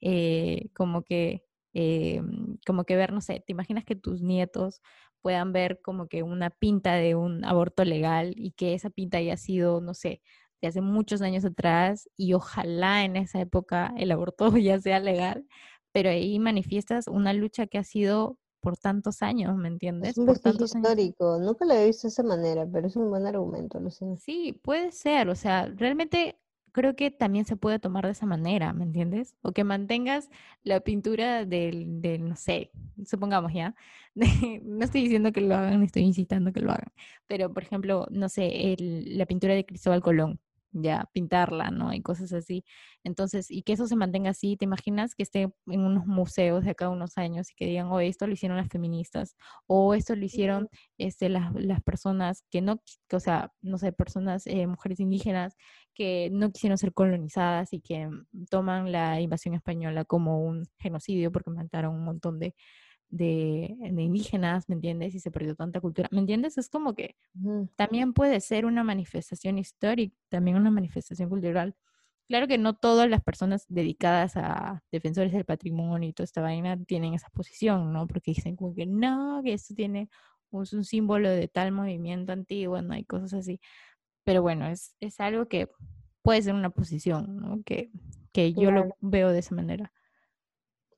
Eh, 0.00 0.70
como 0.74 1.02
que, 1.02 1.44
eh, 1.74 2.22
como 2.66 2.84
que 2.84 2.96
ver, 2.96 3.12
no 3.12 3.20
sé, 3.20 3.42
te 3.46 3.52
imaginas 3.52 3.84
que 3.84 3.96
tus 3.96 4.22
nietos 4.22 4.80
puedan 5.20 5.52
ver 5.52 5.80
como 5.82 6.08
que 6.08 6.22
una 6.22 6.50
pinta 6.50 6.94
de 6.94 7.16
un 7.16 7.44
aborto 7.44 7.84
legal 7.84 8.32
y 8.36 8.52
que 8.52 8.74
esa 8.74 8.90
pinta 8.90 9.18
haya 9.18 9.36
sido, 9.36 9.80
no 9.80 9.92
sé, 9.92 10.22
de 10.60 10.68
hace 10.68 10.80
muchos 10.80 11.22
años 11.22 11.44
atrás 11.44 12.08
y 12.16 12.32
ojalá 12.34 13.04
en 13.04 13.16
esa 13.16 13.40
época 13.40 13.92
el 13.96 14.12
aborto 14.12 14.48
ya 14.56 14.80
sea 14.80 15.00
legal, 15.00 15.46
pero 15.92 16.10
ahí 16.10 16.38
manifiestas 16.38 17.08
una 17.08 17.32
lucha 17.32 17.66
que 17.66 17.78
ha 17.78 17.84
sido 17.84 18.38
por 18.60 18.76
tantos 18.76 19.22
años, 19.22 19.56
¿me 19.56 19.68
entiendes? 19.68 20.10
Es 20.10 20.18
un 20.18 20.26
por 20.26 20.42
vestigio 20.42 20.64
histórico. 20.64 21.38
Nunca 21.38 21.64
lo 21.64 21.74
he 21.74 21.86
visto 21.86 22.08
de 22.08 22.10
esa 22.10 22.24
manera, 22.24 22.66
pero 22.66 22.88
es 22.88 22.96
un 22.96 23.08
buen 23.10 23.24
argumento, 23.24 23.78
lo 23.78 23.90
sé. 23.90 24.16
Sí, 24.16 24.60
puede 24.60 24.90
ser. 24.90 25.28
O 25.28 25.36
sea, 25.36 25.66
realmente 25.76 26.40
creo 26.72 26.96
que 26.96 27.10
también 27.10 27.44
se 27.44 27.56
puede 27.56 27.78
tomar 27.78 28.04
de 28.04 28.12
esa 28.12 28.26
manera, 28.26 28.72
¿me 28.72 28.84
entiendes? 28.84 29.36
O 29.40 29.52
que 29.52 29.64
mantengas 29.64 30.28
la 30.64 30.80
pintura 30.80 31.46
del, 31.46 32.02
del 32.02 32.28
no 32.28 32.36
sé, 32.36 32.70
supongamos 33.06 33.52
ya. 33.54 33.74
no 34.62 34.84
estoy 34.84 35.02
diciendo 35.02 35.32
que 35.32 35.40
lo 35.40 35.54
hagan, 35.54 35.82
estoy 35.82 36.02
incitando 36.02 36.52
que 36.52 36.60
lo 36.60 36.72
hagan. 36.72 36.92
Pero, 37.26 37.54
por 37.54 37.62
ejemplo, 37.62 38.06
no 38.10 38.28
sé, 38.28 38.72
el, 38.72 39.16
la 39.16 39.26
pintura 39.26 39.54
de 39.54 39.64
Cristóbal 39.64 40.02
Colón 40.02 40.40
ya 40.82 41.08
pintarla, 41.12 41.70
¿no? 41.70 41.92
Y 41.92 42.02
cosas 42.02 42.32
así. 42.32 42.64
Entonces, 43.04 43.50
y 43.50 43.62
que 43.62 43.72
eso 43.72 43.86
se 43.86 43.96
mantenga 43.96 44.30
así, 44.30 44.56
¿te 44.56 44.64
imaginas 44.64 45.14
que 45.14 45.22
esté 45.22 45.48
en 45.66 45.80
unos 45.80 46.06
museos 46.06 46.64
de 46.64 46.70
acá 46.70 46.88
unos 46.88 47.18
años 47.18 47.50
y 47.50 47.54
que 47.54 47.66
digan, 47.66 47.86
oh, 47.88 48.00
esto 48.00 48.26
lo 48.26 48.32
hicieron 48.34 48.56
las 48.56 48.68
feministas, 48.68 49.36
o 49.66 49.94
esto 49.94 50.14
lo 50.16 50.24
hicieron 50.24 50.68
este, 50.98 51.28
las, 51.28 51.52
las 51.54 51.82
personas 51.82 52.44
que 52.50 52.60
no, 52.62 52.80
que, 53.08 53.16
o 53.16 53.20
sea, 53.20 53.52
no 53.62 53.78
sé, 53.78 53.92
personas, 53.92 54.46
eh, 54.46 54.66
mujeres 54.66 55.00
indígenas 55.00 55.56
que 55.94 56.28
no 56.30 56.52
quisieron 56.52 56.78
ser 56.78 56.92
colonizadas 56.92 57.72
y 57.72 57.80
que 57.80 58.08
toman 58.50 58.92
la 58.92 59.20
invasión 59.20 59.54
española 59.54 60.04
como 60.04 60.40
un 60.42 60.66
genocidio 60.78 61.32
porque 61.32 61.50
mataron 61.50 61.94
un 61.94 62.04
montón 62.04 62.38
de, 62.38 62.54
de, 63.08 63.76
indígenas, 63.80 64.68
¿me 64.68 64.74
entiendes? 64.74 65.14
Y 65.14 65.20
se 65.20 65.30
perdió 65.30 65.54
tanta 65.54 65.80
cultura, 65.80 66.08
¿me 66.12 66.20
entiendes? 66.20 66.58
Es 66.58 66.68
como 66.68 66.94
que 66.94 67.16
también 67.76 68.12
puede 68.12 68.40
ser 68.40 68.66
una 68.66 68.84
manifestación 68.84 69.58
histórica, 69.58 70.14
también 70.28 70.56
una 70.56 70.70
manifestación 70.70 71.28
cultural. 71.28 71.74
Claro 72.28 72.48
que 72.48 72.58
no 72.58 72.74
todas 72.74 73.08
las 73.08 73.22
personas 73.22 73.64
dedicadas 73.68 74.36
a 74.36 74.82
defensores 74.90 75.32
del 75.32 75.44
patrimonio 75.44 76.08
y 76.08 76.12
toda 76.12 76.24
esta 76.24 76.42
vaina 76.42 76.76
tienen 76.84 77.14
esa 77.14 77.28
posición, 77.30 77.92
¿no? 77.92 78.06
Porque 78.08 78.32
dicen 78.32 78.56
como 78.56 78.74
que 78.74 78.86
no, 78.86 79.40
que 79.44 79.52
esto 79.52 79.74
tiene 79.74 80.08
es 80.62 80.72
un 80.72 80.84
símbolo 80.84 81.28
de 81.30 81.48
tal 81.48 81.72
movimiento 81.72 82.32
antiguo, 82.32 82.80
no 82.82 82.94
hay 82.94 83.04
cosas 83.04 83.34
así. 83.34 83.60
Pero 84.24 84.42
bueno, 84.42 84.66
es, 84.66 84.94
es 85.00 85.20
algo 85.20 85.46
que 85.48 85.68
puede 86.22 86.42
ser 86.42 86.54
una 86.54 86.70
posición, 86.70 87.36
¿no? 87.36 87.62
Que, 87.64 87.90
que 88.32 88.52
yo 88.52 88.70
lo 88.70 88.96
veo 89.00 89.30
de 89.30 89.38
esa 89.40 89.54
manera. 89.54 89.92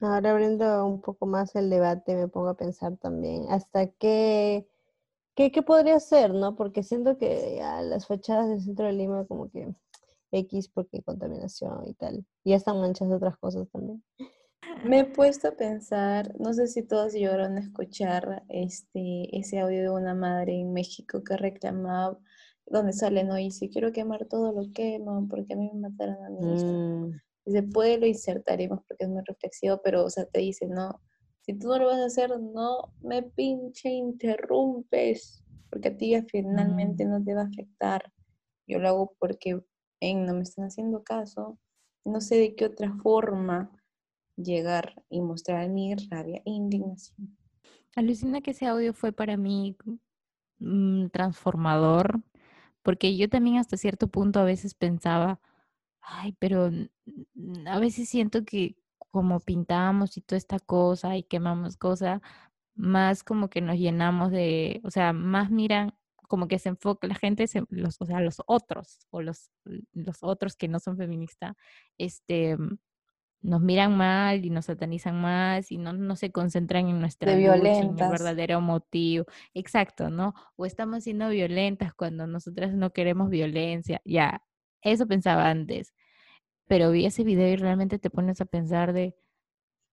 Ahora 0.00 0.30
abriendo 0.30 0.86
un 0.86 1.00
poco 1.00 1.26
más 1.26 1.54
el 1.56 1.70
debate, 1.70 2.14
me 2.14 2.28
pongo 2.28 2.48
a 2.48 2.56
pensar 2.56 2.96
también 2.98 3.46
hasta 3.50 3.88
qué, 3.88 4.68
qué, 5.34 5.50
qué 5.50 5.62
podría 5.62 5.98
ser, 6.00 6.34
¿no? 6.34 6.56
Porque 6.56 6.82
siento 6.82 7.18
que 7.18 7.60
las 7.82 8.06
fachadas 8.06 8.48
del 8.48 8.62
centro 8.62 8.86
de 8.86 8.92
Lima 8.92 9.26
como 9.26 9.50
que 9.50 9.74
X 10.32 10.68
porque 10.68 11.02
contaminación 11.02 11.86
y 11.86 11.94
tal. 11.94 12.24
Y 12.44 12.50
ya 12.50 12.56
están 12.56 12.80
manchas 12.80 13.08
de 13.08 13.16
otras 13.16 13.36
cosas 13.38 13.68
también. 13.70 14.02
Me 14.84 15.00
he 15.00 15.04
puesto 15.04 15.48
a 15.48 15.52
pensar, 15.52 16.34
no 16.38 16.52
sé 16.52 16.66
si 16.66 16.82
todos 16.82 17.12
llegaron 17.12 17.56
a 17.56 17.60
escuchar 17.60 18.44
este, 18.48 19.36
ese 19.36 19.60
audio 19.60 19.82
de 19.82 19.90
una 19.90 20.14
madre 20.14 20.60
en 20.60 20.72
México 20.72 21.22
que 21.24 21.36
reclamaba, 21.36 22.18
donde 22.66 22.92
sale, 22.92 23.24
no, 23.24 23.38
y 23.38 23.50
si 23.50 23.70
quiero 23.70 23.92
quemar 23.92 24.26
todo 24.26 24.52
lo 24.52 24.72
quemo, 24.72 25.26
porque 25.28 25.54
a 25.54 25.56
mí 25.56 25.70
me 25.72 25.88
mataron 25.88 26.24
a 26.24 26.30
mí. 26.30 26.54
Se 27.50 27.62
puede 27.62 27.98
lo 27.98 28.06
insertaremos 28.06 28.80
porque 28.86 29.04
es 29.04 29.10
muy 29.10 29.22
reflexivo, 29.26 29.80
pero, 29.82 30.04
o 30.04 30.10
sea, 30.10 30.26
te 30.26 30.40
dice, 30.40 30.66
no, 30.66 31.00
si 31.40 31.54
tú 31.58 31.68
no 31.68 31.78
lo 31.78 31.86
vas 31.86 32.00
a 32.00 32.06
hacer, 32.06 32.30
no 32.38 32.92
me 33.00 33.22
pinche 33.22 33.88
interrumpes, 33.88 35.42
porque 35.70 35.88
a 35.88 35.96
ti 35.96 36.14
finalmente 36.28 37.06
mm. 37.06 37.10
no 37.10 37.24
te 37.24 37.34
va 37.34 37.42
a 37.42 37.46
afectar. 37.46 38.12
Yo 38.66 38.78
lo 38.78 38.88
hago 38.88 39.16
porque 39.18 39.60
en, 40.00 40.26
no 40.26 40.34
me 40.34 40.42
están 40.42 40.66
haciendo 40.66 41.02
caso, 41.02 41.58
no 42.04 42.20
sé 42.20 42.36
de 42.36 42.54
qué 42.54 42.66
otra 42.66 42.94
forma 43.02 43.70
llegar 44.36 45.02
y 45.08 45.20
mostrar 45.20 45.68
mi 45.68 45.94
rabia 45.94 46.42
e 46.44 46.50
indignación. 46.50 47.36
Alucina 47.96 48.40
que 48.40 48.52
ese 48.52 48.66
audio 48.66 48.92
fue 48.92 49.12
para 49.12 49.36
mí 49.36 49.76
mm, 50.58 51.06
transformador, 51.08 52.22
porque 52.82 53.16
yo 53.16 53.28
también 53.28 53.56
hasta 53.56 53.76
cierto 53.76 54.08
punto 54.08 54.38
a 54.38 54.44
veces 54.44 54.74
pensaba, 54.74 55.40
Ay, 56.00 56.34
pero 56.38 56.70
a 57.66 57.78
veces 57.78 58.08
siento 58.08 58.44
que 58.44 58.76
como 59.10 59.40
pintamos 59.40 60.16
y 60.16 60.20
toda 60.20 60.38
esta 60.38 60.58
cosa 60.58 61.16
y 61.16 61.22
quemamos 61.22 61.76
cosas, 61.76 62.20
más 62.74 63.24
como 63.24 63.50
que 63.50 63.60
nos 63.60 63.76
llenamos 63.78 64.30
de, 64.30 64.80
o 64.84 64.90
sea, 64.90 65.12
más 65.12 65.50
miran, 65.50 65.94
como 66.28 66.46
que 66.48 66.58
se 66.58 66.68
enfoca 66.70 67.08
la 67.08 67.14
gente, 67.14 67.46
los, 67.70 68.00
o 68.00 68.06
sea, 68.06 68.20
los 68.20 68.42
otros, 68.46 69.06
o 69.10 69.22
los, 69.22 69.50
los 69.92 70.18
otros 70.22 70.56
que 70.56 70.68
no 70.68 70.78
son 70.78 70.96
feministas, 70.96 71.56
este, 71.98 72.56
nos 73.40 73.60
miran 73.60 73.96
mal 73.96 74.44
y 74.44 74.50
nos 74.50 74.66
satanizan 74.66 75.20
más 75.20 75.70
y 75.72 75.78
no, 75.78 75.92
no 75.92 76.16
se 76.16 76.30
concentran 76.32 76.88
en 76.88 77.00
nuestra 77.00 77.34
de 77.34 77.44
en 77.44 77.66
el 77.66 77.94
verdadero 77.94 78.60
motivo. 78.60 79.26
Exacto, 79.54 80.10
¿no? 80.10 80.34
O 80.56 80.66
estamos 80.66 81.04
siendo 81.04 81.28
violentas 81.30 81.94
cuando 81.94 82.26
nosotras 82.26 82.74
no 82.74 82.92
queremos 82.92 83.30
violencia. 83.30 84.00
Ya, 84.04 84.42
eso 84.82 85.06
pensaba 85.06 85.48
antes 85.48 85.92
pero 86.68 86.90
vi 86.90 87.06
ese 87.06 87.24
video 87.24 87.48
y 87.48 87.56
realmente 87.56 87.98
te 87.98 88.10
pones 88.10 88.40
a 88.40 88.44
pensar 88.44 88.92
de, 88.92 89.16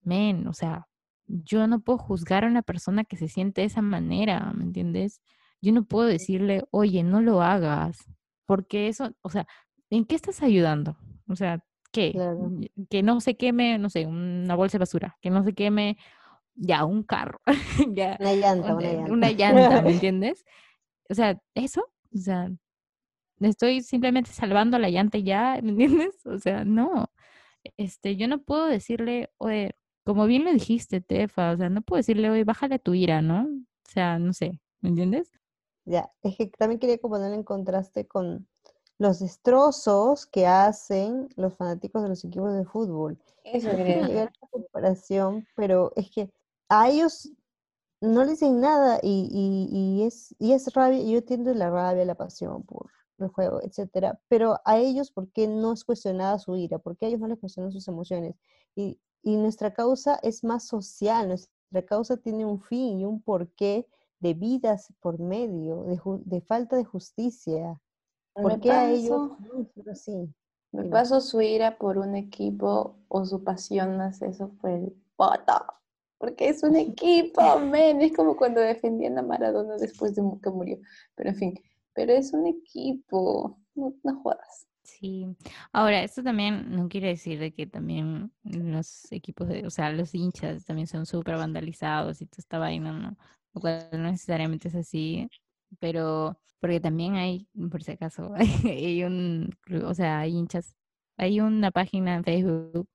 men, 0.03 0.47
o 0.47 0.53
sea, 0.53 0.87
yo 1.25 1.65
no 1.67 1.79
puedo 1.79 1.97
juzgar 1.97 2.43
a 2.43 2.47
una 2.47 2.61
persona 2.61 3.05
que 3.05 3.17
se 3.17 3.29
siente 3.29 3.61
de 3.61 3.67
esa 3.67 3.81
manera, 3.81 4.53
¿me 4.53 4.65
entiendes? 4.65 5.21
Yo 5.61 5.71
no 5.71 5.85
puedo 5.85 6.05
decirle, 6.05 6.65
oye, 6.69 7.01
no 7.01 7.21
lo 7.21 7.41
hagas, 7.41 7.97
porque 8.45 8.89
eso, 8.89 9.11
o 9.21 9.29
sea, 9.29 9.47
¿en 9.89 10.05
qué 10.05 10.15
estás 10.15 10.43
ayudando? 10.43 10.97
O 11.27 11.35
sea, 11.35 11.63
¿qué? 11.91 12.13
Que 12.89 13.01
no 13.01 13.21
se 13.21 13.35
queme, 13.35 13.79
no 13.79 13.89
sé, 13.89 14.05
una 14.05 14.55
bolsa 14.55 14.77
de 14.77 14.83
basura, 14.83 15.17
que 15.21 15.31
no 15.31 15.43
se 15.43 15.53
queme 15.53 15.97
ya 16.53 16.85
un 16.85 17.03
carro, 17.03 17.39
ya, 17.95 18.17
una 18.19 18.33
llanta, 18.33 18.75
una, 18.75 18.93
llanta. 18.93 19.13
Una 19.13 19.31
llanta, 19.31 19.81
¿me 19.81 19.91
entiendes? 19.93 20.45
O 21.09 21.15
sea, 21.15 21.41
eso, 21.55 21.85
o 22.13 22.17
sea, 22.17 22.51
estoy 23.39 23.81
simplemente 23.81 24.31
salvando 24.31 24.79
la 24.79 24.89
llanta 24.89 25.17
ya, 25.17 25.59
¿me 25.63 25.71
entiendes? 25.71 26.25
O 26.25 26.37
sea, 26.39 26.65
no. 26.65 27.11
Este, 27.77 28.15
yo 28.15 28.27
no 28.27 28.43
puedo 28.43 28.65
decirle, 28.65 29.31
oye, 29.37 29.75
como 30.03 30.25
bien 30.27 30.45
lo 30.45 30.53
dijiste, 30.53 31.01
Tefa, 31.01 31.51
o 31.51 31.57
sea, 31.57 31.69
no 31.69 31.81
puedo 31.81 31.97
decirle, 31.97 32.29
oye, 32.29 32.43
bájale 32.43 32.79
tu 32.79 32.93
ira, 32.93 33.21
¿no? 33.21 33.43
O 33.43 33.89
sea, 33.89 34.19
no 34.19 34.33
sé, 34.33 34.59
¿me 34.81 34.89
entiendes? 34.89 35.31
Ya, 35.85 36.11
es 36.21 36.37
que 36.37 36.47
también 36.47 36.79
quería 36.79 36.97
poner 36.97 37.33
en 37.33 37.43
contraste 37.43 38.07
con 38.07 38.47
los 38.97 39.19
destrozos 39.19 40.25
que 40.25 40.47
hacen 40.47 41.29
los 41.35 41.53
fanáticos 41.55 42.01
de 42.03 42.09
los 42.09 42.23
equipos 42.23 42.53
de 42.53 42.65
fútbol. 42.65 43.19
Eso 43.43 43.69
quería 43.71 44.31
comparación, 44.51 45.45
pero 45.55 45.91
es 45.95 46.09
que 46.09 46.31
a 46.69 46.89
ellos 46.89 47.31
no 48.01 48.21
les 48.23 48.39
dicen 48.39 48.61
nada 48.61 48.99
y, 49.01 49.27
y, 49.31 49.69
y, 49.71 50.03
es, 50.03 50.35
y 50.39 50.53
es 50.53 50.73
rabia, 50.73 51.03
yo 51.03 51.17
entiendo 51.17 51.53
la 51.53 51.69
rabia, 51.69 52.05
la 52.05 52.15
pasión 52.15 52.63
por, 52.63 52.89
el 53.19 53.29
juego, 53.29 53.61
etcétera. 53.63 54.19
Pero 54.27 54.59
a 54.65 54.77
ellos, 54.77 55.11
¿por 55.11 55.31
qué 55.31 55.47
no 55.47 55.73
es 55.73 55.83
cuestionada 55.83 56.37
su 56.39 56.55
ira? 56.57 56.79
¿Por 56.79 56.97
qué 56.97 57.05
a 57.05 57.09
ellos 57.09 57.21
no 57.21 57.27
les 57.27 57.39
cuestionan 57.39 57.71
sus 57.71 57.87
emociones? 57.87 58.35
Y, 58.75 58.99
y 59.21 59.37
nuestra 59.37 59.73
causa 59.73 60.19
es 60.21 60.43
más 60.43 60.67
social, 60.67 61.27
nuestra 61.27 61.85
causa 61.85 62.17
tiene 62.17 62.45
un 62.45 62.61
fin 62.61 62.99
y 62.99 63.05
un 63.05 63.21
porqué 63.21 63.87
de 64.19 64.33
vidas 64.33 64.93
por 64.99 65.19
medio, 65.19 65.83
de, 65.83 65.99
de 66.25 66.41
falta 66.41 66.75
de 66.75 66.83
justicia. 66.83 67.79
¿Por 68.33 68.59
qué 68.59 68.71
a 68.71 68.91
ellos 68.91 69.31
sí? 69.93 70.33
Me 70.71 70.85
paso 70.85 71.21
su 71.21 71.41
ira 71.41 71.77
por 71.77 71.97
un 71.97 72.15
equipo 72.15 72.97
o 73.07 73.25
su 73.25 73.43
pasión 73.43 73.97
no 73.97 74.07
eso 74.07 74.49
fue 74.59 74.75
el 74.75 74.93
pata. 75.15 75.65
Porque 76.17 76.49
es 76.49 76.63
un 76.63 76.75
equipo, 76.75 77.59
men. 77.59 78.01
Es 78.01 78.13
como 78.13 78.35
cuando 78.35 78.61
defendían 78.61 79.17
a 79.17 79.21
Maradona 79.21 79.77
después 79.77 80.15
de 80.15 80.23
que 80.41 80.49
murió. 80.49 80.77
Pero 81.15 81.29
en 81.29 81.35
fin, 81.35 81.59
pero 81.95 82.13
es 82.13 82.33
un 82.33 82.45
equipo, 82.47 83.57
no, 83.73 83.95
no 84.03 84.21
jodas. 84.21 84.67
Sí, 84.83 85.25
ahora, 85.71 86.03
esto 86.03 86.21
también 86.21 86.69
no 86.69 86.87
quiere 86.87 87.07
decir 87.07 87.39
de 87.39 87.51
que 87.51 87.65
también 87.65 88.31
los 88.43 89.11
equipos, 89.11 89.47
de, 89.47 89.65
o 89.65 89.71
sea, 89.71 89.91
los 89.91 90.13
hinchas 90.13 90.63
también 90.65 90.87
son 90.87 91.07
súper 91.07 91.37
vandalizados 91.37 92.21
y 92.21 92.27
toda 92.27 92.39
esta 92.39 92.59
vaina, 92.59 92.91
¿no? 92.91 93.17
Lo 93.53 93.61
cual 93.61 93.89
no 93.93 94.11
necesariamente 94.11 94.67
es 94.67 94.75
así, 94.75 95.27
pero 95.79 96.37
porque 96.59 96.79
también 96.79 97.15
hay, 97.15 97.47
por 97.71 97.81
si 97.81 97.91
acaso, 97.91 98.33
hay 98.65 99.03
un, 99.03 99.55
o 99.83 99.93
sea, 99.93 100.19
hay 100.19 100.33
hinchas, 100.33 100.75
hay 101.17 101.39
una 101.39 101.71
página 101.71 102.15
en 102.15 102.23
Facebook 102.23 102.87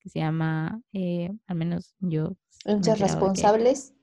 que 0.00 0.08
se 0.08 0.20
llama, 0.20 0.80
eh, 0.92 1.30
al 1.46 1.56
menos 1.56 1.94
yo. 1.98 2.36
Hinchas 2.64 3.00
responsables. 3.00 3.94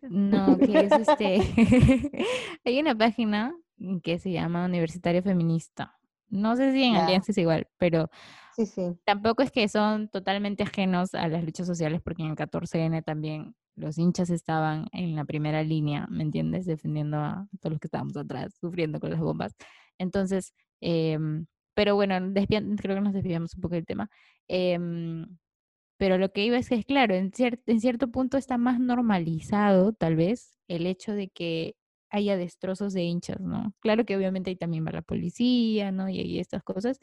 No, 0.00 0.56
que 0.58 0.78
es 0.78 0.92
este. 0.92 1.40
Hay 2.64 2.78
una 2.78 2.96
página 2.96 3.52
que 4.02 4.18
se 4.18 4.32
llama 4.32 4.64
Universitario 4.64 5.22
Feminista. 5.22 5.98
No 6.28 6.56
sé 6.56 6.72
si 6.72 6.82
en 6.82 6.96
Alianza 6.96 7.32
es 7.32 7.38
igual, 7.38 7.68
pero 7.78 8.10
sí, 8.54 8.66
sí. 8.66 8.82
tampoco 9.04 9.42
es 9.42 9.50
que 9.50 9.66
son 9.68 10.08
totalmente 10.08 10.62
ajenos 10.62 11.14
a 11.14 11.28
las 11.28 11.42
luchas 11.44 11.66
sociales, 11.66 12.02
porque 12.02 12.22
en 12.22 12.30
el 12.30 12.36
14N 12.36 13.02
también 13.02 13.54
los 13.76 13.96
hinchas 13.96 14.28
estaban 14.30 14.88
en 14.92 15.14
la 15.14 15.24
primera 15.24 15.62
línea, 15.62 16.06
¿me 16.10 16.24
entiendes? 16.24 16.66
Defendiendo 16.66 17.18
a 17.18 17.46
todos 17.60 17.72
los 17.72 17.80
que 17.80 17.86
estábamos 17.86 18.16
atrás, 18.16 18.54
sufriendo 18.60 19.00
con 19.00 19.10
las 19.10 19.20
bombas. 19.20 19.54
Entonces, 19.98 20.52
em, 20.80 21.46
pero 21.74 21.94
bueno, 21.94 22.16
creo 22.34 22.96
que 22.96 23.00
nos 23.00 23.14
desviamos 23.14 23.54
un 23.54 23.60
poco 23.60 23.76
del 23.76 23.86
tema. 23.86 24.10
Em, 24.48 25.26
pero 25.96 26.18
lo 26.18 26.32
que 26.32 26.44
iba 26.44 26.58
es 26.58 26.68
que, 26.68 26.76
es 26.76 26.84
claro, 26.84 27.14
en, 27.14 27.32
en 27.38 27.80
cierto 27.80 28.08
punto 28.08 28.36
está 28.36 28.58
más 28.58 28.80
normalizado, 28.80 29.92
tal 29.92 30.16
vez, 30.16 30.58
el 30.68 30.86
hecho 30.86 31.12
de 31.12 31.28
que 31.28 31.76
haya 32.10 32.36
destrozos 32.36 32.92
de 32.92 33.02
hinchas, 33.02 33.40
¿no? 33.40 33.74
Claro 33.80 34.04
que 34.04 34.16
obviamente 34.16 34.50
ahí 34.50 34.56
también 34.56 34.86
va 34.86 34.92
la 34.92 35.02
policía, 35.02 35.92
¿no? 35.92 36.08
Y, 36.08 36.38
estas 36.38 36.62
cosas, 36.62 36.98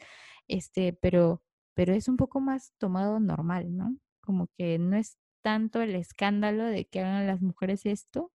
este, 0.48 0.92
pero, 0.92 1.42
pero 1.74 1.94
es 1.94 2.08
un 2.08 2.16
poco 2.16 2.40
más 2.40 2.72
tomado 2.78 3.20
normal, 3.20 3.76
¿no? 3.76 3.96
Como 4.20 4.48
que 4.56 4.78
no 4.78 4.96
es 4.96 5.18
tanto 5.42 5.80
el 5.82 5.94
escándalo 5.94 6.64
de 6.64 6.86
que 6.86 7.00
hagan 7.00 7.26
las 7.26 7.40
mujeres 7.40 7.86
esto 7.86 8.32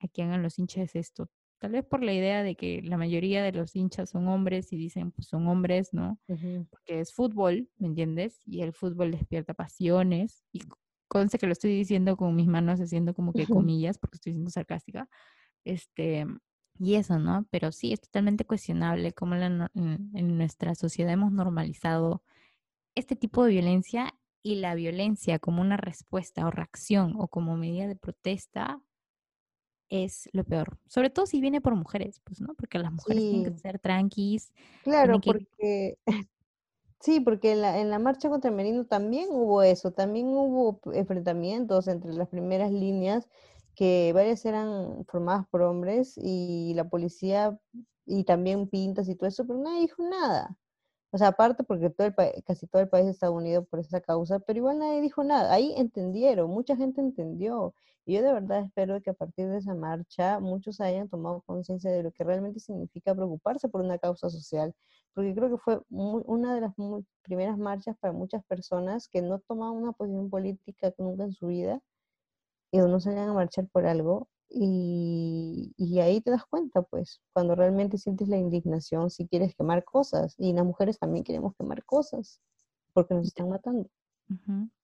a 0.00 0.08
que 0.08 0.22
hagan 0.22 0.42
los 0.42 0.58
hinchas 0.58 0.94
esto. 0.96 1.28
Tal 1.60 1.72
vez 1.72 1.84
por 1.84 2.02
la 2.04 2.12
idea 2.12 2.42
de 2.42 2.54
que 2.54 2.82
la 2.82 2.96
mayoría 2.96 3.42
de 3.42 3.52
los 3.52 3.74
hinchas 3.74 4.10
son 4.10 4.28
hombres 4.28 4.72
y 4.72 4.76
dicen, 4.76 5.10
pues 5.10 5.26
son 5.26 5.48
hombres, 5.48 5.92
¿no? 5.92 6.20
Porque 6.26 7.00
es 7.00 7.12
fútbol, 7.12 7.68
¿me 7.78 7.88
entiendes? 7.88 8.40
Y 8.46 8.62
el 8.62 8.72
fútbol 8.72 9.10
despierta 9.10 9.54
pasiones. 9.54 10.44
Y 10.52 10.62
conste 11.08 11.38
que 11.38 11.46
lo 11.46 11.52
estoy 11.52 11.74
diciendo 11.74 12.16
con 12.16 12.36
mis 12.36 12.46
manos 12.46 12.80
haciendo 12.80 13.12
como 13.12 13.32
que 13.32 13.46
comillas, 13.46 13.98
porque 13.98 14.16
estoy 14.16 14.34
siendo 14.34 14.50
sarcástica. 14.50 15.08
Este, 15.68 16.24
y 16.78 16.94
eso, 16.94 17.18
¿no? 17.18 17.46
Pero 17.50 17.72
sí, 17.72 17.92
es 17.92 18.00
totalmente 18.00 18.46
cuestionable 18.46 19.12
cómo 19.12 19.34
en, 19.34 19.68
en 19.74 20.38
nuestra 20.38 20.74
sociedad 20.74 21.12
hemos 21.12 21.30
normalizado 21.30 22.22
este 22.94 23.16
tipo 23.16 23.44
de 23.44 23.52
violencia 23.52 24.14
y 24.42 24.56
la 24.56 24.74
violencia 24.74 25.38
como 25.38 25.60
una 25.60 25.76
respuesta 25.76 26.46
o 26.46 26.50
reacción 26.50 27.16
o 27.18 27.28
como 27.28 27.56
medida 27.58 27.86
de 27.86 27.96
protesta 27.96 28.80
es 29.90 30.30
lo 30.32 30.44
peor. 30.44 30.78
Sobre 30.86 31.10
todo 31.10 31.26
si 31.26 31.42
viene 31.42 31.60
por 31.60 31.74
mujeres, 31.74 32.20
pues, 32.24 32.40
¿no? 32.40 32.54
Porque 32.54 32.78
las 32.78 32.92
mujeres 32.92 33.22
tienen 33.22 33.52
que 33.52 33.58
ser 33.58 33.78
tranquis. 33.78 34.54
Claro, 34.84 35.20
porque 35.20 35.98
sí, 37.00 37.20
porque 37.20 37.52
en 37.52 37.60
la, 37.60 37.78
en 37.78 37.90
la 37.90 37.98
marcha 37.98 38.30
contra 38.30 38.48
el 38.48 38.56
Merino 38.56 38.86
también 38.86 39.28
hubo 39.30 39.62
eso, 39.62 39.92
también 39.92 40.28
hubo 40.28 40.80
enfrentamientos 40.94 41.88
entre 41.88 42.14
las 42.14 42.28
primeras 42.28 42.72
líneas 42.72 43.28
que 43.78 44.12
varias 44.12 44.44
eran 44.44 45.04
formadas 45.06 45.46
por 45.50 45.62
hombres 45.62 46.14
y 46.20 46.74
la 46.74 46.88
policía 46.88 47.56
y 48.06 48.24
también 48.24 48.68
pintas 48.68 49.08
y 49.08 49.14
todo 49.14 49.28
eso, 49.28 49.46
pero 49.46 49.60
nadie 49.60 49.82
dijo 49.82 50.02
nada. 50.02 50.56
O 51.12 51.18
sea, 51.18 51.28
aparte 51.28 51.62
porque 51.64 51.90
todo 51.90 52.08
el 52.08 52.14
casi 52.44 52.66
todo 52.66 52.82
el 52.82 52.88
país 52.88 53.06
está 53.06 53.30
unido 53.30 53.64
por 53.64 53.78
esa 53.80 54.00
causa, 54.00 54.40
pero 54.40 54.58
igual 54.58 54.80
nadie 54.80 55.00
dijo 55.00 55.22
nada. 55.22 55.52
Ahí 55.54 55.74
entendieron, 55.76 56.50
mucha 56.50 56.76
gente 56.76 57.00
entendió. 57.00 57.72
Y 58.04 58.14
yo 58.14 58.22
de 58.22 58.32
verdad 58.32 58.62
espero 58.64 59.00
que 59.00 59.10
a 59.10 59.14
partir 59.14 59.48
de 59.48 59.58
esa 59.58 59.74
marcha 59.76 60.40
muchos 60.40 60.80
hayan 60.80 61.08
tomado 61.08 61.42
conciencia 61.42 61.90
de 61.92 62.02
lo 62.02 62.10
que 62.12 62.24
realmente 62.24 62.58
significa 62.60 63.14
preocuparse 63.14 63.68
por 63.68 63.82
una 63.82 63.98
causa 63.98 64.28
social, 64.28 64.74
porque 65.14 65.34
creo 65.36 65.50
que 65.50 65.58
fue 65.58 65.80
una 65.90 66.54
de 66.54 66.62
las 66.62 66.74
primeras 67.22 67.58
marchas 67.58 67.96
para 68.00 68.12
muchas 68.12 68.44
personas 68.46 69.08
que 69.08 69.22
no 69.22 69.38
tomaban 69.40 69.76
una 69.76 69.92
posición 69.92 70.30
política 70.30 70.92
nunca 70.98 71.24
en 71.24 71.32
su 71.32 71.46
vida 71.46 71.80
y 72.70 72.78
no 72.78 73.00
salían 73.00 73.28
a 73.28 73.34
marchar 73.34 73.66
por 73.68 73.86
algo 73.86 74.28
y, 74.50 75.74
y, 75.76 76.00
ahí 76.00 76.20
te 76.22 76.30
das 76.30 76.44
cuenta, 76.46 76.82
pues, 76.82 77.20
cuando 77.32 77.54
realmente 77.54 77.98
sientes 77.98 78.28
la 78.28 78.38
indignación, 78.38 79.10
si 79.10 79.28
quieres 79.28 79.54
quemar 79.54 79.84
cosas. 79.84 80.34
Y 80.38 80.54
las 80.54 80.64
mujeres 80.64 80.98
también 80.98 81.22
queremos 81.22 81.54
quemar 81.56 81.84
cosas, 81.84 82.40
porque 82.94 83.14
nos 83.14 83.26
están 83.26 83.50
matando. 83.50 83.90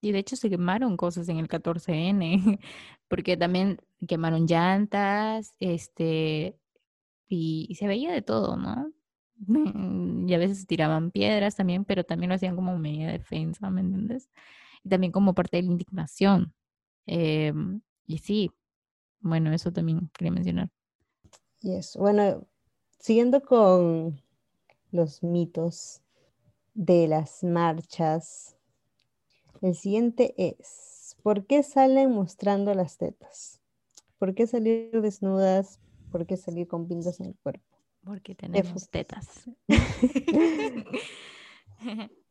Y 0.01 0.11
de 0.11 0.19
hecho 0.19 0.35
se 0.35 0.49
quemaron 0.49 0.97
cosas 0.97 1.29
en 1.29 1.37
el 1.37 1.47
14N, 1.47 2.59
porque 3.07 3.37
también 3.37 3.79
quemaron 4.07 4.45
llantas, 4.45 5.55
este, 5.59 6.59
y, 7.27 7.75
se 7.75 7.87
veía 7.87 8.11
de 8.11 8.21
todo, 8.21 8.57
¿no? 8.57 8.91
Y 10.27 10.33
a 10.33 10.37
veces 10.39 10.65
tiraban 10.65 11.11
piedras 11.11 11.55
también, 11.55 11.85
pero 11.85 12.03
también 12.03 12.29
lo 12.29 12.35
hacían 12.35 12.55
como 12.55 12.77
medida 12.77 13.07
de 13.07 13.19
defensa, 13.19 13.69
¿me 13.69 13.81
entiendes? 13.81 14.29
Y 14.83 14.89
también 14.89 15.11
como 15.11 15.35
parte 15.35 15.57
de 15.57 15.63
la 15.63 15.71
indignación. 15.71 16.53
Em, 17.05 17.81
y 18.05 18.17
sí, 18.19 18.51
bueno, 19.19 19.53
eso 19.53 19.71
también 19.71 20.09
quería 20.13 20.31
mencionar. 20.31 20.69
Yes. 21.61 21.95
Bueno, 21.97 22.45
siguiendo 22.99 23.41
con 23.41 24.21
los 24.91 25.23
mitos 25.23 26.01
de 26.73 27.07
las 27.07 27.43
marchas, 27.43 28.55
el 29.61 29.75
siguiente 29.75 30.35
es, 30.37 31.17
¿por 31.23 31.45
qué 31.45 31.63
salen 31.63 32.11
mostrando 32.11 32.73
las 32.73 32.97
tetas? 32.97 33.61
¿Por 34.19 34.35
qué 34.35 34.47
salir 34.47 35.01
desnudas? 35.01 35.79
¿Por 36.11 36.25
qué 36.25 36.37
salir 36.37 36.67
con 36.67 36.87
pintas 36.87 37.19
en 37.19 37.27
el 37.27 37.35
cuerpo? 37.35 37.77
Porque 38.03 38.35
tenemos 38.35 38.89
tetas. 38.89 39.49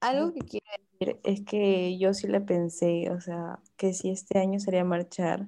Algo 0.00 0.32
que 0.32 0.40
quiero 0.40 0.66
decir 0.98 1.20
es 1.24 1.42
que 1.42 1.98
yo 1.98 2.14
sí 2.14 2.26
le 2.26 2.40
pensé, 2.40 3.10
o 3.10 3.20
sea, 3.20 3.60
que 3.76 3.92
si 3.92 4.10
este 4.10 4.38
año 4.38 4.58
sería 4.60 4.84
marchar, 4.84 5.46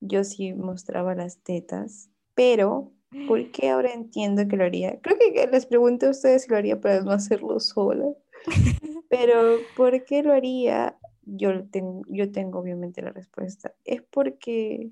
yo 0.00 0.24
sí 0.24 0.52
mostraba 0.52 1.14
las 1.14 1.38
tetas, 1.38 2.10
pero 2.34 2.92
¿por 3.28 3.50
qué 3.50 3.70
ahora 3.70 3.92
entiendo 3.92 4.46
que 4.48 4.56
lo 4.56 4.64
haría? 4.64 5.00
Creo 5.00 5.16
que 5.18 5.46
les 5.46 5.66
pregunté 5.66 6.06
a 6.06 6.10
ustedes 6.10 6.42
si 6.42 6.50
lo 6.50 6.56
haría 6.56 6.80
para 6.80 7.00
no 7.00 7.12
hacerlo 7.12 7.60
sola, 7.60 8.06
pero 9.08 9.58
¿por 9.76 10.04
qué 10.04 10.22
lo 10.22 10.32
haría? 10.32 10.98
Yo 11.22 11.68
tengo, 11.68 12.02
yo 12.08 12.30
tengo 12.30 12.60
obviamente 12.60 13.02
la 13.02 13.10
respuesta. 13.10 13.74
Es 13.84 14.02
porque, 14.02 14.90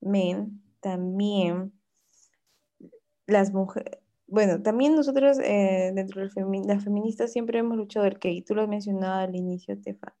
men, 0.00 0.62
también 0.80 1.72
las 3.26 3.52
mujeres, 3.52 4.01
bueno, 4.26 4.62
también 4.62 4.94
nosotros 4.94 5.38
eh, 5.40 5.92
dentro 5.94 6.20
de 6.20 6.30
las 6.66 6.84
feministas 6.84 7.32
siempre 7.32 7.58
hemos 7.58 7.76
luchado 7.76 8.06
el 8.06 8.18
que, 8.18 8.30
y 8.30 8.42
tú 8.42 8.54
lo 8.54 8.62
has 8.62 8.68
mencionado 8.68 9.20
al 9.20 9.36
inicio, 9.36 9.80
Tefa, 9.80 10.14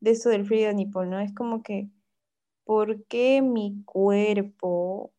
de 0.00 0.10
esto 0.12 0.28
del 0.30 0.46
Frida 0.46 0.72
Nipple, 0.72 1.06
¿no? 1.06 1.20
Es 1.20 1.34
como 1.34 1.62
que 1.62 1.90
¿por 2.68 3.06
qué 3.06 3.40
mi 3.40 3.82
cuerpo 3.86 5.10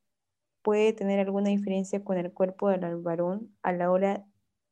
puede 0.61 0.93
tener 0.93 1.19
alguna 1.19 1.49
diferencia 1.49 2.03
con 2.03 2.19
el 2.19 2.31
cuerpo 2.31 2.69
del 2.69 2.97
varón 2.97 3.57
a 3.63 3.71
la 3.73 3.89
hora 3.89 4.23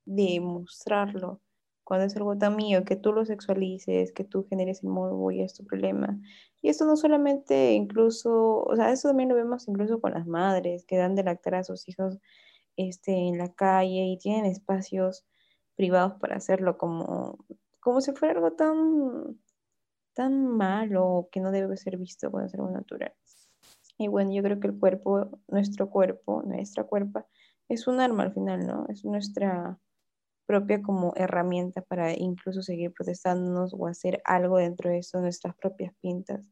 de 0.05 0.39
mostrarlo? 0.41 1.41
Cuando 1.83 2.05
es 2.05 2.15
algo 2.17 2.37
tan 2.37 2.55
mío, 2.55 2.85
que 2.85 2.95
tú 2.95 3.13
lo 3.13 3.25
sexualices, 3.25 4.11
que 4.11 4.23
tú 4.23 4.45
generes 4.47 4.83
el 4.83 4.89
morbo 4.89 5.31
y 5.31 5.41
es 5.41 5.55
tu 5.55 5.65
problema. 5.65 6.19
Y 6.61 6.69
esto 6.69 6.85
no 6.85 6.95
solamente 6.97 7.73
incluso, 7.73 8.63
o 8.63 8.75
sea, 8.75 8.91
eso 8.91 9.07
también 9.07 9.29
lo 9.29 9.35
vemos 9.35 9.67
incluso 9.67 9.99
con 9.99 10.13
las 10.13 10.27
madres 10.27 10.85
que 10.85 10.97
dan 10.97 11.15
de 11.15 11.23
lactar 11.23 11.55
a 11.55 11.63
sus 11.63 11.89
hijos 11.89 12.19
este, 12.77 13.11
en 13.11 13.37
la 13.37 13.53
calle 13.53 14.05
y 14.05 14.17
tienen 14.17 14.45
espacios 14.45 15.25
privados 15.75 16.13
para 16.19 16.37
hacerlo 16.37 16.77
como, 16.77 17.45
como 17.79 18.01
si 18.01 18.13
fuera 18.13 18.33
algo 18.35 18.53
tan 18.53 19.37
tan 20.17 20.47
malo 20.47 21.29
que 21.31 21.39
no 21.39 21.51
debe 21.51 21.77
ser 21.77 21.95
visto 21.97 22.31
cuando 22.31 22.47
es 22.47 22.55
algo 22.55 22.71
natural. 22.71 23.13
Y 23.99 24.07
bueno, 24.07 24.33
yo 24.33 24.41
creo 24.41 24.59
que 24.59 24.67
el 24.67 24.79
cuerpo, 24.79 25.39
nuestro 25.47 25.91
cuerpo, 25.91 26.41
nuestra 26.41 26.85
cuerpa, 26.85 27.27
es 27.69 27.85
un 27.85 27.99
arma 27.99 28.23
al 28.23 28.33
final, 28.33 28.65
¿no? 28.65 28.87
Es 28.89 29.05
nuestra 29.05 29.79
propia 30.47 30.81
como 30.81 31.13
herramienta 31.15 31.83
para 31.83 32.17
incluso 32.17 32.63
seguir 32.63 32.93
protestándonos 32.93 33.75
o 33.77 33.85
hacer 33.85 34.19
algo 34.25 34.57
dentro 34.57 34.89
de 34.89 34.99
eso, 34.99 35.21
nuestras 35.21 35.55
propias 35.55 35.93
pintas. 36.01 36.49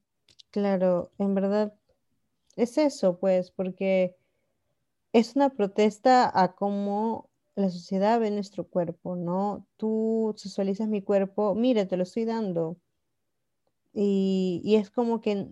Claro, 0.51 1.09
en 1.17 1.33
verdad 1.33 1.73
es 2.55 2.77
eso, 2.77 3.17
pues, 3.17 3.49
porque 3.49 4.15
es 5.15 5.37
una 5.37 5.49
protesta 5.49 6.29
a 6.33 6.55
cómo 6.55 7.29
la 7.55 7.69
sociedad 7.69 8.19
ve 8.19 8.31
nuestro 8.31 8.67
cuerpo, 8.67 9.15
¿no? 9.15 9.65
Tú 9.77 10.33
sexualizas 10.35 10.89
mi 10.89 11.01
cuerpo, 11.01 11.55
mire, 11.55 11.85
te 11.85 11.95
lo 11.95 12.03
estoy 12.03 12.25
dando, 12.25 12.75
y, 13.93 14.75
es 14.75 14.89
como 14.89 15.21
que 15.21 15.47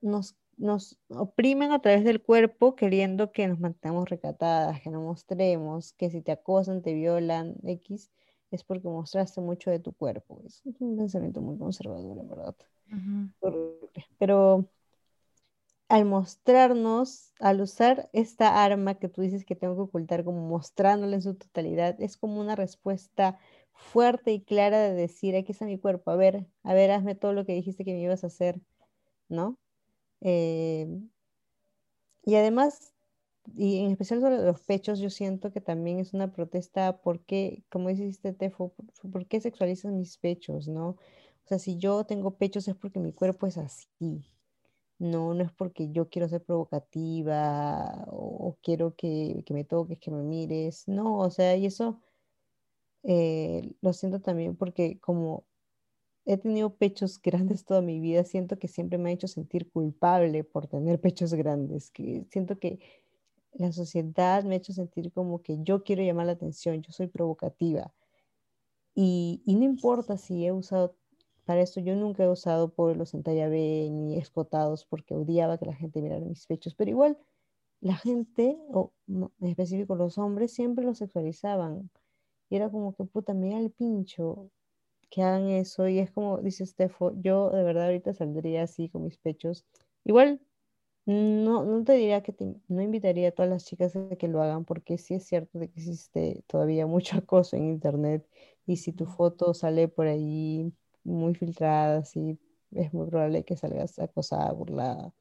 nos, 0.00 0.34
nos 0.56 0.98
oprimen 1.08 1.72
a 1.72 1.82
través 1.82 2.04
del 2.04 2.22
cuerpo 2.22 2.74
queriendo 2.74 3.32
que 3.32 3.46
nos 3.48 3.60
mantengamos 3.60 4.08
recatadas, 4.08 4.80
que 4.80 4.88
no 4.88 5.02
mostremos, 5.02 5.92
que 5.92 6.08
si 6.08 6.22
te 6.22 6.32
acosan, 6.32 6.80
te 6.80 6.94
violan, 6.94 7.56
X, 7.64 8.10
es 8.50 8.64
porque 8.64 8.88
mostraste 8.88 9.42
mucho 9.42 9.70
de 9.70 9.78
tu 9.78 9.92
cuerpo. 9.92 10.40
Es 10.46 10.62
un 10.64 10.96
pensamiento 10.96 11.42
muy 11.42 11.58
conservador, 11.58 12.18
en 12.18 12.28
verdad. 12.28 12.56
Pero 14.18 14.70
al 15.88 16.04
mostrarnos, 16.04 17.32
al 17.40 17.60
usar 17.60 18.08
esta 18.12 18.64
arma 18.64 18.96
que 18.96 19.08
tú 19.08 19.22
dices 19.22 19.44
que 19.44 19.56
tengo 19.56 19.76
que 19.76 19.82
ocultar, 19.82 20.24
como 20.24 20.46
mostrándola 20.48 21.16
en 21.16 21.22
su 21.22 21.34
totalidad, 21.36 22.00
es 22.00 22.16
como 22.16 22.40
una 22.40 22.56
respuesta 22.56 23.38
fuerte 23.72 24.32
y 24.32 24.42
clara 24.42 24.80
de 24.80 24.94
decir, 24.94 25.36
aquí 25.36 25.52
está 25.52 25.64
mi 25.66 25.78
cuerpo, 25.78 26.10
a 26.10 26.16
ver, 26.16 26.46
a 26.64 26.74
ver, 26.74 26.90
hazme 26.90 27.14
todo 27.14 27.32
lo 27.32 27.44
que 27.46 27.54
dijiste 27.54 27.84
que 27.84 27.92
me 27.94 28.00
ibas 28.02 28.24
a 28.24 28.28
hacer, 28.28 28.60
¿no? 29.28 29.58
Eh, 30.22 30.88
y 32.24 32.34
además, 32.36 32.92
y 33.54 33.78
en 33.84 33.92
especial 33.92 34.20
sobre 34.20 34.38
los 34.38 34.60
pechos, 34.62 34.98
yo 35.00 35.10
siento 35.10 35.52
que 35.52 35.60
también 35.60 36.00
es 36.00 36.12
una 36.14 36.32
protesta 36.32 37.00
porque, 37.02 37.64
como 37.70 37.88
dijiste, 37.88 38.32
Tefo, 38.32 38.74
¿por 39.12 39.26
qué 39.26 39.40
sexualizan 39.40 39.96
mis 39.98 40.18
pechos, 40.18 40.68
no? 40.68 40.90
O 40.90 40.98
sea, 41.48 41.58
si 41.58 41.78
yo 41.78 42.04
tengo 42.04 42.36
pechos 42.36 42.68
es 42.68 42.74
porque 42.76 42.98
mi 43.00 43.12
cuerpo 43.12 43.46
es 43.46 43.58
así. 43.58 44.24
No, 44.98 45.34
no 45.34 45.44
es 45.44 45.52
porque 45.52 45.90
yo 45.92 46.08
quiero 46.08 46.28
ser 46.28 46.42
provocativa 46.42 48.06
o, 48.08 48.56
quiero 48.62 48.94
que, 48.96 49.44
me 49.50 49.64
toques, 49.64 49.98
que 49.98 50.10
me 50.10 50.22
mires. 50.22 50.88
No, 50.88 51.18
o 51.18 51.30
sea, 51.30 51.56
y 51.56 51.66
eso 51.66 52.00
eh, 53.02 53.74
lo 53.82 53.92
siento 53.92 54.20
también 54.20 54.56
porque 54.56 54.98
como 55.00 55.44
he 56.26 56.38
tenido 56.38 56.74
pechos 56.76 57.20
grandes 57.22 57.64
toda 57.64 57.82
mi 57.82 58.00
vida, 58.00 58.24
siento 58.24 58.58
que 58.58 58.68
siempre 58.68 58.98
me 58.98 59.10
ha 59.10 59.12
hecho 59.12 59.28
sentir 59.28 59.70
culpable 59.70 60.44
por 60.44 60.66
tener 60.66 61.00
pechos 61.00 61.34
grandes, 61.34 61.90
que 61.90 62.26
siento 62.30 62.58
que 62.58 62.80
la 63.52 63.72
sociedad 63.72 64.44
me 64.44 64.56
ha 64.56 64.58
hecho 64.58 64.72
sentir 64.72 65.12
como 65.12 65.42
que 65.42 65.58
yo 65.62 65.84
quiero 65.84 66.02
llamar 66.02 66.26
la 66.26 66.32
atención, 66.32 66.82
yo 66.82 66.92
soy 66.92 67.06
provocativa. 67.08 67.92
Y, 68.94 69.42
y 69.44 69.56
no 69.56 69.64
importa 69.64 70.16
si 70.16 70.46
he 70.46 70.52
usado 70.52 70.96
para 71.46 71.62
esto 71.62 71.80
yo 71.80 71.96
nunca 71.96 72.24
he 72.24 72.28
usado 72.30 72.70
pueblos 72.74 73.14
en 73.14 73.24
talla 73.24 73.48
B 73.48 73.88
ni 73.92 74.18
escotados 74.18 74.86
porque 74.86 75.14
odiaba 75.14 75.58
que 75.58 75.66
la 75.66 75.74
gente 75.76 76.02
mirara 76.02 76.24
mis 76.26 76.46
pechos, 76.46 76.74
pero 76.76 76.90
igual 76.90 77.18
la 77.80 77.96
gente, 77.96 78.58
o 78.70 78.92
en 79.08 79.30
específico 79.48 79.96
los 79.96 80.18
hombres, 80.18 80.52
siempre 80.54 80.84
los 80.84 80.98
sexualizaban. 80.98 81.90
Y 82.50 82.56
era 82.56 82.70
como 82.70 82.94
que, 82.96 83.04
puta, 83.04 83.34
mira 83.34 83.58
el 83.60 83.70
pincho, 83.72 84.50
que 85.10 85.22
hagan 85.22 85.48
eso. 85.48 85.88
Y 85.88 85.98
es 85.98 86.10
como, 86.12 86.38
dice 86.38 86.66
Stefo, 86.66 87.12
yo 87.22 87.50
de 87.50 87.62
verdad 87.62 87.86
ahorita 87.86 88.14
saldría 88.14 88.64
así 88.64 88.88
con 88.90 89.04
mis 89.04 89.18
pechos. 89.18 89.64
Igual, 90.04 90.40
no, 91.06 91.64
no 91.64 91.84
te 91.84 91.94
diría 91.94 92.22
que 92.22 92.34
no 92.68 92.82
invitaría 92.82 93.28
a 93.28 93.32
todas 93.32 93.50
las 93.50 93.64
chicas 93.64 93.96
a 93.96 94.16
que 94.16 94.28
lo 94.28 94.42
hagan, 94.42 94.64
porque 94.64 94.98
sí 94.98 95.14
es 95.14 95.26
cierto 95.26 95.58
de 95.58 95.68
que 95.70 95.80
existe 95.80 96.44
todavía 96.46 96.86
mucho 96.86 97.16
acoso 97.18 97.56
en 97.56 97.66
internet. 97.68 98.26
Y 98.66 98.76
si 98.78 98.92
tu 98.92 99.06
foto 99.06 99.54
sale 99.54 99.88
por 99.88 100.06
ahí 100.08 100.72
muy 101.06 101.34
filtradas 101.34 102.14
y 102.16 102.38
es 102.72 102.92
muy 102.92 103.06
probable 103.08 103.44
que 103.44 103.56
salgas 103.56 103.98
acosada, 103.98 104.52
burlada. 104.52 105.12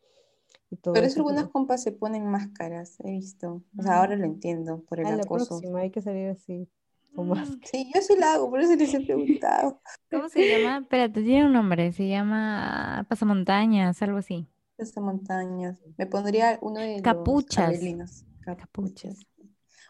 Y 0.69 0.77
todo 0.77 0.93
Pero 0.93 1.05
eso 1.05 1.19
algunas 1.19 1.47
compas 1.49 1.83
se 1.83 1.91
ponen 1.91 2.25
máscaras, 2.25 2.99
he 3.03 3.11
visto. 3.11 3.63
O 3.77 3.83
sea, 3.83 3.99
ahora 3.99 4.15
lo 4.15 4.25
entiendo 4.25 4.83
por 4.83 4.99
el 4.99 5.19
acoso. 5.19 5.61
La 5.63 5.79
hay 5.79 5.91
que 5.91 6.01
salir 6.01 6.29
así. 6.29 6.67
Con 7.13 7.29
mm, 7.29 7.61
Sí, 7.63 7.89
yo 7.93 8.01
sí 8.01 8.15
la 8.19 8.33
hago, 8.33 8.49
por 8.49 8.59
eso 8.59 8.75
les 8.75 8.93
he 8.93 8.99
preguntado. 9.01 9.79
¿Cómo 10.11 10.27
se 10.27 10.47
llama? 10.47 10.79
Espérate, 10.79 11.23
tiene 11.23 11.45
un 11.45 11.53
nombre, 11.53 11.91
se 11.93 12.07
llama 12.07 13.05
pasamontañas, 13.07 14.01
algo 14.01 14.17
así. 14.17 14.47
Pasamontañas. 14.75 15.79
Me 15.97 16.07
pondría 16.07 16.59
uno 16.61 16.81
de 16.81 17.01
Capuchas. 17.01 17.81
los 17.81 18.25
Capuchas. 18.41 19.25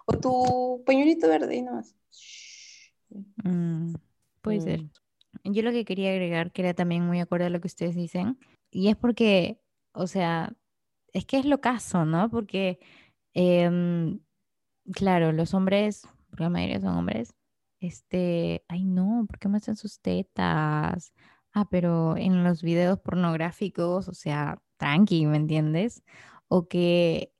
O 0.05 0.13
tu 0.19 0.83
pañuelito 0.85 1.27
verde 1.27 1.55
y 1.55 1.61
nomás. 1.63 1.95
Mm, 3.43 3.95
puede 4.41 4.61
ser. 4.61 4.81
Yo 5.43 5.61
lo 5.63 5.71
que 5.71 5.85
quería 5.85 6.11
agregar, 6.11 6.51
que 6.51 6.61
era 6.63 6.73
también 6.73 7.05
muy 7.05 7.19
acorde 7.19 7.45
a 7.45 7.49
lo 7.49 7.61
que 7.61 7.67
ustedes 7.67 7.95
dicen, 7.95 8.39
y 8.71 8.89
es 8.89 8.95
porque, 8.95 9.59
o 9.93 10.07
sea, 10.07 10.53
es 11.13 11.25
que 11.25 11.37
es 11.39 11.45
lo 11.45 11.61
caso, 11.61 12.05
¿no? 12.05 12.29
Porque, 12.29 12.79
em, 13.33 14.19
claro, 14.93 15.31
los 15.33 15.53
hombres, 15.53 16.07
porque 16.29 16.43
la 16.43 16.49
mayoría 16.49 16.81
son 16.81 16.97
hombres, 16.97 17.35
este, 17.81 18.63
ay 18.69 18.85
no, 18.85 19.25
¿por 19.27 19.39
qué 19.39 19.47
muestran 19.49 19.75
sus 19.77 20.01
tetas? 20.01 21.13
Ah, 21.53 21.67
pero 21.69 22.17
en 22.17 22.43
los 22.43 22.63
videos 22.63 22.99
pornográficos, 22.99 24.07
o 24.09 24.13
sea, 24.13 24.61
tranqui, 24.77 25.25
¿me 25.27 25.37
entiendes? 25.37 26.03
O 26.47 26.67
que, 26.67 27.33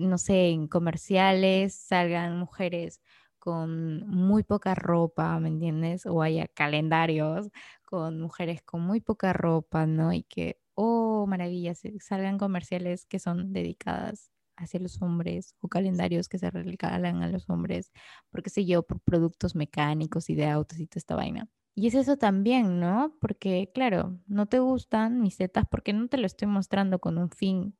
no 0.00 0.18
sé, 0.18 0.50
en 0.50 0.68
comerciales 0.68 1.74
salgan 1.74 2.38
mujeres 2.38 3.00
con 3.42 4.06
muy 4.08 4.44
poca 4.44 4.74
ropa, 4.76 5.38
¿me 5.40 5.48
entiendes? 5.48 6.06
O 6.06 6.22
haya 6.22 6.46
calendarios 6.48 7.48
con 7.84 8.20
mujeres 8.20 8.62
con 8.62 8.82
muy 8.82 9.00
poca 9.00 9.32
ropa, 9.32 9.84
¿no? 9.86 10.12
Y 10.12 10.22
que, 10.22 10.60
oh, 10.74 11.26
maravillas, 11.26 11.82
salgan 12.00 12.38
comerciales 12.38 13.04
que 13.06 13.18
son 13.18 13.52
dedicadas 13.52 14.30
hacia 14.56 14.78
los 14.80 15.02
hombres 15.02 15.56
o 15.60 15.68
calendarios 15.68 16.28
que 16.28 16.38
se 16.38 16.50
regalan 16.50 17.22
a 17.22 17.28
los 17.28 17.50
hombres, 17.50 17.90
porque 18.30 18.50
sé 18.50 18.64
yo, 18.64 18.84
por 18.84 19.00
productos 19.00 19.56
mecánicos 19.56 20.30
y 20.30 20.36
de 20.36 20.46
autos 20.48 20.78
y 20.78 20.86
toda 20.86 21.00
esta 21.00 21.16
vaina. 21.16 21.48
Y 21.74 21.86
es 21.86 21.94
eso 21.94 22.18
también, 22.18 22.80
¿no? 22.80 23.16
Porque, 23.20 23.70
claro, 23.74 24.18
no 24.26 24.46
te 24.46 24.58
gustan 24.58 25.20
mis 25.22 25.38
tetas 25.38 25.64
porque 25.70 25.92
no 25.94 26.08
te 26.08 26.18
lo 26.18 26.26
estoy 26.26 26.46
mostrando 26.48 26.98
con 26.98 27.16
un 27.18 27.30
fin 27.30 27.74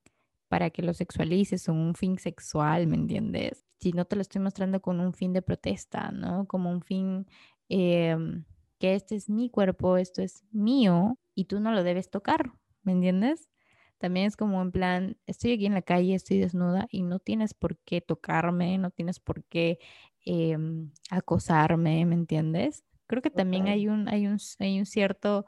para 0.53 0.69
que 0.69 0.83
lo 0.83 0.93
sexualices 0.93 1.67
o 1.71 1.73
un 1.73 1.95
fin 1.95 2.19
sexual, 2.19 2.87
¿me 2.87 2.97
entiendes? 2.97 3.65
Si 3.81 3.93
no 3.93 4.05
te 4.05 4.17
lo 4.17 4.21
estoy 4.21 4.43
mostrando 4.43 4.83
con 4.83 5.01
un 5.01 5.15
fin 5.15 5.33
de 5.33 5.41
protesta, 5.41 6.11
¿no? 6.11 6.47
Como 6.47 6.71
un 6.71 6.83
fin 6.83 7.27
em, 7.71 8.45
que 8.79 8.95
este 8.95 9.17
es 9.17 9.31
mi 9.31 9.49
cuerpo, 9.49 9.97
esto 9.97 10.21
es 10.21 10.45
mío 10.51 11.19
y 11.35 11.47
tú 11.47 11.59
no 11.59 11.73
lo 11.73 11.83
debes 11.83 12.11
tocar, 12.11 12.53
¿me 12.83 12.93
entiendes? 12.93 13.49
También 13.97 14.27
es 14.27 14.37
como 14.37 14.61
en 14.61 14.73
plan, 14.73 15.17
estoy 15.27 15.53
aquí 15.53 15.65
en 15.65 15.73
la 15.73 15.81
calle, 15.81 16.15
estoy 16.15 16.39
desnuda 16.39 16.87
y 16.91 17.01
no 17.03 17.19
tienes 17.19 17.55
por 17.55 17.79
qué 17.79 18.03
tocarme, 18.03 18.77
no 18.77 18.91
tienes 18.91 19.21
por 19.21 19.45
qué 19.45 19.79
em, 20.27 20.93
acosarme, 21.09 22.05
¿me 22.05 22.15
entiendes? 22.15 22.85
Creo 23.07 23.23
que 23.23 23.31
también 23.31 23.69
hay 23.69 23.89
un, 23.89 24.07
hay 24.07 24.27
un, 24.27 24.37
hay 24.59 24.79
un 24.79 24.85
cierto 24.85 25.47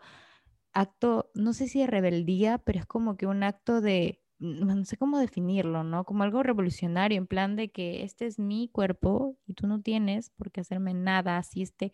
acto, 0.72 1.30
no 1.34 1.52
sé 1.52 1.68
si 1.68 1.80
de 1.80 1.88
rebeldía, 1.88 2.56
pero 2.56 2.78
es 2.78 2.86
como 2.86 3.18
que 3.18 3.26
un 3.26 3.42
acto 3.42 3.82
de 3.82 4.23
no 4.44 4.84
sé 4.84 4.96
cómo 4.96 5.18
definirlo, 5.18 5.84
¿no? 5.84 6.04
Como 6.04 6.22
algo 6.22 6.42
revolucionario, 6.42 7.18
en 7.18 7.26
plan 7.26 7.56
de 7.56 7.70
que 7.70 8.02
este 8.02 8.26
es 8.26 8.38
mi 8.38 8.68
cuerpo 8.68 9.36
y 9.46 9.54
tú 9.54 9.66
no 9.66 9.80
tienes 9.80 10.30
por 10.30 10.50
qué 10.52 10.60
hacerme 10.60 10.94
nada, 10.94 11.38
así 11.38 11.62
este 11.62 11.92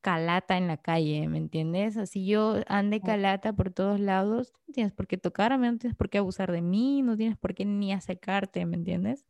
calata 0.00 0.58
en 0.58 0.68
la 0.68 0.76
calle, 0.76 1.28
¿me 1.28 1.38
entiendes? 1.38 1.96
Así 1.96 2.26
yo 2.26 2.56
ande 2.68 3.00
calata 3.02 3.54
por 3.54 3.70
todos 3.70 4.00
lados, 4.00 4.52
no 4.68 4.74
tienes 4.74 4.92
por 4.92 5.06
qué 5.06 5.16
tocarme, 5.16 5.72
no 5.72 5.78
tienes 5.78 5.96
por 5.96 6.10
qué 6.10 6.18
abusar 6.18 6.52
de 6.52 6.60
mí, 6.60 7.02
no 7.02 7.16
tienes 7.16 7.38
por 7.38 7.54
qué 7.54 7.64
ni 7.64 7.92
acercarte, 7.92 8.66
¿me 8.66 8.76
entiendes? 8.76 9.24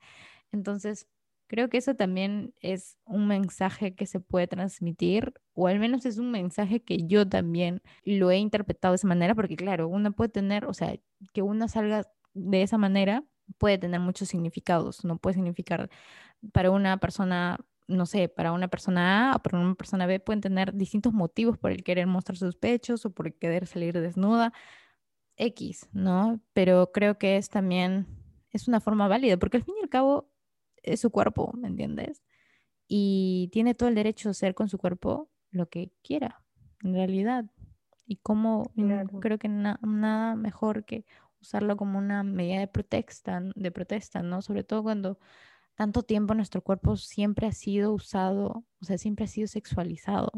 Entonces, 0.52 1.08
creo 1.46 1.68
que 1.68 1.78
eso 1.78 1.94
también 1.94 2.54
es 2.60 2.98
un 3.04 3.28
mensaje 3.28 3.94
que 3.94 4.06
se 4.06 4.20
puede 4.20 4.48
transmitir, 4.48 5.34
o 5.54 5.68
al 5.68 5.78
menos 5.78 6.06
es 6.06 6.18
un 6.18 6.30
mensaje 6.32 6.82
que 6.82 6.98
yo 7.06 7.28
también 7.28 7.80
lo 8.04 8.30
he 8.32 8.38
interpretado 8.38 8.92
de 8.92 8.96
esa 8.96 9.06
manera, 9.08 9.34
porque 9.36 9.56
claro, 9.56 9.88
uno 9.88 10.12
puede 10.12 10.30
tener, 10.30 10.64
o 10.66 10.74
sea, 10.74 10.96
que 11.32 11.42
uno 11.42 11.68
salga 11.68 12.04
de 12.34 12.62
esa 12.62 12.78
manera 12.78 13.24
puede 13.58 13.78
tener 13.78 14.00
muchos 14.00 14.28
significados, 14.28 15.04
no 15.04 15.18
puede 15.18 15.34
significar 15.34 15.90
para 16.52 16.70
una 16.70 16.98
persona, 16.98 17.58
no 17.86 18.06
sé, 18.06 18.28
para 18.28 18.52
una 18.52 18.68
persona 18.68 19.32
A 19.32 19.36
o 19.36 19.38
para 19.40 19.58
una 19.58 19.74
persona 19.74 20.06
B 20.06 20.20
pueden 20.20 20.40
tener 20.40 20.74
distintos 20.74 21.12
motivos 21.12 21.58
por 21.58 21.70
el 21.70 21.84
querer 21.84 22.06
mostrar 22.06 22.36
sus 22.36 22.56
pechos 22.56 23.06
o 23.06 23.10
por 23.10 23.26
el 23.28 23.34
querer 23.34 23.66
salir 23.66 23.98
desnuda, 24.00 24.52
X, 25.36 25.88
¿no? 25.92 26.40
Pero 26.52 26.92
creo 26.92 27.18
que 27.18 27.36
es 27.36 27.48
también, 27.50 28.06
es 28.50 28.68
una 28.68 28.80
forma 28.80 29.08
válida, 29.08 29.36
porque 29.36 29.56
al 29.58 29.64
fin 29.64 29.74
y 29.80 29.82
al 29.82 29.88
cabo 29.88 30.30
es 30.82 31.00
su 31.00 31.10
cuerpo, 31.10 31.52
¿me 31.54 31.68
entiendes? 31.68 32.22
Y 32.86 33.48
tiene 33.52 33.74
todo 33.74 33.88
el 33.88 33.94
derecho 33.94 34.28
a 34.28 34.32
hacer 34.32 34.54
con 34.54 34.68
su 34.68 34.78
cuerpo 34.78 35.30
lo 35.50 35.68
que 35.68 35.92
quiera, 36.02 36.44
en 36.82 36.94
realidad. 36.94 37.46
Y 38.06 38.16
como 38.16 38.70
creo 39.20 39.38
que 39.38 39.48
nada 39.48 40.36
mejor 40.36 40.84
que 40.84 41.06
usarlo 41.44 41.76
como 41.76 41.98
una 41.98 42.22
medida 42.22 42.58
de 42.58 42.68
protesta, 42.68 43.42
de 43.54 43.70
protesta, 43.70 44.22
¿no? 44.22 44.42
Sobre 44.42 44.64
todo 44.64 44.82
cuando 44.82 45.18
tanto 45.74 46.02
tiempo 46.02 46.34
nuestro 46.34 46.62
cuerpo 46.62 46.96
siempre 46.96 47.46
ha 47.46 47.52
sido 47.52 47.92
usado, 47.92 48.64
o 48.80 48.84
sea, 48.84 48.98
siempre 48.98 49.26
ha 49.26 49.28
sido 49.28 49.46
sexualizado. 49.46 50.32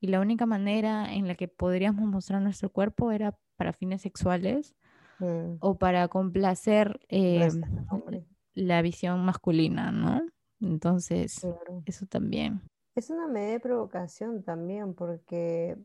Y 0.00 0.08
la 0.08 0.20
única 0.20 0.44
manera 0.44 1.12
en 1.14 1.28
la 1.28 1.34
que 1.34 1.48
podríamos 1.48 2.06
mostrar 2.06 2.42
nuestro 2.42 2.70
cuerpo 2.70 3.12
era 3.12 3.38
para 3.56 3.72
fines 3.72 4.02
sexuales 4.02 4.74
mm. 5.20 5.56
o 5.60 5.78
para 5.78 6.08
complacer 6.08 7.00
eh, 7.08 7.48
la 8.54 8.82
visión 8.82 9.24
masculina, 9.24 9.92
¿no? 9.92 10.22
Entonces, 10.60 11.46
eso 11.86 12.06
también. 12.06 12.60
Es 12.94 13.10
una 13.10 13.28
medida 13.28 13.52
de 13.52 13.60
provocación 13.60 14.42
también, 14.42 14.94
porque 14.94 15.76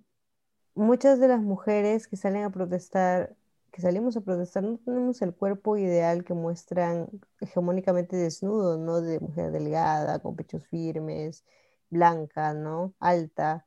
muchas 0.76 1.20
de 1.20 1.28
las 1.28 1.42
mujeres 1.42 2.08
que 2.08 2.16
salen 2.16 2.44
a 2.44 2.52
protestar 2.52 3.36
que 3.72 3.82
salimos 3.82 4.18
a 4.18 4.22
protestar 4.22 4.64
no 4.64 4.78
tenemos 4.78 5.22
el 5.22 5.34
cuerpo 5.34 5.78
ideal 5.78 6.24
que 6.24 6.34
muestran 6.34 7.10
hegemónicamente 7.40 8.16
desnudo, 8.16 8.78
¿no? 8.78 9.02
De 9.02 9.20
mujer 9.20 9.52
delgada, 9.52 10.20
con 10.20 10.36
pechos 10.36 10.68
firmes, 10.68 11.46
blanca, 11.90 12.54
¿no? 12.54 12.94
Alta. 13.00 13.66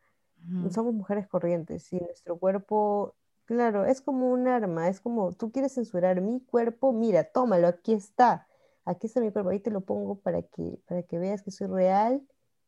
Somos 0.71 0.93
mujeres 0.93 1.29
corrientes 1.29 1.93
y 1.93 2.01
nuestro 2.01 2.37
cuerpo, 2.37 3.15
claro, 3.45 3.85
es 3.85 4.01
como 4.01 4.29
un 4.33 4.49
arma, 4.49 4.89
es 4.89 5.01
como, 5.01 5.33
tú 5.33 5.53
quieres 5.53 5.75
censurar 5.75 6.21
mi 6.21 6.41
cuerpo, 6.41 6.93
mira, 6.93 7.23
tómalo, 7.25 7.69
aquí 7.69 7.93
está, 7.93 8.49
aquí 8.85 9.07
está 9.07 9.21
mi 9.21 9.31
cuerpo, 9.31 9.51
ahí 9.51 9.61
te 9.61 9.71
lo 9.71 9.83
pongo 9.83 10.17
para 10.17 10.43
que, 10.43 10.81
para 10.89 11.05
que 11.05 11.19
veas 11.19 11.43
que 11.43 11.53
soy 11.53 11.69
real 11.69 12.27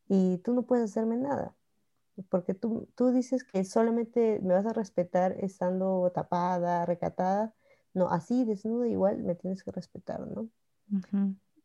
y 0.08 0.38
tú 0.38 0.54
no 0.54 0.62
puedes 0.62 0.90
hacerme 0.90 1.16
nada 1.16 1.56
porque 2.28 2.54
tú, 2.54 2.88
tú 2.94 3.10
dices 3.10 3.44
que 3.44 3.64
solamente 3.64 4.40
me 4.42 4.54
vas 4.54 4.66
a 4.66 4.72
respetar 4.72 5.32
estando 5.40 6.10
tapada, 6.14 6.86
recatada, 6.86 7.54
no, 7.92 8.08
así 8.10 8.44
desnuda 8.44 8.88
igual 8.88 9.22
me 9.22 9.34
tienes 9.34 9.62
que 9.62 9.70
respetar, 9.70 10.20
¿no? 10.26 10.48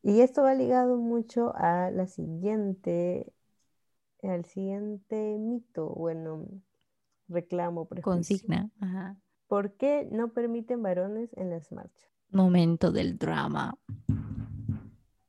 Y 0.02 0.22
esto 0.22 0.44
va 0.44 0.54
ligado 0.54 0.98
mucho 0.98 1.54
a 1.56 1.92
la 1.92 2.08
siguiente, 2.08 3.32
al 4.24 4.46
siguiente 4.46 5.38
mito, 5.40 5.90
bueno, 5.90 6.46
reclamo, 7.28 7.86
prejuicio. 7.86 8.12
Consigna. 8.12 8.70
Ajá. 8.80 9.18
¿Por 9.48 9.74
qué 9.74 10.08
no 10.12 10.34
permiten 10.34 10.82
varones 10.84 11.32
en 11.36 11.50
las 11.50 11.72
marchas? 11.72 12.10
Momento 12.32 12.92
del 12.92 13.18
drama. 13.18 13.76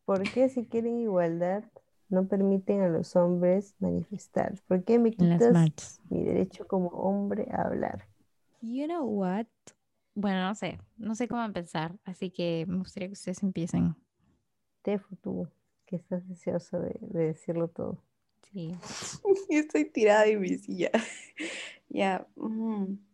¿Por 0.04 0.22
qué 0.30 0.48
si 0.48 0.66
quieren 0.66 0.98
igualdad 0.98 1.64
no 2.10 2.26
permiten 2.26 2.82
a 2.82 2.88
los 2.88 3.16
hombres 3.16 3.74
manifestar? 3.78 4.54
¿Por 4.66 4.84
qué 4.84 4.98
me 4.98 5.12
quitas 5.12 6.00
mi 6.08 6.24
derecho 6.24 6.66
como 6.66 6.88
hombre 6.88 7.48
a 7.50 7.62
hablar? 7.62 8.06
You 8.60 8.86
know 8.86 9.04
what? 9.04 9.46
Bueno, 10.14 10.42
no 10.42 10.54
sé, 10.54 10.78
no 10.96 11.14
sé 11.14 11.28
cómo 11.28 11.42
empezar, 11.42 11.96
así 12.04 12.30
que 12.30 12.66
me 12.68 12.78
gustaría 12.78 13.08
que 13.08 13.14
ustedes 13.14 13.42
empiecen. 13.42 13.94
Tefo, 14.82 15.16
tú, 15.22 15.48
que 15.86 15.96
estás 15.96 16.26
deseoso 16.28 16.80
de, 16.80 16.98
decirlo 17.00 17.68
todo. 17.68 18.02
Sí. 18.52 18.76
estoy 19.48 19.84
tirada 19.86 20.26
en 20.26 20.40
mi 20.40 20.58
silla. 20.58 20.90
ya. 21.88 22.26
Mm 22.36 23.09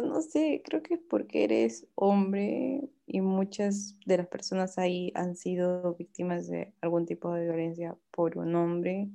no 0.00 0.22
sé, 0.22 0.62
creo 0.64 0.82
que 0.82 0.94
es 0.94 1.00
porque 1.00 1.44
eres 1.44 1.86
hombre 1.94 2.88
y 3.06 3.20
muchas 3.20 3.98
de 4.06 4.16
las 4.16 4.26
personas 4.26 4.78
ahí 4.78 5.12
han 5.14 5.36
sido 5.36 5.94
víctimas 5.94 6.48
de 6.48 6.72
algún 6.80 7.04
tipo 7.04 7.32
de 7.32 7.44
violencia 7.44 7.96
por 8.10 8.38
un 8.38 8.54
hombre 8.54 9.10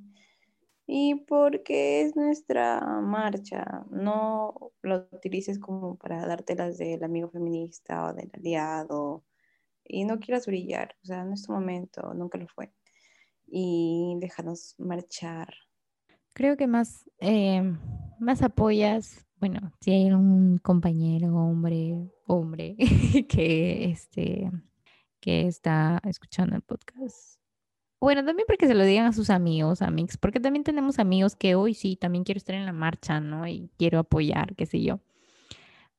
y 0.86 1.16
porque 1.26 2.02
es 2.02 2.16
nuestra 2.16 2.80
marcha. 3.02 3.84
No 3.90 4.72
lo 4.82 5.08
utilices 5.12 5.58
como 5.58 5.96
para 5.96 6.24
dártelas 6.26 6.78
del 6.78 7.04
amigo 7.04 7.28
feminista 7.28 8.06
o 8.06 8.14
del 8.14 8.30
aliado 8.32 9.24
y 9.84 10.04
no 10.04 10.18
quieras 10.18 10.46
brillar, 10.46 10.96
o 11.02 11.06
sea, 11.06 11.24
no 11.24 11.34
es 11.34 11.42
tu 11.42 11.52
momento, 11.52 12.14
nunca 12.14 12.38
lo 12.38 12.46
fue. 12.48 12.72
Y 13.46 14.16
déjanos 14.18 14.74
marchar. 14.78 15.52
Creo 16.32 16.56
que 16.56 16.66
más, 16.66 17.10
eh, 17.20 17.62
más 18.18 18.42
apoyas 18.42 19.27
bueno, 19.40 19.72
si 19.80 19.92
hay 19.92 20.12
un 20.12 20.58
compañero, 20.58 21.34
hombre, 21.34 22.10
hombre, 22.26 22.76
que, 23.28 23.90
este, 23.90 24.50
que 25.20 25.46
está 25.46 26.00
escuchando 26.04 26.56
el 26.56 26.62
podcast. 26.62 27.38
Bueno, 28.00 28.24
también 28.24 28.46
porque 28.46 28.68
se 28.68 28.74
lo 28.74 28.84
digan 28.84 29.06
a 29.06 29.12
sus 29.12 29.30
amigos, 29.30 29.82
amigos, 29.82 30.16
porque 30.18 30.40
también 30.40 30.62
tenemos 30.64 30.98
amigos 30.98 31.34
que 31.34 31.56
hoy 31.56 31.74
sí, 31.74 31.96
también 31.96 32.24
quiero 32.24 32.38
estar 32.38 32.54
en 32.54 32.66
la 32.66 32.72
marcha, 32.72 33.20
¿no? 33.20 33.46
Y 33.48 33.70
quiero 33.76 33.98
apoyar, 33.98 34.54
qué 34.54 34.66
sé 34.66 34.82
yo. 34.82 35.00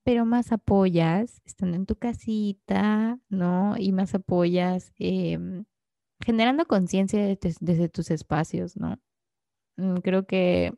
Pero 0.04 0.26
más 0.26 0.52
apoyas 0.52 1.42
estando 1.46 1.76
en 1.76 1.86
tu 1.86 1.96
casita, 1.98 3.20
¿no? 3.30 3.76
Y 3.78 3.92
más 3.92 4.16
apoyas 4.16 4.94
em, 4.98 5.66
generando 6.26 6.66
conciencia 6.66 7.20
desde 7.62 7.90
tus 7.90 8.12
espacios, 8.12 8.78
¿no? 8.78 8.98
Mm, 9.78 9.98
creo 9.98 10.26
que 10.26 10.74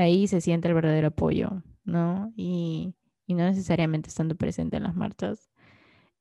ahí 0.00 0.26
se 0.28 0.40
siente 0.40 0.68
el 0.68 0.74
verdadero 0.74 1.08
apoyo, 1.08 1.62
¿no? 1.84 2.32
Y, 2.36 2.94
no 3.28 3.44
necesariamente 3.44 4.08
estando 4.08 4.36
presente 4.36 4.76
en 4.76 4.84
las 4.84 4.94
marchas. 4.94 5.50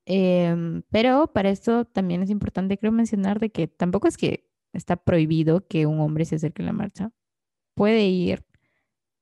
Em, 0.06 0.84
pero 0.90 1.28
para 1.34 1.50
esto 1.50 1.86
también 1.86 2.24
es 2.24 2.30
importante, 2.30 2.78
creo, 2.78 2.92
mencionar 2.92 3.40
de 3.40 3.52
que 3.52 3.68
tampoco 3.68 4.08
es 4.08 4.18
que 4.18 4.48
está 4.74 4.96
prohibido 4.98 5.68
que 5.68 5.86
un 5.86 6.00
hombre 6.00 6.26
se 6.26 6.36
acerque 6.36 6.64
a 6.64 6.66
la 6.66 6.74
marcha. 6.74 7.12
Puede 7.76 8.08
ir, 8.08 8.46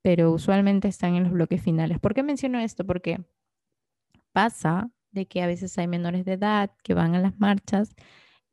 pero 0.02 0.32
usualmente 0.32 0.88
están 0.88 1.16
en 1.16 1.24
los 1.24 1.34
bloques 1.34 1.62
finales. 1.62 2.00
¿Por 2.00 2.14
qué 2.14 2.24
menciono 2.24 2.60
esto? 2.60 2.86
Porque 2.86 3.24
pasa 4.34 4.92
de 5.12 5.28
que 5.28 5.42
a 5.44 5.48
veces 5.48 5.78
hay 5.78 5.88
menores 5.88 6.26
de 6.26 6.34
edad 6.34 6.72
que 6.84 6.94
van 6.94 7.16
a 7.16 7.20
las 7.22 7.40
marchas 7.40 7.96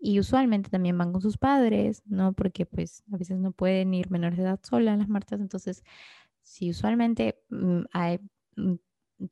y 0.00 0.18
usualmente 0.18 0.70
también 0.70 0.96
van 0.96 1.12
con 1.12 1.20
sus 1.20 1.36
padres, 1.38 2.02
¿no? 2.06 2.32
Porque 2.32 2.66
pues 2.66 3.04
a 3.12 3.18
veces 3.18 3.38
no 3.38 3.52
pueden 3.52 3.92
ir 3.94 4.10
menores 4.10 4.38
de 4.38 4.44
edad 4.44 4.60
sola 4.62 4.94
en 4.94 5.00
las 5.00 5.08
marchas. 5.08 5.40
Entonces, 5.40 5.84
si 6.42 6.70
usualmente 6.70 7.38
mm, 7.50 7.82
mm, 8.56 8.74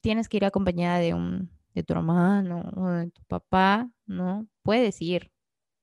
tienes 0.03 0.29
que 0.29 0.37
ir 0.39 0.45
acompañada 0.45 0.99
de, 0.99 1.15
un, 1.15 1.51
de 1.75 1.83
tu 1.85 1.95
hermano 1.95 2.71
o 2.77 2.89
de 2.89 3.11
tu 3.11 3.23
papá, 3.25 3.91
¿no? 4.07 4.47
Puedes 4.63 5.01
ir. 5.03 5.31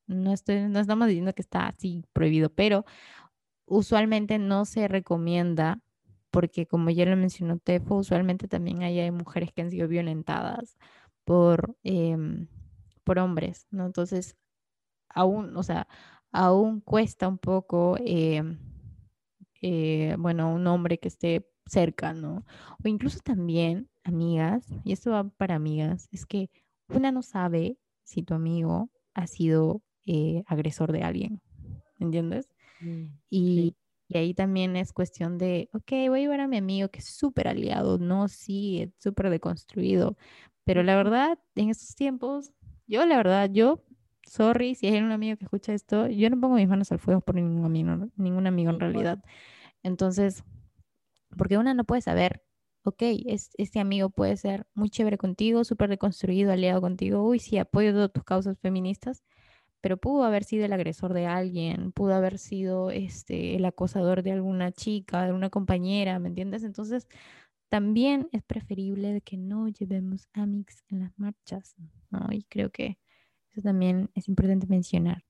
No, 0.07 0.33
estoy, 0.33 0.69
no 0.69 0.79
estamos 0.79 1.07
diciendo 1.07 1.33
que 1.33 1.41
está 1.41 1.67
así 1.67 2.03
prohibido, 2.13 2.49
pero 2.51 2.85
usualmente 3.65 4.37
no 4.39 4.65
se 4.65 4.87
recomienda 4.87 5.81
porque 6.31 6.67
como 6.67 6.89
ya 6.91 7.05
lo 7.05 7.15
mencionó 7.17 7.57
Tefo, 7.59 7.95
usualmente 7.95 8.47
también 8.47 8.83
hay, 8.83 9.09
mujeres 9.11 9.53
que 9.53 9.61
han 9.61 9.71
sido 9.71 9.87
violentadas 9.87 10.77
por, 11.23 11.75
em, 11.83 12.47
por 13.03 13.19
hombres, 13.19 13.67
¿no? 13.71 13.85
Entonces, 13.85 14.35
aún, 15.15 15.57
o 15.57 15.63
sea, 15.63 15.87
aún 16.31 16.81
cuesta 16.81 17.27
un 17.27 17.39
poco, 17.39 17.97
eh, 17.99 18.43
eh, 19.61 20.15
bueno, 20.19 20.53
un 20.53 20.67
hombre 20.67 20.99
que 20.99 21.07
esté 21.07 21.49
cerca, 21.65 22.13
¿no? 22.13 22.45
O 22.83 22.87
incluso 22.87 23.19
también, 23.23 23.89
amigas, 24.03 24.67
y 24.83 24.91
esto 24.91 25.11
va 25.11 25.23
para 25.23 25.55
amigas, 25.55 26.07
es 26.11 26.25
que 26.25 26.51
una 26.89 27.11
no 27.11 27.23
sabe 27.23 27.79
si 28.03 28.21
tu 28.21 28.35
amigo 28.35 28.91
ha 29.15 29.25
sido 29.25 29.81
eh, 30.05 30.43
agresor 30.45 30.91
de 30.91 31.01
alguien, 31.01 31.41
¿entiendes? 31.97 32.47
Mm, 32.81 33.05
y, 33.29 33.75
y, 34.09 34.17
ahí 34.17 34.33
también 34.33 34.75
es 34.75 34.93
cuestión 34.93 35.37
de, 35.37 35.69
ok, 35.73 35.91
voy 36.09 36.19
a 36.19 36.23
llevar 36.23 36.41
a 36.41 36.47
mi 36.47 36.57
amigo 36.57 36.89
que 36.89 36.99
es 36.99 37.05
súper 37.05 37.47
aliado, 37.47 37.97
no, 37.97 38.27
sí, 38.27 38.81
es 38.83 38.89
súper 38.99 39.29
deconstruido, 39.29 40.17
pero 40.65 40.83
la 40.83 40.95
verdad, 40.95 41.39
en 41.55 41.69
estos 41.69 41.95
tiempos, 41.95 42.51
yo 42.85 43.05
la 43.05 43.17
verdad, 43.17 43.49
yo 43.51 43.81
sorry, 44.25 44.75
si 44.75 44.87
hay 44.87 44.99
un 44.99 45.11
amigo 45.11 45.37
que 45.37 45.45
escucha 45.45 45.73
esto, 45.73 46.07
yo 46.07 46.29
no 46.29 46.39
pongo 46.39 46.55
mis 46.55 46.67
manos 46.67 46.91
al 46.91 46.99
fuego 46.99 47.21
por 47.21 47.35
ningún 47.35 47.65
amigo, 47.65 48.09
ningún 48.15 48.47
amigo 48.47 48.71
en 48.71 48.79
realidad. 48.79 49.23
Entonces, 49.83 50.43
porque 51.37 51.57
una 51.57 51.73
no 51.73 51.83
puede 51.83 52.01
saber, 52.01 52.43
ok, 52.83 53.01
es, 53.27 53.51
este 53.57 53.79
amigo 53.79 54.09
puede 54.09 54.37
ser 54.37 54.65
muy 54.73 54.89
chévere 54.89 55.17
contigo, 55.17 55.63
súper 55.63 55.89
reconstruido, 55.89 56.51
aliado 56.51 56.81
contigo, 56.81 57.23
uy, 57.23 57.39
sí, 57.39 57.57
apoyo 57.57 57.93
todas 57.93 58.11
tus 58.11 58.23
causas 58.23 58.57
feministas, 58.59 59.23
pero 59.81 59.97
pudo 59.97 60.23
haber 60.23 60.43
sido 60.43 60.65
el 60.65 60.73
agresor 60.73 61.13
de 61.13 61.27
alguien, 61.27 61.91
pudo 61.91 62.15
haber 62.15 62.39
sido 62.39 62.89
este, 62.89 63.55
el 63.55 63.65
acosador 63.65 64.23
de 64.23 64.31
alguna 64.31 64.71
chica, 64.71 65.25
de 65.25 65.33
una 65.33 65.49
compañera, 65.49 66.17
¿me 66.19 66.29
entiendes? 66.29 66.63
Entonces, 66.63 67.07
también 67.69 68.29
es 68.31 68.43
preferible 68.43 69.21
que 69.21 69.37
no 69.37 69.67
llevemos 69.67 70.27
amigos 70.33 70.83
en 70.89 71.01
las 71.01 71.17
marchas, 71.19 71.75
¿no? 72.09 72.27
Y 72.31 72.43
creo 72.43 72.71
que 72.71 72.97
eso 73.55 73.63
también 73.63 74.09
es 74.15 74.27
importante 74.29 74.67
mencionar. 74.67 75.23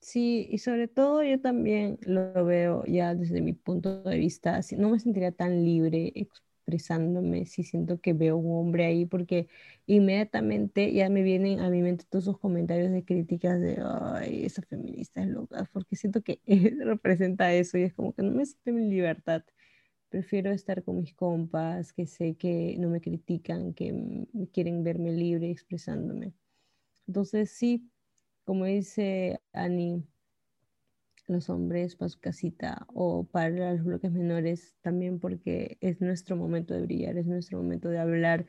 Sí, 0.00 0.46
y 0.50 0.58
sobre 0.58 0.86
todo 0.88 1.22
yo 1.24 1.40
también 1.40 1.98
lo 2.02 2.44
veo 2.44 2.84
ya 2.84 3.14
desde 3.14 3.40
mi 3.40 3.54
punto 3.54 4.02
de 4.02 4.18
vista, 4.18 4.60
no 4.76 4.90
me 4.90 5.00
sentiría 5.00 5.32
tan 5.32 5.64
libre 5.64 6.12
expresándome 6.14 7.46
si 7.46 7.62
siento 7.64 7.98
que 8.00 8.12
veo 8.12 8.36
un 8.36 8.58
hombre 8.66 8.84
ahí, 8.84 9.06
porque 9.06 9.48
inmediatamente 9.86 10.92
ya 10.92 11.08
me 11.08 11.22
vienen 11.22 11.60
a 11.60 11.70
mi 11.70 11.80
mente 11.80 12.04
todos 12.08 12.24
esos 12.24 12.38
comentarios 12.38 12.90
de 12.92 13.02
críticas 13.04 13.58
de, 13.60 13.78
ay, 13.82 14.44
esa 14.44 14.60
feminista 14.62 15.22
es 15.22 15.28
loca, 15.28 15.68
porque 15.72 15.96
siento 15.96 16.20
que 16.22 16.40
representa 16.84 17.52
eso 17.54 17.78
y 17.78 17.82
es 17.84 17.94
como 17.94 18.12
que 18.14 18.22
no 18.22 18.32
me 18.32 18.44
siento 18.44 18.70
en 18.78 18.90
libertad. 18.90 19.42
Prefiero 20.10 20.50
estar 20.52 20.82
con 20.84 20.98
mis 21.00 21.14
compas, 21.14 21.92
que 21.92 22.06
sé 22.06 22.36
que 22.36 22.76
no 22.78 22.88
me 22.90 23.00
critican, 23.00 23.74
que 23.74 24.26
quieren 24.52 24.84
verme 24.84 25.12
libre 25.12 25.50
expresándome. 25.50 26.34
Entonces, 27.06 27.50
sí, 27.50 27.90
como 28.44 28.64
dice 28.64 29.40
Ani, 29.52 30.04
los 31.26 31.48
hombres 31.48 31.96
para 31.96 32.08
su 32.08 32.20
casita 32.20 32.86
o 32.92 33.24
para 33.24 33.50
los 33.50 33.84
bloques 33.84 34.12
menores 34.12 34.74
también 34.82 35.18
porque 35.18 35.78
es 35.80 36.00
nuestro 36.00 36.36
momento 36.36 36.74
de 36.74 36.82
brillar, 36.82 37.16
es 37.16 37.26
nuestro 37.26 37.58
momento 37.58 37.88
de 37.88 37.98
hablar. 37.98 38.46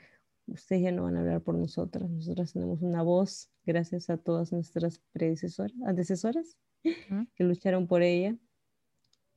Ustedes 0.48 0.84
ya 0.84 0.92
no 0.92 1.04
van 1.04 1.16
a 1.16 1.22
hablar 1.22 1.42
por 1.42 1.56
nosotras, 1.56 2.10
nosotras 2.10 2.54
tenemos 2.54 2.82
una 2.82 3.02
voz 3.02 3.50
gracias 3.66 4.10
a 4.10 4.18
todas 4.18 4.52
nuestras 4.52 5.00
predecesoras, 5.12 5.74
antecesoras 5.86 6.58
que 6.84 7.44
lucharon 7.44 7.88
por 7.88 8.04
ella. 8.04 8.38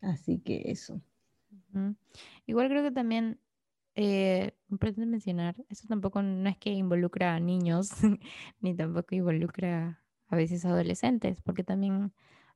Así 0.00 0.38
que 0.38 0.70
eso. 0.70 1.00
Igual 2.46 2.68
creo 2.68 2.82
que 2.82 2.90
también 2.90 3.40
eh, 4.00 4.52
pretendo 4.78 5.10
mencionar, 5.10 5.56
eso 5.68 5.88
tampoco 5.88 6.22
no 6.22 6.48
es 6.48 6.56
que 6.56 6.70
involucra 6.70 7.34
a 7.34 7.40
niños, 7.40 7.90
ni 8.60 8.76
tampoco 8.76 9.16
involucra 9.16 10.04
a 10.28 10.36
veces 10.36 10.64
a 10.64 10.70
adolescentes, 10.70 11.42
porque 11.42 11.64
también 11.64 12.12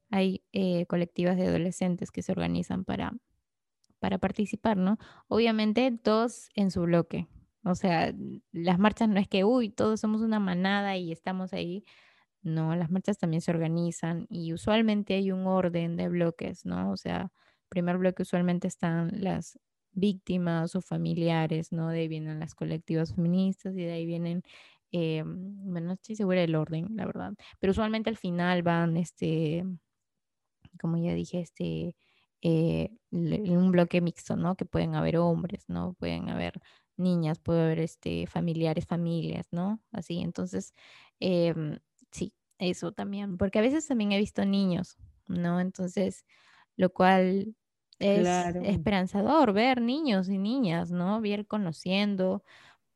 hay 0.08 0.44
eh, 0.52 0.86
colectivas 0.86 1.36
de 1.36 1.48
adolescentes 1.48 2.12
que 2.12 2.22
se 2.22 2.30
organizan 2.30 2.84
para, 2.84 3.12
para 3.98 4.18
participar, 4.18 4.76
¿no? 4.76 4.98
Obviamente 5.26 5.90
todos 5.90 6.50
en 6.54 6.70
su 6.70 6.82
bloque. 6.82 7.26
O 7.64 7.74
sea, 7.74 8.14
las 8.52 8.78
marchas 8.78 9.08
no 9.08 9.18
es 9.18 9.26
que, 9.26 9.42
uy, 9.42 9.68
todos 9.70 9.98
somos 9.98 10.20
una 10.20 10.38
manada 10.38 10.96
y 10.96 11.10
estamos 11.10 11.52
ahí. 11.52 11.84
No, 12.42 12.76
las 12.76 12.88
marchas 12.88 13.18
también 13.18 13.40
se 13.40 13.50
organizan 13.50 14.28
y 14.30 14.52
usualmente 14.52 15.14
hay 15.14 15.32
un 15.32 15.48
orden 15.48 15.96
de 15.96 16.08
bloques, 16.08 16.64
¿no? 16.66 16.92
O 16.92 16.96
sea, 16.96 17.32
primer 17.68 17.98
bloque 17.98 18.22
usualmente 18.22 18.68
están 18.68 19.10
las 19.20 19.58
víctimas 19.92 20.74
o 20.76 20.80
familiares, 20.82 21.72
¿no? 21.72 21.88
De 21.90 22.00
ahí 22.00 22.08
vienen 22.08 22.40
las 22.40 22.54
colectivas 22.54 23.14
feministas 23.14 23.74
y 23.76 23.82
de 23.84 23.92
ahí 23.92 24.06
vienen, 24.06 24.42
eh, 24.92 25.22
bueno, 25.26 25.88
no 25.88 25.92
estoy 25.94 26.16
segura 26.16 26.40
del 26.40 26.54
orden, 26.56 26.88
la 26.96 27.06
verdad, 27.06 27.34
pero 27.60 27.72
usualmente 27.72 28.10
al 28.10 28.16
final 28.16 28.62
van, 28.62 28.96
este, 28.96 29.64
como 30.80 30.96
ya 30.98 31.14
dije, 31.14 31.40
este, 31.40 31.94
eh, 32.42 32.90
un 33.10 33.70
bloque 33.72 34.00
mixto, 34.00 34.36
¿no? 34.36 34.56
Que 34.56 34.64
pueden 34.64 34.94
haber 34.94 35.18
hombres, 35.18 35.64
¿no? 35.68 35.94
Pueden 35.94 36.28
haber 36.30 36.60
niñas, 36.96 37.38
puede 37.40 37.62
haber 37.62 37.80
este, 37.80 38.26
familiares, 38.26 38.86
familias, 38.86 39.48
¿no? 39.52 39.80
Así, 39.92 40.20
entonces, 40.20 40.74
em, 41.20 41.78
sí, 42.10 42.34
eso 42.58 42.92
también, 42.92 43.36
porque 43.38 43.58
a 43.58 43.62
veces 43.62 43.86
también 43.86 44.12
he 44.12 44.18
visto 44.18 44.44
niños, 44.44 44.96
¿no? 45.28 45.60
Entonces, 45.60 46.24
lo 46.76 46.90
cual 46.92 47.54
es 47.98 48.26
esperanzador 48.64 49.52
ver 49.52 49.80
niños 49.80 50.28
y 50.28 50.38
niñas, 50.38 50.90
¿no? 50.90 51.20
Ver 51.20 51.46
conociendo, 51.46 52.42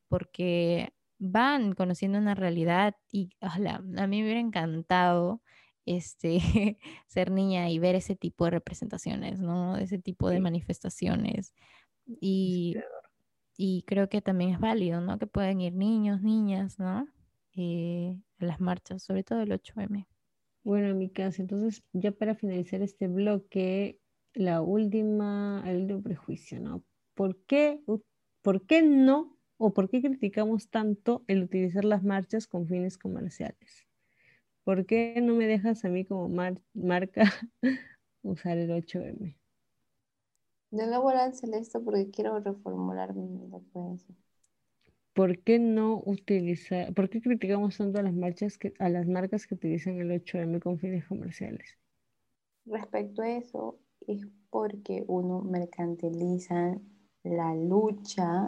porque 0.09 0.93
van 1.19 1.75
conociendo 1.75 2.19
una 2.19 2.35
realidad 2.35 2.97
y 3.11 3.31
a 3.41 3.59
mí 4.07 4.19
me 4.19 4.25
hubiera 4.25 4.41
encantado 4.41 5.41
este, 5.87 6.39
ser 7.07 7.31
niña 7.31 7.71
y 7.71 7.79
ver 7.79 7.95
ese 7.95 8.17
tipo 8.17 8.45
de 8.45 8.51
representaciones, 8.51 9.41
¿no? 9.41 9.77
Ese 9.77 9.99
tipo 9.99 10.29
de 10.29 10.41
manifestaciones. 10.41 11.55
Y, 12.21 12.77
y 13.57 13.83
creo 13.87 14.09
que 14.09 14.21
también 14.21 14.51
es 14.51 14.61
válido, 14.61 15.01
¿no? 15.01 15.19
Que 15.19 15.27
pueden 15.27 15.61
ir 15.61 15.75
niños, 15.75 16.23
niñas, 16.23 16.79
¿no? 16.79 17.09
Eh, 17.55 18.17
a 18.39 18.45
las 18.45 18.61
marchas, 18.61 19.03
sobre 19.03 19.25
todo 19.25 19.41
el 19.41 19.53
8M. 19.53 20.07
Bueno, 20.63 20.89
en 20.89 20.99
mi 20.99 21.09
caso, 21.11 21.41
entonces 21.41 21.83
ya 21.93 22.11
para 22.11 22.35
finalizar 22.35 22.83
este 22.83 23.09
bloque, 23.09 24.01
la 24.37 24.61
última, 24.61 25.63
el 25.67 25.83
último 25.83 26.03
prejuicio, 26.03 26.61
¿no? 26.61 26.85
¿Por 27.15 27.39
qué, 27.45 27.81
¿Por 28.43 28.67
qué 28.67 28.83
no 28.83 29.37
o 29.57 29.73
por 29.73 29.89
qué 29.89 30.03
criticamos 30.03 30.69
tanto 30.69 31.25
el 31.27 31.43
utilizar 31.43 31.85
las 31.85 32.05
marchas 32.05 32.47
con 32.47 32.69
fines 32.69 32.99
comerciales? 32.99 33.87
¿Por 34.63 34.85
qué 34.85 35.19
no 35.23 35.35
me 35.35 35.47
dejas 35.47 35.85
a 35.85 35.89
mí 35.89 36.05
como 36.05 36.29
marca 36.75 37.33
usar 38.23 38.59
el 38.59 38.71
8M? 38.71 39.37
De 40.71 40.87
laboral 40.87 41.35
celeste 41.35 41.81
porque 41.81 42.11
quiero 42.11 42.39
reformular 42.39 43.15
mi 43.15 43.43
elocuencia. 43.43 44.15
¿Por 45.15 45.39
qué 45.39 45.59
no 45.59 46.03
utilizar, 46.05 46.93
por 46.93 47.09
qué 47.09 47.23
criticamos 47.23 47.79
tanto 47.79 47.99
a 47.99 48.03
las 48.03 48.13
marchas 48.13 48.59
que, 48.59 48.75
a 48.79 48.91
las 48.91 49.07
marcas 49.07 49.47
que 49.47 49.55
utilizan 49.55 49.99
el 49.99 50.11
8M 50.11 50.61
con 50.61 50.79
fines 50.79 51.07
comerciales? 51.07 51.79
Respecto 52.67 53.23
a 53.23 53.31
eso, 53.31 53.79
es 54.07 54.27
porque 54.51 55.05
uno 55.09 55.43
mercantiliza 55.43 56.79
la 57.23 57.55
lucha 57.55 58.45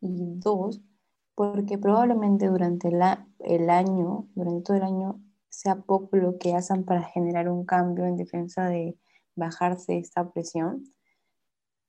y 0.00 0.38
dos, 0.38 0.80
porque 1.34 1.78
probablemente 1.78 2.48
durante 2.48 2.90
la, 2.90 3.28
el 3.40 3.70
año, 3.70 4.28
durante 4.34 4.62
todo 4.62 4.76
el 4.76 4.82
año, 4.84 5.20
sea 5.48 5.76
poco 5.76 6.16
lo 6.16 6.38
que 6.38 6.54
hacen 6.54 6.84
para 6.84 7.02
generar 7.02 7.48
un 7.48 7.64
cambio 7.64 8.06
en 8.06 8.16
defensa 8.16 8.68
de 8.68 8.96
bajarse 9.34 9.98
esta 9.98 10.30
presión 10.30 10.84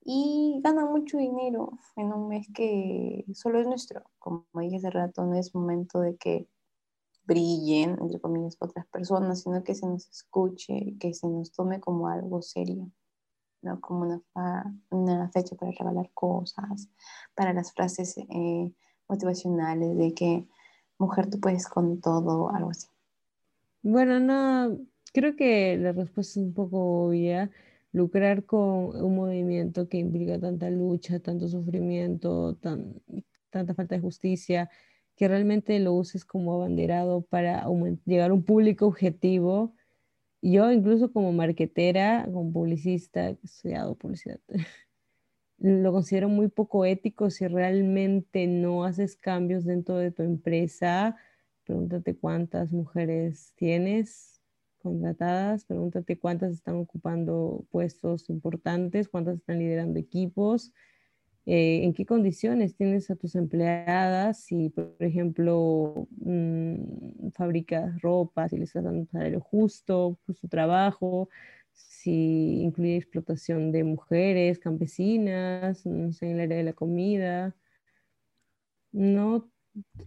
y 0.03 0.60
ganan 0.64 0.91
mucho 0.91 1.18
dinero 1.18 1.77
en 1.95 2.11
un 2.11 2.27
mes 2.27 2.48
que 2.53 3.23
solo 3.34 3.60
es 3.60 3.68
nuestro. 3.68 4.03
Como 4.18 4.45
dije 4.56 4.77
hace 4.77 4.89
rato, 4.89 5.26
no 5.26 5.35
es 5.35 5.53
momento 5.53 5.99
de 5.99 6.18
que 6.18 6.48
brillen, 7.23 7.98
entre 8.02 8.19
comillas, 8.19 8.57
otras 8.60 8.88
personas, 8.88 9.43
sino 9.43 9.64
que 9.64 9.76
se 9.76 9.85
nos 9.85 10.10
escuche, 10.10 10.95
que 10.99 11.14
se 11.14 11.27
nos 11.27 11.52
tome 11.52 11.80
como 11.80 12.07
algo 12.07 12.41
serio, 12.41 12.91
¿no? 13.61 13.79
Como 13.79 14.21
una, 14.33 14.73
una 14.89 15.29
fecha 15.29 15.55
para 15.55 15.71
regalar 15.71 16.09
cosas, 16.13 16.89
para 17.35 17.53
las 17.53 17.73
frases 17.73 18.17
eh, 18.17 18.71
motivacionales 19.07 19.97
de 19.97 20.13
que 20.13 20.47
mujer 20.97 21.29
tú 21.29 21.39
puedes 21.39 21.67
con 21.67 21.99
todo, 21.99 22.49
algo 22.53 22.71
así. 22.71 22.88
Bueno, 23.83 24.19
no, 24.19 24.77
creo 25.13 25.35
que 25.35 25.77
la 25.77 25.91
respuesta 25.91 26.39
es 26.39 26.45
un 26.45 26.53
poco 26.53 27.05
obvia 27.05 27.49
lucrar 27.91 28.45
con 28.45 28.95
un 28.95 29.15
movimiento 29.15 29.89
que 29.89 29.97
implica 29.97 30.39
tanta 30.39 30.69
lucha, 30.69 31.19
tanto 31.19 31.47
sufrimiento, 31.47 32.57
tanta 33.49 33.73
falta 33.73 33.95
de 33.95 34.01
justicia, 34.01 34.69
que 35.15 35.27
realmente 35.27 35.77
lo 35.79 35.93
uses 35.93 36.23
como 36.23 36.53
abanderado 36.53 37.21
para 37.21 37.65
llegar 38.05 38.31
a 38.31 38.33
un 38.33 38.43
público 38.43 38.88
objetivo. 38.88 39.73
Yo 40.41 40.72
incluso 40.72 41.11
como 41.11 41.31
marquetera, 41.34 42.26
como 42.26 42.51
publicista, 42.51 43.30
he 43.30 43.38
estudiado 43.43 43.95
publicidad, 43.95 44.39
lo 45.59 45.91
considero 45.91 46.30
muy 46.30 46.47
poco 46.47 46.85
ético 46.85 47.30
si 47.30 47.47
realmente 47.47 48.47
no 48.47 48.84
haces 48.84 49.15
cambios 49.15 49.65
dentro 49.65 49.97
de 49.97 50.11
tu 50.11 50.23
empresa. 50.23 51.15
Pregúntate 51.63 52.15
cuántas 52.15 52.73
mujeres 52.73 53.53
tienes, 53.55 54.41
contratadas, 54.80 55.65
pregúntate 55.65 56.18
cuántas 56.18 56.53
están 56.53 56.76
ocupando 56.77 57.65
puestos 57.69 58.30
importantes, 58.30 59.09
cuántas 59.09 59.38
están 59.38 59.59
liderando 59.59 59.99
equipos, 59.99 60.73
eh, 61.45 61.84
en 61.84 61.93
qué 61.93 62.05
condiciones 62.05 62.76
tienes 62.76 63.09
a 63.09 63.15
tus 63.15 63.35
empleadas, 63.35 64.43
si 64.43 64.69
por 64.69 64.95
ejemplo 64.99 66.07
mm, 66.18 67.31
fabricas 67.34 67.99
ropa, 68.01 68.47
si 68.47 68.57
les 68.57 68.69
estás 68.69 68.84
dando 68.84 68.99
un 69.01 69.07
salario 69.07 69.41
justo 69.41 70.19
por 70.26 70.35
su 70.35 70.47
trabajo, 70.47 71.30
si 71.73 72.61
incluye 72.61 72.97
explotación 72.97 73.72
de 73.72 73.84
mujeres, 73.84 74.59
campesinas, 74.59 75.85
no 75.85 76.11
sé, 76.11 76.27
en 76.27 76.35
el 76.35 76.41
área 76.41 76.57
de 76.57 76.63
la 76.63 76.73
comida. 76.73 77.55
No, 78.91 79.49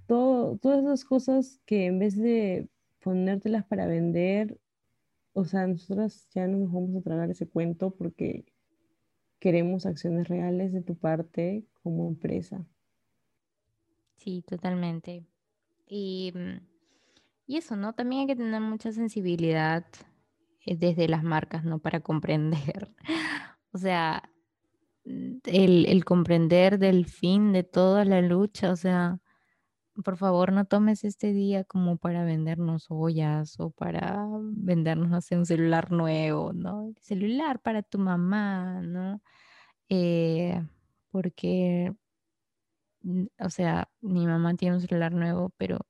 todas 0.06 0.80
esas 0.84 1.04
cosas 1.04 1.60
que 1.66 1.86
en 1.86 1.98
vez 1.98 2.16
de 2.16 2.68
ponértelas 3.00 3.64
para 3.66 3.86
vender, 3.86 4.58
o 5.32 5.44
sea, 5.44 5.66
nosotras 5.66 6.28
ya 6.34 6.46
no 6.46 6.58
nos 6.58 6.72
vamos 6.72 6.96
a 6.96 7.02
tragar 7.02 7.30
ese 7.30 7.48
cuento 7.48 7.94
porque 7.94 8.44
queremos 9.44 9.84
acciones 9.84 10.26
reales 10.26 10.72
de 10.72 10.80
tu 10.80 10.96
parte 10.96 11.66
como 11.82 12.08
empresa. 12.08 12.64
Sí, 14.16 14.42
totalmente. 14.48 15.26
Y, 15.86 16.32
mm, 16.34 16.66
y 17.46 17.58
eso, 17.58 17.76
¿no? 17.76 17.92
También 17.92 18.22
hay 18.22 18.26
que 18.28 18.36
tener 18.36 18.62
mucha 18.62 18.90
sensibilidad 18.90 19.84
eh, 20.64 20.76
desde 20.76 21.08
las 21.08 21.22
marcas, 21.22 21.62
¿no? 21.62 21.78
Para 21.78 22.00
comprender. 22.00 22.90
O 23.76 23.78
sea, 23.78 24.30
mm, 25.04 25.38
el, 25.46 25.86
el 25.86 26.04
comprender 26.04 26.78
del 26.78 27.04
fin 27.06 27.52
de 27.52 27.64
toda 27.64 28.04
la 28.04 28.22
lucha, 28.22 28.70
o 28.70 28.76
sea, 28.76 29.20
por 30.02 30.16
favor, 30.16 30.52
no 30.52 30.64
tomes 30.64 31.04
este 31.04 31.32
día 31.32 31.64
como 31.64 31.96
para 31.96 32.24
vendernos 32.24 32.86
ollas 32.88 33.58
o 33.60 33.70
para 33.70 34.26
vendernos, 34.40 35.08
no 35.08 35.38
un 35.38 35.46
celular 35.46 35.92
nuevo, 35.92 36.52
¿no? 36.52 36.92
Celular 37.00 37.60
para 37.60 37.82
tu 37.82 37.98
mamá, 37.98 38.80
¿no? 38.82 39.22
Eh, 39.88 40.60
porque, 41.10 41.94
o 43.38 43.50
sea, 43.50 43.90
mi 44.00 44.26
mamá 44.26 44.54
tiene 44.56 44.76
un 44.76 44.80
celular 44.80 45.12
nuevo, 45.12 45.52
pero 45.56 45.86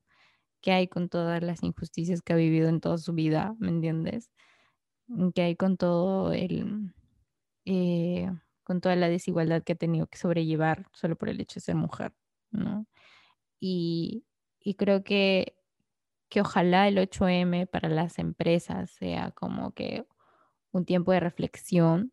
¿qué 0.60 0.72
hay 0.72 0.88
con 0.88 1.08
todas 1.08 1.42
las 1.42 1.62
injusticias 1.62 2.22
que 2.22 2.34
ha 2.34 2.36
vivido 2.36 2.68
en 2.68 2.80
toda 2.80 2.98
su 2.98 3.14
vida? 3.14 3.54
¿Me 3.58 3.68
entiendes? 3.68 4.30
¿Qué 5.34 5.42
hay 5.42 5.56
con 5.56 5.76
todo 5.76 6.32
el... 6.32 6.92
Eh, 7.66 8.30
con 8.64 8.80
toda 8.80 8.96
la 8.96 9.08
desigualdad 9.08 9.62
que 9.62 9.74
ha 9.74 9.76
tenido 9.76 10.06
que 10.06 10.18
sobrellevar 10.18 10.86
solo 10.92 11.16
por 11.16 11.28
el 11.28 11.40
hecho 11.40 11.56
de 11.56 11.60
ser 11.62 11.74
mujer, 11.76 12.14
¿no? 12.50 12.86
Y, 13.66 14.74
creo 14.76 15.04
que, 15.04 15.56
que 16.28 16.40
ojalá 16.42 16.88
el 16.88 16.98
8M 16.98 17.66
para 17.66 17.88
las 17.88 18.18
empresas 18.18 18.90
sea 18.90 19.30
como 19.30 19.72
que 19.72 20.06
un 20.72 20.84
tiempo 20.84 21.12
de 21.12 21.20
reflexión, 21.20 22.12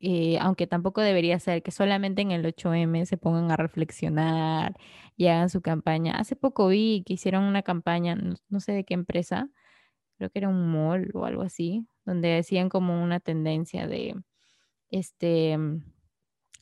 eh, 0.00 0.38
aunque 0.40 0.66
tampoco 0.66 1.00
debería 1.00 1.38
ser 1.40 1.62
que 1.62 1.70
solamente 1.72 2.22
en 2.22 2.30
el 2.30 2.44
8M 2.44 3.06
se 3.06 3.16
pongan 3.16 3.50
a 3.50 3.56
reflexionar 3.56 4.76
y 5.16 5.26
hagan 5.28 5.50
su 5.50 5.62
campaña. 5.62 6.14
Hace 6.16 6.36
poco 6.36 6.68
vi 6.68 7.02
que 7.06 7.14
hicieron 7.14 7.44
una 7.44 7.62
campaña, 7.62 8.14
no, 8.14 8.60
sé 8.60 8.72
de 8.72 8.84
qué 8.84 8.94
empresa, 8.94 9.48
creo 10.18 10.30
que 10.30 10.38
era 10.40 10.48
un 10.48 10.70
mall 10.70 11.10
o 11.14 11.24
algo 11.26 11.42
así, 11.42 11.88
donde 12.04 12.28
decían 12.28 12.68
como 12.68 13.02
una 13.02 13.20
tendencia 13.20 13.88
de, 13.88 14.14
este, 14.90 15.58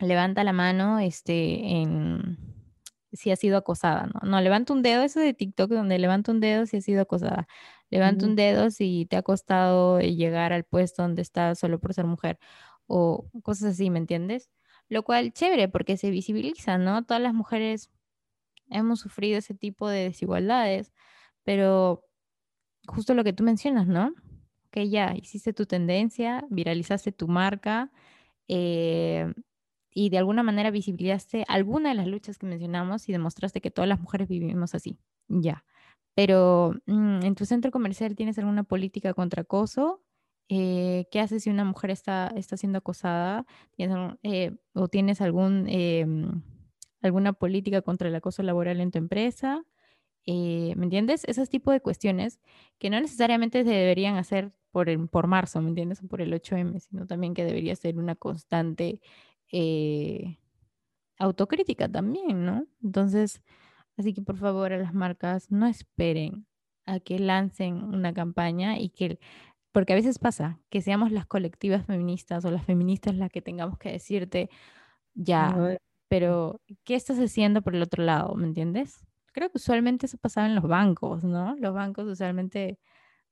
levanta 0.00 0.44
la 0.44 0.52
mano, 0.52 1.00
este, 1.00 1.82
en 1.82 2.53
si 3.14 3.30
ha 3.30 3.36
sido 3.36 3.56
acosada, 3.58 4.06
¿no? 4.06 4.20
No, 4.28 4.40
levanta 4.40 4.72
un 4.72 4.82
dedo, 4.82 5.02
eso 5.02 5.20
de 5.20 5.34
TikTok 5.34 5.70
donde 5.70 5.98
levanta 5.98 6.32
un 6.32 6.40
dedo 6.40 6.66
si 6.66 6.76
ha 6.78 6.80
sido 6.80 7.02
acosada. 7.02 7.46
Levanta 7.90 8.26
un 8.26 8.36
dedo 8.36 8.70
si 8.70 9.06
te 9.06 9.16
ha 9.16 9.22
costado 9.22 10.00
llegar 10.00 10.52
al 10.52 10.64
puesto 10.64 11.02
donde 11.02 11.22
estás 11.22 11.58
solo 11.58 11.80
por 11.80 11.94
ser 11.94 12.06
mujer 12.06 12.38
o 12.86 13.30
cosas 13.42 13.74
así, 13.74 13.90
¿me 13.90 13.98
entiendes? 13.98 14.50
Lo 14.88 15.02
cual 15.04 15.32
chévere 15.32 15.68
porque 15.68 15.96
se 15.96 16.10
visibiliza, 16.10 16.78
¿no? 16.78 17.04
Todas 17.04 17.22
las 17.22 17.34
mujeres 17.34 17.90
hemos 18.70 19.00
sufrido 19.00 19.38
ese 19.38 19.54
tipo 19.54 19.88
de 19.88 20.04
desigualdades, 20.04 20.92
pero 21.44 22.04
justo 22.86 23.14
lo 23.14 23.24
que 23.24 23.32
tú 23.32 23.44
mencionas, 23.44 23.86
¿no? 23.86 24.14
Que 24.70 24.88
ya 24.90 25.14
hiciste 25.16 25.52
tu 25.52 25.66
tendencia, 25.66 26.44
viralizaste 26.50 27.12
tu 27.12 27.28
marca, 27.28 27.92
eh, 28.48 29.32
y 29.94 30.10
de 30.10 30.18
alguna 30.18 30.42
manera 30.42 30.72
visibilizaste 30.72 31.44
alguna 31.48 31.90
de 31.90 31.94
las 31.94 32.08
luchas 32.08 32.36
que 32.36 32.46
mencionamos 32.46 33.08
y 33.08 33.12
demostraste 33.12 33.60
que 33.60 33.70
todas 33.70 33.88
las 33.88 34.00
mujeres 34.00 34.28
vivimos 34.28 34.74
así, 34.74 34.98
ya. 35.28 35.64
Pero 36.14 36.74
mm, 36.86 37.24
en 37.24 37.34
tu 37.34 37.46
centro 37.46 37.70
comercial 37.70 38.16
tienes 38.16 38.38
alguna 38.38 38.64
política 38.64 39.14
contra 39.14 39.42
acoso. 39.42 40.02
Eh, 40.48 41.06
¿Qué 41.10 41.20
haces 41.20 41.44
si 41.44 41.50
una 41.50 41.64
mujer 41.64 41.90
está, 41.90 42.32
está 42.36 42.56
siendo 42.56 42.78
acosada? 42.78 43.46
Eh, 43.78 44.56
¿O 44.74 44.88
tienes 44.88 45.20
algún, 45.20 45.66
em, 45.68 46.42
alguna 47.02 47.32
política 47.32 47.82
contra 47.82 48.08
el 48.08 48.14
acoso 48.16 48.42
laboral 48.42 48.80
en 48.80 48.90
tu 48.90 48.98
empresa? 48.98 49.64
Eh, 50.26 50.74
¿Me 50.76 50.84
entiendes? 50.84 51.24
Esos 51.26 51.48
tipos 51.50 51.72
de 51.74 51.80
cuestiones 51.80 52.40
que 52.78 52.90
no 52.90 53.00
necesariamente 53.00 53.64
se 53.64 53.70
deberían 53.70 54.16
hacer 54.16 54.52
por, 54.70 55.08
por 55.08 55.26
marzo, 55.28 55.60
¿me 55.62 55.68
entiendes? 55.68 56.02
O 56.02 56.08
por 56.08 56.20
el 56.20 56.32
8M, 56.32 56.80
sino 56.80 57.06
también 57.06 57.34
que 57.34 57.44
debería 57.44 57.76
ser 57.76 57.98
una 57.98 58.16
constante 58.16 59.00
eh, 59.56 60.40
autocrítica 61.18 61.88
también, 61.88 62.44
¿no? 62.44 62.66
Entonces, 62.82 63.40
así 63.96 64.12
que 64.12 64.20
por 64.20 64.36
favor 64.36 64.72
a 64.72 64.78
las 64.78 64.92
marcas 64.94 65.52
no 65.52 65.66
esperen 65.66 66.46
a 66.86 66.98
que 66.98 67.20
lancen 67.20 67.84
una 67.84 68.12
campaña 68.12 68.78
y 68.78 68.88
que, 68.90 69.20
porque 69.70 69.92
a 69.92 69.96
veces 69.96 70.18
pasa 70.18 70.58
que 70.70 70.82
seamos 70.82 71.12
las 71.12 71.26
colectivas 71.26 71.86
feministas 71.86 72.44
o 72.44 72.50
las 72.50 72.64
feministas 72.64 73.14
las 73.14 73.30
que 73.30 73.42
tengamos 73.42 73.78
que 73.78 73.92
decirte, 73.92 74.50
ya, 75.14 75.78
pero 76.08 76.60
¿qué 76.82 76.96
estás 76.96 77.18
haciendo 77.18 77.62
por 77.62 77.76
el 77.76 77.82
otro 77.82 78.02
lado? 78.02 78.34
¿Me 78.34 78.48
entiendes? 78.48 79.06
Creo 79.32 79.50
que 79.50 79.58
usualmente 79.58 80.06
eso 80.06 80.18
pasaba 80.18 80.48
en 80.48 80.56
los 80.56 80.66
bancos, 80.66 81.22
¿no? 81.22 81.54
Los 81.56 81.74
bancos 81.74 82.06
usualmente 82.08 82.80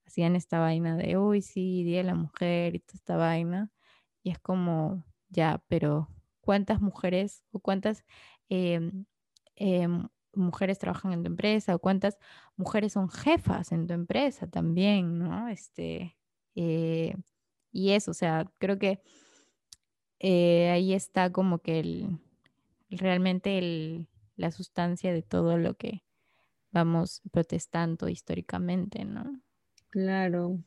hacían 0.06 0.36
esta 0.36 0.60
vaina 0.60 0.96
de, 0.96 1.18
uy, 1.18 1.42
sí, 1.42 1.82
Día 1.82 1.98
de 1.98 2.04
la 2.04 2.14
Mujer 2.14 2.76
y 2.76 2.78
toda 2.78 2.94
esta 2.96 3.16
vaina. 3.16 3.70
Y 4.22 4.30
es 4.30 4.38
como, 4.38 5.04
ya, 5.32 5.62
pero 5.68 6.08
¿cuántas 6.40 6.80
mujeres 6.80 7.42
o 7.52 7.60
cuántas 7.60 8.04
em, 8.48 9.06
em, 9.56 10.08
mujeres 10.34 10.78
trabajan 10.78 11.12
en 11.12 11.22
tu 11.22 11.28
empresa 11.28 11.74
o 11.74 11.78
cuántas 11.78 12.18
mujeres 12.56 12.92
son 12.92 13.08
jefas 13.08 13.72
en 13.72 13.86
tu 13.86 13.94
empresa 13.94 14.46
también, 14.46 15.18
¿no? 15.18 15.48
Este, 15.48 16.16
eh, 16.54 17.16
y 17.72 17.90
eso, 17.92 18.10
o 18.12 18.14
sea, 18.14 18.50
creo 18.58 18.78
que 18.78 19.02
eh, 20.20 20.70
ahí 20.70 20.94
está 20.94 21.32
como 21.32 21.58
que 21.60 21.80
el, 21.80 22.18
realmente 22.90 23.58
el, 23.58 24.08
la 24.36 24.50
sustancia 24.50 25.12
de 25.12 25.22
todo 25.22 25.58
lo 25.58 25.74
que 25.74 26.04
vamos 26.70 27.22
protestando 27.30 28.08
históricamente, 28.08 29.04
¿no? 29.04 29.40
Claro, 29.90 30.58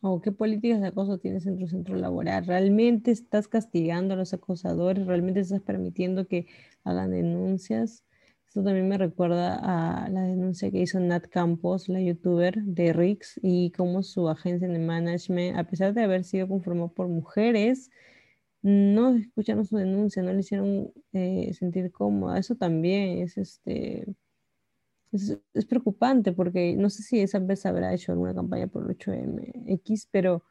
o 0.00 0.20
qué 0.20 0.32
políticas 0.32 0.80
de 0.80 0.88
acoso 0.88 1.18
tienes 1.18 1.46
en 1.46 1.58
tu 1.58 1.66
centro 1.68 1.96
laboral. 1.96 2.46
¿Realmente 2.46 3.10
estás 3.10 3.48
castigando 3.48 4.14
a 4.14 4.16
los 4.16 4.34
acosadores? 4.34 5.06
¿Realmente 5.06 5.40
estás 5.40 5.60
permitiendo 5.62 6.26
que 6.26 6.46
hagan 6.84 7.10
denuncias? 7.10 8.04
Esto 8.46 8.62
también 8.62 8.88
me 8.88 8.98
recuerda 8.98 10.04
a 10.04 10.08
la 10.10 10.22
denuncia 10.22 10.70
que 10.70 10.80
hizo 10.80 11.00
Nat 11.00 11.26
Campos, 11.26 11.88
la 11.88 12.00
youtuber 12.00 12.62
de 12.62 12.92
Rix, 12.92 13.40
y 13.42 13.72
cómo 13.72 14.02
su 14.04 14.28
agencia 14.28 14.68
de 14.68 14.78
management, 14.78 15.58
a 15.58 15.64
pesar 15.64 15.92
de 15.92 16.04
haber 16.04 16.22
sido 16.24 16.46
conformada 16.46 16.88
por 16.88 17.08
mujeres, 17.08 17.90
no 18.62 19.16
escucharon 19.16 19.64
su 19.66 19.76
denuncia, 19.76 20.22
no 20.22 20.32
le 20.32 20.40
hicieron 20.40 20.92
eh, 21.12 21.52
sentir 21.54 21.90
cómoda. 21.92 22.38
Eso 22.38 22.54
también 22.54 23.18
es 23.18 23.38
este 23.38 24.06
es, 25.14 25.66
preocupante 25.66 26.32
porque 26.32 26.76
no 26.76 26.90
sé 26.90 27.02
si 27.02 27.20
esa 27.20 27.38
vez 27.38 27.64
habrá 27.66 27.94
hecho 27.94 28.12
alguna 28.12 28.34
campaña 28.34 28.66
por 28.66 28.82
el 28.84 28.96
8MX, 28.96 30.08
pero 30.10 30.44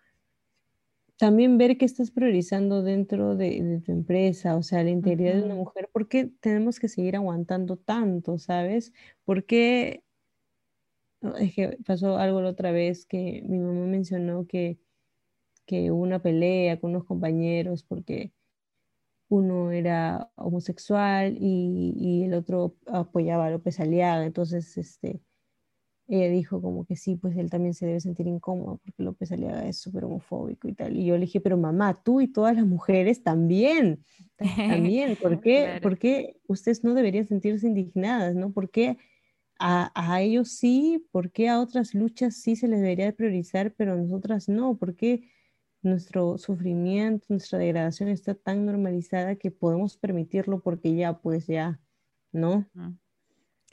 también 1.17 1.57
ver 1.57 1.77
qué 1.77 1.85
estás 1.85 2.11
priorizando 2.11 2.81
dentro 2.83 3.35
de, 3.35 3.81
tu 3.85 3.91
empresa, 3.91 4.55
o 4.57 4.63
sea, 4.63 4.83
la 4.83 4.89
integridad 4.89 5.35
de 5.35 5.43
una 5.43 5.55
mujer, 5.55 5.89
¿por 5.91 6.07
qué 6.07 6.25
tenemos 6.39 6.79
que 6.79 6.89
seguir 6.89 7.15
aguantando 7.15 7.77
tanto, 7.77 8.37
sabes? 8.37 8.93
¿Por 9.23 9.45
qué? 9.45 10.03
Es 11.39 11.55
que 11.55 11.77
pasó 11.85 12.17
algo 12.17 12.41
la 12.41 12.49
otra 12.49 12.71
vez 12.71 13.05
que 13.05 13.43
mi 13.47 13.59
mamá 13.59 13.85
mencionó 13.85 14.45
que, 14.47 14.79
que 15.65 15.91
hubo 15.91 16.01
una 16.01 16.21
pelea 16.21 16.79
con 16.79 16.91
unos 16.91 17.05
compañeros 17.05 17.83
porque 17.83 18.33
uno 19.33 19.71
era 19.71 20.29
homosexual 20.35 21.35
y, 21.39 22.23
el 22.23 22.35
otro 22.35 22.75
apoyaba 22.85 23.47
a 23.47 23.49
López 23.49 23.79
Aliaga. 23.79 24.25
Entonces, 24.25 24.77
este, 24.77 25.21
ella 26.07 26.29
dijo 26.29 26.61
como 26.61 26.85
que 26.85 26.95
sí, 26.95 27.15
pues 27.15 27.35
él 27.35 27.49
también 27.49 27.73
se 27.73 27.87
debe 27.87 27.99
sentir 27.99 28.27
incómodo 28.27 28.79
porque 28.83 29.01
López 29.01 29.31
Aliaga 29.31 29.67
es 29.67 29.79
súper 29.79 30.05
homofóbico 30.05 30.67
y 30.67 30.73
tal. 30.73 30.95
Y 30.95 31.05
yo 31.05 31.15
le 31.15 31.21
dije, 31.21 31.41
pero 31.41 31.57
mamá, 31.57 31.95
tú 32.03 32.21
y 32.21 32.27
todas 32.27 32.55
las 32.55 32.67
mujeres 32.67 33.23
también, 33.23 34.05
también, 34.93 35.15
¿por 35.15 35.41
qué, 35.41 35.79
¿por 35.81 35.97
qué 35.97 36.37
ustedes 36.47 36.83
no 36.83 36.93
deberían 36.93 37.27
sentirse 37.27 37.65
indignadas, 37.65 38.35
no? 38.35 38.51
¿Por 38.51 38.69
qué 38.69 38.97
a, 39.57 39.91
a, 39.95 40.21
ellos 40.21 40.49
sí? 40.51 41.07
¿Por 41.11 41.31
qué 41.31 41.49
a 41.49 41.59
otras 41.59 41.95
luchas 41.95 42.35
sí 42.35 42.55
se 42.55 42.67
les 42.67 42.81
debería 42.81 43.11
priorizar, 43.13 43.73
pero 43.75 43.93
a 43.93 43.95
nosotras 43.95 44.47
no? 44.47 44.77
¿Por 44.77 44.95
qué? 44.95 45.23
Nuestro 45.83 46.37
sufrimiento, 46.37 47.25
nuestra 47.29 47.59
degradación 47.59 48.09
está 48.09 48.33
tan 48.35 48.65
normalizada 48.65 49.35
que 49.35 49.51
podemos 49.51 49.97
permitirlo 49.97 50.61
porque 50.61 50.95
ya, 50.95 51.19
pues 51.19 51.47
ya, 51.47 51.79
¿no? 52.31 52.67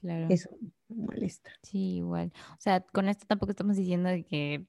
Claro. 0.00 0.26
Eso 0.28 0.50
molesta. 0.88 1.50
Sí, 1.62 1.96
igual. 1.96 2.32
O 2.52 2.60
sea, 2.60 2.80
con 2.80 3.08
esto 3.08 3.26
tampoco 3.26 3.50
estamos 3.50 3.76
diciendo 3.76 4.10
que, 4.28 4.66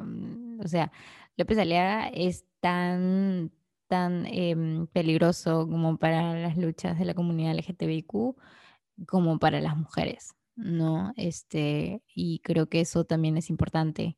mm, 0.00 0.60
o 0.60 0.68
sea, 0.68 0.92
López 1.36 1.58
Aliaga 1.58 2.08
es 2.08 2.44
tan, 2.60 3.52
tan 3.88 4.26
em, 4.26 4.86
peligroso 4.88 5.68
como 5.68 5.98
para 5.98 6.34
las 6.38 6.56
luchas 6.56 6.98
de 6.98 7.04
la 7.04 7.14
comunidad 7.14 7.52
LGTBIQ 7.52 8.36
como 9.06 9.38
para 9.38 9.60
las 9.60 9.76
mujeres, 9.76 10.34
¿no? 10.54 11.12
Este, 11.16 12.02
y 12.14 12.40
creo 12.40 12.68
que 12.68 12.80
eso 12.80 13.04
también 13.04 13.36
es 13.36 13.50
importante 13.50 14.16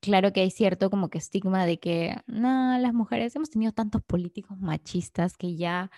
claro 0.00 0.32
que 0.32 0.40
hay 0.40 0.50
cierto 0.50 0.90
como 0.90 1.08
que 1.08 1.18
estigma 1.18 1.66
de 1.66 1.78
que, 1.78 2.16
no, 2.26 2.78
las 2.78 2.94
mujeres 2.94 3.34
hemos 3.36 3.50
tenido 3.50 3.72
tantos 3.72 4.02
políticos 4.02 4.58
machistas 4.58 5.36
que 5.36 5.56
ya 5.56 5.90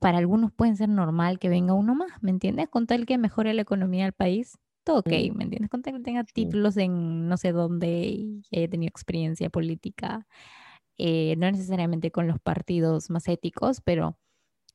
para 0.00 0.18
algunos 0.18 0.52
pueden 0.52 0.76
ser 0.76 0.88
normal 0.88 1.38
que 1.38 1.48
venga 1.48 1.74
uno 1.74 1.94
más, 1.94 2.10
¿me 2.22 2.30
entiendes? 2.30 2.68
Con 2.68 2.86
tal 2.86 3.06
que 3.06 3.18
mejore 3.18 3.54
la 3.54 3.62
economía 3.62 4.04
del 4.04 4.12
país, 4.12 4.58
todo 4.84 5.00
ok, 5.00 5.10
¿me 5.34 5.44
entiendes? 5.44 5.70
Con 5.70 5.82
tal 5.82 5.94
que 5.94 6.00
tenga 6.00 6.24
títulos 6.24 6.76
en 6.76 7.28
no 7.28 7.36
sé 7.36 7.52
dónde 7.52 7.88
y 8.06 8.42
haya 8.52 8.68
tenido 8.68 8.88
experiencia 8.88 9.50
política, 9.50 10.26
eh, 10.98 11.34
no 11.36 11.50
necesariamente 11.50 12.10
con 12.10 12.26
los 12.26 12.40
partidos 12.40 13.10
más 13.10 13.28
éticos, 13.28 13.80
pero, 13.82 14.18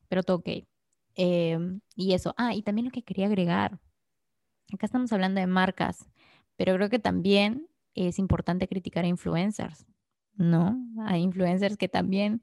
pero 0.09 0.23
todo 0.23 0.37
ok. 0.37 0.49
Em, 1.15 1.81
y 1.95 2.13
eso, 2.13 2.33
ah, 2.37 2.55
y 2.55 2.63
también 2.63 2.85
lo 2.85 2.91
que 2.91 3.03
quería 3.03 3.27
agregar, 3.27 3.79
acá 4.73 4.85
estamos 4.85 5.11
hablando 5.13 5.39
de 5.39 5.47
marcas, 5.47 6.09
pero 6.55 6.75
creo 6.75 6.89
que 6.89 6.99
también 6.99 7.67
es 7.95 8.19
importante 8.19 8.67
criticar 8.67 9.05
a 9.05 9.07
influencers, 9.07 9.85
¿no? 10.35 10.77
Hay 11.05 11.21
influencers 11.21 11.77
que 11.77 11.89
también 11.89 12.41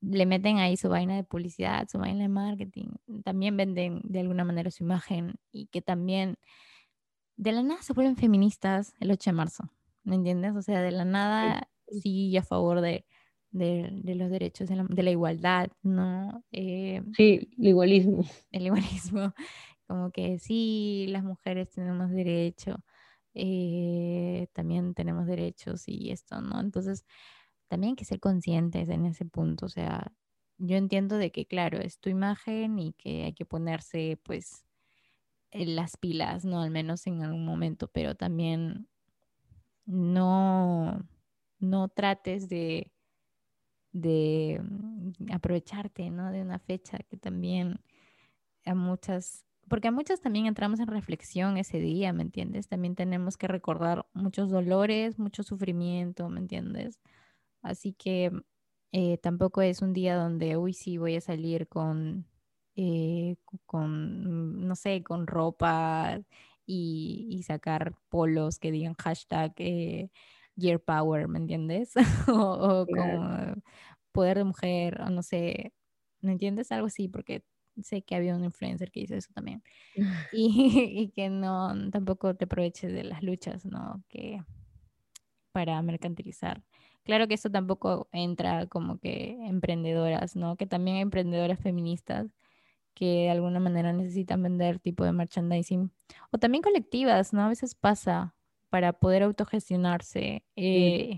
le 0.00 0.26
meten 0.26 0.58
ahí 0.58 0.76
su 0.76 0.88
vaina 0.88 1.16
de 1.16 1.24
publicidad, 1.24 1.88
su 1.88 1.98
vaina 1.98 2.22
de 2.22 2.28
marketing, 2.28 2.88
también 3.24 3.56
venden 3.56 4.00
de 4.04 4.20
alguna 4.20 4.44
manera 4.44 4.70
su 4.70 4.82
imagen 4.82 5.34
y 5.52 5.66
que 5.66 5.82
también 5.82 6.36
de 7.36 7.52
la 7.52 7.62
nada 7.62 7.82
se 7.82 7.92
vuelven 7.92 8.16
feministas 8.16 8.94
el 9.00 9.10
8 9.10 9.30
de 9.30 9.34
marzo, 9.34 9.70
¿me 10.04 10.14
entiendes? 10.14 10.54
O 10.56 10.62
sea, 10.62 10.80
de 10.80 10.90
la 10.90 11.04
nada 11.04 11.68
sí 11.88 12.36
a 12.36 12.42
favor 12.42 12.80
de, 12.80 13.04
los 13.52 14.30
derechos, 14.30 14.68
de 14.68 15.02
la, 15.02 15.10
igualdad, 15.10 15.68
¿no? 15.82 16.42
Eh, 16.52 17.02
sí, 17.16 17.48
el 17.58 17.68
igualismo. 17.68 18.24
El 18.50 18.66
igualismo, 18.66 19.34
como 19.86 20.10
que 20.10 20.38
sí, 20.38 21.06
las 21.08 21.24
mujeres 21.24 21.70
tenemos 21.70 22.10
derecho 22.10 22.82
eh, 23.34 24.48
también 24.52 24.94
tenemos 24.94 25.26
derechos 25.26 25.84
y 25.88 26.10
esto, 26.10 26.40
¿no? 26.40 26.60
Entonces, 26.60 27.04
también 27.68 27.92
hay 27.92 27.96
que 27.96 28.04
ser 28.04 28.20
conscientes 28.20 28.88
en 28.88 29.06
ese 29.06 29.24
punto, 29.24 29.66
o 29.66 29.68
sea, 29.68 30.12
yo 30.58 30.76
entiendo 30.76 31.18
de 31.18 31.32
que, 31.32 31.46
claro, 31.46 31.78
es 31.80 31.98
tu 31.98 32.10
imagen 32.10 32.78
y 32.78 32.92
que 32.94 33.24
hay 33.24 33.34
que 33.34 33.44
ponerse, 33.46 34.20
pues, 34.24 34.64
las 35.52 35.96
pilas, 35.96 36.44
¿no? 36.44 36.60
Al 36.62 36.70
menos 36.70 37.06
en 37.06 37.22
algún 37.22 37.44
momento, 37.44 37.88
pero 37.88 38.16
también 38.16 38.88
no, 39.86 41.06
no 41.58 41.88
trates 41.88 42.48
de, 42.48 42.92
de 43.92 44.60
mm, 44.62 45.32
aprovecharte, 45.32 46.10
¿no? 46.10 46.30
De 46.32 46.42
una 46.42 46.58
fecha 46.58 46.98
que 47.08 47.16
también 47.16 47.80
a 48.64 48.74
muchas 48.74 49.44
porque 49.68 49.88
a 49.88 49.92
muchas 49.92 50.20
también 50.20 50.46
entramos 50.46 50.80
en 50.80 50.88
reflexión 50.88 51.56
ese 51.56 51.78
día, 51.78 52.12
¿me 52.12 52.22
entiendes? 52.22 52.68
También 52.68 52.94
tenemos 52.94 53.36
que 53.36 53.48
recordar 53.48 54.06
muchos 54.14 54.50
dolores, 54.50 55.18
mucho 55.18 55.42
sufrimiento, 55.42 56.28
¿me 56.28 56.40
entiendes? 56.40 57.00
Así 57.62 57.92
que 57.94 58.32
eh, 58.92 59.18
tampoco 59.18 59.62
es 59.62 59.82
un 59.82 59.92
día 59.92 60.16
donde, 60.16 60.56
uy, 60.56 60.74
sí, 60.74 60.98
voy 60.98 61.16
a 61.16 61.20
salir 61.20 61.68
con, 61.68 62.26
eh, 62.76 63.36
con 63.66 64.66
no 64.66 64.76
sé, 64.76 65.02
con 65.02 65.26
ropa 65.26 66.20
y, 66.66 67.42
sacar 67.46 67.94
polos 68.08 68.58
que 68.58 68.70
digan 68.72 68.94
hashtag 68.94 69.52
eh, 69.58 70.10
Year 70.56 70.80
Power, 70.80 71.28
¿me 71.28 71.38
entiendes? 71.38 71.94
o, 72.28 72.82
o 72.82 72.86
con 72.86 73.62
poder 74.12 74.38
de 74.38 74.44
mujer, 74.44 75.00
o 75.02 75.10
no 75.10 75.22
sé, 75.22 75.72
¿No 76.24 76.32
entiendes? 76.32 76.72
Algo 76.72 76.86
así, 76.86 77.06
porque 77.06 77.44
sé 77.82 78.02
que 78.02 78.14
había 78.14 78.34
un 78.34 78.44
influencer 78.44 78.90
que 78.90 79.00
hizo 79.00 79.14
eso 79.14 79.30
también. 79.34 79.62
Y, 80.32 81.12
que 81.14 81.30
no, 81.30 81.90
tampoco 81.90 82.34
te 82.34 82.44
aproveches 82.44 82.92
de 82.92 83.04
las 83.04 83.22
luchas, 83.22 83.64
¿no? 83.64 84.02
Que 84.08 84.42
para 85.52 85.80
mercantilizar. 85.82 86.62
Claro 87.04 87.28
que 87.28 87.34
esto 87.34 87.50
tampoco 87.50 88.08
entra 88.12 88.66
como 88.66 88.98
que 88.98 89.36
emprendedoras, 89.46 90.36
¿no? 90.36 90.56
Que 90.56 90.66
también 90.66 90.96
hay 90.96 91.02
emprendedoras 91.02 91.60
feministas 91.60 92.26
que 92.94 93.04
de 93.04 93.30
alguna 93.30 93.60
manera 93.60 93.92
necesitan 93.92 94.42
vender 94.42 94.78
tipo 94.78 95.04
de 95.04 95.12
merchandising. 95.12 95.90
O 96.30 96.38
también 96.38 96.62
colectivas, 96.62 97.32
¿no? 97.32 97.42
A 97.42 97.48
veces 97.48 97.74
pasa 97.74 98.34
para 98.70 98.92
poder 98.92 99.22
autogestionarse 99.22 100.44
eh, 100.56 101.16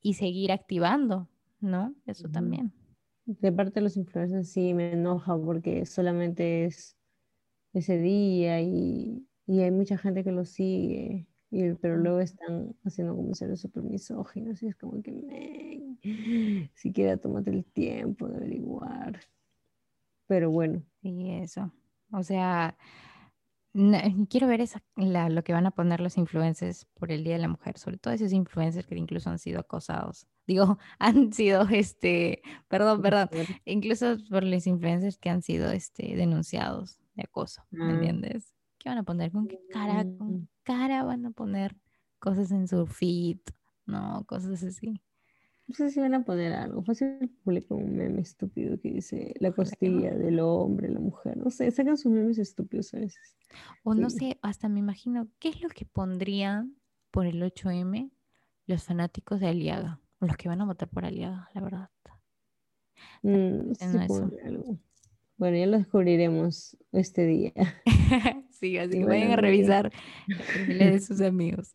y 0.00 0.14
seguir 0.14 0.52
activando, 0.52 1.28
¿no? 1.60 1.94
Eso 2.06 2.28
también. 2.28 2.72
De 3.26 3.52
parte 3.52 3.74
de 3.74 3.80
los 3.82 3.96
influencers 3.96 4.48
sí 4.48 4.74
me 4.74 4.92
enoja 4.92 5.36
porque 5.38 5.86
solamente 5.86 6.66
es 6.66 6.96
ese 7.72 7.98
día 7.98 8.60
y, 8.60 9.26
hay 9.46 9.70
mucha 9.70 9.98
gente 9.98 10.24
que 10.24 10.32
lo 10.32 10.44
sigue, 10.44 11.26
y, 11.50 11.74
pero 11.74 11.96
luego 11.98 12.20
están 12.20 12.74
haciendo 12.84 13.14
comentarios 13.14 13.60
súper 13.60 13.82
misóginos 13.82 14.62
y 14.62 14.68
es 14.68 14.76
como 14.76 15.02
que, 15.02 15.12
me, 15.12 15.98
siquiera 16.74 17.16
tómate 17.16 17.50
el 17.50 17.64
tiempo 17.64 18.28
de 18.28 18.36
averiguar. 18.36 19.20
Pero 20.26 20.50
bueno. 20.50 20.82
Sí, 21.02 21.30
eso. 21.30 21.70
O 22.10 22.22
sea, 22.22 22.76
quiero 24.28 24.46
ver 24.46 24.60
esa, 24.60 24.82
lo 24.96 25.42
que 25.42 25.52
van 25.52 25.66
a 25.66 25.72
poner 25.72 26.00
los 26.00 26.16
influencers 26.16 26.86
por 26.94 27.10
el 27.10 27.24
Día 27.24 27.34
de 27.34 27.40
la 27.40 27.48
Mujer, 27.48 27.76
sobre 27.76 27.98
todo 27.98 28.14
esos 28.14 28.32
influencers 28.32 28.86
que 28.86 28.96
incluso 28.96 29.30
han 29.30 29.38
sido 29.38 29.60
acosados. 29.60 30.28
Digo, 30.46 30.78
han 30.98 31.32
sido, 31.32 31.66
este, 31.68 32.42
perdón, 32.68 33.02
perdón, 33.02 33.28
incluso 33.64 34.16
por 34.30 34.44
los 34.44 34.66
influencers 34.66 35.18
que 35.18 35.30
han 35.30 35.42
sido, 35.42 35.70
este, 35.70 36.14
denunciados 36.14 37.00
de 37.14 37.24
acoso, 37.24 37.62
¿me 37.70 37.84
ah. 37.84 37.90
entiendes? 37.90 38.54
¿Qué 38.78 38.90
van 38.90 38.98
a 38.98 39.02
poner? 39.02 39.32
¿Con 39.32 39.48
qué 39.48 39.58
cara, 39.72 40.04
con 40.18 40.34
mm. 40.34 40.48
cara 40.62 41.02
van 41.04 41.26
a 41.26 41.30
poner 41.30 41.74
cosas 42.18 42.50
en 42.50 42.68
su 42.68 42.86
feed? 42.86 43.38
No, 43.86 44.24
cosas 44.26 44.62
así. 44.62 45.00
No 45.66 45.74
sé 45.74 45.90
si 45.90 46.00
van 46.00 46.14
a 46.14 46.24
poner 46.24 46.52
algo. 46.52 46.82
Fácil 46.82 47.30
publicar 47.42 47.78
un 47.78 47.96
meme 47.96 48.20
estúpido 48.20 48.78
que 48.80 48.90
dice 48.90 49.34
la 49.40 49.52
costilla 49.52 50.14
del 50.14 50.40
hombre, 50.40 50.90
la 50.90 51.00
mujer. 51.00 51.38
No 51.38 51.50
sé, 51.50 51.70
sacan 51.70 51.96
sus 51.96 52.12
memes 52.12 52.38
estúpidos 52.38 52.92
a 52.92 52.98
veces. 52.98 53.36
O 53.82 53.94
no 53.94 54.10
sé, 54.10 54.38
hasta 54.42 54.68
me 54.68 54.80
imagino, 54.80 55.28
¿qué 55.38 55.48
es 55.48 55.62
lo 55.62 55.68
que 55.70 55.86
pondrían 55.86 56.76
por 57.10 57.26
el 57.26 57.42
8M 57.42 58.10
los 58.66 58.82
fanáticos 58.82 59.40
de 59.40 59.48
Aliaga? 59.48 60.00
O 60.18 60.26
los 60.26 60.36
que 60.36 60.48
van 60.48 60.60
a 60.60 60.66
votar 60.66 60.88
por 60.88 61.06
Aliaga, 61.06 61.48
la 61.54 61.60
verdad. 61.62 61.90
Mm, 63.22 63.72
bueno, 65.36 65.56
ya 65.56 65.66
lo 65.66 65.78
descubriremos 65.78 66.76
este 66.92 67.26
día. 67.26 67.52
sí, 68.50 68.76
así 68.78 68.98
que 68.98 69.04
vayan 69.04 69.32
a 69.32 69.36
revisar 69.36 69.90
de 70.68 71.00
sus 71.00 71.20
amigos. 71.20 71.74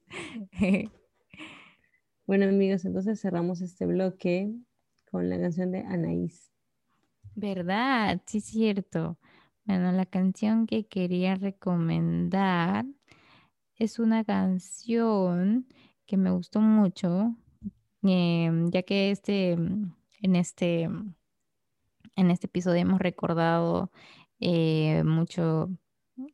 Bueno, 2.29 2.45
amigos, 2.45 2.85
entonces 2.85 3.19
cerramos 3.19 3.59
este 3.59 3.87
bloque 3.87 4.53
con 5.09 5.31
la 5.31 5.39
canción 5.39 5.71
de 5.71 5.79
Anaís. 5.79 6.51
¿Verdad? 7.33 8.21
Sí, 8.27 8.39
cierto. 8.39 9.17
Bueno, 9.65 9.91
la 9.91 10.05
canción 10.05 10.67
que 10.67 10.85
quería 10.87 11.33
recomendar 11.33 12.85
es 13.77 13.97
una 13.97 14.23
canción 14.23 15.65
que 16.05 16.17
me 16.17 16.29
gustó 16.29 16.61
mucho, 16.61 17.35
em, 18.03 18.69
ya 18.69 18.83
que 18.83 19.09
este, 19.09 19.53
en 19.53 20.35
este, 20.35 20.83
en 20.83 22.29
este 22.29 22.45
episodio 22.45 22.81
hemos 22.81 22.99
recordado 22.99 23.91
eh, 24.39 25.03
mucho 25.03 25.71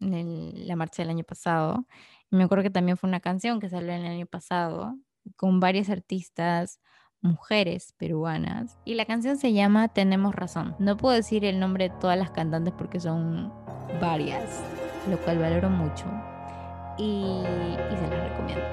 la 0.02 0.76
marcha 0.76 1.04
del 1.04 1.12
año 1.12 1.24
pasado. 1.24 1.88
Me 2.32 2.44
acuerdo 2.44 2.64
que 2.64 2.70
también 2.70 2.98
fue 2.98 3.08
una 3.08 3.22
canción 3.22 3.62
que 3.62 3.70
salió 3.70 3.94
el 3.94 4.06
año 4.06 4.26
pasado 4.26 4.98
con 5.36 5.60
varias 5.60 5.90
artistas 5.90 6.80
mujeres 7.22 7.94
peruanas 7.98 8.78
y 8.86 8.94
la 8.94 9.06
canción 9.06 9.38
se 9.38 9.52
llama 9.52 9.88
Tenemos 9.88 10.36
razón. 10.36 10.76
No 10.80 10.96
puedo 10.96 11.16
decir 11.16 11.44
el 11.44 11.60
nombre 11.60 11.90
de 11.90 11.96
todas 12.00 12.18
las 12.18 12.32
cantantes 12.32 12.74
porque 12.78 13.00
son 13.00 13.52
varias, 14.00 14.62
lo 15.10 15.18
cual 15.20 15.40
valoro 15.40 15.70
mucho 15.70 16.06
y, 16.98 17.42
se 17.44 18.08
las 18.08 18.30
recomiendo. 18.30 18.66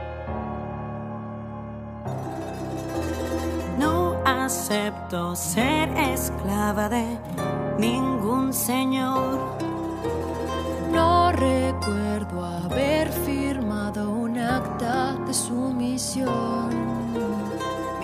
No 3.79 4.23
acepto 4.25 5.35
ser 5.35 5.89
esclava 5.97 6.89
de 6.89 7.19
ningún 7.79 8.53
señor. 8.53 9.57
No 10.93 11.33
recuerdo 11.33 12.45
haber 12.45 13.11
de 14.83 15.33
sumisión. 15.33 16.71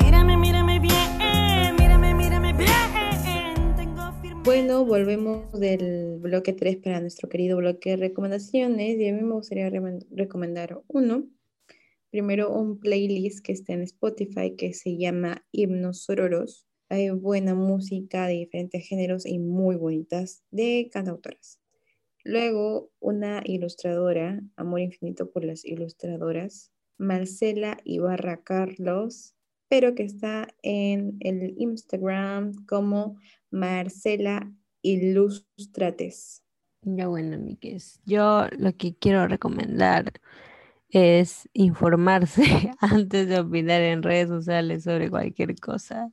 Mírame, 0.01 0.37
mírame 0.37 0.79
bien, 0.79 1.75
mírame, 1.77 2.15
mírame 2.15 2.53
bien. 2.53 3.75
Tengo 3.77 4.13
bueno, 4.45 4.85
volvemos 4.85 5.59
del 5.59 6.19
bloque 6.21 6.53
3 6.53 6.77
para 6.77 7.01
nuestro 7.01 7.29
querido 7.29 7.57
bloque 7.57 7.91
de 7.91 7.97
recomendaciones 7.97 8.97
y 8.97 9.09
a 9.09 9.13
mí 9.13 9.23
me 9.23 9.35
gustaría 9.35 9.69
recomendar 10.11 10.81
uno. 10.87 11.25
Primero 12.11 12.53
un 12.53 12.79
playlist 12.79 13.45
que 13.45 13.53
está 13.53 13.73
en 13.73 13.83
Spotify 13.83 14.55
que 14.57 14.73
se 14.73 14.97
llama 14.97 15.45
Himnos 15.51 16.05
Sororos. 16.05 16.69
Hay 16.89 17.11
buena 17.11 17.57
música 17.57 18.29
de 18.29 18.35
diferentes 18.35 18.87
géneros 18.87 19.27
y 19.27 19.41
muy 19.41 19.75
bonitas 19.75 20.45
de 20.53 20.89
cantautoras. 20.93 21.58
Luego, 22.29 22.91
una 23.01 23.41
ilustradora, 23.43 24.39
Amor 24.57 24.81
Infinito 24.81 25.31
por 25.31 25.47
las 25.47 25.65
Ilustradoras, 25.65 26.71
Marcela 26.99 27.79
Ibarra 27.85 28.43
Carlos, 28.43 29.35
pero 29.71 29.95
que 29.95 30.03
está 30.03 30.47
en 30.63 31.17
el 31.21 31.55
Instagram 31.57 32.67
como 32.67 33.17
Marcela 33.51 34.53
Ilustrates. 34.83 36.45
Ya 36.83 37.09
bueno, 37.09 37.37
amigues. 37.37 37.99
Yo 38.05 38.45
lo 38.59 38.77
que 38.77 38.95
quiero 38.95 39.27
recomendar 39.27 40.13
es 40.91 41.49
informarse 41.55 42.43
antes 42.81 43.27
de 43.27 43.41
opinar 43.41 43.81
en 43.81 44.03
redes 44.03 44.29
sociales 44.29 44.85
sobre 44.85 45.09
cualquier 45.09 45.59
cosa. 45.59 46.13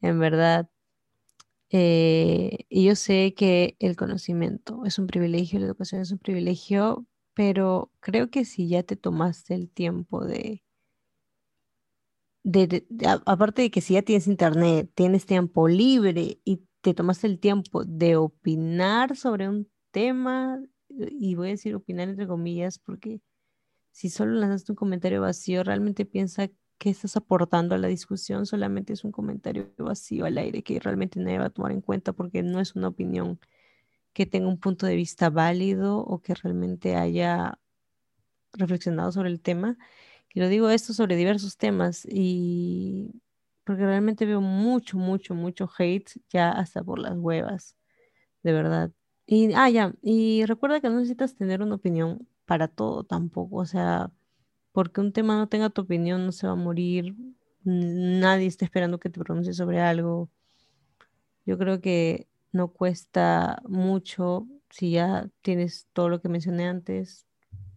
En 0.00 0.18
verdad, 0.18 0.68
eh, 1.72 2.66
y 2.68 2.84
yo 2.84 2.94
sé 2.96 3.34
que 3.34 3.76
el 3.80 3.96
conocimiento 3.96 4.84
es 4.84 4.98
un 4.98 5.06
privilegio, 5.06 5.58
la 5.58 5.66
educación 5.66 6.02
es 6.02 6.12
un 6.12 6.18
privilegio, 6.18 7.06
pero 7.34 7.90
creo 8.00 8.30
que 8.30 8.44
si 8.44 8.68
ya 8.68 8.82
te 8.82 8.96
tomaste 8.96 9.54
el 9.54 9.70
tiempo 9.70 10.24
de, 10.26 10.62
de, 12.44 12.84
aparte 13.26 13.62
de 13.62 13.70
que 13.70 13.80
si 13.80 13.94
ya 13.94 14.02
tienes 14.02 14.26
internet, 14.26 14.90
tienes 14.94 15.24
tiempo 15.26 15.66
libre 15.66 16.40
y 16.44 16.62
te 16.82 16.94
tomaste 16.94 17.26
el 17.26 17.38
tiempo 17.40 17.84
de 17.84 18.16
opinar 18.16 19.16
sobre 19.16 19.48
un 19.48 19.70
tema, 19.92 20.62
y 20.90 21.34
voy 21.36 21.48
a 21.48 21.50
decir 21.52 21.74
opinar 21.74 22.10
entre 22.10 22.26
comillas, 22.26 22.78
porque 22.78 23.22
si 23.92 24.10
solo 24.10 24.32
lanzaste 24.34 24.72
un 24.72 24.76
comentario 24.76 25.22
vacío, 25.22 25.64
realmente 25.64 26.04
piensa 26.06 26.50
¿qué 26.82 26.90
estás 26.90 27.16
aportando 27.16 27.76
a 27.76 27.78
la 27.78 27.86
discusión? 27.86 28.44
Solamente 28.44 28.92
es 28.92 29.04
un 29.04 29.12
comentario 29.12 29.72
vacío 29.78 30.24
al 30.24 30.36
aire 30.36 30.64
que 30.64 30.80
realmente 30.80 31.20
nadie 31.20 31.38
va 31.38 31.44
a 31.46 31.50
tomar 31.50 31.70
en 31.70 31.80
cuenta 31.80 32.12
porque 32.12 32.42
no 32.42 32.58
es 32.58 32.74
una 32.74 32.88
opinión 32.88 33.38
que 34.12 34.26
tenga 34.26 34.48
un 34.48 34.58
punto 34.58 34.86
de 34.86 34.96
vista 34.96 35.30
válido 35.30 35.98
o 35.98 36.20
que 36.22 36.34
realmente 36.34 36.96
haya 36.96 37.60
reflexionado 38.54 39.12
sobre 39.12 39.30
el 39.30 39.40
tema. 39.40 39.78
Y 40.34 40.40
lo 40.40 40.48
digo 40.48 40.70
esto 40.70 40.92
sobre 40.92 41.14
diversos 41.14 41.56
temas 41.56 42.04
y 42.10 43.12
porque 43.64 43.84
realmente 43.86 44.26
veo 44.26 44.40
mucho, 44.40 44.98
mucho, 44.98 45.36
mucho 45.36 45.70
hate 45.78 46.10
ya 46.30 46.50
hasta 46.50 46.82
por 46.82 46.98
las 46.98 47.16
huevas, 47.16 47.76
de 48.42 48.52
verdad. 48.52 48.92
Y, 49.26 49.52
ah, 49.54 49.70
ya, 49.70 49.94
y 50.02 50.44
recuerda 50.46 50.80
que 50.80 50.88
no 50.88 50.96
necesitas 50.96 51.36
tener 51.36 51.62
una 51.62 51.76
opinión 51.76 52.28
para 52.46 52.68
todo 52.68 53.04
tampoco, 53.04 53.58
o 53.58 53.66
sea, 53.66 54.10
porque 54.72 55.00
un 55.00 55.12
tema 55.12 55.36
no 55.36 55.48
tenga 55.48 55.70
tu 55.70 55.82
opinión, 55.82 56.26
no 56.26 56.32
se 56.32 56.46
va 56.46 56.54
a 56.54 56.56
morir, 56.56 57.14
nadie 57.64 58.46
está 58.46 58.64
esperando 58.64 58.98
que 58.98 59.10
te 59.10 59.20
pronuncies 59.20 59.56
sobre 59.56 59.80
algo. 59.80 60.30
Yo 61.44 61.58
creo 61.58 61.80
que 61.80 62.26
no 62.52 62.68
cuesta 62.68 63.62
mucho 63.68 64.46
si 64.70 64.92
ya 64.92 65.28
tienes 65.42 65.86
todo 65.92 66.08
lo 66.08 66.20
que 66.20 66.28
mencioné 66.28 66.66
antes, 66.66 67.26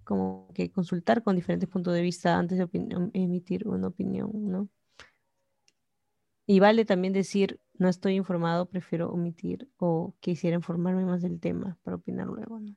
como 0.04 0.48
que 0.54 0.72
consultar 0.72 1.24
con 1.24 1.36
diferentes 1.36 1.68
puntos 1.68 1.94
de 1.94 2.02
vista 2.02 2.38
antes 2.38 2.58
de 2.58 2.68
emitir 3.14 3.68
una 3.68 3.88
opinión, 3.88 4.30
¿no? 4.34 4.70
Y 6.48 6.60
vale 6.60 6.86
también 6.86 7.12
decir, 7.12 7.60
no 7.74 7.90
estoy 7.90 8.16
informado, 8.16 8.68
prefiero 8.68 9.10
omitir 9.10 9.68
o 9.78 10.14
quisiera 10.20 10.56
informarme 10.56 11.04
más 11.04 11.24
del 11.24 11.40
tema 11.40 11.78
para 11.84 11.98
opinar 11.98 12.28
luego, 12.28 12.60
¿no? 12.60 12.76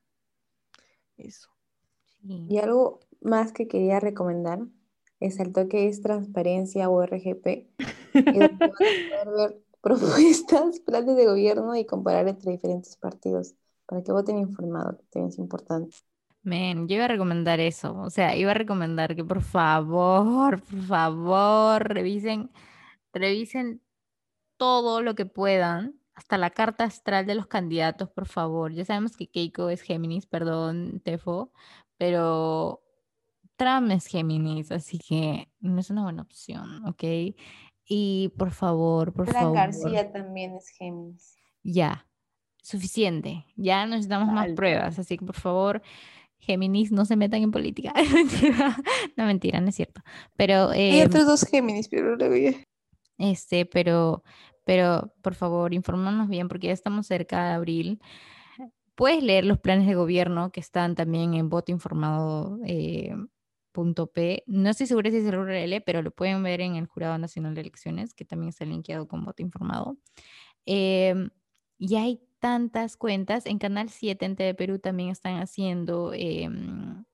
Eso. 1.19 1.51
Y 2.49 2.59
algo 2.59 3.01
más 3.21 3.53
que 3.53 3.69
quería 3.69 4.01
recomendar 4.01 4.61
es 5.21 5.41
el 5.41 5.53
toque 5.53 5.89
es 5.89 6.01
transparencia 6.01 6.89
o 6.89 7.03
RGP, 7.03 7.47
y 7.47 7.69
poder 8.59 9.31
ver 9.37 9.63
propuestas, 9.81 10.81
planes 10.81 11.17
de 11.17 11.27
gobierno 11.27 11.75
y 11.75 11.87
comparar 11.87 12.29
entre 12.29 12.53
diferentes 12.53 12.97
partidos 12.97 13.55
para 13.87 14.03
que 14.03 14.13
voten 14.13 14.39
informado, 14.39 14.99
que 14.99 15.05
también 15.11 15.31
es 15.31 15.39
importante. 15.39 15.97
Men, 16.43 16.89
yo 16.89 16.97
iba 16.97 17.07
a 17.07 17.09
recomendar 17.09 17.59
eso, 17.61 17.97
o 17.97 18.11
sea, 18.11 18.37
iba 18.37 18.53
a 18.53 18.55
recomendar 18.55 19.17
que 19.17 19.25
por 19.25 19.43
favor, 19.43 20.63
por 20.63 20.83
favor, 20.83 21.89
revisen, 21.89 22.51
revisen 23.13 23.83
todo 24.57 25.03
lo 25.03 25.15
que 25.15 25.27
puedan, 25.27 25.99
hasta 26.15 26.39
la 26.39 26.51
carta 26.51 26.85
astral 26.85 27.27
de 27.27 27.35
los 27.35 27.47
candidatos, 27.47 28.11
por 28.11 28.27
favor. 28.27 28.73
Ya 28.73 28.85
sabemos 28.85 29.17
que 29.17 29.29
Keiko 29.29 29.71
es 29.71 29.83
Géminis, 29.83 30.27
perdón, 30.27 31.01
Tefo, 31.05 31.53
pero 31.97 32.83
Trump 33.59 33.91
es 33.91 34.07
Géminis, 34.07 34.71
así 34.71 34.99
que 34.99 35.49
no 35.59 35.81
es 35.81 35.91
una 35.91 36.05
buena 36.05 36.23
opción, 36.23 36.87
¿ok? 36.87 37.05
Y 37.85 38.33
por 38.39 38.53
favor, 38.53 39.13
por 39.13 39.31
favor. 39.33 39.57
García 39.57 40.13
también 40.13 40.55
es 40.55 40.69
Géminis. 40.69 41.37
Ya, 41.65 42.07
suficiente. 42.63 43.45
Ya 43.57 43.85
necesitamos 43.85 44.33
más 44.33 44.53
pruebas, 44.53 45.01
así 45.01 45.19
que 45.19 45.27
por 45.27 45.35
favor, 45.35 45.83
Géminis 46.39 46.93
no 46.93 47.05
se 47.05 47.17
metan 47.17 47.43
en 47.43 47.51
política. 47.51 47.93
no, 49.17 49.27
mentira, 49.27 49.61
no 49.61 49.71
es 49.71 49.75
cierto. 49.75 50.03
Pero. 50.37 50.71
Hay 50.71 51.03
otros 51.03 51.27
dos 51.27 51.43
Géminis, 51.43 51.89
pero 51.89 52.17
Este, 53.19 53.67
pero, 53.67 54.23
pero 54.65 55.13
por 55.21 55.35
favor, 55.35 55.75
informarnos 55.75 56.29
bien 56.29 56.47
porque 56.47 56.69
ya 56.69 56.73
estamos 56.73 57.09
cerca 57.09 57.49
de 57.49 57.55
abril. 57.55 58.01
Puedes 58.95 59.21
leer 59.21 59.45
los 59.45 59.59
planes 59.59 59.89
de 59.89 59.97
gobierno 59.97 60.53
que 60.53 60.61
están 60.61 60.95
también 60.95 61.35
en 61.35 61.49
voto 61.49 61.73
informado. 61.73 62.61
Eh, 62.65 63.17
P. 64.13 64.45
No 64.47 64.71
estoy 64.71 64.87
segura 64.87 65.11
si 65.11 65.19
es 65.19 65.27
el 65.27 65.37
URL, 65.37 65.83
pero 65.85 66.03
lo 66.03 66.11
pueden 66.11 66.43
ver 66.43 66.61
en 66.61 66.77
el 66.77 66.87
Jurado 66.87 67.19
Nacional 67.19 67.55
de 67.55 67.63
Elecciones, 67.63 68.15
que 68.15 68.25
también 68.25 68.51
está 68.51 68.65
linkeado 68.65 69.07
con 69.09 69.25
voto 69.25 69.43
informado. 69.43 69.97
Eh, 70.67 71.15
y 71.79 71.97
hay 71.97 72.21
tantas 72.41 72.97
cuentas. 72.97 73.47
En 73.47 73.59
Canal 73.59 73.89
7 73.91 74.25
en 74.25 74.37
TV 74.37 74.55
Perú 74.55 74.79
también 74.79 75.11
están 75.11 75.41
haciendo, 75.41 76.13
em, 76.15 77.05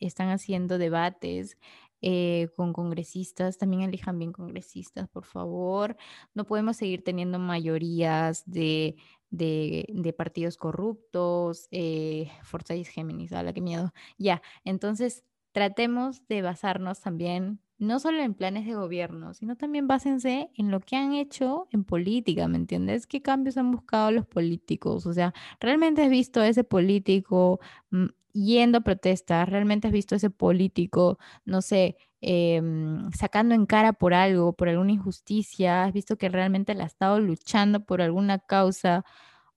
están 0.00 0.30
haciendo 0.30 0.78
debates 0.78 1.58
eh, 2.00 2.48
con 2.56 2.72
congresistas. 2.72 3.58
También 3.58 3.82
elijan 3.82 4.18
bien 4.18 4.32
congresistas, 4.32 5.08
por 5.08 5.24
favor. 5.24 5.96
No 6.34 6.44
podemos 6.44 6.76
seguir 6.76 7.02
teniendo 7.04 7.38
mayorías 7.38 8.44
de, 8.46 8.96
de, 9.30 10.14
partidos 10.16 10.56
corruptos. 10.56 11.68
Eh, 11.70 12.30
Forza 12.42 12.74
Géminis, 12.76 13.30
la 13.30 13.52
qué 13.52 13.60
miedo. 13.60 13.92
Ya, 14.18 14.42
entonces 14.64 15.24
tratemos 15.52 16.26
de 16.28 16.42
basarnos 16.42 17.00
también 17.00 17.60
no 17.78 18.00
solo 18.00 18.22
en 18.22 18.34
planes 18.34 18.66
de 18.66 18.74
gobierno, 18.74 19.34
sino 19.34 19.54
también 19.56 19.86
básense 19.86 20.50
en 20.56 20.70
lo 20.72 20.80
que 20.80 20.96
han 20.96 21.12
hecho 21.14 21.68
en 21.70 21.84
política, 21.84 22.48
¿me 22.48 22.56
entiendes? 22.58 23.06
¿Qué 23.06 23.22
cambios 23.22 23.56
han 23.56 23.70
buscado 23.70 24.10
los 24.10 24.26
políticos? 24.26 25.06
O 25.06 25.12
sea, 25.12 25.32
¿realmente 25.60 26.02
has 26.02 26.10
visto 26.10 26.40
a 26.40 26.48
ese 26.48 26.64
político 26.64 27.60
mm, 27.90 28.06
yendo 28.32 28.78
a 28.78 28.80
protestas? 28.80 29.48
¿Realmente 29.48 29.86
has 29.88 29.92
visto 29.92 30.14
a 30.14 30.18
ese 30.18 30.30
político, 30.30 31.18
no 31.44 31.62
sé, 31.62 31.96
em, 32.20 33.10
sacando 33.12 33.54
en 33.54 33.64
cara 33.66 33.92
por 33.92 34.12
algo, 34.14 34.52
por 34.54 34.68
alguna 34.68 34.92
injusticia? 34.92 35.84
¿Has 35.84 35.92
visto 35.92 36.16
que 36.18 36.28
realmente 36.28 36.74
le 36.74 36.82
ha 36.82 36.86
estado 36.86 37.20
luchando 37.20 37.84
por 37.84 38.02
alguna 38.02 38.38
causa? 38.40 39.04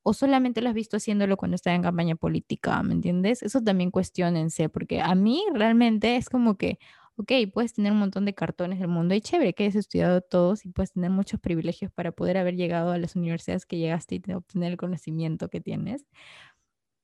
¿O 0.04 0.14
solamente 0.14 0.62
lo 0.62 0.70
has 0.70 0.76
visto 0.76 0.98
haciéndolo 0.98 1.38
cuando 1.38 1.56
está 1.56 1.74
en 1.74 1.84
campaña 1.84 2.16
política? 2.16 2.82
¿Me 2.84 2.94
entiendes? 2.94 3.44
Eso 3.44 3.62
también 3.62 3.92
cuestionense, 3.92 4.70
porque 4.70 5.02
a 5.02 5.16
mí 5.16 5.44
realmente 5.54 6.16
es 6.16 6.30
como 6.30 6.58
que 6.58 6.80
ok, 7.22 7.32
puedes 7.54 7.74
tener 7.74 7.92
un 7.92 8.00
montón 8.00 8.26
de 8.26 8.34
cartones 8.34 8.80
del 8.80 8.88
mundo 8.88 9.16
y 9.16 9.22
chévere 9.22 9.54
que 9.54 9.64
hayas 9.64 9.76
estudiado 9.76 10.22
todos 10.22 10.66
y 10.66 10.70
puedes 10.70 10.92
tener 10.94 11.12
muchos 11.12 11.40
privilegios 11.40 11.92
para 11.92 12.12
poder 12.12 12.38
haber 12.38 12.56
llegado 12.56 12.92
a 12.92 12.98
las 12.98 13.16
universidades 13.16 13.66
que 13.66 13.78
llegaste 13.78 14.16
y 14.26 14.34
obtener 14.34 14.72
el 14.72 14.78
conocimiento 14.78 15.50
que 15.50 15.62
tienes. 15.62 16.06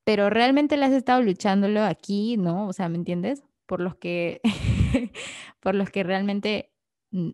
Pero 0.04 0.30
realmente 0.30 0.76
le 0.76 0.86
has 0.86 0.92
estado 0.92 1.22
luchándolo 1.22 1.82
aquí, 1.82 2.36
¿no? 2.36 2.66
O 2.68 2.72
sea, 2.72 2.88
¿me 2.88 2.96
entiendes? 2.96 3.44
Por 3.66 3.80
los 3.80 3.96
que, 3.96 4.40
por 5.60 5.74
los 5.74 5.90
que 5.90 6.02
realmente, 6.02 6.72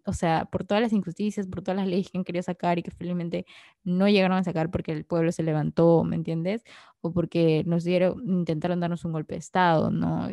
o 0.05 0.13
sea, 0.13 0.47
por 0.47 0.65
todas 0.65 0.83
las 0.83 0.93
injusticias, 0.93 1.47
por 1.47 1.63
todas 1.63 1.77
las 1.79 1.89
leyes 1.89 2.11
que 2.11 2.19
han 2.19 2.25
querido 2.25 2.43
sacar 2.43 2.79
y 2.79 2.83
que 2.83 2.91
felizmente 2.91 3.47
no 3.83 4.09
llegaron 4.09 4.39
a 4.39 4.45
sacar 4.45 4.71
porque 4.71 4.93
el 4.93 5.05
pueblo 5.05 5.33
se 5.33 5.43
levantó, 5.43 6.05
¿me 6.05 6.17
entiendes? 6.17 6.63
O 7.01 7.13
porque 7.13 7.65
nos 7.67 7.85
dieron, 7.85 8.23
intentaron 8.29 8.81
darnos 8.81 9.05
un 9.05 9.13
golpe 9.13 9.35
de 9.35 9.41
Estado, 9.41 9.91
¿no? 9.91 10.29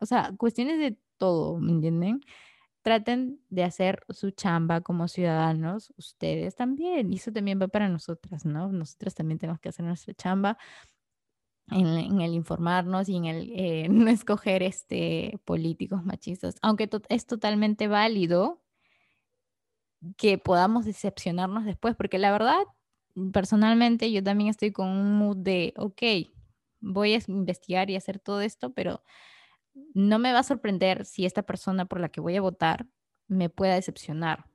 O 0.00 0.06
sea, 0.06 0.32
cuestiones 0.38 0.78
de 0.78 0.96
todo, 1.18 1.58
¿me 1.58 1.72
entienden? 1.72 2.20
Traten 2.82 3.40
de 3.50 3.64
hacer 3.64 4.04
su 4.10 4.30
chamba 4.30 4.80
como 4.80 5.08
ciudadanos, 5.08 5.92
ustedes 5.98 6.54
también, 6.56 7.12
y 7.12 7.16
eso 7.16 7.32
también 7.32 7.60
va 7.60 7.68
para 7.68 7.88
nosotras, 7.88 8.44
¿no? 8.46 8.72
Nosotras 8.72 9.14
también 9.14 9.38
tenemos 9.38 9.60
que 9.60 9.70
hacer 9.70 9.84
nuestra 9.84 10.14
chamba 10.14 10.58
en, 11.70 12.20
el 12.20 12.32
informarnos 12.34 13.08
y 13.08 13.16
en 13.16 13.24
el 13.26 13.52
eh, 13.54 13.88
no 13.90 14.08
escoger 14.10 14.62
este, 14.62 15.38
políticos 15.44 16.04
machistas, 16.04 16.56
aunque 16.62 16.88
es 17.08 17.26
totalmente 17.26 17.88
válido 17.88 18.62
que 20.16 20.38
podamos 20.38 20.84
decepcionarnos 20.84 21.64
después, 21.64 21.96
porque 21.96 22.18
la 22.18 22.32
verdad, 22.32 22.58
personalmente 23.32 24.12
yo 24.12 24.22
también 24.22 24.50
estoy 24.50 24.72
con 24.72 24.88
un 24.88 25.18
mood 25.18 25.36
de, 25.38 25.74
ok, 25.76 26.02
voy 26.80 27.14
a 27.14 27.20
investigar 27.28 27.90
y 27.90 27.96
hacer 27.96 28.18
todo 28.18 28.40
esto, 28.40 28.72
pero 28.72 29.02
no 29.94 30.18
me 30.18 30.32
va 30.32 30.40
a 30.40 30.44
sorprender 30.44 31.04
si 31.04 31.26
esta 31.26 31.42
persona 31.42 31.86
por 31.86 32.00
la 32.00 32.08
que 32.08 32.20
voy 32.20 32.36
a 32.36 32.40
votar 32.40 32.86
me 33.28 33.50
pueda 33.50 33.74
decepcionar. 33.74 34.46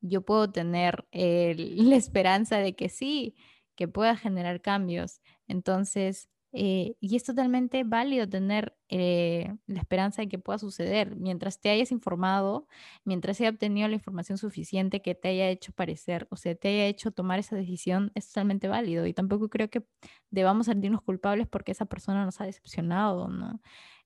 Yo 0.00 0.22
puedo 0.22 0.50
tener 0.50 1.06
la 1.12 1.96
esperanza 1.96 2.58
de 2.58 2.74
que 2.74 2.88
sí, 2.88 3.36
que 3.76 3.88
pueda 3.88 4.16
generar 4.16 4.60
cambios. 4.60 5.20
Entonces, 5.48 6.28
eh, 6.52 6.96
y 7.00 7.16
es 7.16 7.24
totalmente 7.24 7.84
válido 7.84 8.28
tener 8.28 8.76
eh, 8.88 9.54
la 9.66 9.80
esperanza 9.80 10.22
de 10.22 10.28
que 10.28 10.38
pueda 10.38 10.58
suceder. 10.58 11.16
Mientras 11.16 11.60
te 11.60 11.70
hayas 11.70 11.92
informado, 11.92 12.68
mientras 13.04 13.40
haya 13.40 13.50
obtenido 13.50 13.88
la 13.88 13.94
información 13.94 14.38
suficiente 14.38 15.02
que 15.02 15.14
te 15.14 15.28
haya 15.28 15.48
hecho 15.48 15.72
parecer, 15.72 16.26
o 16.30 16.36
sea, 16.36 16.54
te 16.54 16.68
haya 16.68 16.86
hecho 16.86 17.10
tomar 17.10 17.38
esa 17.38 17.56
decisión, 17.56 18.12
es 18.14 18.28
totalmente 18.28 18.68
válido. 18.68 19.06
Y 19.06 19.14
tampoco 19.14 19.48
creo 19.48 19.70
que 19.70 19.84
debamos 20.30 20.66
sentirnos 20.66 21.02
culpables 21.02 21.48
porque 21.48 21.72
esa 21.72 21.86
persona 21.86 22.24
nos 22.24 22.40
ha 22.40 22.44
decepcionado, 22.44 23.28
¿no? 23.28 23.60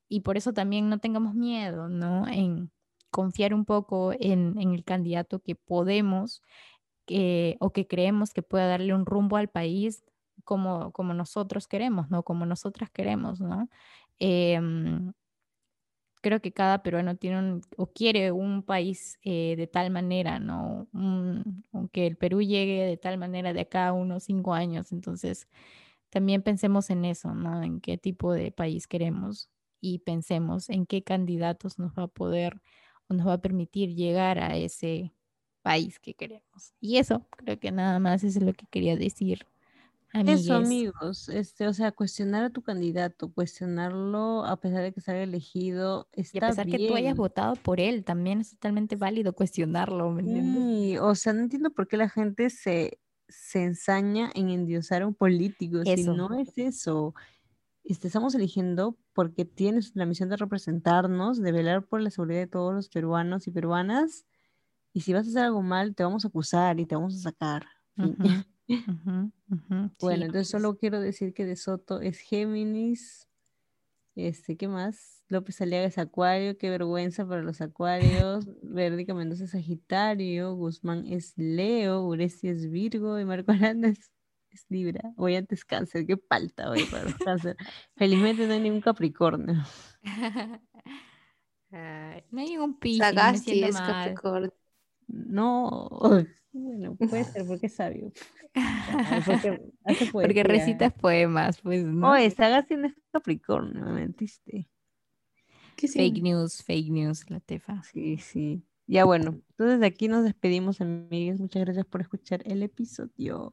y 0.09 0.20
por 0.20 0.36
eso 0.36 0.52
también 0.52 0.89
no 0.89 0.98
tengamos 0.98 1.35
miedo, 1.35 1.89
¿no? 1.89 2.27
En 2.28 2.70
confiar 3.10 3.55
un 3.55 3.64
poco 3.64 4.12
en, 4.18 4.59
el 4.59 4.85
candidato 4.85 5.40
que 5.40 5.55
podemos 5.56 6.43
que, 7.06 7.56
o 7.60 7.73
que 7.73 7.86
creemos 7.86 8.32
que 8.32 8.43
pueda 8.43 8.66
darle 8.66 8.94
un 8.94 9.06
rumbo 9.06 9.36
al 9.36 9.48
país 9.48 10.05
como, 10.47 10.93
como 10.93 11.12
nosotros 11.14 11.68
queremos, 11.68 12.10
¿no? 12.10 12.23
Como 12.23 12.47
nosotras 12.47 12.90
queremos, 12.90 13.40
¿no? 13.40 13.68
Em, 14.18 15.12
creo 16.23 16.40
que 16.40 16.52
cada 16.52 16.82
peruano 16.82 17.16
tiene 17.16 17.39
un, 17.39 17.62
o 17.77 17.86
quiere 17.93 18.32
un 18.32 18.62
país 18.62 19.18
eh, 19.23 19.55
de 19.56 19.66
tal 19.66 19.90
manera, 19.90 20.39
¿no? 20.40 20.89
que 21.93 22.06
el 22.06 22.16
Perú 22.16 22.43
llegue 22.43 22.85
de 22.85 22.97
tal 22.97 23.18
manera 23.18 23.52
de 23.52 23.60
acá 23.60 23.93
unos 23.93 24.24
cinco 24.24 24.55
años. 24.55 24.93
Entonces, 24.93 25.48
también 26.10 26.43
pensemos 26.43 26.90
en 26.90 27.05
eso, 27.05 27.35
¿no? 27.35 27.62
En 27.62 27.81
qué 27.81 27.98
tipo 27.98 28.32
de 28.32 28.52
país 28.52 28.86
queremos 28.89 29.51
y 29.81 30.01
pensemos 30.01 30.70
en 30.70 30.86
qué 30.86 31.02
candidatos 31.05 31.78
nos 31.78 31.93
va 31.93 32.05
a 32.05 32.09
poder 32.09 32.60
o 33.09 33.14
nos 33.14 33.27
va 33.27 33.35
a 33.35 33.43
permitir 33.43 33.94
llegar 33.94 34.39
a 34.39 34.56
ese 34.56 35.12
país 35.62 35.98
que 36.01 36.14
queremos. 36.14 36.74
Y 36.81 36.98
eso, 36.98 37.27
creo 37.36 37.59
que 37.60 37.73
nada 37.73 37.98
más 38.01 38.24
es 38.24 38.40
lo 38.43 38.52
que 38.52 38.66
quería 38.66 38.97
decir. 38.97 39.47
Eso, 40.26 40.55
amigos, 40.55 41.28
este, 41.28 41.66
o 41.66 41.72
sea, 41.72 41.93
cuestionar 41.93 42.44
a 42.44 42.51
tu 42.51 42.62
candidato, 42.62 43.32
cuestionarlo 43.32 44.44
a 44.44 44.56
pesar 44.59 44.82
de 44.82 44.93
que 44.93 45.01
salga 45.01 45.22
elegido, 45.22 46.09
está 46.12 46.36
y 46.36 46.38
a 46.38 46.48
pesar 46.48 46.66
que 46.66 46.88
tú 46.88 46.94
hayas 46.94 47.16
votado 47.16 47.56
por 47.56 47.80
él, 47.80 48.05
también 48.05 48.40
es 48.40 48.51
totalmente 48.51 48.97
válido 48.97 49.34
cuestionarlo, 49.34 50.10
¿me 50.10 50.22
entiendes? 50.22 51.01
o 51.01 51.14
sea, 51.14 51.32
no 51.32 51.40
entiendo 51.40 51.70
por 51.70 51.88
qué 51.88 51.97
la 51.97 52.09
gente 52.09 52.51
se, 52.51 52.98
se 53.28 53.64
ensaña 53.64 54.30
en 54.34 54.51
endiosar 54.51 55.02
a 55.02 55.06
un 55.06 55.14
político, 55.14 55.82
si 55.84 56.05
no 56.05 56.38
es 56.38 56.56
eso 56.56 57.14
estamos 57.86 58.34
eligiendo 58.34 58.97
porque 59.12 59.44
tienes 59.44 59.93
la 59.94 60.06
misión 60.06 60.28
de 60.28 60.36
representarnos, 60.36 61.40
de 61.40 61.52
velar 61.52 61.86
por 61.86 62.01
la 62.01 62.10
seguridad 62.10 62.40
de 62.40 62.47
todos 62.47 62.74
los 62.74 62.88
peruanos 62.88 63.47
y 63.47 63.51
peruanas. 63.51 64.26
Y 64.93 65.02
si 65.02 65.12
vas 65.12 65.26
a 65.26 65.30
hacer 65.30 65.43
algo 65.44 65.62
mal, 65.62 65.94
te 65.94 66.02
vamos 66.02 66.24
a 66.24 66.28
acusar 66.28 66.80
y 66.80 66.86
te 66.86 66.94
vamos 66.94 67.14
a 67.14 67.18
sacar. 67.18 67.66
bueno, 70.01 70.24
entonces 70.24 70.48
solo 70.48 70.76
quiero 70.76 71.01
decir 71.01 71.34
que 71.34 71.44
De 71.44 71.56
Soto 71.56 72.01
es 72.01 72.18
Géminis. 72.18 73.28
Este, 74.14 74.56
¿qué 74.56 74.66
más? 74.66 75.22
López 75.28 75.60
Aliaga 75.60 75.86
es 75.86 75.98
Acuario, 75.98 76.56
qué 76.56 76.70
vergüenza 76.70 77.26
para 77.26 77.43
los 77.43 77.60
Acuarios. 77.60 78.48
Verdica 78.62 79.12
Mendoza 79.14 79.44
es 79.44 79.51
Sagitario, 79.51 80.55
Guzmán 80.55 81.06
es 81.06 81.34
Leo, 81.36 82.02
Uresti 82.02 82.48
es 82.48 82.70
Virgo 82.70 83.18
y 83.20 83.24
Marco 83.24 83.52
Aranda 83.52 83.88
es 83.88 84.10
Libra, 84.68 85.12
hoy 85.16 85.36
antes 85.36 85.64
cáncer, 85.64 86.06
qué 86.06 86.16
palta 86.16 86.70
hoy 86.70 86.84
para 86.84 87.12
cáncer. 87.24 87.56
Felizmente 87.94 88.47
no 88.47 88.55
hay 88.55 88.60
ningún 88.60 88.80
Capricornio. 88.80 89.62
no 91.70 92.40
hay 92.40 92.48
ningún 92.48 92.78
Piscis. 92.78 93.01
Sagasti 93.01 93.64
es 93.64 93.76
Capricornio. 93.76 94.55
No, 95.09 95.88
Bueno, 96.57 96.97
puede 97.11 97.24
ser 97.24 97.47
porque 97.47 97.66
es 97.66 97.74
sabio. 97.74 98.12
Porque, 99.24 99.61
recitas 100.45 100.93
poemas, 100.93 101.61
pues. 101.61 101.85
¿no? 101.85 102.11
Oh, 102.11 102.15
está 102.15 102.57
haciendo 102.57 102.89
Capricornio, 103.12 103.85
me 103.85 103.93
mentiste. 103.93 104.69
fake 105.77 106.23
news, 106.23 106.62
fake 106.62 106.91
news, 106.91 107.31
la 107.31 107.41
tefa. 107.41 107.83
Sí, 107.83 108.19
sí. 108.19 108.62
Ya 108.89 109.05
bueno, 109.05 109.41
entonces 109.51 109.81
de 109.81 109.87
aquí 109.87 110.07
nos 110.07 110.23
despedimos, 110.23 110.81
amigos. 110.81 111.41
Muchas 111.41 111.65
gracias 111.65 111.87
por 111.87 112.01
escuchar 112.01 112.43
el 112.47 112.62
episodio. 112.62 113.53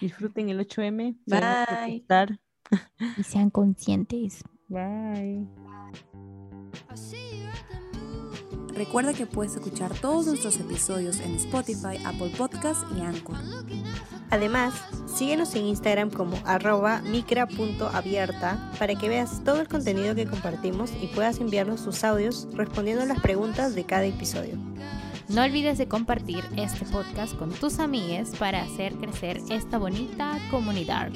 Disfruten 0.00 0.48
el 0.48 0.58
8M. 0.60 1.18
Bye. 1.26 2.40
Y 3.18 3.22
sean 3.22 3.50
conscientes. 3.50 4.42
Bye. 4.68 5.46
Recuerda 8.80 9.12
que 9.12 9.26
puedes 9.26 9.54
escuchar 9.54 9.92
todos 9.92 10.24
nuestros 10.24 10.56
episodios 10.56 11.20
en 11.20 11.34
Spotify, 11.34 12.02
Apple 12.02 12.32
Podcasts 12.34 12.86
y 12.96 13.02
Anchor. 13.02 13.36
Además, 14.30 14.72
síguenos 15.04 15.54
en 15.54 15.66
Instagram 15.66 16.08
como 16.08 16.38
arroba 16.46 17.02
micra.abierta 17.02 18.72
para 18.78 18.94
que 18.94 19.10
veas 19.10 19.44
todo 19.44 19.60
el 19.60 19.68
contenido 19.68 20.14
que 20.14 20.24
compartimos 20.24 20.92
y 21.02 21.08
puedas 21.08 21.40
enviarnos 21.40 21.84
tus 21.84 22.02
audios 22.04 22.48
respondiendo 22.54 23.02
a 23.02 23.06
las 23.06 23.20
preguntas 23.20 23.74
de 23.74 23.84
cada 23.84 24.06
episodio. 24.06 24.56
No 25.28 25.42
olvides 25.42 25.76
de 25.76 25.86
compartir 25.86 26.42
este 26.56 26.86
podcast 26.86 27.36
con 27.36 27.50
tus 27.50 27.80
amigues 27.80 28.30
para 28.38 28.62
hacer 28.62 28.94
crecer 28.94 29.42
esta 29.50 29.76
bonita 29.76 30.38
comunidad. 30.50 31.10